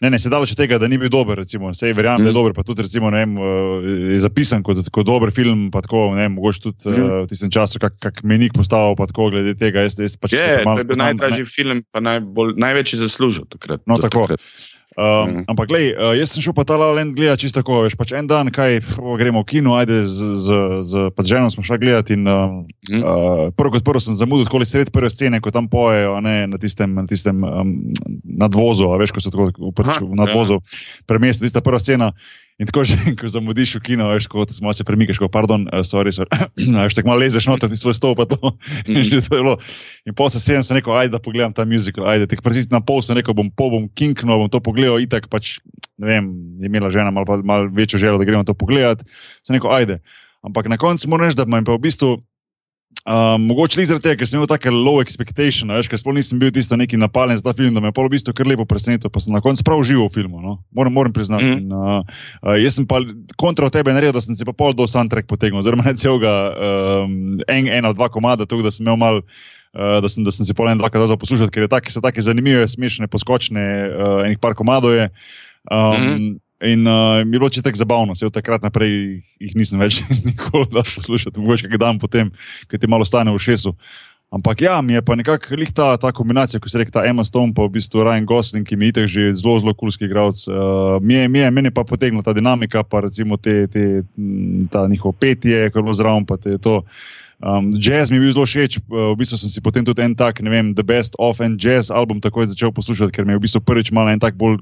Ne, 0.00 0.10
ne, 0.10 0.18
se 0.18 0.30
daleč 0.30 0.52
od 0.54 0.60
tega, 0.60 0.78
da 0.78 0.88
ni 0.88 0.98
bil 0.98 1.10
dober, 1.12 1.38
recimo, 1.38 1.72
sej 1.74 1.92
verjamem, 1.96 2.22
mm. 2.22 2.24
da 2.24 2.30
je 2.30 2.34
Mhm. 2.34 2.38
dober, 2.40 2.54
pa 2.54 2.62
tudi, 2.62 2.82
recimo, 2.86 3.10
ne 3.10 3.24
vem, 3.24 3.36
eh, 3.36 3.88
je 4.14 4.20
zapisan 4.22 4.62
kot, 4.62 4.82
kot 4.94 5.06
dober 5.06 5.32
film, 5.34 5.70
pa 5.74 5.82
tako, 5.84 6.14
ne 6.14 6.26
vem, 6.26 6.36
mogoče 6.38 6.62
tudi 6.62 6.88
mm. 6.88 7.04
Uh, 7.08 7.22
v 7.24 7.28
tistem 7.30 7.50
času, 7.50 7.78
kak, 7.82 7.98
kak 7.98 8.22
menik 8.22 8.54
postavil, 8.56 8.96
pa 8.98 9.06
tako, 9.10 9.30
glede 9.34 9.54
tega, 9.58 9.86
jaz, 9.86 9.98
jaz 9.98 10.16
pač 10.16 10.36
Je, 10.38 10.62
to 10.64 10.78
je 10.78 10.88
bil 10.88 10.98
najdražji 10.98 11.46
film, 11.48 11.84
pa 11.92 12.00
najbolj, 12.00 12.54
največji 12.58 13.00
zaslužek 13.04 13.48
takrat. 13.54 13.82
No, 13.86 13.98
tako. 13.98 14.26
takrat. 14.28 14.77
Um, 14.98 15.30
mm. 15.30 15.44
Ampak, 15.46 15.68
gledaj, 15.70 15.92
uh, 15.94 16.12
jaz 16.18 16.32
sem 16.34 16.42
šel 16.42 16.54
pa 16.58 16.64
ta 16.66 16.74
Laland 16.74 17.14
gledati 17.14 17.46
čisto 17.46 17.60
tako, 17.62 17.84
veš, 17.84 17.94
pač 17.94 18.10
en 18.18 18.26
dan, 18.26 18.50
kaj 18.50 18.80
fro, 18.82 19.14
gremo 19.14 19.44
v 19.44 19.46
kino, 19.46 19.76
ajde 19.78 20.00
z, 20.10 20.30
z, 20.42 20.56
z, 20.82 21.02
ženom 21.22 21.52
smo 21.54 21.62
šli 21.62 21.78
gledati. 21.78 22.16
In, 22.18 22.26
uh, 22.26 22.66
mm. 22.90 23.04
uh, 23.06 23.44
prvo 23.54 23.76
kot 23.76 23.86
prvo 23.86 24.02
sem 24.02 24.18
zamudil, 24.18 24.48
tako 24.50 24.64
sred 24.66 24.90
prve 24.90 25.06
scene, 25.14 25.38
ko 25.38 25.54
tam 25.54 25.70
pojejo 25.70 26.18
ne, 26.26 26.50
na 26.50 26.58
tistem, 26.58 26.98
na 26.98 27.06
tistem 27.06 27.46
um, 27.46 27.76
nadvozu, 28.26 28.90
veš, 28.98 29.14
ko 29.14 29.22
so 29.22 29.30
tako 29.30 29.52
v, 29.54 29.70
pač, 29.70 30.02
v 30.02 30.18
nadvozu, 30.18 30.58
ja. 30.58 31.06
premestu, 31.06 31.46
tista 31.46 31.62
prva 31.62 31.78
scena. 31.78 32.10
In 32.58 32.66
tako 32.66 32.82
že, 32.82 32.98
ko 33.14 33.30
zamudiš 33.30 33.78
v 33.78 33.80
kino, 33.86 34.10
veš, 34.10 34.26
ko 34.26 34.42
se 34.50 34.58
malo 34.58 34.74
premikaš, 34.74 35.22
kot 35.22 35.30
pardon, 35.30 35.70
uh, 35.70 35.86
sorry, 35.86 36.10
sorry. 36.10 36.26
veš, 36.82 36.98
tako 36.98 37.14
malo 37.14 37.22
lezeš 37.22 37.46
noter, 37.46 37.70
ti 37.70 37.78
svoj 37.78 37.94
stol 37.94 38.18
pa 38.18 38.26
to. 38.26 38.38
Mm. 38.88 39.60
in 40.08 40.14
pol 40.16 40.30
se 40.32 40.40
sedem, 40.40 40.64
sem 40.64 40.78
rekel, 40.78 40.94
ajde, 40.96 41.12
da 41.12 41.20
pogledam 41.22 41.52
ta 41.52 41.62
musical, 41.68 42.08
ajde, 42.08 42.26
tako 42.26 42.42
precis 42.46 42.70
na 42.72 42.80
pol 42.80 43.02
sem 43.04 43.14
rekel, 43.18 43.36
bom 43.36 43.50
pol 43.52 43.70
bom 43.70 43.84
kinknil, 43.92 44.40
bom 44.40 44.50
to 44.50 44.58
pogledal, 44.64 44.98
itak 44.98 45.28
pač, 45.30 45.58
ne 46.00 46.06
vem, 46.08 46.24
je 46.58 46.66
imela 46.66 46.90
žena 46.90 47.12
malo 47.14 47.38
mal 47.46 47.68
večjo 47.70 48.00
željo, 48.00 48.18
da 48.18 48.26
gremo 48.26 48.48
to 48.48 48.56
pogledati. 48.58 49.06
Sem 49.46 49.58
rekel, 49.58 49.70
ajde. 49.70 50.00
Ampak 50.42 50.70
na 50.72 50.80
koncu 50.80 51.10
moram 51.12 51.28
reči, 51.28 51.38
da 51.38 51.46
imam 51.46 51.66
pa 51.68 51.76
v 51.76 51.84
bistvu 51.84 52.16
Um, 53.08 53.46
mogoče 53.48 53.78
le 53.78 53.84
zaradi 53.88 54.04
tega, 54.04 54.18
ker 54.20 54.28
sem 54.28 54.36
imel 54.36 54.48
tako 54.50 54.72
low 54.74 54.98
expectation, 55.00 55.70
veš, 55.72 55.86
ker 55.88 56.00
sploh 56.00 56.12
nisem 56.16 56.40
bil 56.42 56.50
tisto 56.52 56.76
neki 56.76 56.98
napaljen 57.00 57.38
za 57.40 57.46
ta 57.46 57.54
film, 57.56 57.72
da 57.76 57.80
me 57.80 57.88
je 57.88 57.94
polo 57.96 58.10
v 58.10 58.18
bistvu 58.18 58.34
kar 58.36 58.48
lepo 58.48 58.66
presenetil, 58.68 59.08
pa 59.12 59.22
sem 59.24 59.32
na 59.32 59.40
koncu 59.44 59.64
prav 59.64 59.80
živel 59.86 60.10
v 60.10 60.12
filmu. 60.18 60.42
No? 60.44 60.58
Moram, 60.76 60.92
moram 60.92 61.14
priznati. 61.16 61.46
Mm. 61.46 61.62
In, 61.62 61.72
uh, 61.72 62.02
uh, 62.42 62.56
jaz 62.60 62.76
sem 62.76 62.88
pa 62.88 63.00
kontra 63.40 63.68
od 63.68 63.72
tebe 63.72 63.94
naredil, 63.96 64.12
da 64.16 64.24
sem 64.24 64.36
si 64.36 64.44
pa 64.44 64.52
pol 64.56 64.76
do 64.76 64.84
soundtrack 64.88 65.28
potegnil, 65.30 65.62
oziroma 65.62 65.86
ne 65.88 65.94
celega 65.96 66.34
um, 66.52 67.38
en, 67.46 67.70
en 67.78 67.88
ali 67.88 67.96
dva 67.96 68.10
komada, 68.12 68.48
tako 68.48 68.66
da 68.66 68.74
sem 68.74 68.84
imel 68.84 69.00
mal. 69.00 69.22
Da, 69.78 70.08
sem, 70.08 70.24
da 70.24 70.32
sem 70.32 70.46
si 70.48 70.54
pol 70.56 70.66
en, 70.66 70.78
dva 70.80 70.88
kazal 70.90 71.18
poslušati, 71.20 71.52
ker 71.52 71.66
je 71.66 71.70
taki, 71.70 71.92
so 71.92 72.00
tako 72.02 72.22
zanimive, 72.24 72.64
smešne, 72.66 73.06
poskočne, 73.12 73.62
uh, 73.92 74.22
enih 74.24 74.40
par 74.42 74.56
komadov 74.58 74.96
je. 74.96 75.04
Um, 75.68 75.92
mm. 76.08 76.30
In 76.64 76.86
uh, 76.86 77.18
je 77.18 77.24
bilo 77.24 77.48
čisto 77.48 77.70
zabavno, 77.74 78.14
se 78.14 78.26
od 78.26 78.34
takrat 78.34 78.62
naprej 78.62 79.22
jih 79.38 79.54
nisem 79.54 79.78
več 79.78 80.02
nikoli 80.26 80.66
dal 80.72 80.82
poslušati, 80.82 81.38
mogoče 81.38 81.70
kaj 81.70 81.78
dan 81.78 81.98
potem, 82.02 82.32
ker 82.66 82.80
ti 82.82 82.90
malo 82.90 83.06
stane 83.06 83.30
v 83.30 83.38
šesu. 83.38 83.76
Ampak 84.28 84.60
ja, 84.60 84.82
mi 84.84 84.92
je 84.92 85.00
pa 85.00 85.14
nekako 85.16 85.56
ta, 85.72 85.96
ta 85.96 86.12
kombinacija, 86.12 86.60
ko 86.60 86.68
se 86.68 86.78
reče 86.78 86.90
ta 86.90 87.04
Emma 87.06 87.24
Stone, 87.24 87.54
pa 87.56 87.64
v 87.64 87.78
bistvu 87.78 88.04
Ryan 88.04 88.26
Gosling, 88.28 88.66
ki 88.66 88.76
mi 88.76 88.90
je 88.92 89.06
že 89.06 89.32
zelo, 89.32 89.56
zelo 89.58 89.72
kulski 89.72 90.04
igralec. 90.04 90.44
Uh, 90.48 91.00
mi 91.00 91.14
je, 91.14 91.28
mi 91.28 91.38
je, 91.38 91.50
meni 91.50 91.70
pa 91.70 91.84
potegnila 91.84 92.22
ta 92.22 92.34
dinamika, 92.36 92.82
pa 92.82 93.00
recimo 93.00 93.36
te, 93.36 93.66
te, 93.66 94.02
ta 94.70 94.84
njihovo 94.88 95.12
petje, 95.12 95.56
je 95.56 95.70
bilo 95.70 95.94
zraven, 95.94 96.26
pa 96.26 96.36
te 96.36 96.58
to. 96.58 96.82
Um, 97.40 97.72
jazz 97.72 98.10
mi 98.10 98.18
je 98.18 98.20
bil 98.20 98.32
zelo 98.34 98.44
všeč, 98.44 98.82
uh, 98.82 99.14
v 99.14 99.16
bistvu 99.16 99.38
sem 99.38 99.48
si 99.48 99.62
potem 99.64 99.86
tudi 99.86 100.02
en 100.02 100.12
tak, 100.12 100.42
ne 100.42 100.50
vem, 100.50 100.74
The 100.74 100.84
Best 100.84 101.16
of 101.16 101.40
and 101.40 101.56
Jazz 101.56 101.88
album 101.88 102.20
takoj 102.20 102.50
začel 102.50 102.74
poslušati, 102.74 103.14
ker 103.14 103.24
mi 103.24 103.32
je 103.32 103.40
v 103.40 103.46
bistvu 103.46 103.64
prvič 103.64 103.94
malo 103.94 104.12
en 104.12 104.20
tak 104.20 104.36
bolj 104.36 104.58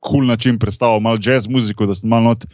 kul 0.00 0.20
cool 0.20 0.26
način 0.26 0.58
predstavil, 0.58 1.00
malo 1.00 1.18
jazz 1.22 1.48
muziko, 1.48 1.86
da 1.86 1.94
sem 1.94 2.08
malo 2.08 2.32
not, 2.32 2.44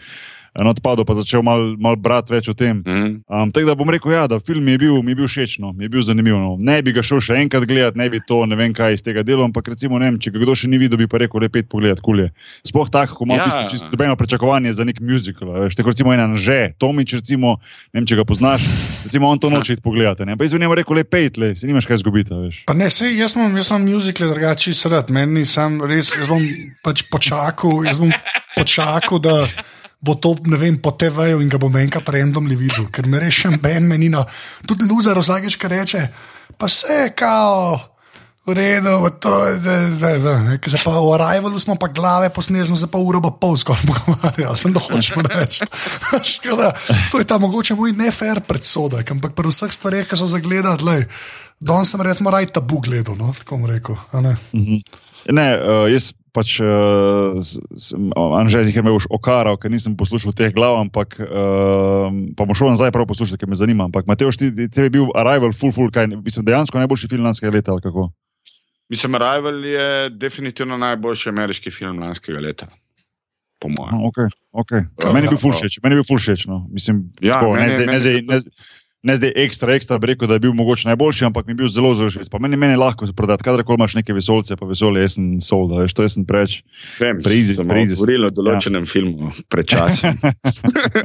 not 0.62 0.78
padel, 0.78 1.02
pa 1.02 1.16
začel 1.18 1.42
malo 1.42 1.74
mal 1.80 1.96
brati 1.98 2.30
več 2.30 2.48
o 2.48 2.54
tem. 2.54 2.82
Mm. 2.86 3.24
Um, 3.26 3.50
tako 3.50 3.66
da 3.66 3.74
bom 3.74 3.90
rekel, 3.90 4.12
ja, 4.14 4.26
da 4.30 4.38
film 4.38 4.68
je 4.70 4.78
bil, 4.78 5.00
mi 5.02 5.14
je 5.14 5.18
bil 5.18 5.26
všeč, 5.26 5.58
no, 5.58 5.72
mi 5.74 5.88
je 5.88 5.90
bil 5.90 6.04
zanimiv. 6.06 6.36
No. 6.38 6.54
Ne 6.62 6.78
bi 6.86 6.94
ga 6.94 7.02
šel 7.02 7.22
še 7.24 7.38
enkrat 7.42 7.66
gledati, 7.66 7.98
ne 7.98 8.06
bi 8.12 8.20
to, 8.22 8.44
ne 8.46 8.58
vem 8.58 8.74
kaj 8.76 9.00
iz 9.00 9.02
tega 9.02 9.24
dela, 9.26 9.42
ampak 9.48 9.72
recimo, 9.72 9.98
ne 9.98 10.12
vem, 10.12 10.20
če 10.22 10.30
ga 10.34 10.44
kdo 10.44 10.54
še 10.54 10.70
ni 10.70 10.78
videl, 10.78 11.00
bi 11.00 11.10
pa 11.10 11.18
rekel, 11.24 11.42
le 11.42 11.50
pet 11.50 11.66
pogled, 11.72 11.98
kulje. 12.04 12.30
Sploh 12.62 12.92
tako, 12.92 13.18
ko 13.18 13.26
imaš 13.26 13.50
ja. 13.50 13.64
čisto 13.72 13.90
dobeno 13.90 14.14
pričakovanje 14.20 14.76
za 14.78 14.86
nek 14.86 15.02
muzikal. 15.02 15.50
Veš, 15.66 15.78
tako 15.80 15.94
recimo 15.94 16.14
ena 16.14 16.30
že, 16.38 16.74
Tomič, 16.78 17.16
recimo, 17.18 17.58
ne 17.90 18.02
vem, 18.02 18.06
če 18.06 18.20
ga 18.20 18.26
poznaš, 18.28 18.68
recimo 19.06 19.30
on 19.30 19.42
to 19.42 19.50
noče 19.50 19.80
pogledati. 19.82 20.28
Ne? 20.28 20.38
Pa 20.38 20.46
izven 20.46 20.62
njemu 20.62 20.78
rekel, 20.78 21.02
le 21.02 21.04
pet, 21.08 21.38
le, 21.40 21.54
se 21.58 21.66
nimaš 21.66 21.90
kaj 21.90 22.02
zgubiti. 22.04 22.34
Pa 22.68 22.78
ne, 22.78 22.90
sej, 22.90 23.16
jaz 23.18 23.34
imam, 23.34 23.56
jaz 23.58 23.72
imam 23.72 23.86
muzikle 23.90 24.30
drugače 24.30 24.74
srd, 24.74 25.10
meni 25.14 25.44
sem 25.48 25.80
res, 25.82 26.14
jaz 26.14 26.30
bom 26.30 26.42
pač 26.84 27.04
počakal, 27.10 27.84
jaz 27.86 28.02
bom 28.02 28.12
počakal, 28.54 29.22
da 29.22 29.36
bo 30.04 30.18
to, 30.20 30.34
ne 30.44 30.60
vem, 30.60 30.76
po 30.82 30.92
TV-ju 30.92 31.40
in 31.40 31.48
ga 31.48 31.60
bom 31.60 31.72
enkrat 31.80 32.12
randomly 32.12 32.58
videl, 32.60 32.90
ker 32.92 33.08
me 33.08 33.22
rešim 33.22 33.56
Ben 33.62 33.88
menina. 33.88 34.24
Tudi 34.68 34.84
Luzer 34.88 35.18
vsakeč, 35.18 35.56
ki 35.56 35.72
reče, 35.72 36.04
pa 36.58 36.68
vse 36.68 37.10
kao. 37.16 37.80
V 38.44 38.52
redu, 38.52 39.08
to 39.24 39.30
je. 39.48 40.58
Ker 40.60 40.68
se 40.68 40.76
pa 40.84 40.92
v 41.00 41.12
Arrivalu 41.16 41.56
smo 41.56 41.78
pa 41.80 41.88
glave 41.88 42.28
smo 42.28 42.76
se 42.76 42.86
pa 42.92 43.00
uro 43.00 43.22
pa 43.24 43.30
pol 43.32 43.56
skoraj 43.56 43.80
pogovarjali, 43.88 44.56
sem 44.56 44.72
da 44.72 44.80
hočemo 44.84 45.24
reči. 45.24 45.64
to 47.10 47.16
je 47.18 47.24
ta 47.24 47.38
mogoče 47.40 47.72
moj 47.72 47.96
nefer 47.96 48.44
predsodek, 48.44 49.16
ampak 49.16 49.32
pri 49.32 49.48
vseh 49.48 49.72
stvareh, 49.72 50.04
ki 50.04 50.20
so 50.20 50.28
zagledali, 50.28 51.08
danes 51.56 51.88
sem 51.88 52.04
res 52.04 52.20
moraj 52.20 52.52
tabu 52.52 52.84
gledal, 52.84 53.16
no, 53.16 53.32
tako 53.32 53.56
bom 53.56 53.72
rekel. 53.72 53.96
Ne, 54.12 54.36
-hmm. 54.52 54.84
ne 55.32 55.48
uh, 55.56 55.88
jaz 55.88 56.12
pač 56.34 56.58
uh, 56.58 57.38
Anžej 58.18 58.66
jih 58.68 58.76
je 58.76 58.82
imel 58.82 58.98
už 58.98 59.06
okaral, 59.14 59.54
ker 59.54 59.70
nisem 59.70 59.94
poslušal 59.94 60.34
teh 60.34 60.50
glav, 60.50 60.76
ampak 60.82 61.14
uh, 61.22 62.10
pa 62.34 62.42
bom 62.42 62.56
šel 62.58 62.74
nazaj 62.74 62.90
prav 62.90 63.06
poslušati, 63.06 63.38
ker 63.38 63.50
me 63.50 63.58
zanima. 63.58 63.86
Ampak 63.86 64.10
Mateo, 64.10 64.34
ti, 64.34 64.50
ti 64.50 64.66
je 64.66 64.90
bil 64.90 65.14
Arrival, 65.14 65.54
full, 65.54 65.70
full, 65.70 65.94
kaj, 65.94 66.10
mislim, 66.10 66.46
dejansko 66.50 66.82
najboljši 66.82 67.10
film 67.14 67.24
lanskega 67.24 67.54
leta, 67.54 67.72
ali 67.72 67.86
kako? 67.86 68.10
Mislim, 68.90 69.14
Arrival 69.14 69.64
je 69.64 70.10
definitivno 70.10 70.76
najboljši 70.76 71.30
ameriški 71.30 71.70
film 71.70 72.02
lanskega 72.02 72.42
leta. 72.42 72.66
Po 73.62 73.70
mojem. 73.70 73.94
No, 73.94 74.10
okay, 74.10 74.28
okay. 74.52 74.82
Meni 75.14 75.30
je 75.30 75.36
bil 75.36 75.40
full 75.40 75.54
všeč, 75.54 75.78
meni 75.86 75.94
je 75.94 76.02
bil 76.02 76.08
full 76.10 76.20
všeč. 76.20 76.48
No. 76.50 76.66
Mislim, 76.68 77.06
ja, 77.22 77.38
tako, 77.38 77.54
meni, 77.54 77.70
ne, 77.70 78.00
zdaj, 78.02 78.20
ne, 78.26 78.40
zdaj, 78.42 78.82
ne, 79.04 79.16
zdaj 79.18 79.32
ekstra, 79.44 79.74
ekstra, 79.76 79.98
bi 80.00 80.12
rekel, 80.12 80.28
da 80.28 80.38
je 80.38 80.44
bil 80.46 80.54
mogoče 80.56 80.88
najboljši, 80.88 81.26
ampak 81.28 81.46
mi 81.46 81.52
je 81.52 81.60
bil 81.62 81.70
zelo, 81.72 81.92
zelo 81.98 82.10
všeč. 82.10 82.30
Pa 82.32 82.40
meni, 82.42 82.56
meni 82.60 82.74
je 82.74 82.80
lahko 82.80 83.08
prodati, 83.16 83.44
kadarkoli 83.44 83.78
imaš 83.78 83.98
neke 84.00 84.16
vesolce, 84.16 84.56
pa 84.56 84.68
vesolje, 84.68 85.04
jaz 85.04 85.18
sem 85.18 85.28
sol, 85.44 85.68
da 85.70 85.84
veš, 85.84 85.94
to 85.94 86.06
jaz 86.06 86.16
sem 86.16 86.26
preveč. 86.28 86.62
Prizi, 86.98 87.58
prizi. 87.60 87.98
Govorili 88.00 88.30
o 88.30 88.32
določenem 88.34 88.88
ja. 88.88 88.90
filmu, 88.90 89.34
prečasno. 89.52 90.14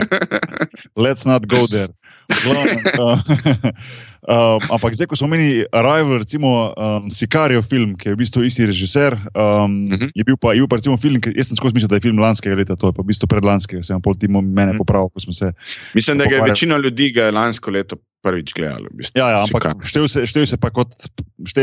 Let's 1.03 1.27
not 1.27 1.47
go 1.51 1.67
there. 1.67 1.93
Uh, 2.29 3.19
ampak 4.27 4.95
zdaj, 4.95 5.07
ko 5.07 5.15
smo 5.15 5.29
imeli 5.31 5.63
Arrival, 5.71 6.19
recimo 6.19 6.73
um, 6.75 7.07
Sicarijo 7.11 7.61
film, 7.63 7.95
ki 7.95 8.11
je 8.11 8.15
v 8.15 8.19
bistvu 8.19 8.43
isti 8.43 8.67
režiser, 8.67 9.15
um, 9.15 9.23
uh 9.31 9.69
mhm. 9.69 9.95
-huh. 9.95 10.11
je 10.15 10.23
bil 10.23 10.37
pa, 10.37 10.53
je 10.53 10.59
bil 10.59 10.67
pa 10.67 10.75
recimo 10.75 10.97
film, 10.97 11.21
ki, 11.21 11.31
jaz 11.35 11.47
sem 11.47 11.55
skozi 11.55 11.73
mislil, 11.73 11.87
da 11.87 11.95
je 11.95 12.01
film 12.01 12.19
lanskega 12.19 12.55
leta, 12.55 12.75
to 12.75 12.91
je 12.91 12.93
pa 12.93 13.01
v 13.01 13.07
bistvu 13.07 13.27
predlanskega, 13.27 13.83
sem 13.83 14.01
pol 14.01 14.15
timo 14.15 14.41
mene 14.41 14.71
mhm. 14.71 14.77
popravil, 14.77 15.09
ko 15.09 15.19
smo 15.19 15.33
se. 15.33 15.53
Mislim, 15.95 16.17
da 16.17 16.23
je 16.23 16.41
večina 16.43 16.77
ljudi 16.77 17.11
ga 17.11 17.23
je 17.23 17.31
lansko 17.31 17.71
leto 17.71 17.95
prvič 18.21 18.53
gledalo. 18.53 18.91
V 18.91 18.97
bistvu. 18.99 19.19
Ja, 19.19 19.29
ja 19.29 19.43
ampak 19.43 19.87
šteje 19.87 20.07
se, 20.09 20.25
štej 20.27 20.45
se, 20.47 20.57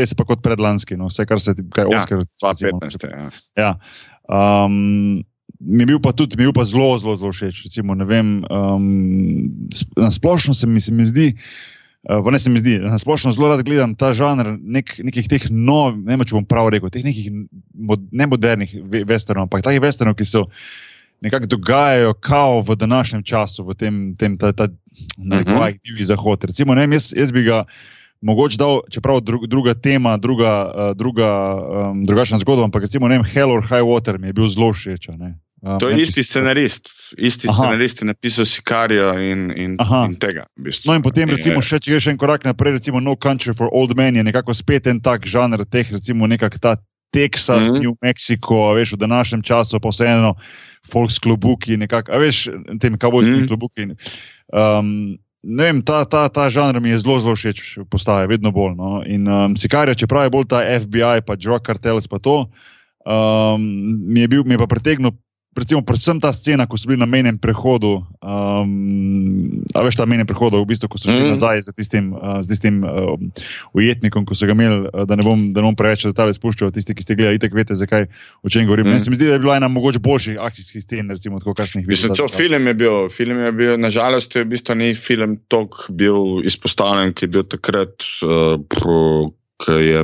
se 0.05 0.15
pa 0.15 0.25
kot 0.25 0.41
predlanski, 0.41 0.97
no, 0.97 1.07
vse 1.07 1.25
kar 1.25 1.41
se 1.41 1.55
ti, 1.55 1.63
kaj 1.69 1.85
je 1.85 1.93
ja, 1.93 1.99
Oscar. 2.01 2.17
2015, 2.41 3.05
ja. 3.05 3.29
ja. 3.55 3.71
Um, 4.65 5.23
Mi 5.59 5.81
je 5.81 5.85
bil 5.85 5.99
pa 5.99 6.11
tudi, 6.13 6.37
bil 6.37 6.53
pa 6.53 6.61
zelo, 6.69 6.99
zelo, 7.01 7.17
zelo 7.17 7.31
všeč. 7.33 7.63
Recimo, 7.65 7.95
vem, 8.05 8.45
um, 8.45 8.85
na 9.97 10.11
splošno 10.13 10.53
se 10.53 10.67
mi, 10.67 10.77
se 10.81 10.93
mi 10.93 11.01
zdi, 11.05 11.33
uh, 11.33 11.76
Uh, 12.07 12.31
ne 12.31 12.39
se 12.39 12.49
mi 12.49 12.59
zdi, 12.59 12.77
na 12.79 12.95
splošno 12.97 13.33
zelo 13.35 13.49
rad 13.51 13.61
gledam 13.67 13.91
ta 13.95 14.13
žanr 14.15 14.53
nek, 14.63 14.93
nekih 15.03 15.27
teh 15.27 15.49
novih, 15.51 15.97
ne 15.99 16.15
vem, 16.15 16.23
če 16.23 16.37
bom 16.37 16.45
prav 16.47 16.69
rekel, 16.71 16.87
teh 16.93 17.03
nekih 17.03 17.33
mod, 17.75 18.05
ne 18.15 18.29
modernih 18.31 18.77
westernov, 19.03 19.49
ampak 19.49 19.65
takih 19.65 19.83
westernov, 19.83 20.15
ki 20.15 20.27
se 20.29 20.43
nekako 21.21 21.49
dogajajo 21.51 22.13
kao 22.13 22.61
v 22.63 22.77
današnjem 22.79 23.23
času, 23.27 23.65
v 23.67 23.75
tem, 23.75 23.99
tem 24.15 24.37
ta, 24.37 24.53
ta 24.53 24.69
uh 24.69 24.71
-huh. 25.19 25.79
divji 25.83 26.05
zahod. 26.05 26.43
Recimo, 26.43 26.75
vem, 26.75 26.93
jaz, 26.93 27.13
jaz 27.17 27.31
bi 27.31 27.43
ga 27.43 27.65
mogoče 28.21 28.57
dal, 28.57 28.81
čeprav 28.89 29.19
dru, 29.21 29.47
druga 29.47 29.73
tema, 29.73 30.17
druga, 30.17 30.71
uh, 30.75 30.95
druga, 30.95 31.29
um, 31.91 32.03
drugačna 32.03 32.37
zgodba, 32.37 32.63
ampak 32.63 32.81
recimo, 32.81 33.07
ne 33.07 33.17
vem, 33.17 33.25
Hell 33.25 33.51
or 33.51 33.61
High 33.61 33.83
Water 33.83 34.17
mi 34.19 34.27
je 34.27 34.33
bil 34.33 34.47
zelo 34.47 34.73
všeč. 34.73 35.07
To 35.79 35.89
je 35.89 36.01
isti 36.01 36.23
scenarist, 36.23 36.89
isti 37.17 37.47
Aha. 37.49 37.63
scenarist 37.63 38.01
je 38.01 38.05
napisal 38.05 38.45
Sikarijo 38.45 39.09
in, 39.19 39.51
in, 39.57 39.77
in 39.81 40.15
tega. 40.21 40.45
V 40.57 40.69
bistvu. 40.69 40.91
No, 40.91 40.97
in 40.99 41.05
potem, 41.05 41.29
recimo, 41.33 41.63
še, 41.65 41.79
če 41.81 41.95
greš 41.95 42.11
en 42.13 42.19
korak 42.21 42.45
naprej, 42.45 42.77
recimo 42.77 43.01
No 43.01 43.17
Country 43.17 43.55
for 43.57 43.71
Old 43.73 43.97
Men 43.97 44.19
je 44.19 44.25
nekako 44.27 44.53
spet 44.53 44.87
en 44.87 45.01
tak 45.01 45.25
žanr 45.25 45.65
teh, 45.65 45.89
recimo, 45.97 46.29
nekako 46.29 46.61
ta 46.61 46.77
Teksas, 47.07 47.63
mm 47.63 47.73
-hmm. 47.73 47.81
New 47.81 47.95
Mexico, 48.03 48.73
veš, 48.75 48.93
v 48.93 48.97
današnjem 48.97 49.41
času 49.41 49.79
pa 49.79 49.89
vseeno, 49.89 50.35
Folks 50.91 51.19
klubuki, 51.19 51.77
nekako, 51.77 52.19
veš, 52.19 52.49
tem 52.79 52.97
kavbojskimi 52.97 53.37
mm 53.37 53.43
-hmm. 53.43 53.47
klubuki. 53.47 53.81
Um, 54.53 55.17
ne 55.43 55.63
vem, 55.63 55.81
ta, 55.81 56.05
ta, 56.05 56.29
ta 56.29 56.49
žanr 56.49 56.79
mi 56.79 56.89
je 56.89 56.99
zelo, 56.99 57.19
zelo 57.19 57.35
všeč, 57.35 57.79
postaje 57.89 58.27
vedno 58.27 58.51
bolj. 58.51 58.75
No? 58.75 59.03
In 59.05 59.27
um, 59.27 59.55
Sikarija, 59.55 59.95
čeprav 59.95 60.23
je 60.23 60.29
bolj 60.29 60.45
ta 60.45 60.61
FBI, 60.79 61.21
pa 61.25 61.35
Drug 61.35 61.65
Cartels, 61.65 62.07
pa 62.07 62.19
to, 62.19 62.49
um, 63.05 63.61
mi, 64.13 64.19
je 64.19 64.27
bil, 64.27 64.43
mi 64.43 64.53
je 64.53 64.57
pa 64.57 64.67
pretegnil 64.67 65.11
recimo, 65.63 65.81
predvsem 65.81 66.19
ta 66.21 66.31
scena, 66.35 66.67
ko 66.69 66.77
so 66.77 66.89
bili 66.89 66.99
na 66.99 67.07
menem 67.09 67.37
prehodu, 67.41 68.03
um, 68.21 69.63
a 69.73 69.83
veš, 69.85 69.97
ta 69.99 70.05
menem 70.09 70.27
prehodu, 70.29 70.59
v 70.61 70.69
bistvu, 70.69 70.89
ko 70.91 70.99
so 71.01 71.09
šli 71.09 71.23
mm. 71.23 71.33
nazaj 71.35 71.63
z 71.65 71.75
tistim, 71.77 72.11
uh, 72.13 72.39
z 72.45 72.51
tistim 72.51 72.81
uh, 72.85 73.15
ujetnikom, 73.77 74.27
ko 74.27 74.37
so 74.37 74.49
ga 74.49 74.55
imeli, 74.57 74.87
uh, 74.91 75.05
da 75.09 75.17
ne 75.19 75.25
bom, 75.25 75.47
da 75.55 75.63
ne 75.63 75.69
bom 75.69 75.77
preveč 75.79 76.05
detalje 76.09 76.37
spuščal, 76.37 76.73
tisti, 76.75 76.95
ki 76.97 77.05
ste 77.05 77.17
gledali, 77.19 77.41
itek 77.41 77.57
veste, 77.57 77.77
zakaj, 77.79 78.07
o 78.43 78.53
čem 78.53 78.69
govorim. 78.69 78.91
Mm. 78.91 79.01
Se 79.01 79.13
mi 79.13 79.19
zdi, 79.19 79.29
da 79.31 79.39
je 79.39 79.43
bila 79.45 79.57
ena 79.59 79.71
mogoče 79.71 80.03
boljših 80.03 80.39
akcijskih 80.43 80.85
scen, 80.85 81.11
recimo, 81.13 81.41
tako 81.43 81.57
kasnih 81.57 81.87
videl. 81.87 82.13
Mislim, 82.13 82.31
film 82.33 82.71
je 82.71 82.77
bil, 82.77 83.09
film 83.13 83.43
je 83.47 83.51
bil, 83.57 83.75
nažalost, 83.81 84.35
je 84.35 84.45
v 84.45 84.51
bistvu 84.53 84.77
ni 84.79 84.93
film 84.97 85.39
tok 85.51 85.87
bil 85.89 86.41
izpostavljen, 86.47 87.15
ki 87.17 87.27
je 87.27 87.33
bil 87.37 87.47
takrat, 87.49 88.07
uh, 88.27 88.57
ki 89.63 89.77
je, 89.81 90.03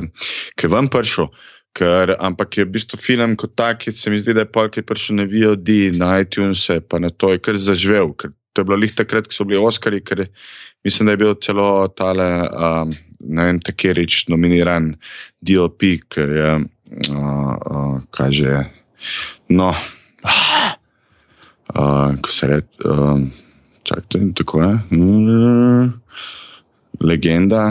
ki 0.58 0.66
je 0.66 0.72
vam 0.72 0.90
prišel. 0.90 1.30
Ker, 1.74 2.14
ampak 2.22 2.54
je 2.58 2.64
v 2.64 2.70
bistvu 2.76 3.00
film 3.02 3.34
kot 3.34 3.56
tak, 3.58 3.82
ki 3.82 3.92
se 3.98 4.10
mi 4.10 4.20
zdi, 4.22 4.34
da 4.36 4.44
je 4.44 4.52
polk 4.54 4.76
je 4.78 4.84
prišel 4.86 5.18
na 5.18 5.24
VOD, 5.26 5.70
na 5.98 6.20
iTunes, 6.22 6.62
pa 6.86 7.00
na 7.02 7.10
to 7.10 7.32
je 7.34 7.40
kar 7.42 7.58
zaživel. 7.58 8.14
Ker 8.14 8.30
to 8.54 8.62
je 8.62 8.68
bilo 8.68 8.78
lih 8.78 8.94
takrat, 8.94 9.26
ko 9.26 9.34
so 9.34 9.46
bili 9.48 9.58
Oscari, 9.58 9.98
ker 9.98 10.28
mislim, 10.86 11.06
da 11.06 11.16
je 11.16 11.22
bil 11.24 11.34
celo 11.42 11.88
tale, 11.98 12.28
um, 12.46 12.94
ne 13.26 13.46
vem, 13.48 13.58
takerič 13.58 14.28
nominiran 14.30 14.92
DOP, 15.42 15.82
ker 16.14 16.36
je, 16.38 16.52
uh, 17.10 17.54
uh, 17.58 17.96
kaže, 18.14 18.70
no, 19.50 19.72
uh, 21.74 22.14
ko 22.22 22.30
se 22.30 22.52
reče, 22.52 22.86
um, 22.86 23.26
čakajte, 23.82 24.22
tako 24.38 24.62
je, 24.62 24.70
mm, 24.94 25.90
legenda 27.02 27.64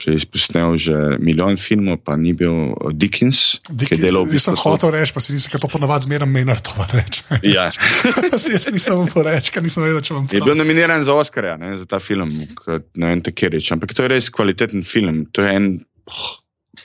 ki 0.00 0.10
je 0.10 0.16
izpustil 0.16 0.76
že 0.80 0.96
milijon 1.20 1.58
filmov, 1.60 2.00
pa 2.04 2.16
ni 2.16 2.32
bil 2.36 2.72
Dickens. 2.96 3.60
Dickens 3.68 4.00
jaz 4.00 4.46
sem 4.48 4.56
hotel 4.56 4.94
reči, 4.96 5.12
pa 5.12 5.20
si 5.20 5.36
nisem 5.36 5.60
to 5.60 5.68
ponovadi 5.68 6.08
zmeraj 6.08 6.30
menil, 6.30 6.56
to 6.64 6.74
pa 6.76 6.88
reče. 6.88 7.26
Ja. 7.54 7.68
jaz 8.32 8.70
nisem 8.72 8.96
mu 8.96 9.24
rekel, 9.26 9.52
ker 9.52 9.64
nisem 9.64 9.84
vedel, 9.84 10.02
če 10.04 10.16
vam 10.16 10.28
je. 10.28 10.40
Je 10.40 10.44
bil 10.46 10.56
nominiran 10.58 11.04
za 11.04 11.16
Oscarja 11.16 11.58
ne, 11.60 11.74
za 11.76 11.86
ta 11.88 12.00
film, 12.02 12.32
kot, 12.56 12.88
ne 12.96 13.12
vem, 13.12 13.24
tako 13.26 13.52
reči. 13.52 13.74
Ampak 13.76 13.94
to 13.96 14.06
je 14.06 14.12
res 14.14 14.32
kvaliteten 14.32 14.86
film. 14.86 15.26
To 15.36 15.44
je 15.44 15.54
en. 15.60 15.70
Oh, 16.10 16.32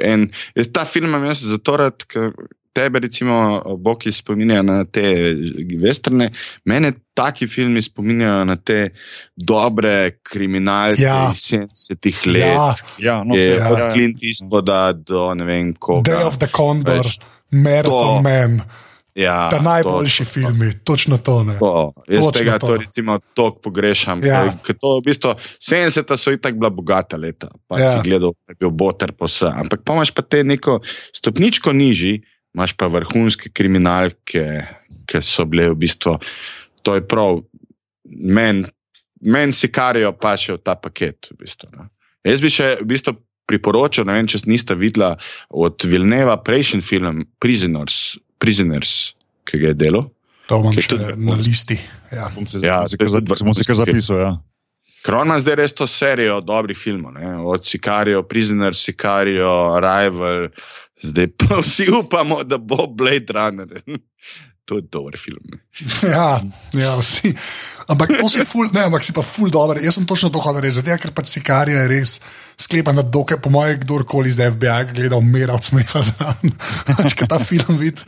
en 0.04 0.28
ta 0.76 0.84
film 0.90 1.10
imam 1.14 1.24
jaz 1.30 1.46
zato 1.48 1.78
rad, 1.80 2.04
ker 2.12 2.34
tebe, 2.76 3.00
recimo, 3.00 3.62
Boki 3.80 4.12
spominjajo 4.12 4.64
na 4.68 4.78
te 4.86 5.34
vesterne, 5.82 6.30
mene 6.66 6.92
taki 7.16 7.48
filmi 7.48 7.82
spominjajo 7.82 8.46
na 8.46 8.56
te 8.56 8.90
dobre 9.36 10.18
kriminalce 10.24 11.04
ja. 11.04 11.32
iz 11.32 11.46
70-ih 11.54 12.26
let. 12.28 12.44
Ja, 12.44 12.74
ja, 13.00 13.22
no, 13.24 13.36
je, 13.36 13.54
ja, 13.56 13.70
od. 13.72 13.86
Clint 13.94 14.24
Eastwooda 14.24 14.94
do 14.94 15.30
ne 15.36 15.48
vem 15.48 15.74
koga. 15.80 16.12
Day 16.12 16.28
of 16.28 16.42
the 16.42 16.52
Condor, 16.52 17.08
Marathon 17.52 18.24
Man. 18.24 18.60
Ja, 19.16 19.48
Ta 19.50 19.62
najboljši 19.64 20.26
točno, 20.26 20.34
filmi, 20.34 20.74
točno 20.84 21.18
to. 21.18 21.46
to 21.60 21.94
jaz 22.08 22.26
točno 22.26 22.32
tega 22.32 22.58
to. 22.60 22.68
To, 22.68 22.78
recimo, 22.78 23.20
toliko 23.34 23.60
pogrešam. 23.60 24.24
Ja. 24.24 24.42
Kaj, 24.62 24.76
to, 24.82 24.98
v 25.00 25.06
bistvu, 25.06 25.32
70-ta 25.64 26.18
so 26.20 26.34
itak 26.36 26.58
bila 26.60 26.70
bogata 26.70 27.18
leta, 27.18 27.48
pa 27.68 27.80
ja. 27.80 27.94
si 27.94 28.10
gledal, 28.10 28.36
da 28.44 28.52
je 28.52 28.60
bil 28.60 28.74
boter 28.76 29.14
po 29.16 29.30
vse. 29.32 29.48
Ampak 29.48 29.86
pa 29.88 29.96
imaš 29.96 30.12
pa 30.12 30.22
te 30.22 30.44
neko 30.44 30.82
stopničko 31.16 31.72
nižji, 31.72 32.18
imaš 32.56 32.74
pa 32.80 32.88
vrhunske 32.92 33.52
kriminalke, 33.54 34.46
ki 35.06 35.22
so 35.22 35.46
bile 35.50 35.70
v 35.74 35.80
bistvu. 35.84 36.16
To 36.88 36.96
je 36.98 37.04
prav, 37.06 37.44
meni 38.06 38.66
men 39.26 39.54
si 39.56 39.70
karijo 39.74 40.12
pa 40.18 40.36
še 40.38 40.58
v 40.58 40.64
ta 40.64 40.76
paket. 40.78 41.32
V 41.34 41.44
bistvu, 41.44 41.72
no. 41.76 41.90
Jaz 42.26 42.42
bi 42.42 42.52
še 42.54 42.76
v 42.82 42.90
bistvu 42.90 43.16
priporočil, 43.50 44.08
ne 44.10 44.18
vem, 44.18 44.30
če 44.30 44.46
niste 44.50 44.78
videli 44.78 45.14
od 45.54 45.86
Vilneva 45.86 46.38
prejšnji 46.42 46.82
film 46.86 47.24
Prisoners, 47.44 48.18
Prisoners 48.42 49.16
ki 49.46 49.62
ga 49.62 49.72
je 49.74 49.78
delo. 49.78 50.02
To 50.50 50.60
imam 50.62 50.76
še 50.78 50.92
tudi 50.94 51.16
na 51.26 51.38
listi. 51.40 51.78
Ja, 52.14 52.30
ja 52.62 52.78
smo 52.86 53.54
si 53.54 53.66
kar 53.66 53.80
zapisali. 53.80 54.22
Ja. 54.22 54.34
Kron 55.06 55.30
ima 55.30 55.38
zdaj 55.42 55.58
res 55.60 55.74
to 55.78 55.86
serijo 55.90 56.40
dobrih 56.42 56.78
filmov, 56.78 57.14
ne? 57.14 57.36
od 57.46 57.66
Sicarijo, 57.66 58.24
Prisoners, 58.26 58.82
Sicarijo, 58.82 59.78
Rival, 59.82 60.50
Zdaj 61.02 61.28
pa 61.38 61.60
vsi 61.66 61.90
upamo, 61.92 62.44
da 62.44 62.58
bo 62.58 62.88
Blade 62.88 63.34
Runner. 63.34 63.82
To 64.66 64.76
je 64.76 64.82
dober 64.92 65.14
film. 65.18 65.46
Ja, 66.16 66.42
ja, 66.74 66.96
vsi. 66.98 67.36
Ampak 67.88 68.16
to 68.20 68.30
si, 68.30 68.46
ful, 68.46 68.70
ne, 68.74 68.88
ampak 68.88 69.04
si 69.04 69.14
pa 69.14 69.22
ful 69.22 69.52
dobro. 69.54 69.78
Jaz 69.82 70.00
sem 70.00 70.08
točno 70.10 70.32
to 70.34 70.42
hodil 70.42 70.64
reči, 70.66 70.82
ker 70.82 71.14
pač 71.14 71.30
Sikarija 71.36 71.84
je 71.84 71.92
res 71.92 72.18
sklepa 72.58 72.96
na 72.96 73.04
doke, 73.04 73.38
po 73.38 73.52
mojem, 73.54 73.80
kdorkoli 73.84 74.32
iz 74.32 74.40
FBI 74.40 74.96
gleda, 74.96 75.20
umira 75.20 75.54
od 75.54 75.64
smeha 75.64 76.02
zraven. 76.02 76.56
Pač, 76.98 77.14
ker 77.14 77.28
ta 77.30 77.38
film 77.44 77.78
vidi, 77.78 78.08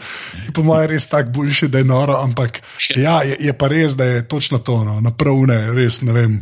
po 0.55 0.63
mojem, 0.63 0.95
res 0.95 1.09
tako 1.11 1.35
boljši, 1.37 1.69
da 1.69 1.83
je 1.83 1.89
noro. 1.89 2.15
Ampak 2.23 2.61
ja, 2.95 3.19
je, 3.27 3.37
je 3.43 3.53
pa 3.53 3.69
res, 3.69 3.97
da 3.99 4.07
je 4.07 4.23
točno 4.31 4.63
to, 4.63 4.81
no, 4.87 5.01
napravne, 5.03 5.59
res 5.77 6.01
ne 6.07 6.15
vem 6.15 6.39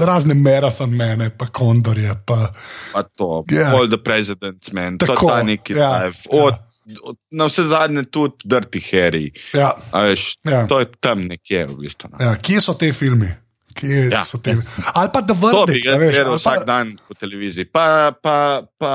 razne 0.00 0.34
marathon 0.34 0.90
mene, 0.96 1.30
pa 1.30 1.46
kondorje. 1.46 2.14
Pa, 2.26 2.48
pa 2.92 3.02
to, 3.02 3.44
yeah. 3.50 3.70
Ja. 3.70 3.76
all 3.76 3.88
the 3.88 3.98
presidents, 3.98 4.72
men, 4.72 4.98
je 5.00 5.06
ta 5.28 5.42
neki 5.42 5.72
ja, 5.72 6.06
life. 6.06 6.28
Od, 6.30 6.54
ja. 6.86 6.96
od, 7.02 7.16
na 7.30 7.46
vse 7.46 7.64
zadnje 7.64 8.04
tudi 8.04 8.34
Dirty 8.44 8.82
Harry. 8.90 9.30
Ja. 9.52 9.74
Veš, 9.92 10.36
ja. 10.44 10.66
To 10.66 10.80
je 10.80 10.86
tam 11.00 11.26
nekje 11.28 11.66
v 11.66 11.76
bistvu. 11.80 12.10
No. 12.12 12.24
Ja, 12.24 12.36
kje 12.36 12.60
so 12.60 12.74
te 12.74 12.92
filme? 12.92 13.43
Kje 13.74 14.08
ja. 14.12 14.22
so 14.24 14.38
te? 14.38 14.54
Ali 14.94 15.10
pa 15.12 15.20
da 15.20 15.34
vrti. 15.34 15.80
Ja, 15.84 15.96
veš, 15.98 16.20
vsak 16.36 16.62
pa... 16.62 16.64
dan 16.68 16.94
po 17.08 17.16
televiziji, 17.18 17.66
pa, 17.66 18.14
pa, 18.22 18.62
pa 18.78 18.94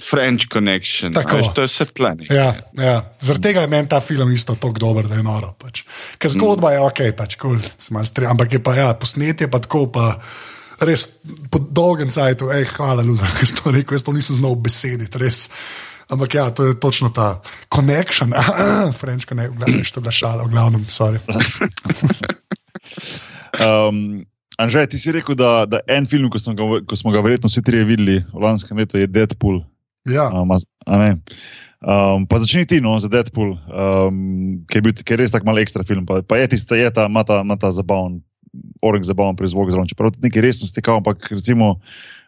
French 0.00 0.48
Connection. 0.52 1.12
Veš, 1.12 1.52
to 1.54 1.66
je 1.66 1.72
svetlene. 1.72 2.28
Ja, 2.32 2.54
ja. 2.78 2.96
Zaradi 3.20 3.50
tega 3.50 3.66
je 3.66 3.72
meni 3.72 3.88
ta 3.88 4.00
film 4.00 4.32
isto 4.32 4.56
tako 4.56 4.80
dober, 4.80 5.08
da 5.08 5.20
je 5.20 5.26
noro. 5.26 5.52
Pač. 5.58 5.84
Ker 6.18 6.32
zgodba 6.32 6.70
mm. 6.70 6.72
je 6.72 6.84
ok, 6.86 7.02
pač, 7.18 7.36
cool, 7.40 7.60
ampak 8.28 8.58
je 8.58 8.62
pa 8.64 8.76
ja, 8.78 8.92
posnetje 8.94 9.50
pa 9.50 9.60
tako. 9.64 9.86
Pa, 9.92 10.12
Res 10.78 11.02
po 11.50 11.58
dolgem 11.58 12.06
času, 12.06 12.52
hej, 12.54 12.68
hvala, 12.70 13.02
Luza, 13.02 13.26
ker 13.26 13.46
si 13.50 13.56
to 13.58 13.74
rekel, 13.74 13.98
jaz 13.98 14.04
to 14.06 14.14
nisem 14.14 14.38
znal 14.38 14.54
besediti, 14.54 15.18
res. 15.18 15.48
Ampak 16.08 16.38
ja, 16.38 16.46
to 16.54 16.70
je 16.70 16.78
točno 16.80 17.10
ta 17.10 17.42
connection, 17.66 18.30
French 19.00 19.26
connection, 19.26 19.58
gledaj, 19.58 19.84
što 19.84 19.98
je 19.98 20.02
bila 20.06 20.14
šala, 20.14 20.46
v 20.46 20.54
glavnem, 20.54 20.86
sorry. 20.86 21.18
Um, 23.58 24.24
Anže, 24.58 24.90
ti 24.90 24.98
si 24.98 25.14
rekel, 25.14 25.38
da, 25.38 25.62
da 25.70 25.78
en 25.86 26.02
film, 26.10 26.26
ko 26.34 26.40
smo, 26.42 26.56
ga, 26.58 26.82
ko 26.82 26.96
smo 26.98 27.14
ga 27.14 27.22
verjetno 27.22 27.46
vsi 27.46 27.62
trije 27.62 27.86
videli 27.86 28.16
v 28.26 28.42
lanskem 28.42 28.80
letu, 28.82 28.98
je 28.98 29.06
Deadpool. 29.06 29.62
Ja. 30.10 30.26
Um, 30.34 30.50
um, 30.50 32.26
pa 32.26 32.40
začni 32.42 32.66
ti 32.66 32.80
no, 32.82 32.96
za 32.98 33.06
Deadpool, 33.06 33.54
um, 33.54 34.18
ki, 34.66 34.80
je 34.80 34.82
bil, 34.82 34.96
ki 34.98 35.14
je 35.14 35.20
res 35.22 35.30
tako 35.30 35.46
malo 35.46 35.62
ekstra 35.62 35.86
film. 35.86 36.02
Pa, 36.10 36.26
pa 36.26 36.42
je 36.42 36.50
tista, 36.56 36.74
je 36.74 36.90
ta, 36.90 37.06
ima 37.06 37.22
ta, 37.22 37.38
ta 37.54 37.70
zabaven, 37.70 38.18
orang 38.82 39.06
zabaven 39.06 39.38
prizvok 39.38 39.70
zraven. 39.70 39.86
Čeprav 39.86 40.10
tudi 40.16 40.26
nekaj 40.26 40.48
resnosti, 40.50 40.82
kao, 40.82 40.98
ampak 40.98 41.30
recimo. 41.30 41.76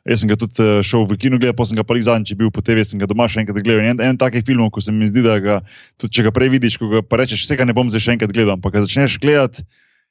Jaz 0.07 0.23
sem 0.23 0.31
ga 0.31 0.39
tudi 0.39 0.63
eh, 0.65 0.79
šel 0.87 1.03
v 1.05 1.19
kino 1.21 1.37
gledati, 1.37 1.59
pa 1.59 1.67
sem 1.69 1.77
ga 1.77 1.85
pa 1.85 1.93
zadnjič 1.93 2.39
bil 2.39 2.49
po 2.49 2.63
TV, 2.65 2.81
sem 2.89 2.97
ga 2.97 3.11
doma 3.11 3.27
še 3.29 3.43
enkrat 3.43 3.59
gledal. 3.61 3.91
En, 3.91 3.99
en 4.01 4.17
takih 4.17 4.47
filmov, 4.47 4.71
ko 4.73 4.81
se 4.81 4.95
mi 4.95 5.05
zdi, 5.11 5.21
da 5.27 5.37
ga, 5.43 5.59
tudi 6.01 6.15
če 6.17 6.25
ga 6.25 6.33
prej 6.33 6.49
vidiš, 6.55 6.79
ko 6.81 6.89
ga 6.89 7.03
pa 7.05 7.21
rečeš, 7.21 7.43
vsega 7.45 7.67
ne 7.69 7.77
bom 7.77 7.91
zdaj 7.93 8.07
še 8.07 8.15
enkrat 8.15 8.33
gledal, 8.33 8.55
ampak 8.57 8.79
ga 8.79 8.87
začneš 8.87 9.19
gledati 9.21 9.67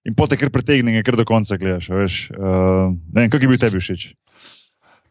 in 0.08 0.16
potem 0.16 0.40
kar 0.40 0.52
pretegne, 0.54 1.04
kar 1.04 1.18
do 1.20 1.26
konca 1.28 1.58
gledaš. 1.60 1.90
Uh, 1.90 2.96
ne 3.12 3.26
vem, 3.26 3.30
kako 3.30 3.44
je 3.44 3.52
bil 3.52 3.62
tebi 3.62 3.82
všeč. 3.84 4.10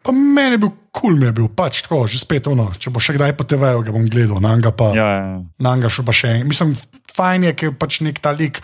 Pa 0.03 0.15
meni 0.15 0.57
je 0.57 0.63
bil 0.63 0.71
kul, 0.95 1.17
cool 1.17 1.25
je 1.27 1.33
bil 1.35 1.49
pač 1.53 1.83
tako, 1.85 2.07
že 2.09 2.21
spet 2.23 2.47
ono. 2.49 2.71
Če 2.79 2.93
bo 2.95 3.03
še 3.03 3.17
kdaj 3.19 3.35
po 3.37 3.45
TV-ju, 3.49 3.83
ga 3.85 3.95
bom 3.95 4.07
gledal, 4.09 4.39
na 4.41 4.55
njega 4.57 4.73
pa. 4.73 4.93
Ja, 4.97 5.09
ja. 5.11 5.27
ja. 5.27 5.43
Na 5.65 5.75
njega 5.77 5.91
še 5.93 6.07
pa 6.07 6.15
še 6.15 6.39
en. 6.39 6.47
Mislim, 6.49 6.73
fajn 7.15 7.51
je, 7.51 7.53
ker 7.59 7.73
je 7.73 7.75
pač 7.83 8.01
nek 8.07 8.23
ta 8.23 8.33
lik, 8.33 8.63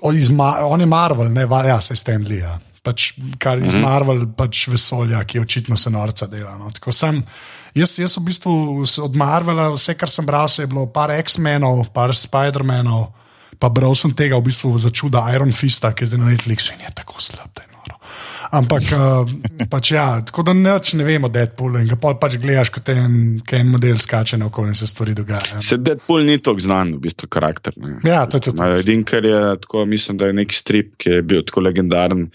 on 0.00 0.16
je 0.16 0.88
Marvel, 0.88 1.28
ne 1.34 1.44
valja 1.50 1.80
se 1.84 1.98
Stanley. 1.98 2.40
Ja. 2.44 2.56
Pač, 2.86 3.10
kar 3.42 3.58
iz 3.58 3.74
mm 3.74 3.82
-hmm. 3.82 3.84
Marvel, 3.84 4.26
pač 4.38 4.68
vesolja, 4.70 5.20
ki 5.26 5.42
očitno 5.42 5.76
se 5.76 5.90
norca 5.90 6.26
dela. 6.26 6.54
No. 6.56 6.70
Sem, 6.94 7.20
jaz, 7.74 7.98
jaz 7.98 8.16
v 8.16 8.24
bistvu 8.30 8.52
od 9.04 9.16
Marvela, 9.16 9.68
vse 9.74 9.94
kar 9.98 10.08
sem 10.08 10.26
bral, 10.26 10.48
je 10.48 10.66
bilo 10.66 10.86
par 10.86 11.10
X-menov, 11.10 11.90
par 11.92 12.14
Spider-manov 12.14 13.10
pa 13.58 13.70
bral 13.72 13.96
sem 13.98 14.14
tega 14.14 14.38
v 14.38 14.48
bistvu 14.48 14.76
za 14.78 14.90
čuda 14.90 15.26
Iron 15.34 15.52
Fista, 15.52 15.92
ki 15.92 16.04
je 16.04 16.12
zdaj 16.12 16.22
na 16.22 16.30
Netflixu 16.32 16.74
in 16.76 16.86
je 16.86 16.94
tako 16.94 17.20
slab, 17.22 17.50
da 17.56 17.62
je 17.62 17.68
noro. 17.74 17.98
Ampak, 18.48 18.86
uh, 18.96 19.66
pač 19.68 19.90
ja, 19.92 20.04
tako 20.24 20.46
da 20.48 20.54
neč 20.56 20.94
ne 20.96 21.04
vemo, 21.04 21.28
Deadpool 21.32 21.80
in 21.82 21.90
ga 21.90 21.98
pač 22.00 22.38
gledaš, 22.40 22.70
kot 22.72 22.88
en, 22.94 23.18
en 23.42 23.72
model 23.74 23.98
skače 24.00 24.38
na 24.40 24.48
okolje 24.48 24.72
in 24.72 24.78
se 24.78 24.88
stvari 24.88 25.16
dogajajo. 25.18 25.60
Se 25.64 25.76
Deadpool 25.76 26.24
ni 26.30 26.38
tako 26.40 26.64
znan, 26.64 26.94
v 26.96 27.02
bistvu 27.08 27.28
karakter. 27.34 27.76
Ne. 27.82 27.98
Ja, 28.08 28.24
to 28.30 28.40
je 28.40 28.48
tudi. 28.48 28.70
Edin, 28.78 29.04
ker 29.08 29.26
je 29.28 29.42
tako, 29.66 29.84
mislim, 29.90 30.22
da 30.22 30.30
je 30.30 30.38
nek 30.40 30.56
strip, 30.56 30.94
ki 31.02 31.18
je 31.18 31.26
bil 31.28 31.44
tako 31.48 31.66
legendaren, 31.66 32.28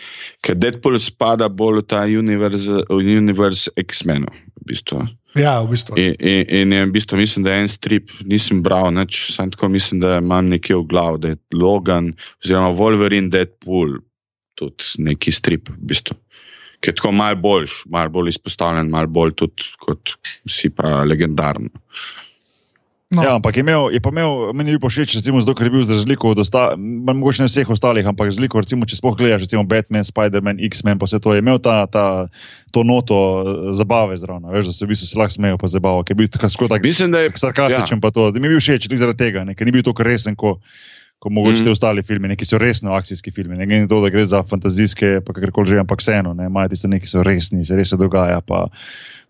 ker 0.45 0.59
Deadpool 0.59 0.99
spada 1.01 1.49
bolj 1.49 1.81
v 1.81 1.87
ta 1.95 2.05
univerz, 2.05 2.69
univerz 2.93 3.67
X-menov, 3.87 4.35
v 4.61 4.69
bistvu. 4.69 5.07
Ja, 5.39 5.57
v 5.63 5.73
bistvu. 5.73 5.97
In, 5.97 6.13
in, 6.19 6.73
in 6.73 6.89
v 6.89 6.93
bistvu 6.93 7.17
mislim, 7.17 7.45
da 7.45 7.53
je 7.55 7.65
en 7.65 7.71
strip, 7.71 8.11
nisem 8.29 8.61
bral, 8.63 8.91
samo 9.09 9.55
tako 9.55 9.69
mislim, 9.73 10.03
da 10.03 10.17
imam 10.21 10.51
nekaj 10.51 10.77
v 10.77 10.87
glavu, 10.91 11.17
da 11.17 11.33
je 11.33 11.39
Logan, 11.57 12.11
oziroma 12.43 12.73
Wolverine, 12.77 13.31
Deadpool, 13.33 13.97
tudi 14.59 15.05
neki 15.09 15.33
strip, 15.33 15.69
v 15.73 15.89
bistvu. 15.93 16.17
ki 16.83 16.91
je 16.91 16.97
tako 16.99 17.13
malo 17.15 17.39
bolj, 17.39 17.71
malo 17.87 18.11
bolj 18.11 18.33
izpostavljen, 18.33 18.89
malo 18.91 19.07
bolj 19.07 19.31
tudi 19.39 19.69
kot 19.79 20.17
vsi 20.43 20.69
pa 20.75 21.05
legendarni. 21.07 21.71
No. 23.13 23.21
Ja, 23.21 23.35
ampak 23.37 23.57
je, 23.57 23.61
imel, 23.61 23.93
je 23.93 24.01
pa 24.01 24.09
imel, 24.09 24.49
meni 24.57 24.73
je 24.73 24.81
bil 24.81 24.89
všeč, 24.89 25.21
zato 25.21 25.53
ker 25.53 25.69
je 25.69 25.73
bil 25.73 25.85
za 25.85 25.93
razliko 25.93 26.33
od 26.33 26.41
ostalih, 26.41 26.81
mogoče 27.13 27.45
ne 27.45 27.49
vseh 27.49 27.69
ostalih, 27.69 28.07
ampak 28.09 28.31
za 28.31 28.33
razliko, 28.33 28.63
recimo, 28.65 28.87
če 28.89 28.97
spoh 28.97 29.13
gledaš, 29.13 29.45
recimo 29.45 29.61
Batman, 29.69 30.01
Spider-Man, 30.01 30.57
X-Men, 30.65 30.97
pa 30.97 31.05
vse 31.05 31.21
to 31.21 31.35
je 31.37 31.43
imel 31.43 31.61
ta, 31.61 31.85
ta, 31.85 32.25
to 32.73 32.81
noto 32.81 33.17
eh, 33.17 33.43
zabave 33.77 34.17
zraven, 34.17 34.49
veš, 34.49 34.71
da 34.71 34.73
se 34.73 34.85
v 34.85 34.93
bistvu 34.95 35.11
se 35.11 35.19
lahko 35.21 35.37
smejo 35.37 35.61
pa 35.61 35.69
zabavo, 35.69 36.01
ker 36.01 36.17
je 36.17 36.19
bil 36.23 36.31
tako 36.33 36.71
tak, 36.71 36.81
Mislim, 36.81 37.13
da 37.13 37.21
je 37.21 37.29
sarkastičen, 37.37 38.01
ja. 38.01 38.01
pa 38.01 38.09
to, 38.09 38.31
da 38.33 38.41
mi 38.41 38.49
je 38.49 38.57
bil 38.57 38.63
všeč 38.63 38.89
tudi 38.89 38.97
zaradi 38.97 39.21
tega, 39.21 39.45
ne, 39.45 39.53
ker 39.53 39.69
ni 39.69 39.75
bil 39.75 39.85
tako 39.85 40.07
resen, 40.09 40.33
ko, 40.33 40.57
kot 41.23 41.31
mogoče 41.31 41.61
Mhm. 41.61 41.65
te 41.65 41.71
ostali 41.71 42.03
filmi, 42.03 42.27
neki 42.27 42.45
so 42.45 42.59
resno 42.59 42.91
akcijski 42.93 43.31
filmi. 43.31 43.55
Ne 43.55 43.65
glede 43.65 43.85
na 43.85 43.87
to, 43.87 44.01
da 44.03 44.11
gre 44.11 44.25
za 44.27 44.43
fantazijske, 44.43 45.21
pa 45.23 45.33
kakorkoli 45.33 45.71
že, 45.71 45.79
ampak 45.79 46.03
vseeno, 46.03 46.33
ne, 46.35 46.49
imajo 46.51 46.69
tiste 46.69 46.91
neki, 46.91 47.07
ki 47.07 47.13
so 47.13 47.23
resni, 47.23 47.63
se 47.65 47.75
res 47.75 47.89
se 47.89 47.97
dogaja. 47.97 48.41
Pa, 48.41 48.67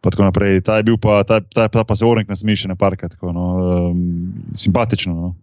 pa 0.02 0.10
tako 0.10 0.26
naprej. 0.26 0.62
Ta 0.62 0.78
je 0.78 0.84
bil 0.84 0.98
pa, 0.98 1.22
ta, 1.24 1.40
ta, 1.40 1.68
ta 1.68 1.84
pa 1.84 1.96
se 1.96 2.06
ornik 2.06 2.28
nasmeji 2.28 2.66
še 2.66 2.74
na 2.74 2.76
parkrat, 2.76 3.14
tako 3.14 3.32
no, 3.32 3.46
um, 3.94 4.34
simpatično. 4.58 5.14
No. 5.14 5.36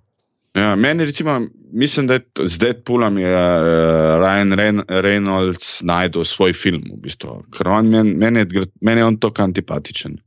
Ja, 0.51 0.75
meni, 0.75 1.05
recimo, 1.07 1.37
mislim, 1.73 2.09
da 2.11 2.17
je 2.19 2.25
to- 2.35 2.49
z 2.49 2.59
Deadpoolom 2.59 3.19
je 3.23 3.31
uh, 3.31 4.19
Ryan 4.19 4.51
Reyn- 4.59 4.83
Reynolds 4.89 5.79
najdel 5.87 6.25
svoj 6.27 6.53
film. 6.53 6.83
V 6.91 6.99
bistvu. 7.05 7.45
Ker 7.55 7.69
on, 7.71 7.87
meni, 7.87 8.17
meni, 8.19 8.43
je, 8.43 8.67
meni 8.83 9.01
je 9.01 9.05
on 9.07 9.17
tako 9.17 9.47
antipatičen. 9.47 10.19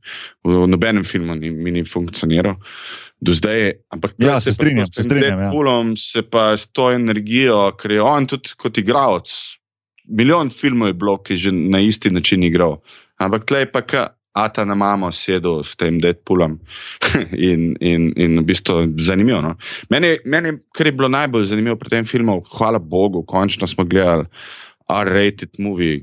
V, 0.44 0.48
v 0.64 0.66
nobenem 0.66 1.04
filmu 1.04 1.36
ni, 1.36 1.50
mi 1.52 1.70
ni 1.70 1.84
funkcioniral. 1.84 2.56
Do 3.24 3.32
zdaj, 3.32 3.72
ampak 3.94 4.18
Ja, 4.20 4.36
se 4.40 4.52
strinjam, 4.52 4.88
se 4.92 5.02
strinjam, 5.06 5.38
ja. 5.38 5.48
Deadpoolom 5.48 5.94
se 5.96 6.22
pa 6.22 6.52
s 6.56 6.68
to 6.72 6.90
energijo, 6.92 7.70
ker 7.80 7.96
je 7.96 8.02
on 8.02 8.26
tudi 8.28 8.52
kot 8.60 8.78
igralec. 8.78 9.32
Milijon 10.04 10.50
filmov 10.52 10.92
je 10.92 10.98
bilo, 11.00 11.16
ki 11.24 11.32
je 11.32 11.46
že 11.46 11.52
na 11.52 11.80
isti 11.80 12.12
način 12.12 12.44
igral. 12.44 12.82
Ampak 13.16 13.48
tle 13.48 13.64
je 13.64 13.72
pa 13.72 13.82
ka. 13.82 14.04
Ata 14.34 14.64
na 14.66 14.74
mamo 14.74 15.12
sedel 15.14 15.60
s 15.62 15.76
tem 15.78 16.00
Deadpoolom 16.02 16.56
in, 17.50 17.76
in, 17.78 18.08
in 18.18 18.40
v 18.40 18.42
bistvu 18.48 18.80
zanimivo. 18.98 19.38
No? 19.44 19.52
Meni, 19.94 20.16
meni, 20.26 20.56
kar 20.74 20.90
je 20.90 20.92
bilo 20.92 21.06
najbolj 21.08 21.44
zanimivo 21.52 21.76
pri 21.78 21.92
tem 21.92 22.08
filmu, 22.08 22.40
hvala 22.56 22.80
Bogu, 22.82 23.22
končno 23.22 23.68
smo 23.70 23.86
gledali 23.86 24.26
R-rated 24.90 25.54
movie, 25.62 26.02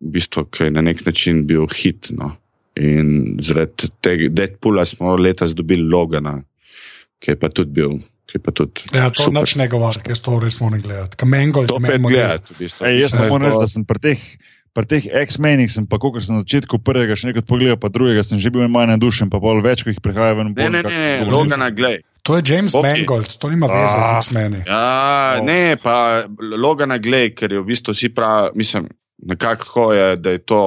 v 0.00 0.14
bistvu, 0.16 0.46
ki 0.48 0.70
je 0.70 0.74
na 0.78 0.82
nek 0.86 1.04
način 1.04 1.44
bil 1.46 1.68
hit. 1.76 2.08
No? 2.16 2.32
In 2.78 3.08
zaradi 3.38 3.88
tega 3.98 4.28
Deadpoola 4.30 4.84
smo 4.84 5.16
letos 5.16 5.50
dobili 5.52 5.82
Logana, 5.84 6.36
ki 7.18 7.32
je 7.32 7.36
pa 7.36 7.48
tudi 7.48 7.72
bil. 7.72 7.98
Pa 8.38 8.52
tudi 8.52 8.84
Ja, 8.92 9.08
to 9.08 9.24
super. 9.24 9.32
noč 9.34 9.56
ne 9.56 9.66
govori, 9.66 10.02
jaz 10.06 10.20
to 10.20 10.36
res 10.38 10.60
moram 10.60 10.78
gledati. 10.78 11.16
Kamengo 11.16 11.64
To 11.64 11.78
je 11.80 11.96
gledati. 11.98 12.52
V 12.52 12.58
bistvu. 12.58 12.84
Ej, 12.84 13.00
jaz 13.00 13.14
moram 13.16 13.30
to- 13.40 13.48
reči, 13.48 13.58
da 13.58 13.68
sem 13.68 13.84
pri 13.84 13.98
teh. 14.00 14.20
Pri 14.70 14.84
teh 14.84 15.02
X-menih 15.22 15.66
sem, 15.66 15.86
pa 15.88 15.96
kot 15.96 16.20
sem 16.20 16.36
na 16.36 16.44
začetku 16.44 16.78
prvega 16.78 17.16
še 17.16 17.32
nekaj 17.32 17.42
pogledal, 17.42 17.80
pa 17.80 17.88
drugega 17.88 18.20
sem 18.22 18.38
že 18.38 18.52
bil 18.52 18.68
manj 18.68 18.92
navdušen, 18.92 19.26
pa 19.26 19.40
bolj 19.40 19.64
več, 19.64 19.82
ko 19.82 19.90
jih 19.90 19.98
prihaja 19.98 20.36
ven. 20.36 20.52
Ne, 20.52 20.68
ne, 20.68 20.82
ne. 20.84 21.24
Logana, 21.24 21.70
glej. 21.72 22.04
To 22.22 22.36
je 22.36 22.42
James 22.44 22.76
okay. 22.76 23.00
Mangold, 23.00 23.32
to 23.32 23.48
nima 23.48 23.66
veze 23.66 23.96
z 23.96 23.96
Ah. 23.96 24.20
X-meni. 24.20 24.60
Ja, 24.62 24.84
Oh. 25.40 25.42
ne, 25.42 25.76
pa 25.82 26.28
Logana 26.38 27.00
glej, 27.00 27.32
ker 27.34 27.48
je 27.50 27.58
v 27.58 27.66
bistvu 27.66 27.90
vsi 27.90 28.12
pravi, 28.12 28.52
mislim, 28.54 28.86
nekako 29.18 29.92
je, 29.92 30.16
da 30.16 30.30
je 30.30 30.38
to 30.40 30.62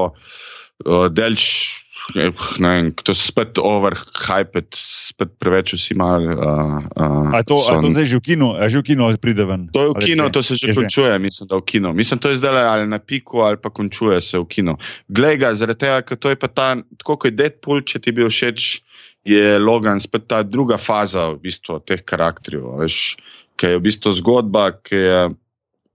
uh, 0.82 1.08
delč. 1.08 1.81
Vem, 2.16 2.92
to 3.04 3.14
se 3.14 3.28
spet 3.28 3.60
overhyped, 3.62 4.76
spet 4.76 5.32
preveč 5.40 5.74
vsi 5.76 5.96
malo. 5.98 6.34
Uh, 6.34 6.78
uh, 6.98 7.30
A 7.34 7.42
je 7.42 7.48
to, 7.48 7.58
a 7.68 7.76
je 7.76 7.82
to 7.82 7.90
zdaj 7.94 8.06
že 8.06 8.18
v 8.18 8.24
kinu, 8.26 8.48
a 8.58 8.68
je 8.68 8.70
že 8.70 8.80
v 8.82 8.86
kinu 8.92 9.10
pride 9.22 9.46
ven? 9.46 9.68
To 9.74 9.82
je 9.82 9.90
v 9.90 9.94
kaj? 10.00 10.32
to 10.34 10.42
se 10.44 10.56
že 10.58 10.72
Je 10.72 10.76
končuje, 10.76 11.14
mislim, 11.20 11.48
da 11.48 11.56
v 11.58 11.66
kino. 11.66 11.94
Mislim, 11.94 12.20
to 12.20 12.30
je 12.30 12.42
zdaj 12.42 12.66
ali 12.66 12.86
na 12.88 13.00
piku, 13.00 13.42
ali 13.46 13.58
pa 13.58 13.70
končuje 13.70 14.22
se 14.22 14.40
v 14.40 14.46
kino. 14.46 14.78
Glej 15.08 15.38
ga, 15.38 15.54
zaradi 15.54 15.80
tega, 15.80 16.02
ker 16.02 16.18
to 16.18 16.30
je 16.30 16.36
pa 16.36 16.48
ta, 16.48 16.76
tako 16.98 17.18
kot 17.18 17.30
je 17.30 17.38
Deadpool, 17.38 17.86
če 17.86 18.00
ti 18.00 18.10
je 18.10 18.18
bil 18.18 18.30
všeč, 18.30 18.82
je 19.26 19.60
Logan 19.60 20.00
spet 20.02 20.26
ta 20.28 20.42
druga 20.44 20.78
faza 20.82 21.32
v 21.38 21.46
bistvu 21.46 21.80
teh 21.86 22.02
karakterjev. 22.02 22.82
Veš, 22.82 23.22
ki 23.56 23.76
je 23.76 23.78
v 23.78 23.86
bistvu 23.86 24.14
zgodba, 24.18 24.72
ki 24.82 24.98
je. 24.98 25.22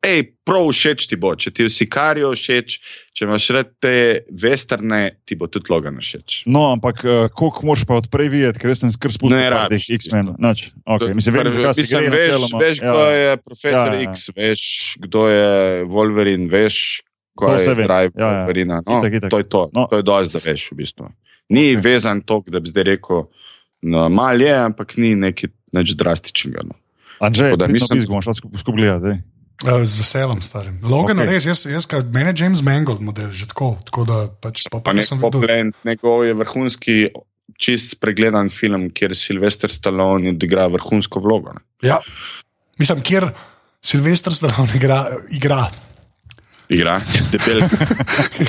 Ej, 0.05 0.37
prav 0.45 0.69
všeč 0.71 1.09
ti 1.09 1.17
bo, 1.17 1.33
če 1.35 1.51
ti 1.51 1.65
je 1.65 1.71
Sikario 1.73 2.29
všeč, 2.31 2.77
če 3.11 3.25
imaš 3.25 3.47
rad 3.51 3.71
te 3.83 4.23
westerne, 4.31 5.17
ti 5.25 5.35
bo 5.35 5.49
tudi 5.51 5.73
Logan 5.73 5.97
všeč. 5.99 6.45
No, 6.47 6.69
ampak 6.71 7.01
uh, 7.03 7.27
koliko 7.33 7.67
moraš 7.67 7.87
pa 7.89 7.97
odprej 7.99 8.29
videti, 8.29 8.61
ker 8.61 8.77
sem 8.77 8.93
skr 8.93 9.11
spustil 9.11 9.35
Ne 9.35 9.49
rabiš, 9.51 9.89
X-Men. 9.97 10.37
Nič, 10.39 10.71
okay. 10.85 11.11
Mislim, 11.11 11.35
vem, 11.35 11.51
zakaj 11.51 11.75
mislim, 11.75 12.05
gre 12.05 12.13
veš, 12.13 12.31
načeloma. 12.31 12.59
veš, 12.61 12.77
kdo 12.79 13.01
Ja. 13.01 13.11
je 13.11 13.31
profesor 13.39 13.73
Ja, 13.73 13.83
ja, 13.89 13.99
ja. 13.99 14.13
X, 14.13 14.17
veš, 14.31 14.63
kdo 15.01 15.21
je 15.27 15.49
Wolverine, 15.87 16.47
veš, 16.47 16.77
vse 17.35 17.65
je 17.65 17.75
drive 17.77 18.13
Ja, 18.13 18.21
ja. 18.21 18.29
Wolverina. 18.29 18.77
No, 18.81 19.01
Itak, 19.01 19.13
itak. 19.15 19.31
To 19.31 19.39
je 19.39 19.47
to, 19.49 19.63
No. 19.75 19.89
to 19.91 19.97
je 19.97 20.05
dosti, 20.05 20.33
da 20.33 20.41
veš 20.45 20.71
v 20.71 20.77
bistvu. 20.77 21.11
Ni 21.49 21.75
Ok. 21.75 21.83
vezan 21.83 22.21
to, 22.21 22.45
da 22.47 22.61
bi 22.61 22.69
zdaj 22.69 22.85
rekel, 22.85 23.27
no, 23.83 24.09
mal 24.09 24.39
je, 24.39 24.55
ampak 24.55 24.97
ni 24.97 25.17
nekaj 25.17 25.51
drastičnega. 25.75 26.63
No. 26.63 26.79
Anže, 27.19 27.57
da 27.57 27.67
mislim, 27.67 27.99
da 27.99 28.23
šli 28.23 28.35
skupaj 28.35 28.59
skup 28.59 28.77
gledati. 28.77 29.03
daj. 29.03 29.17
Uh, 29.17 29.36
z 29.65 29.95
veseljem 29.99 30.43
starim. 30.43 30.81
Logan, 30.83 31.19
Ok. 31.19 31.25
okay. 31.25 31.33
res, 31.35 31.47
jaz, 31.47 31.67
jaz, 31.67 31.87
jaz 31.89 32.05
meni 32.13 32.31
je 32.31 32.45
James 32.45 32.63
Mangold 32.63 33.01
model, 33.01 33.31
že 33.33 33.47
tako. 33.47 33.79
tako 33.85 34.05
da, 34.05 34.29
pač, 34.29 34.67
pa, 34.71 34.79
pa 34.79 34.91
Pa 34.91 34.93
nek 34.93 35.05
nisem 35.05 35.19
videl. 35.19 35.31
pogled, 35.31 35.73
njegov 35.85 36.25
je 36.27 36.35
vrhunski, 36.35 36.97
čist 37.57 37.97
pregledan 38.01 38.49
film, 38.53 38.91
kjer 38.91 39.17
Sylvester 39.17 39.73
Stallone 39.73 40.35
odigra 40.35 40.67
vrhunsko 40.69 41.21
vlogo. 41.21 41.53
Ne. 41.57 41.89
Ja. 41.89 42.01
Mislim, 42.79 43.01
kjer 43.01 43.31
Silvestr 43.83 44.35
Stallone 44.35 44.77
igra. 44.77 45.07
igra. 45.31 45.71
Igra, 46.69 47.01
debel. 47.33 47.63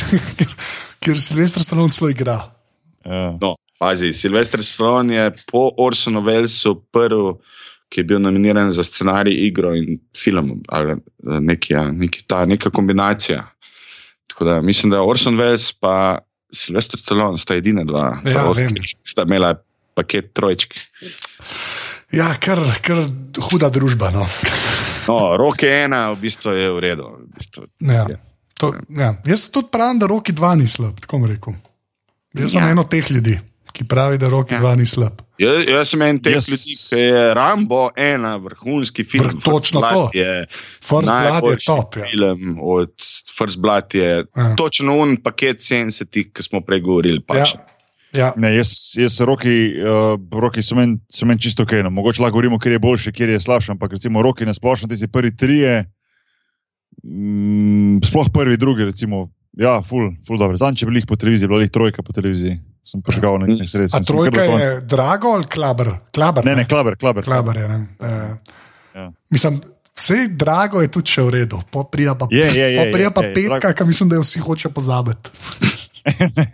kjer 1.04 1.22
Silvestr 1.22 1.62
Stallone 1.64 1.92
celo 1.94 2.10
igra. 2.10 2.52
Ja. 3.06 3.38
No, 3.42 3.56
fazi, 3.80 4.14
Silvester 4.14 4.64
Stallone 4.66 5.16
je 5.16 5.32
po 5.52 5.70
Orsonu 5.78 6.22
Wellsu 6.22 6.76
prvi, 6.92 7.38
ki 7.90 8.00
je 8.00 8.04
bil 8.04 8.20
nominiran 8.20 8.72
za 8.76 8.84
scenarij, 8.84 9.34
igro 9.48 9.74
in 9.76 10.00
film, 10.18 10.62
ali 10.68 10.92
eh, 10.92 11.40
neki, 11.40 11.74
ja, 11.74 11.86
neki, 11.92 12.24
ta, 12.28 12.46
neka 12.46 12.70
kombinacija. 12.70 13.46
Tako 14.28 14.46
da 14.46 14.62
mislim, 14.62 14.92
da 14.92 15.02
Orson 15.02 15.38
Welles 15.40 15.72
in 15.72 16.18
Silvester 16.54 17.00
Stallone 17.00 17.38
sta 17.38 17.56
edina 17.56 17.84
dva, 17.84 18.20
Ja, 18.26 18.52
ki 18.54 18.96
sta 19.04 19.24
imela 19.28 19.56
paket 19.96 20.34
trojčk. 20.34 20.76
Ja, 22.12 22.30
kar, 22.40 22.60
kar 22.82 23.02
huda 23.50 23.70
družba. 23.74 24.12
No. 24.16 24.28
No, 25.08 25.18
roke 25.40 25.68
ena, 25.68 26.12
v 26.12 26.22
bistvu 26.22 26.54
je 26.56 26.70
v 26.72 26.80
redu. 26.84 27.08
V 27.24 27.28
bistvu. 27.40 27.66
Ja. 27.84 28.06
Ja. 28.12 28.20
To, 28.60 28.74
ja. 28.90 29.14
Jaz 29.28 29.50
tudi 29.54 29.70
pravim, 29.72 30.00
da 30.00 30.08
roki 30.10 30.34
dva 30.36 30.56
ni 30.56 30.68
slab, 30.68 31.00
tako 31.04 31.26
rekel. 31.28 31.54
Jaz 32.38 32.52
sem 32.52 32.64
Ja. 32.64 32.72
eno 32.72 32.84
teh 32.84 33.12
ljudi, 33.12 33.40
ki 33.78 33.86
pravi, 33.86 34.18
da 34.18 34.30
roki 34.34 34.56
Ja. 34.56 34.58
ja. 34.58 34.62
dva 34.66 34.74
ni 34.76 34.86
slab. 34.90 35.22
Jaz, 35.38 35.68
jaz 35.70 35.92
sem 35.94 36.02
en 36.02 36.18
teh 36.26 36.34
yes. 36.34 36.50
ljudi, 36.50 36.76
ki 36.82 37.02
je 37.04 37.34
Rambo 37.38 37.84
ena, 37.94 38.36
vrhunski 38.42 39.06
film. 39.06 39.30
Vrh- 39.30 39.44
točno 39.46 39.82
First 39.82 39.94
Blood 39.94 40.12
to. 40.12 40.18
Je 40.18 40.34
First 40.82 41.12
Blood 41.14 41.50
je 41.52 41.58
top. 41.66 41.98
Ja. 42.00 42.10
Film 42.10 42.58
od 42.62 42.94
First 43.38 43.60
Blood 43.62 43.96
je 43.96 44.12
Ja. 44.26 44.56
točno 44.58 44.98
un 44.98 45.18
paket 45.22 45.62
70, 45.62 46.10
ki 46.34 46.44
smo 46.44 46.62
prej 46.66 46.82
govorili. 46.82 47.22
Pač. 47.22 47.54
Ja. 47.54 47.66
Ja. 48.14 48.32
Ne, 48.40 48.56
jaz, 48.56 48.72
jaz 48.98 49.20
roki, 49.22 49.76
uh, 49.84 50.16
roki 50.42 50.64
so 50.64 50.76
meni 50.76 50.98
men 51.28 51.38
čisto 51.38 51.64
ok. 51.68 51.76
No. 51.84 51.90
Mogoče 51.94 52.22
lahko 52.24 52.40
govorimo, 52.40 52.58
kje 52.58 52.72
je 52.72 52.80
boljše, 52.80 53.12
kje 53.12 53.28
je 53.36 53.40
slabše, 53.44 53.72
ampak 53.76 53.92
recimo 53.94 54.24
roki 54.24 54.46
na 54.48 54.54
splošno, 54.56 54.88
ti 54.90 54.98
si 54.98 55.08
prvi 55.12 55.36
trije, 55.38 55.84
mm, 57.04 58.00
sploh 58.08 58.30
prvi, 58.34 58.58
drugi, 58.58 58.88
recimo, 58.88 59.30
ja, 59.54 59.82
full, 59.84 60.16
full 60.28 60.40
dobro. 60.40 60.58
Zanj, 60.58 60.80
če 60.80 60.88
bi 60.88 60.96
jih 60.98 61.06
po 61.06 61.16
televiziji, 61.20 61.48
bila 61.52 61.62
jih 61.62 61.72
trojka 61.72 62.02
po 62.02 62.16
televiziji, 62.16 62.58
sem 62.88 63.04
požgal 63.04 63.36
na 63.42 63.50
nekaj 63.52 63.68
sredstev. 63.68 64.00
A 64.00 64.08
trojka 64.08 64.48
je 64.48 64.70
drago 64.88 65.36
ali 65.36 65.50
klaber? 65.52 65.92
klaber 66.16 66.48
Ne, 66.48 66.56
ne, 66.56 66.66
klaber, 66.70 66.96
klaber. 66.96 67.28
Klaber 67.28 67.60
je. 67.60 67.68
Ne? 67.68 67.80
Uh, 68.00 68.56
Ja. 68.98 69.12
Mislim, 69.30 69.62
vse 69.98 70.16
drago 70.28 70.82
je 70.82 70.90
tudi 70.92 71.14
še 71.14 71.22
v 71.28 71.34
redu, 71.36 71.60
pa 71.70 71.84
prija 71.86 72.16
pa, 72.18 72.26
Je, 72.34 72.48
je, 72.50 72.70
je, 72.74 72.80
pa, 72.80 72.86
prija 72.90 73.10
je, 73.10 73.14
pa 73.14 73.24
je, 73.26 73.34
petka, 73.36 73.74
ki 73.78 73.86
mislim, 73.86 74.10
da 74.10 74.18
jo 74.18 74.24
vsi 74.26 74.42
hoče 74.42 74.72
pozabiti. 74.74 75.30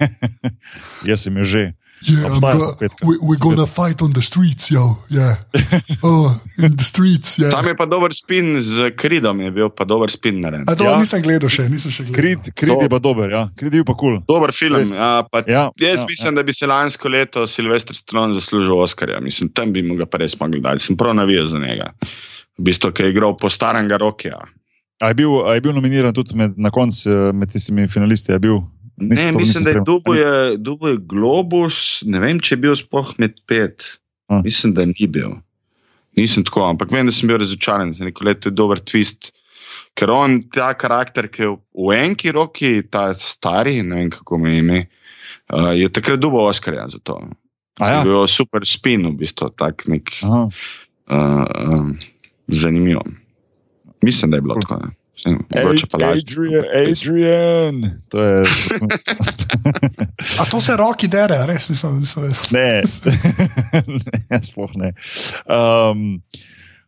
Jaz 1.10 1.24
sem 1.24 1.38
jo 1.40 1.48
že. 1.48 1.64
Yeah, 2.04 2.40
petka. 2.80 3.08
we, 3.08 3.18
we're 3.22 3.40
gonna 3.40 3.66
fight 3.68 4.02
on 4.02 4.12
the 4.14 4.22
streets, 4.22 4.70
yo. 4.72 4.98
Yeah. 5.10 5.38
Oh, 6.04 6.36
in 6.58 6.76
the 6.76 6.84
streets, 6.84 7.38
yeah. 7.40 7.52
Tam 7.52 7.68
je 7.68 7.76
pa 7.80 7.86
dober 7.86 8.12
spin 8.14 8.60
z 8.62 8.92
Kridom, 8.96 9.40
je 9.40 9.52
bil 9.52 9.70
pa 9.70 9.86
dober 9.88 10.12
spin 10.12 10.42
narejen. 10.44 10.66
A 10.68 10.76
to 10.76 10.84
Ja. 10.84 10.92
ja. 10.92 11.00
nisem 11.00 11.22
gledal 11.24 11.48
še, 11.50 11.70
nisem 11.72 11.92
še 11.92 12.04
gledal. 12.04 12.20
Krid, 12.20 12.52
krid 12.60 12.82
je 12.84 12.90
pa 12.92 13.00
dober, 13.00 13.32
ja. 13.32 13.44
Krid 13.56 13.74
je 13.74 13.84
pa 13.88 13.96
kul. 13.96 14.20
Cool. 14.20 14.20
Dober 14.28 14.52
film. 14.52 14.82
Res. 14.84 14.92
Ja, 14.92 15.24
pa 15.24 15.44
Ja, 15.48 15.70
jaz 15.80 16.04
ja, 16.04 16.08
mislim, 16.10 16.36
da 16.36 16.44
bi 16.44 16.52
se 16.54 16.68
lansko 16.68 17.08
leto 17.08 17.48
Silvestr 17.48 17.96
Stallone 17.96 18.36
zaslužil 18.36 18.76
Oscarja. 18.76 19.22
Mislim, 19.24 19.48
tam 19.56 19.72
bi 19.74 19.80
mu 19.84 19.96
ga 19.96 20.06
pa 20.06 20.20
res 20.20 20.36
mogli 20.40 20.60
dati. 20.60 20.84
Sem 20.84 20.98
prav 21.00 21.16
navijal 21.16 21.48
za 21.48 21.60
njega. 21.64 21.94
V 22.60 22.68
bistvu, 22.68 22.92
ki 22.92 23.04
je 23.08 23.16
igral 23.16 23.38
po 23.40 23.50
starega 23.50 23.98
Rokija. 23.98 24.44
A 25.02 25.08
je 25.10 25.16
bil, 25.16 25.32
a 25.48 25.56
je 25.56 25.62
bil 25.64 25.74
nominiran 25.74 26.14
tudi 26.14 26.36
med, 26.36 26.54
na 26.58 26.70
koncu 26.72 27.32
med 27.34 27.50
tistimi 27.52 27.88
finalisti? 27.88 28.32
Je 28.32 28.40
bil? 28.40 28.60
Ne, 28.98 29.10
Nisem 29.16 29.34
to- 29.34 29.40
mislim, 29.40 29.64
da 29.64 29.70
je. 29.70 29.82
Dubo 29.86 30.14
je, 30.14 30.58
Dubo 30.58 30.88
je 30.88 30.98
Globus, 30.98 32.04
ne 32.06 32.20
vem, 32.20 32.40
če 32.40 32.54
je 32.54 32.60
bil 32.62 32.76
sploh 32.76 33.14
med 33.18 33.40
pet. 33.48 33.86
A. 34.30 34.42
Mislim, 34.46 34.74
da 34.74 34.86
ni 34.86 35.08
bil. 35.08 35.34
Nisem 36.16 36.44
tako, 36.46 36.68
ampak 36.70 36.92
vem, 36.92 37.06
da 37.06 37.12
sem 37.12 37.28
bil 37.28 37.38
razočaran, 37.42 37.92
da 37.98 38.06
je 38.30 38.40
to 38.40 38.50
dober 38.50 38.78
twist. 38.78 39.32
Ker 39.98 40.10
on, 40.12 40.44
ta 40.54 40.74
karakter, 40.74 41.28
ki 41.28 41.42
je 41.44 41.50
v- 41.50 41.96
enki 41.98 42.32
roki, 42.32 42.82
ta 42.86 43.14
stari, 43.14 43.82
ne 43.84 43.96
vem 43.96 44.10
kako 44.10 44.38
me 44.38 44.58
ime, 44.58 44.80
uh, 45.54 45.74
je 45.74 45.90
takrat 45.90 46.20
dubo 46.20 46.46
Oscarja 46.48 46.88
za 46.90 47.00
to. 47.04 47.18
A 47.82 47.90
ja. 47.90 47.98
Je 47.98 48.04
bil 48.06 48.28
super 48.28 48.62
spin, 48.66 49.06
v 49.08 49.18
bistvu, 49.18 49.50
tak 49.58 49.88
nek 49.90 50.10
Aha. 50.24 50.48
uh, 51.10 51.46
um, 51.74 51.98
zanimiv. 52.48 53.02
Mislim, 54.04 54.32
da 54.32 54.38
je 54.38 54.42
bilo 54.42 54.56
tako. 54.62 54.82
ne. 54.86 54.94
Lažje. 55.24 55.88
Adrian, 55.94 56.66
Adrian. 56.74 58.02
To 58.10 58.22
je. 58.22 58.44
A 60.40 60.46
to 60.52 60.62
se 60.62 60.76
roki 60.78 61.08
dere, 61.08 61.38
res 61.48 61.70
nisem. 61.70 62.00
nisem 62.00 62.24
vedel. 62.24 62.38
ne, 62.52 62.82
ne, 64.30 64.40
sploh 64.44 64.74
ne. 64.76 64.94
Um, 65.46 66.22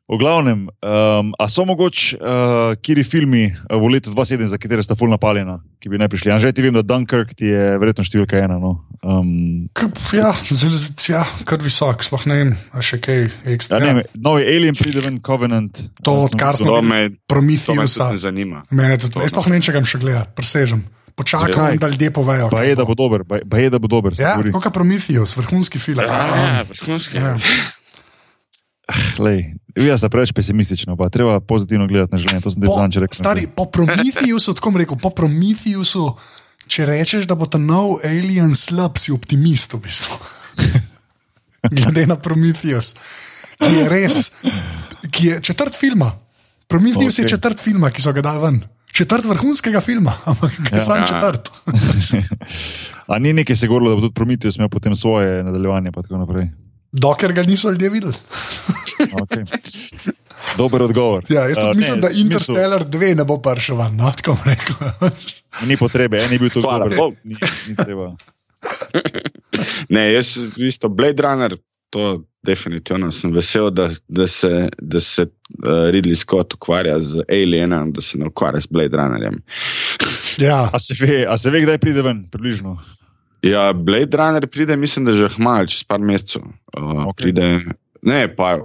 V 0.06 0.20
glavnem, 0.22 0.70
um, 0.70 1.34
a 1.34 1.50
so 1.50 1.66
mogoče 1.66 2.18
uh, 2.22 2.76
kiri 2.78 3.02
filmi 3.02 3.50
uh, 3.50 3.74
v 3.82 3.90
letu 3.90 4.12
2007, 4.14 4.46
za 4.46 4.58
katere 4.62 4.84
sta 4.86 4.94
full 4.94 5.10
napaljena, 5.10 5.56
ki 5.82 5.90
bi 5.90 5.98
ne 5.98 6.06
prišli? 6.06 6.30
Anže 6.30 6.52
ti 6.54 6.62
vem, 6.62 6.76
da 6.78 6.84
Dunkirk 6.86 7.34
ti 7.34 7.50
je 7.50 7.64
verjetno 7.82 8.06
številka 8.06 8.38
ena. 8.38 8.60
No? 8.62 8.86
Um, 9.02 9.66
ja, 10.14 10.30
zelo, 10.46 10.78
ja, 11.10 11.24
kar 11.50 11.58
visok, 11.58 12.06
sploh 12.06 12.22
ne 12.30 12.38
vem, 12.38 12.52
a 12.70 12.86
še 12.86 13.02
kaj 13.02 13.26
ekstra. 13.50 13.82
ja, 13.82 13.82
ne, 13.82 13.94
vem, 14.04 14.12
novi 14.14 14.46
Alien 14.46 14.78
pride 14.78 15.02
ven, 15.02 15.18
Covenant. 15.26 15.74
To, 16.06 16.30
odkar 16.30 16.54
To 16.54 16.62
smo 16.62 16.78
videli 16.86 17.18
to 17.26 17.74
me 17.74 18.18
zanima. 18.22 18.62
mene 18.70 19.02
tudi, 19.02 19.18
To, 19.18 19.26
jaz 19.26 19.34
sploh 19.34 19.50
ne 19.50 19.58
vem, 19.58 19.66
če 19.66 19.74
ga 19.74 19.82
še 19.82 19.98
gledati, 19.98 20.34
presežem. 20.38 20.86
Počakam, 21.16 21.50
Zakaj? 21.50 21.78
da 21.80 21.88
ljudje 21.88 22.12
povejo. 22.12 22.50
Pa 22.52 22.62
je, 22.62 22.76
da 22.76 22.86
bo 22.86 22.94
dober, 22.94 23.24
pa 23.24 23.58
je- 23.58 23.70
da 23.72 23.80
bo 23.80 23.88
dober. 23.88 24.14
se 24.14 24.22
Ja, 24.22 24.36
kot 24.38 24.70
Prometheus, 24.70 25.34
vrhunski 25.34 25.80
film. 25.80 26.04
Ja, 26.04 26.62
vrhunski. 26.68 27.18
Ja. 27.18 27.40
Lej, 29.18 29.58
vi 29.74 29.90
ste 29.98 30.10
preveč 30.14 30.30
pesimistični, 30.32 30.94
pa 30.98 31.10
treba 31.10 31.40
pozitivno 31.42 31.88
gledati 31.90 32.14
na 32.14 32.20
življenje. 32.22 32.44
To 32.46 32.52
sem 32.54 32.62
Po, 32.62 32.76
zadnjič 32.78 33.02
rekel. 33.02 33.18
stari, 33.18 33.48
po 33.50 33.66
Prometheusu, 33.66 34.54
tako 34.54 34.78
rekel, 34.78 35.00
po 35.02 35.10
Prometheusu, 35.10 36.14
če 36.70 36.86
rečeš, 36.86 37.26
da 37.26 37.34
bo 37.34 37.50
ta 37.50 37.58
nov 37.58 38.06
alien 38.06 38.54
slab, 38.54 39.00
si 39.02 39.10
optimist 39.10 39.74
v 39.74 39.82
bistvu. 39.88 40.16
Glede 41.78 42.06
na 42.06 42.18
Prometheus, 42.22 42.94
ki 43.58 43.72
je 43.74 43.86
res, 43.90 44.30
ki 45.10 45.34
je 45.34 45.42
četrt 45.42 45.74
filma. 45.74 46.12
Prometheus 46.70 47.18
okay. 47.18 47.26
je 47.26 47.34
četrt 47.34 47.62
filma, 47.62 47.90
ki 47.90 48.02
so 48.06 48.14
ga 48.14 48.22
dal 48.26 48.38
ven. 48.42 48.62
Četrt 48.96 49.26
vrhunskega 49.26 49.82
filma, 49.82 50.20
ampak 50.30 50.54
ja, 50.72 50.80
sam 50.80 51.02
Ja. 51.02 51.10
četrt. 51.10 51.50
A 53.12 53.18
ni 53.20 53.34
nekaj 53.34 53.56
se 53.58 53.68
govorilo, 53.68 53.90
da 53.92 53.96
bo 53.98 54.06
tudi 54.06 54.14
Prometheus 54.14 54.58
imel 54.58 54.70
potem 54.70 54.96
svoje 54.96 55.44
nadaljevanje, 55.44 55.92
pa 55.92 56.02
tako 56.06 56.22
naprej. 56.22 56.50
Dokler 56.96 57.34
ga 57.34 57.44
niso 57.44 57.70
ljudje 57.70 57.90
videli. 57.90 58.14
Okay. 59.14 59.44
Dober 60.58 60.82
odgovor. 60.82 61.24
Ja, 61.30 61.42
jaz 61.44 61.58
tudi 61.58 61.70
Uh, 61.70 61.76
mislim, 61.76 61.96
ne, 61.96 62.02
da 62.02 62.08
v 62.08 62.12
smislu- 62.12 62.22
Interstellar 62.22 62.86
2 62.86 63.16
ne 63.16 63.24
bo 63.24 63.38
prišel 63.38 63.76
ven. 63.78 63.96
No, 63.96 64.12
tako 64.12 64.38
rekel. 64.46 65.10
Ni 65.62 65.78
potrebe, 65.78 66.24
en 66.24 66.32
je 66.32 66.40
bil 66.40 66.50
tu 66.50 66.62
Hvala 66.62 66.88
dober. 66.88 67.18
Ni, 67.24 67.36
ni 67.68 67.76
treba. 67.76 68.14
Ne, 69.90 70.14
jaz 70.14 70.38
isto 70.58 70.90
Blade 70.90 71.24
Runner, 71.24 71.58
to 71.90 72.06
definitivno 72.44 73.12
sem 73.12 73.34
vesel, 73.34 73.70
da, 73.72 73.90
da 74.08 74.28
se, 74.28 74.70
da 74.78 75.00
se 75.00 75.22
uh, 75.22 75.90
Ridley 75.92 76.16
Scott 76.16 76.54
ukvarja 76.54 77.00
z 77.02 77.24
Alienom, 77.30 77.92
da 77.94 78.02
se 78.02 78.18
ne 78.18 78.28
ukvarja 78.28 78.62
z 78.62 78.68
Blade 78.72 78.98
Runnerjem. 78.98 79.42
Ja, 80.38 80.70
A 80.74 80.80
se 80.80 80.94
ve, 81.00 81.26
a 81.30 81.38
se 81.38 81.50
ve 81.50 81.62
kdaj 81.62 81.78
pride 81.78 82.02
ven, 82.02 82.26
približno? 82.32 82.78
Ja, 83.46 83.74
Blade 83.78 84.18
Runner 84.18 84.48
pride, 84.50 84.76
mislim, 84.78 85.06
da 85.06 85.14
že 85.14 85.30
hmal, 85.38 85.68
čez 85.70 85.84
par 85.86 86.00
mesecev. 86.02 86.42
Uh, 86.42 87.06
Ok. 87.06 87.14
okay. 87.14 87.24
pride, 87.24 87.46
ne, 88.02 88.26
pa 88.36 88.58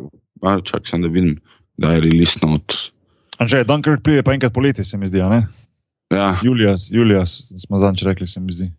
čakaj, 0.64 0.88
sem 0.88 1.02
da 1.04 1.08
vidim, 1.12 1.34
da 1.76 1.92
je 1.92 2.00
release 2.06 2.40
note. 2.42 2.88
Anže, 3.38 3.60
Dunkirk 3.68 4.00
pride 4.04 4.22
pa 4.24 4.32
enkrat 4.32 4.52
poleti, 4.56 4.84
se 4.84 4.96
mi 4.96 5.08
zdi, 5.08 5.20
a 5.20 5.28
ne? 5.28 5.40
Ja. 6.10 6.38
Julija, 6.42 6.74
Julija 6.90 7.26
smo 7.26 7.78
zadnjič 7.78 8.02
rekli, 8.08 8.28
se 8.28 8.40
mi 8.40 8.52
zdi. 8.52 8.70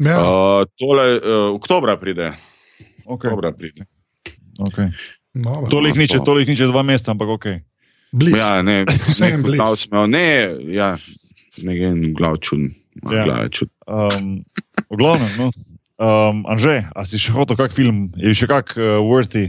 ja. 0.00 0.16
Uh, 0.20 0.64
tole, 0.80 1.06
uh, 1.20 1.54
oktobra 1.56 1.96
pride. 2.00 2.32
Okay. 3.04 3.28
Oktobra 3.28 3.52
pride. 3.52 3.84
Okay. 4.60 4.88
no, 5.34 5.66
Tolik 5.70 5.96
niče, 5.96 6.18
to. 6.18 6.24
tolik 6.24 6.48
niče 6.48 6.66
dva 6.66 6.82
meseca, 6.82 7.10
ampak 7.10 7.28
ok. 7.28 7.46
blizu. 8.12 8.36
Ja, 8.36 8.62
ne, 8.62 8.84
Vseeno 9.08 9.36
ne, 9.36 9.42
blizu. 9.42 9.62
kot 9.64 9.78
smo, 9.78 10.06
ne, 10.06 10.26
ja, 10.68 10.96
ne, 11.62 11.76
en 11.88 12.14
glav 12.14 12.36
čuden. 12.40 12.72
Ja. 13.08 13.48
Um, 13.86 14.44
v 14.90 14.96
glavnem, 14.96 15.32
no. 15.38 15.46
um, 15.96 16.42
Anže, 16.46 16.84
a 16.92 17.04
si 17.04 17.16
še 17.18 17.32
hotel 17.32 17.56
kak 17.56 17.72
film, 17.72 18.10
je 18.16 18.34
še 18.34 18.46
kak 18.46 18.74
uh, 18.76 19.00
worthy, 19.00 19.48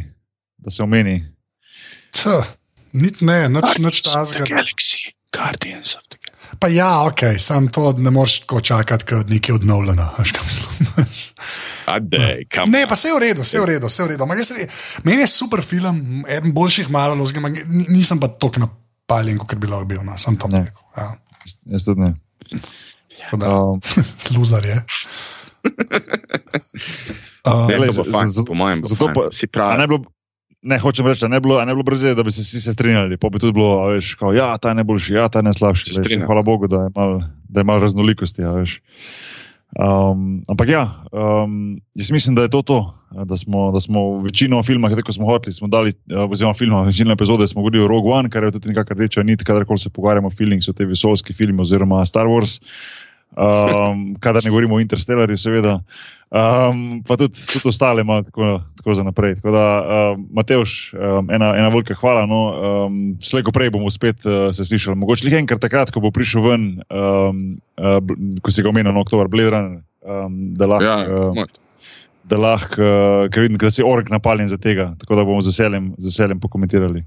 da 0.57 0.72
se 0.72 0.84
omeni? 0.84 1.20
Tja, 2.11 2.44
Nit 2.94 3.22
ne, 3.22 3.48
noč, 3.49 3.80
noč 3.82 4.03
tazga. 4.06 4.45
Galaxy, 4.45 5.11
Guardians 5.34 5.95
of 5.98 6.06
the 6.06 6.18
Galaxy. 6.18 6.57
Pa 6.61 6.70
ja, 6.70 7.02
ok, 7.03 7.40
sam 7.41 7.65
to 7.68 7.91
ne 7.98 8.11
moreš 8.14 8.44
tako 8.44 8.61
čakati, 8.61 9.06
kot 9.06 9.26
nekaj 9.28 9.56
odnovljeno. 9.56 10.06
veš, 10.20 10.32
kaj 10.32 10.45
mislim. 10.45 11.07
Adej, 11.90 12.45
kam? 12.45 12.70
Ne, 12.70 12.86
pa 12.86 12.94
vse 12.94 13.10
je 13.10 13.15
v 13.15 13.22
redu, 13.24 13.41
vse 13.41 13.57
je 13.57 13.64
v 13.64 13.68
redu, 13.68 13.90
vse 13.90 13.99
je 13.99 14.06
v 14.06 14.11
redu. 14.11 14.24
Ampak 14.24 14.38
jaz 14.38 14.52
re- 14.52 14.68
Meni 15.03 15.26
je 15.26 15.30
super 15.30 15.61
film, 15.61 15.98
eden 16.24 16.53
boljših 16.53 16.90
malo, 16.90 17.18
nisem 17.90 18.22
pa 18.22 18.30
tako 18.30 18.64
napaljen, 18.64 19.41
kot 19.41 19.57
bi 19.57 19.68
lahko 19.68 19.90
bil. 19.90 20.06
No, 20.06 20.14
sem 20.15 20.38
to 20.38 20.48
Ne. 20.48 20.61
rekel. 20.64 20.86
Ja, 20.95 21.10
Jaz 21.68 21.84
tudi 21.84 22.06
ne. 22.06 22.14
Tako 23.15 23.38
da, 23.38 23.48
Um, 23.52 23.80
loser 24.34 24.65
je. 24.65 24.77
Uh, 27.44 27.68
Ne, 27.68 27.76
glej, 27.77 27.90
to 27.90 27.99
z- 27.99 28.07
fajn, 28.07 28.27
po 28.41 28.53
mojem, 28.53 28.80
zato 28.84 29.06
fajn. 29.06 29.14
pa- 29.14 29.27
si 29.30 29.45
a 29.45 29.49
pravi. 29.49 29.76
ne, 29.76 29.85
bilo, 29.85 29.99
ne 30.61 30.77
hočem 30.77 31.03
reči, 31.03 31.22
a 31.22 31.30
ne 31.30 31.40
bilo, 31.40 31.57
a 31.57 31.65
ne 31.65 31.73
bilo 31.73 31.84
brzo, 31.84 32.07
da 32.10 32.23
bi 32.23 32.31
se 32.31 32.40
vsi 32.40 32.61
se 32.61 32.72
strinjali. 32.72 33.18
Pa 33.18 33.27
bi 33.27 33.35
tudi 33.38 33.52
bilo, 33.52 33.81
a 33.81 33.91
veš, 33.91 34.15
kao, 34.15 34.31
ja, 34.31 34.56
ta 34.57 34.69
je 34.69 34.76
najboljši, 34.76 35.14
ja, 35.14 35.27
ta 35.27 35.40
je 35.40 35.44
najslabši. 35.44 35.91
Hvala 36.22 36.41
Bogu, 36.41 36.68
da 36.68 36.77
je 36.81 36.90
malo 36.90 37.19
mal 37.61 37.80
raznolikosti. 37.80 38.41
a 38.41 38.52
veš. 38.53 38.80
Um, 39.74 40.44
ampak 40.45 40.70
ja, 40.70 40.84
um, 41.10 41.82
jaz 41.98 42.12
mislim, 42.12 42.36
da 42.36 42.41
je 42.45 42.50
to 42.54 42.62
to, 42.62 42.80
da 43.26 43.38
smo, 43.38 43.72
da 43.72 43.80
smo 43.80 44.22
večino 44.22 44.64
filma, 44.64 44.90
tako 44.90 45.14
smo 45.14 45.26
hoteli, 45.26 45.54
smo 45.54 45.68
dali, 45.68 45.94
uh, 46.12 46.30
oziroma 46.32 46.54
filma, 46.54 46.82
večino 46.82 47.14
epizode 47.14 47.48
smo 47.48 47.62
govorili 47.62 47.84
o 47.84 47.88
Rogue 47.88 48.12
One, 48.12 48.30
kar 48.30 48.44
je 48.44 48.52
tudi 48.52 48.70
nekakšna 48.70 48.94
rdeča 48.94 49.24
nit, 49.24 49.44
kadarkoli 49.44 49.80
se 49.80 49.90
pogovarjamo 49.90 50.28
o 50.28 50.32
filmih, 50.32 50.62
so 50.64 50.74
te 50.74 50.86
vesoljski 50.86 51.34
filmi 51.34 51.62
oziroma 51.62 52.06
Star 52.06 52.30
Wars. 52.30 52.60
Um, 53.34 54.15
kadar 54.22 54.43
ne 54.45 54.49
govorimo 54.49 54.76
o 54.76 54.80
Interstellarju, 54.80 55.38
seveda, 55.38 55.80
um, 56.30 57.01
pa 57.07 57.18
tudi, 57.18 57.34
tudi 57.49 57.69
ostale, 57.69 58.03
malo 58.03 58.22
tako, 58.23 58.61
tako 58.77 58.93
za 58.93 59.03
naprej. 59.03 59.35
Tako 59.35 59.51
da, 59.51 59.65
um, 60.14 60.27
Mateoš, 60.38 60.93
um, 60.93 61.31
ena, 61.34 61.53
ena 61.57 61.69
velika 61.73 61.97
hvala. 61.97 62.27
No, 62.30 62.41
um, 62.85 63.01
Slejko 63.22 63.51
prej 63.51 63.73
bomo 63.73 63.89
spet 63.91 64.26
uh, 64.26 64.51
se 64.53 64.65
slišali. 64.65 64.97
Mogoče 65.01 65.30
le 65.30 65.38
enkrat 65.41 65.61
takrat, 65.65 65.91
ko 65.91 66.03
bo 66.03 66.14
prišel 66.14 66.45
ven, 66.45 66.69
um, 66.93 67.43
uh, 67.81 67.99
ko 68.41 68.53
si 68.53 68.61
ga 68.61 68.69
omenil, 68.69 68.93
no, 68.93 69.01
oktober, 69.01 69.30
Runner, 69.34 69.81
um, 70.05 70.41
da 70.53 70.69
lahko. 70.69 70.85
Ja, 70.85 71.31
uh, 71.34 71.72
da 72.23 72.38
lahko, 72.39 72.80
uh, 72.80 73.26
ker 73.34 73.43
vidim, 73.43 73.57
da 73.60 73.72
si 73.72 73.84
org 73.84 74.07
napaljen 74.14 74.47
za 74.47 74.57
tega, 74.57 74.93
tako 75.01 75.18
da 75.18 75.26
bomo 75.27 75.41
z 75.41 75.51
veseljem, 75.51 75.89
z 75.97 76.07
veseljem 76.07 76.39
pokomentirali. 76.39 77.03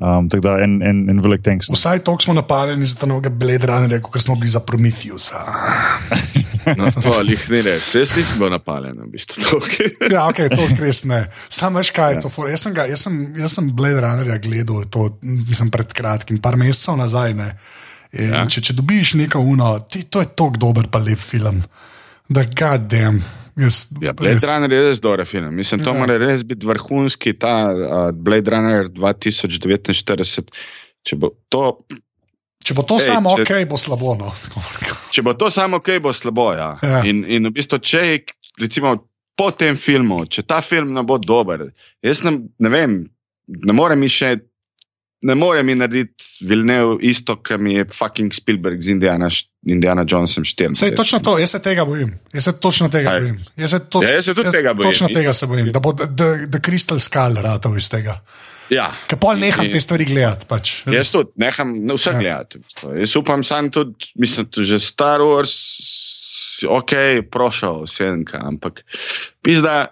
Um, 0.00 0.28
tako 0.28 0.40
da 0.40 0.52
en, 0.64 0.78
en, 0.82 1.02
en 1.10 1.20
velik 1.20 1.42
thanks. 1.44 1.68
no. 1.68 1.74
Vsaj 1.76 1.98
toliko 1.98 2.22
smo 2.22 2.34
napaljeni 2.34 2.86
za 2.86 2.96
ta 2.96 3.06
novega 3.06 3.30
Blade 3.30 3.66
Runnerja, 3.66 4.00
kot 4.02 4.22
smo 4.22 4.34
bili 4.34 4.48
za 4.50 4.60
Prometheusa. 4.60 5.44
No, 6.78 6.86
to 6.94 7.10
ali 7.18 7.34
ne 7.50 7.58
res. 7.62 7.88
Jaz 7.94 8.12
nisem 8.16 8.38
bil 8.38 8.52
napaljen, 8.54 8.94
v 8.94 9.08
bistvu. 9.10 9.42
To, 9.42 9.56
okay. 9.58 9.88
Ja, 10.12 10.28
ok, 10.30 10.44
to 10.52 10.68
res 10.78 11.00
ne. 11.04 11.24
Sam 11.50 11.74
veš, 11.74 11.90
kaj 11.90 12.12
je 12.12 12.20
to. 12.22 12.30
for- 12.30 12.46
Jaz 12.50 12.62
sem, 12.62 12.74
ga, 12.76 12.84
jaz 12.86 13.02
sem, 13.02 13.16
jaz 13.34 13.56
sem 13.58 13.66
Blade 13.74 13.98
Runnerja 14.00 14.36
gledal, 14.38 14.84
to 14.86 15.08
mislim 15.22 15.72
pred 15.74 15.90
kratkim, 15.92 16.38
par 16.38 16.54
mesecev 16.56 16.94
nazaj. 16.96 17.34
Ne. 17.34 17.48
In 18.12 18.30
Ja. 18.30 18.44
Če, 18.46 18.60
če 18.60 18.76
dobiš 18.78 19.14
neko 19.18 19.40
uno, 19.42 19.72
ti, 19.90 20.04
to 20.06 20.20
je 20.22 20.30
tako 20.36 20.54
dober, 20.60 20.86
pa 20.86 21.02
lep 21.02 21.18
film. 21.18 21.64
Da, 22.28 22.44
gadem. 22.46 23.18
Jaz, 23.56 23.88
Ja, 24.00 24.12
Blade 24.16 24.34
res- 24.38 24.46
Runner 24.48 24.72
je 24.72 24.80
res 24.82 25.00
dober 25.00 25.26
film. 25.26 25.50
Mislim, 25.54 25.80
to 25.84 25.92
Ja. 25.92 25.98
mora 25.98 26.16
res 26.18 26.42
biti 26.42 26.64
vrhunski, 26.66 27.34
ta 27.38 27.52
uh, 27.68 28.10
Blade 28.16 28.48
Runner 28.50 28.88
2049. 28.88 30.48
Če 31.04 31.16
bo 31.18 31.32
to, 31.50 31.84
Če 32.62 32.74
bo 32.74 32.82
to 32.86 32.94
Ej, 32.94 33.06
samo 33.10 33.34
če- 33.36 33.42
ok, 33.42 33.52
bo 33.68 33.76
slabo. 33.76 34.14
No. 34.14 34.30
Če 35.12 35.22
bo 35.22 35.34
to 35.34 35.50
samo 35.50 35.76
ok, 35.82 35.88
bo 36.00 36.12
slabo. 36.14 36.52
Ja. 36.54 36.76
Ja. 36.82 37.02
In, 37.04 37.24
in 37.26 37.48
v 37.50 37.52
bistvu, 37.56 37.80
če 37.82 38.02
je, 38.06 38.20
recimo, 38.62 38.94
po 39.36 39.50
tem 39.50 39.74
filmu, 39.76 40.22
če 40.30 40.44
ta 40.46 40.60
film 40.62 40.92
ne 40.94 41.02
bo 41.02 41.18
dober, 41.18 41.72
jaz 42.04 42.22
ne, 42.22 42.36
ne 42.60 42.70
vem, 42.70 42.96
ne 43.48 43.72
morem 43.74 43.98
mi 43.98 44.08
še. 44.08 44.36
Ne 45.22 45.34
more 45.34 45.62
mi 45.62 45.74
narediti 45.74 46.24
Vilnev 46.40 46.96
isto, 47.00 47.36
kar 47.42 47.58
mi 47.58 47.74
je 47.74 47.84
fucking 47.94 48.32
Spielberg 48.34 48.80
z 48.82 48.90
Indiana, 48.90 49.28
Indiana 49.62 50.04
Jonesom 50.08 50.44
4. 50.44 50.74
Sej, 50.74 50.94
točno 50.98 51.20
to, 51.22 51.36
jaz 51.38 51.50
se 51.50 51.60
tega 51.62 51.84
bojim. 51.84 52.10
Jaz 52.34 52.44
se 52.44 52.52
točno 52.60 52.88
tega 52.88 53.10
Kaj? 53.10 53.20
bojim. 53.20 53.36
Jaz 53.56 53.70
se, 53.70 53.78
toč, 53.78 54.08
Ja, 54.08 54.14
jaz 54.14 54.24
se 54.24 54.34
tudi 54.34 54.50
tega 54.50 54.74
bojim. 54.74 54.90
Točno 54.90 55.08
tega 55.08 55.32
se 55.32 55.46
bojim, 55.46 55.70
da 55.72 55.80
bo 55.80 55.92
The, 55.94 56.58
Crystal 56.58 56.98
Skull 56.98 57.38
ratov 57.42 57.76
iz 57.78 57.86
tega. 57.90 58.18
Ja. 58.70 58.88
Ker 59.06 59.18
pol 59.20 59.38
neham 59.38 59.68
te 59.70 59.80
stvari 59.80 60.04
gledati. 60.08 60.46
Pač. 60.48 60.74
Jaz 60.90 61.12
tudi 61.14 61.30
neham 61.36 61.74
na 61.86 61.94
vse 61.94 62.10
Ja. 62.10 62.18
gledati. 62.18 62.58
Jaz 62.98 63.16
upam, 63.16 63.44
sam 63.44 63.70
tudi, 63.70 64.10
mislim, 64.18 64.48
da 64.56 64.62
že 64.62 64.80
Star 64.80 65.20
Wars, 65.20 65.54
ok, 66.66 66.92
prošel 67.30 67.86
sedemka, 67.86 68.42
ampak 68.42 68.82
pizda. 69.42 69.86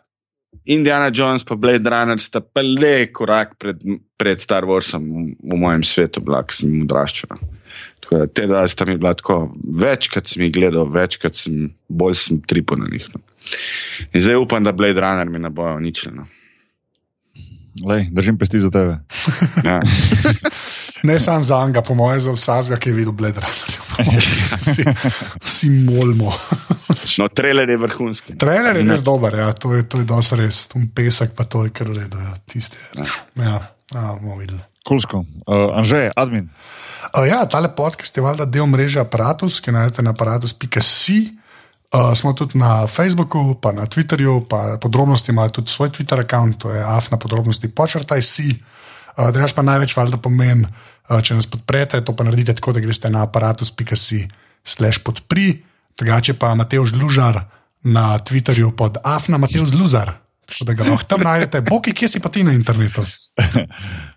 Indiana 0.64 1.10
Jones 1.10 1.44
pa 1.44 1.56
Blade 1.56 1.88
Runner 1.90 2.18
sta 2.20 2.40
pa 2.40 2.62
le 2.62 3.06
korak 3.12 3.56
pred, 3.58 3.80
pred 4.18 4.40
Star 4.42 4.66
Warsom 4.68 5.06
v, 5.06 5.22
v 5.40 5.58
mojem 5.58 5.84
svetu, 5.86 6.22
bila, 6.22 6.42
ki 6.46 6.58
sem 6.60 6.74
odraščal. 6.84 7.40
Tako 8.04 8.20
da 8.22 8.26
te 8.26 8.46
dva 8.50 8.64
sta 8.68 8.86
mi 8.88 8.98
bila 9.00 9.14
tako, 9.16 9.38
večkrat 9.82 10.28
sem 10.30 10.44
jih 10.44 10.52
gledal, 10.54 10.90
večkrat 10.92 11.38
sem 11.38 11.70
bolj 11.88 12.18
sem 12.20 12.42
tripo 12.42 12.76
na 12.78 12.90
njih. 12.90 13.06
No. 13.14 13.22
In 14.12 14.20
zdaj 14.20 14.42
upam, 14.42 14.66
da 14.66 14.74
Blade 14.76 15.00
Runner 15.00 15.30
mi 15.30 15.42
ne 15.42 15.50
bojo 15.54 15.78
ničelno. 15.80 16.26
Lej, 17.86 18.08
držim 18.10 18.38
pesti 18.38 18.60
za 18.60 18.70
tebe. 18.70 18.98
Ja. 19.64 19.80
Ne 21.02 21.18
samo 21.18 21.40
za 21.40 21.56
Anga, 21.56 21.82
po 21.82 21.94
mojem, 21.94 22.20
za 22.20 22.32
vsakega, 22.32 22.76
ki 22.76 22.90
je 22.90 22.94
videl 22.94 23.14
Runner. 23.16 23.44
vsi, 24.52 24.84
vsi 25.40 25.70
molmo. 25.70 26.32
No, 27.18 27.28
trailer 27.28 27.70
je 27.70 27.76
vrhunski. 27.76 28.36
Trailer 28.38 28.76
je 28.76 28.84
res 28.84 29.02
dober, 29.02 29.34
ja, 29.34 29.52
to 29.52 29.74
je, 29.74 29.88
to 29.88 30.02
je 30.02 30.04
dosti 30.04 30.36
res. 30.36 30.66
Tum 30.68 30.88
pesek 30.94 31.32
pa 31.36 31.44
to 31.44 31.64
je 31.64 31.72
kar 31.72 31.88
redo. 31.88 32.20
Ja, 32.20 32.36
tiste. 32.44 32.76
Ja, 33.36 33.72
ja, 33.94 34.04
bomo 34.20 34.36
videli. 34.36 34.60
Kulsko. 34.84 35.24
Uh, 35.46 35.72
Anže, 35.78 36.10
admin. 36.16 36.50
Uh, 37.16 37.24
ja, 37.28 37.46
tale 37.48 37.72
podcast 37.72 38.16
je 38.16 38.24
valjda 38.24 38.44
del 38.44 38.68
mreže 38.68 39.00
Apparatus, 39.00 39.60
ki 39.60 39.72
najdete 39.72 40.04
na 40.04 40.12
aparatus.si. 40.12 41.39
Uh, 41.90 42.14
smo 42.14 42.32
tudi 42.32 42.54
na 42.58 42.86
Facebooku, 42.86 43.58
pa 43.58 43.72
na 43.74 43.86
Twitterju, 43.86 44.46
pa 44.46 44.78
podrobnosti 44.78 45.32
imajo 45.32 45.48
tudi 45.58 45.70
svoj 45.74 45.90
Twitter 45.90 46.22
račun, 46.22 46.52
to 46.52 46.70
je 46.70 46.84
AF 46.86 47.10
na 47.10 47.18
podrobnosti 47.18 47.66
počrtaj 47.66 48.22
si. 48.22 48.54
Uh, 49.18 49.32
Drugač 49.34 49.52
pa 49.52 49.62
največ 49.66 49.96
valjda 49.98 50.20
pomeni, 50.22 50.70
uh, 51.10 51.18
če 51.18 51.34
nas 51.34 51.50
podprete, 51.50 51.98
to 52.06 52.14
pa 52.14 52.22
naredite 52.22 52.54
tako, 52.54 52.76
da 52.78 52.80
greste 52.80 53.10
na 53.10 53.24
aparatus.si 53.26 54.28
slash 54.62 55.02
podpri. 55.02 55.64
Drugače 55.98 56.38
pa 56.38 56.54
Mateoš 56.54 56.94
Lužar 56.94 57.42
na 57.82 58.18
Twitterju 58.22 58.70
pod 58.70 59.02
AF 59.02 59.26
na 59.28 59.42
Mateoš 59.42 59.74
Luzar. 59.74 60.14
Tako 60.46 60.64
da 60.64 60.72
ga 60.72 60.86
lahko 60.86 61.08
tam 61.10 61.26
najdete. 61.26 61.60
Boki, 61.66 61.90
kje 61.94 62.08
si 62.08 62.20
pa 62.22 62.30
ti 62.30 62.46
na 62.46 62.54
internetu? 62.54 63.02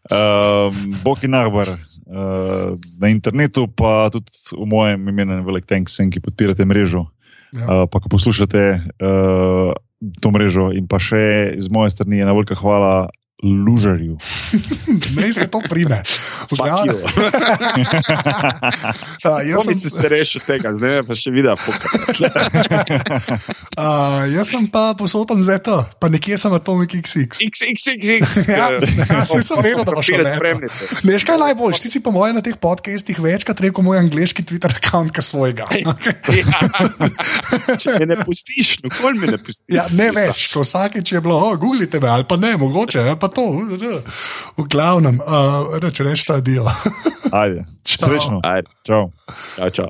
Uh, 0.04 0.68
Boki 1.00 1.30
Nahbar 1.32 1.70
uh, 1.72 2.76
na 3.00 3.08
internetu, 3.08 3.70
pa 3.72 4.10
tudi 4.12 4.28
v 4.52 4.66
mojem 4.68 5.08
imenu, 5.08 5.38
velik 5.48 5.64
tank, 5.64 5.88
sem, 5.88 6.10
ki 6.12 6.20
podpirate 6.20 6.66
mrežo. 6.68 7.06
Ja. 7.54 7.86
Uh, 7.86 8.02
ko 8.02 8.10
poslušate 8.10 8.64
uh, 8.82 9.74
to 10.22 10.32
mrežo, 10.34 10.72
in 10.74 10.90
pa 10.90 10.98
še 10.98 11.56
z 11.62 11.70
moje 11.70 11.94
strani 11.94 12.20
je 12.20 12.26
na 12.26 12.34
velika 12.34 12.58
hvala 12.58 13.14
Lužarju. 13.44 14.18
Ne, 15.16 15.34
se 15.34 15.48
to 15.48 15.62
prime. 15.70 16.04
Glavnem-. 16.50 17.04
Uh, 19.24 19.40
jaz, 19.48 19.64
sem, 19.64 19.90
se 19.90 20.10
rešil 20.12 20.42
tega, 20.44 20.74
zdaj 20.76 20.90
me 20.98 21.04
pa 21.08 21.16
še 21.16 21.32
videl. 21.32 21.56
uh, 21.56 21.64
jaz 24.28 24.52
sem 24.52 24.66
pa 24.68 24.92
posoten 25.00 25.40
za 25.44 25.56
to, 25.64 25.78
pa 26.00 26.10
nekje 26.12 26.38
sem 26.42 26.52
Atomic 26.54 26.92
XX. 26.92 27.32
XXX. 27.32 28.44
Ja, 28.52 28.68
ja, 28.84 29.24
saj 29.28 29.46
sem 29.48 29.62
vedel, 29.64 29.84
da 29.88 29.96
boš 29.96 30.12
šel 30.12 30.28
spremljate. 30.28 30.90
Veš 31.08 31.24
kaj 31.30 31.40
najboljš? 31.40 31.80
Ti 31.86 31.94
si 31.96 32.04
po 32.04 32.12
mojem 32.16 32.36
na 32.40 32.44
teh 32.44 32.58
podcastih 32.60 33.22
večkrat 33.24 33.64
rekel 33.64 33.86
moj 33.86 34.02
angliški 34.04 34.44
Twitter 34.44 34.76
račun, 34.76 35.08
kot 35.14 35.24
svojega. 35.24 35.70
Ja. 35.80 35.96
Če 37.80 37.96
me 38.02 38.10
ne 38.12 38.20
pustiš, 38.28 38.76
nikoli 38.84 39.24
me 39.24 39.32
ne 39.34 39.40
pustiš. 39.40 39.72
Ja, 39.72 39.88
ne 39.92 40.12
več, 40.16 40.50
ko 40.52 40.68
vsakeč 40.68 41.16
je 41.16 41.24
bilo, 41.24 41.40
oh, 41.40 41.56
googlite 41.60 42.04
me 42.04 42.12
ali 42.12 42.28
pa 42.28 42.36
ne, 42.40 42.54
mogoče, 42.60 43.00
ali 43.00 43.20
pa 43.20 43.32
to. 43.34 43.46
V 44.58 44.68
glavnem, 44.70 45.20
uh, 45.20 45.78
reče, 45.82 46.04
reči 46.04 46.26
ta 46.28 46.40
dio. 46.40 46.66
Ajde, 47.32 47.66
srečno. 47.88 48.40
Ajde, 48.44 48.70
Čau. 48.88 49.12
čau, 49.58 49.70
čau. 49.70 49.90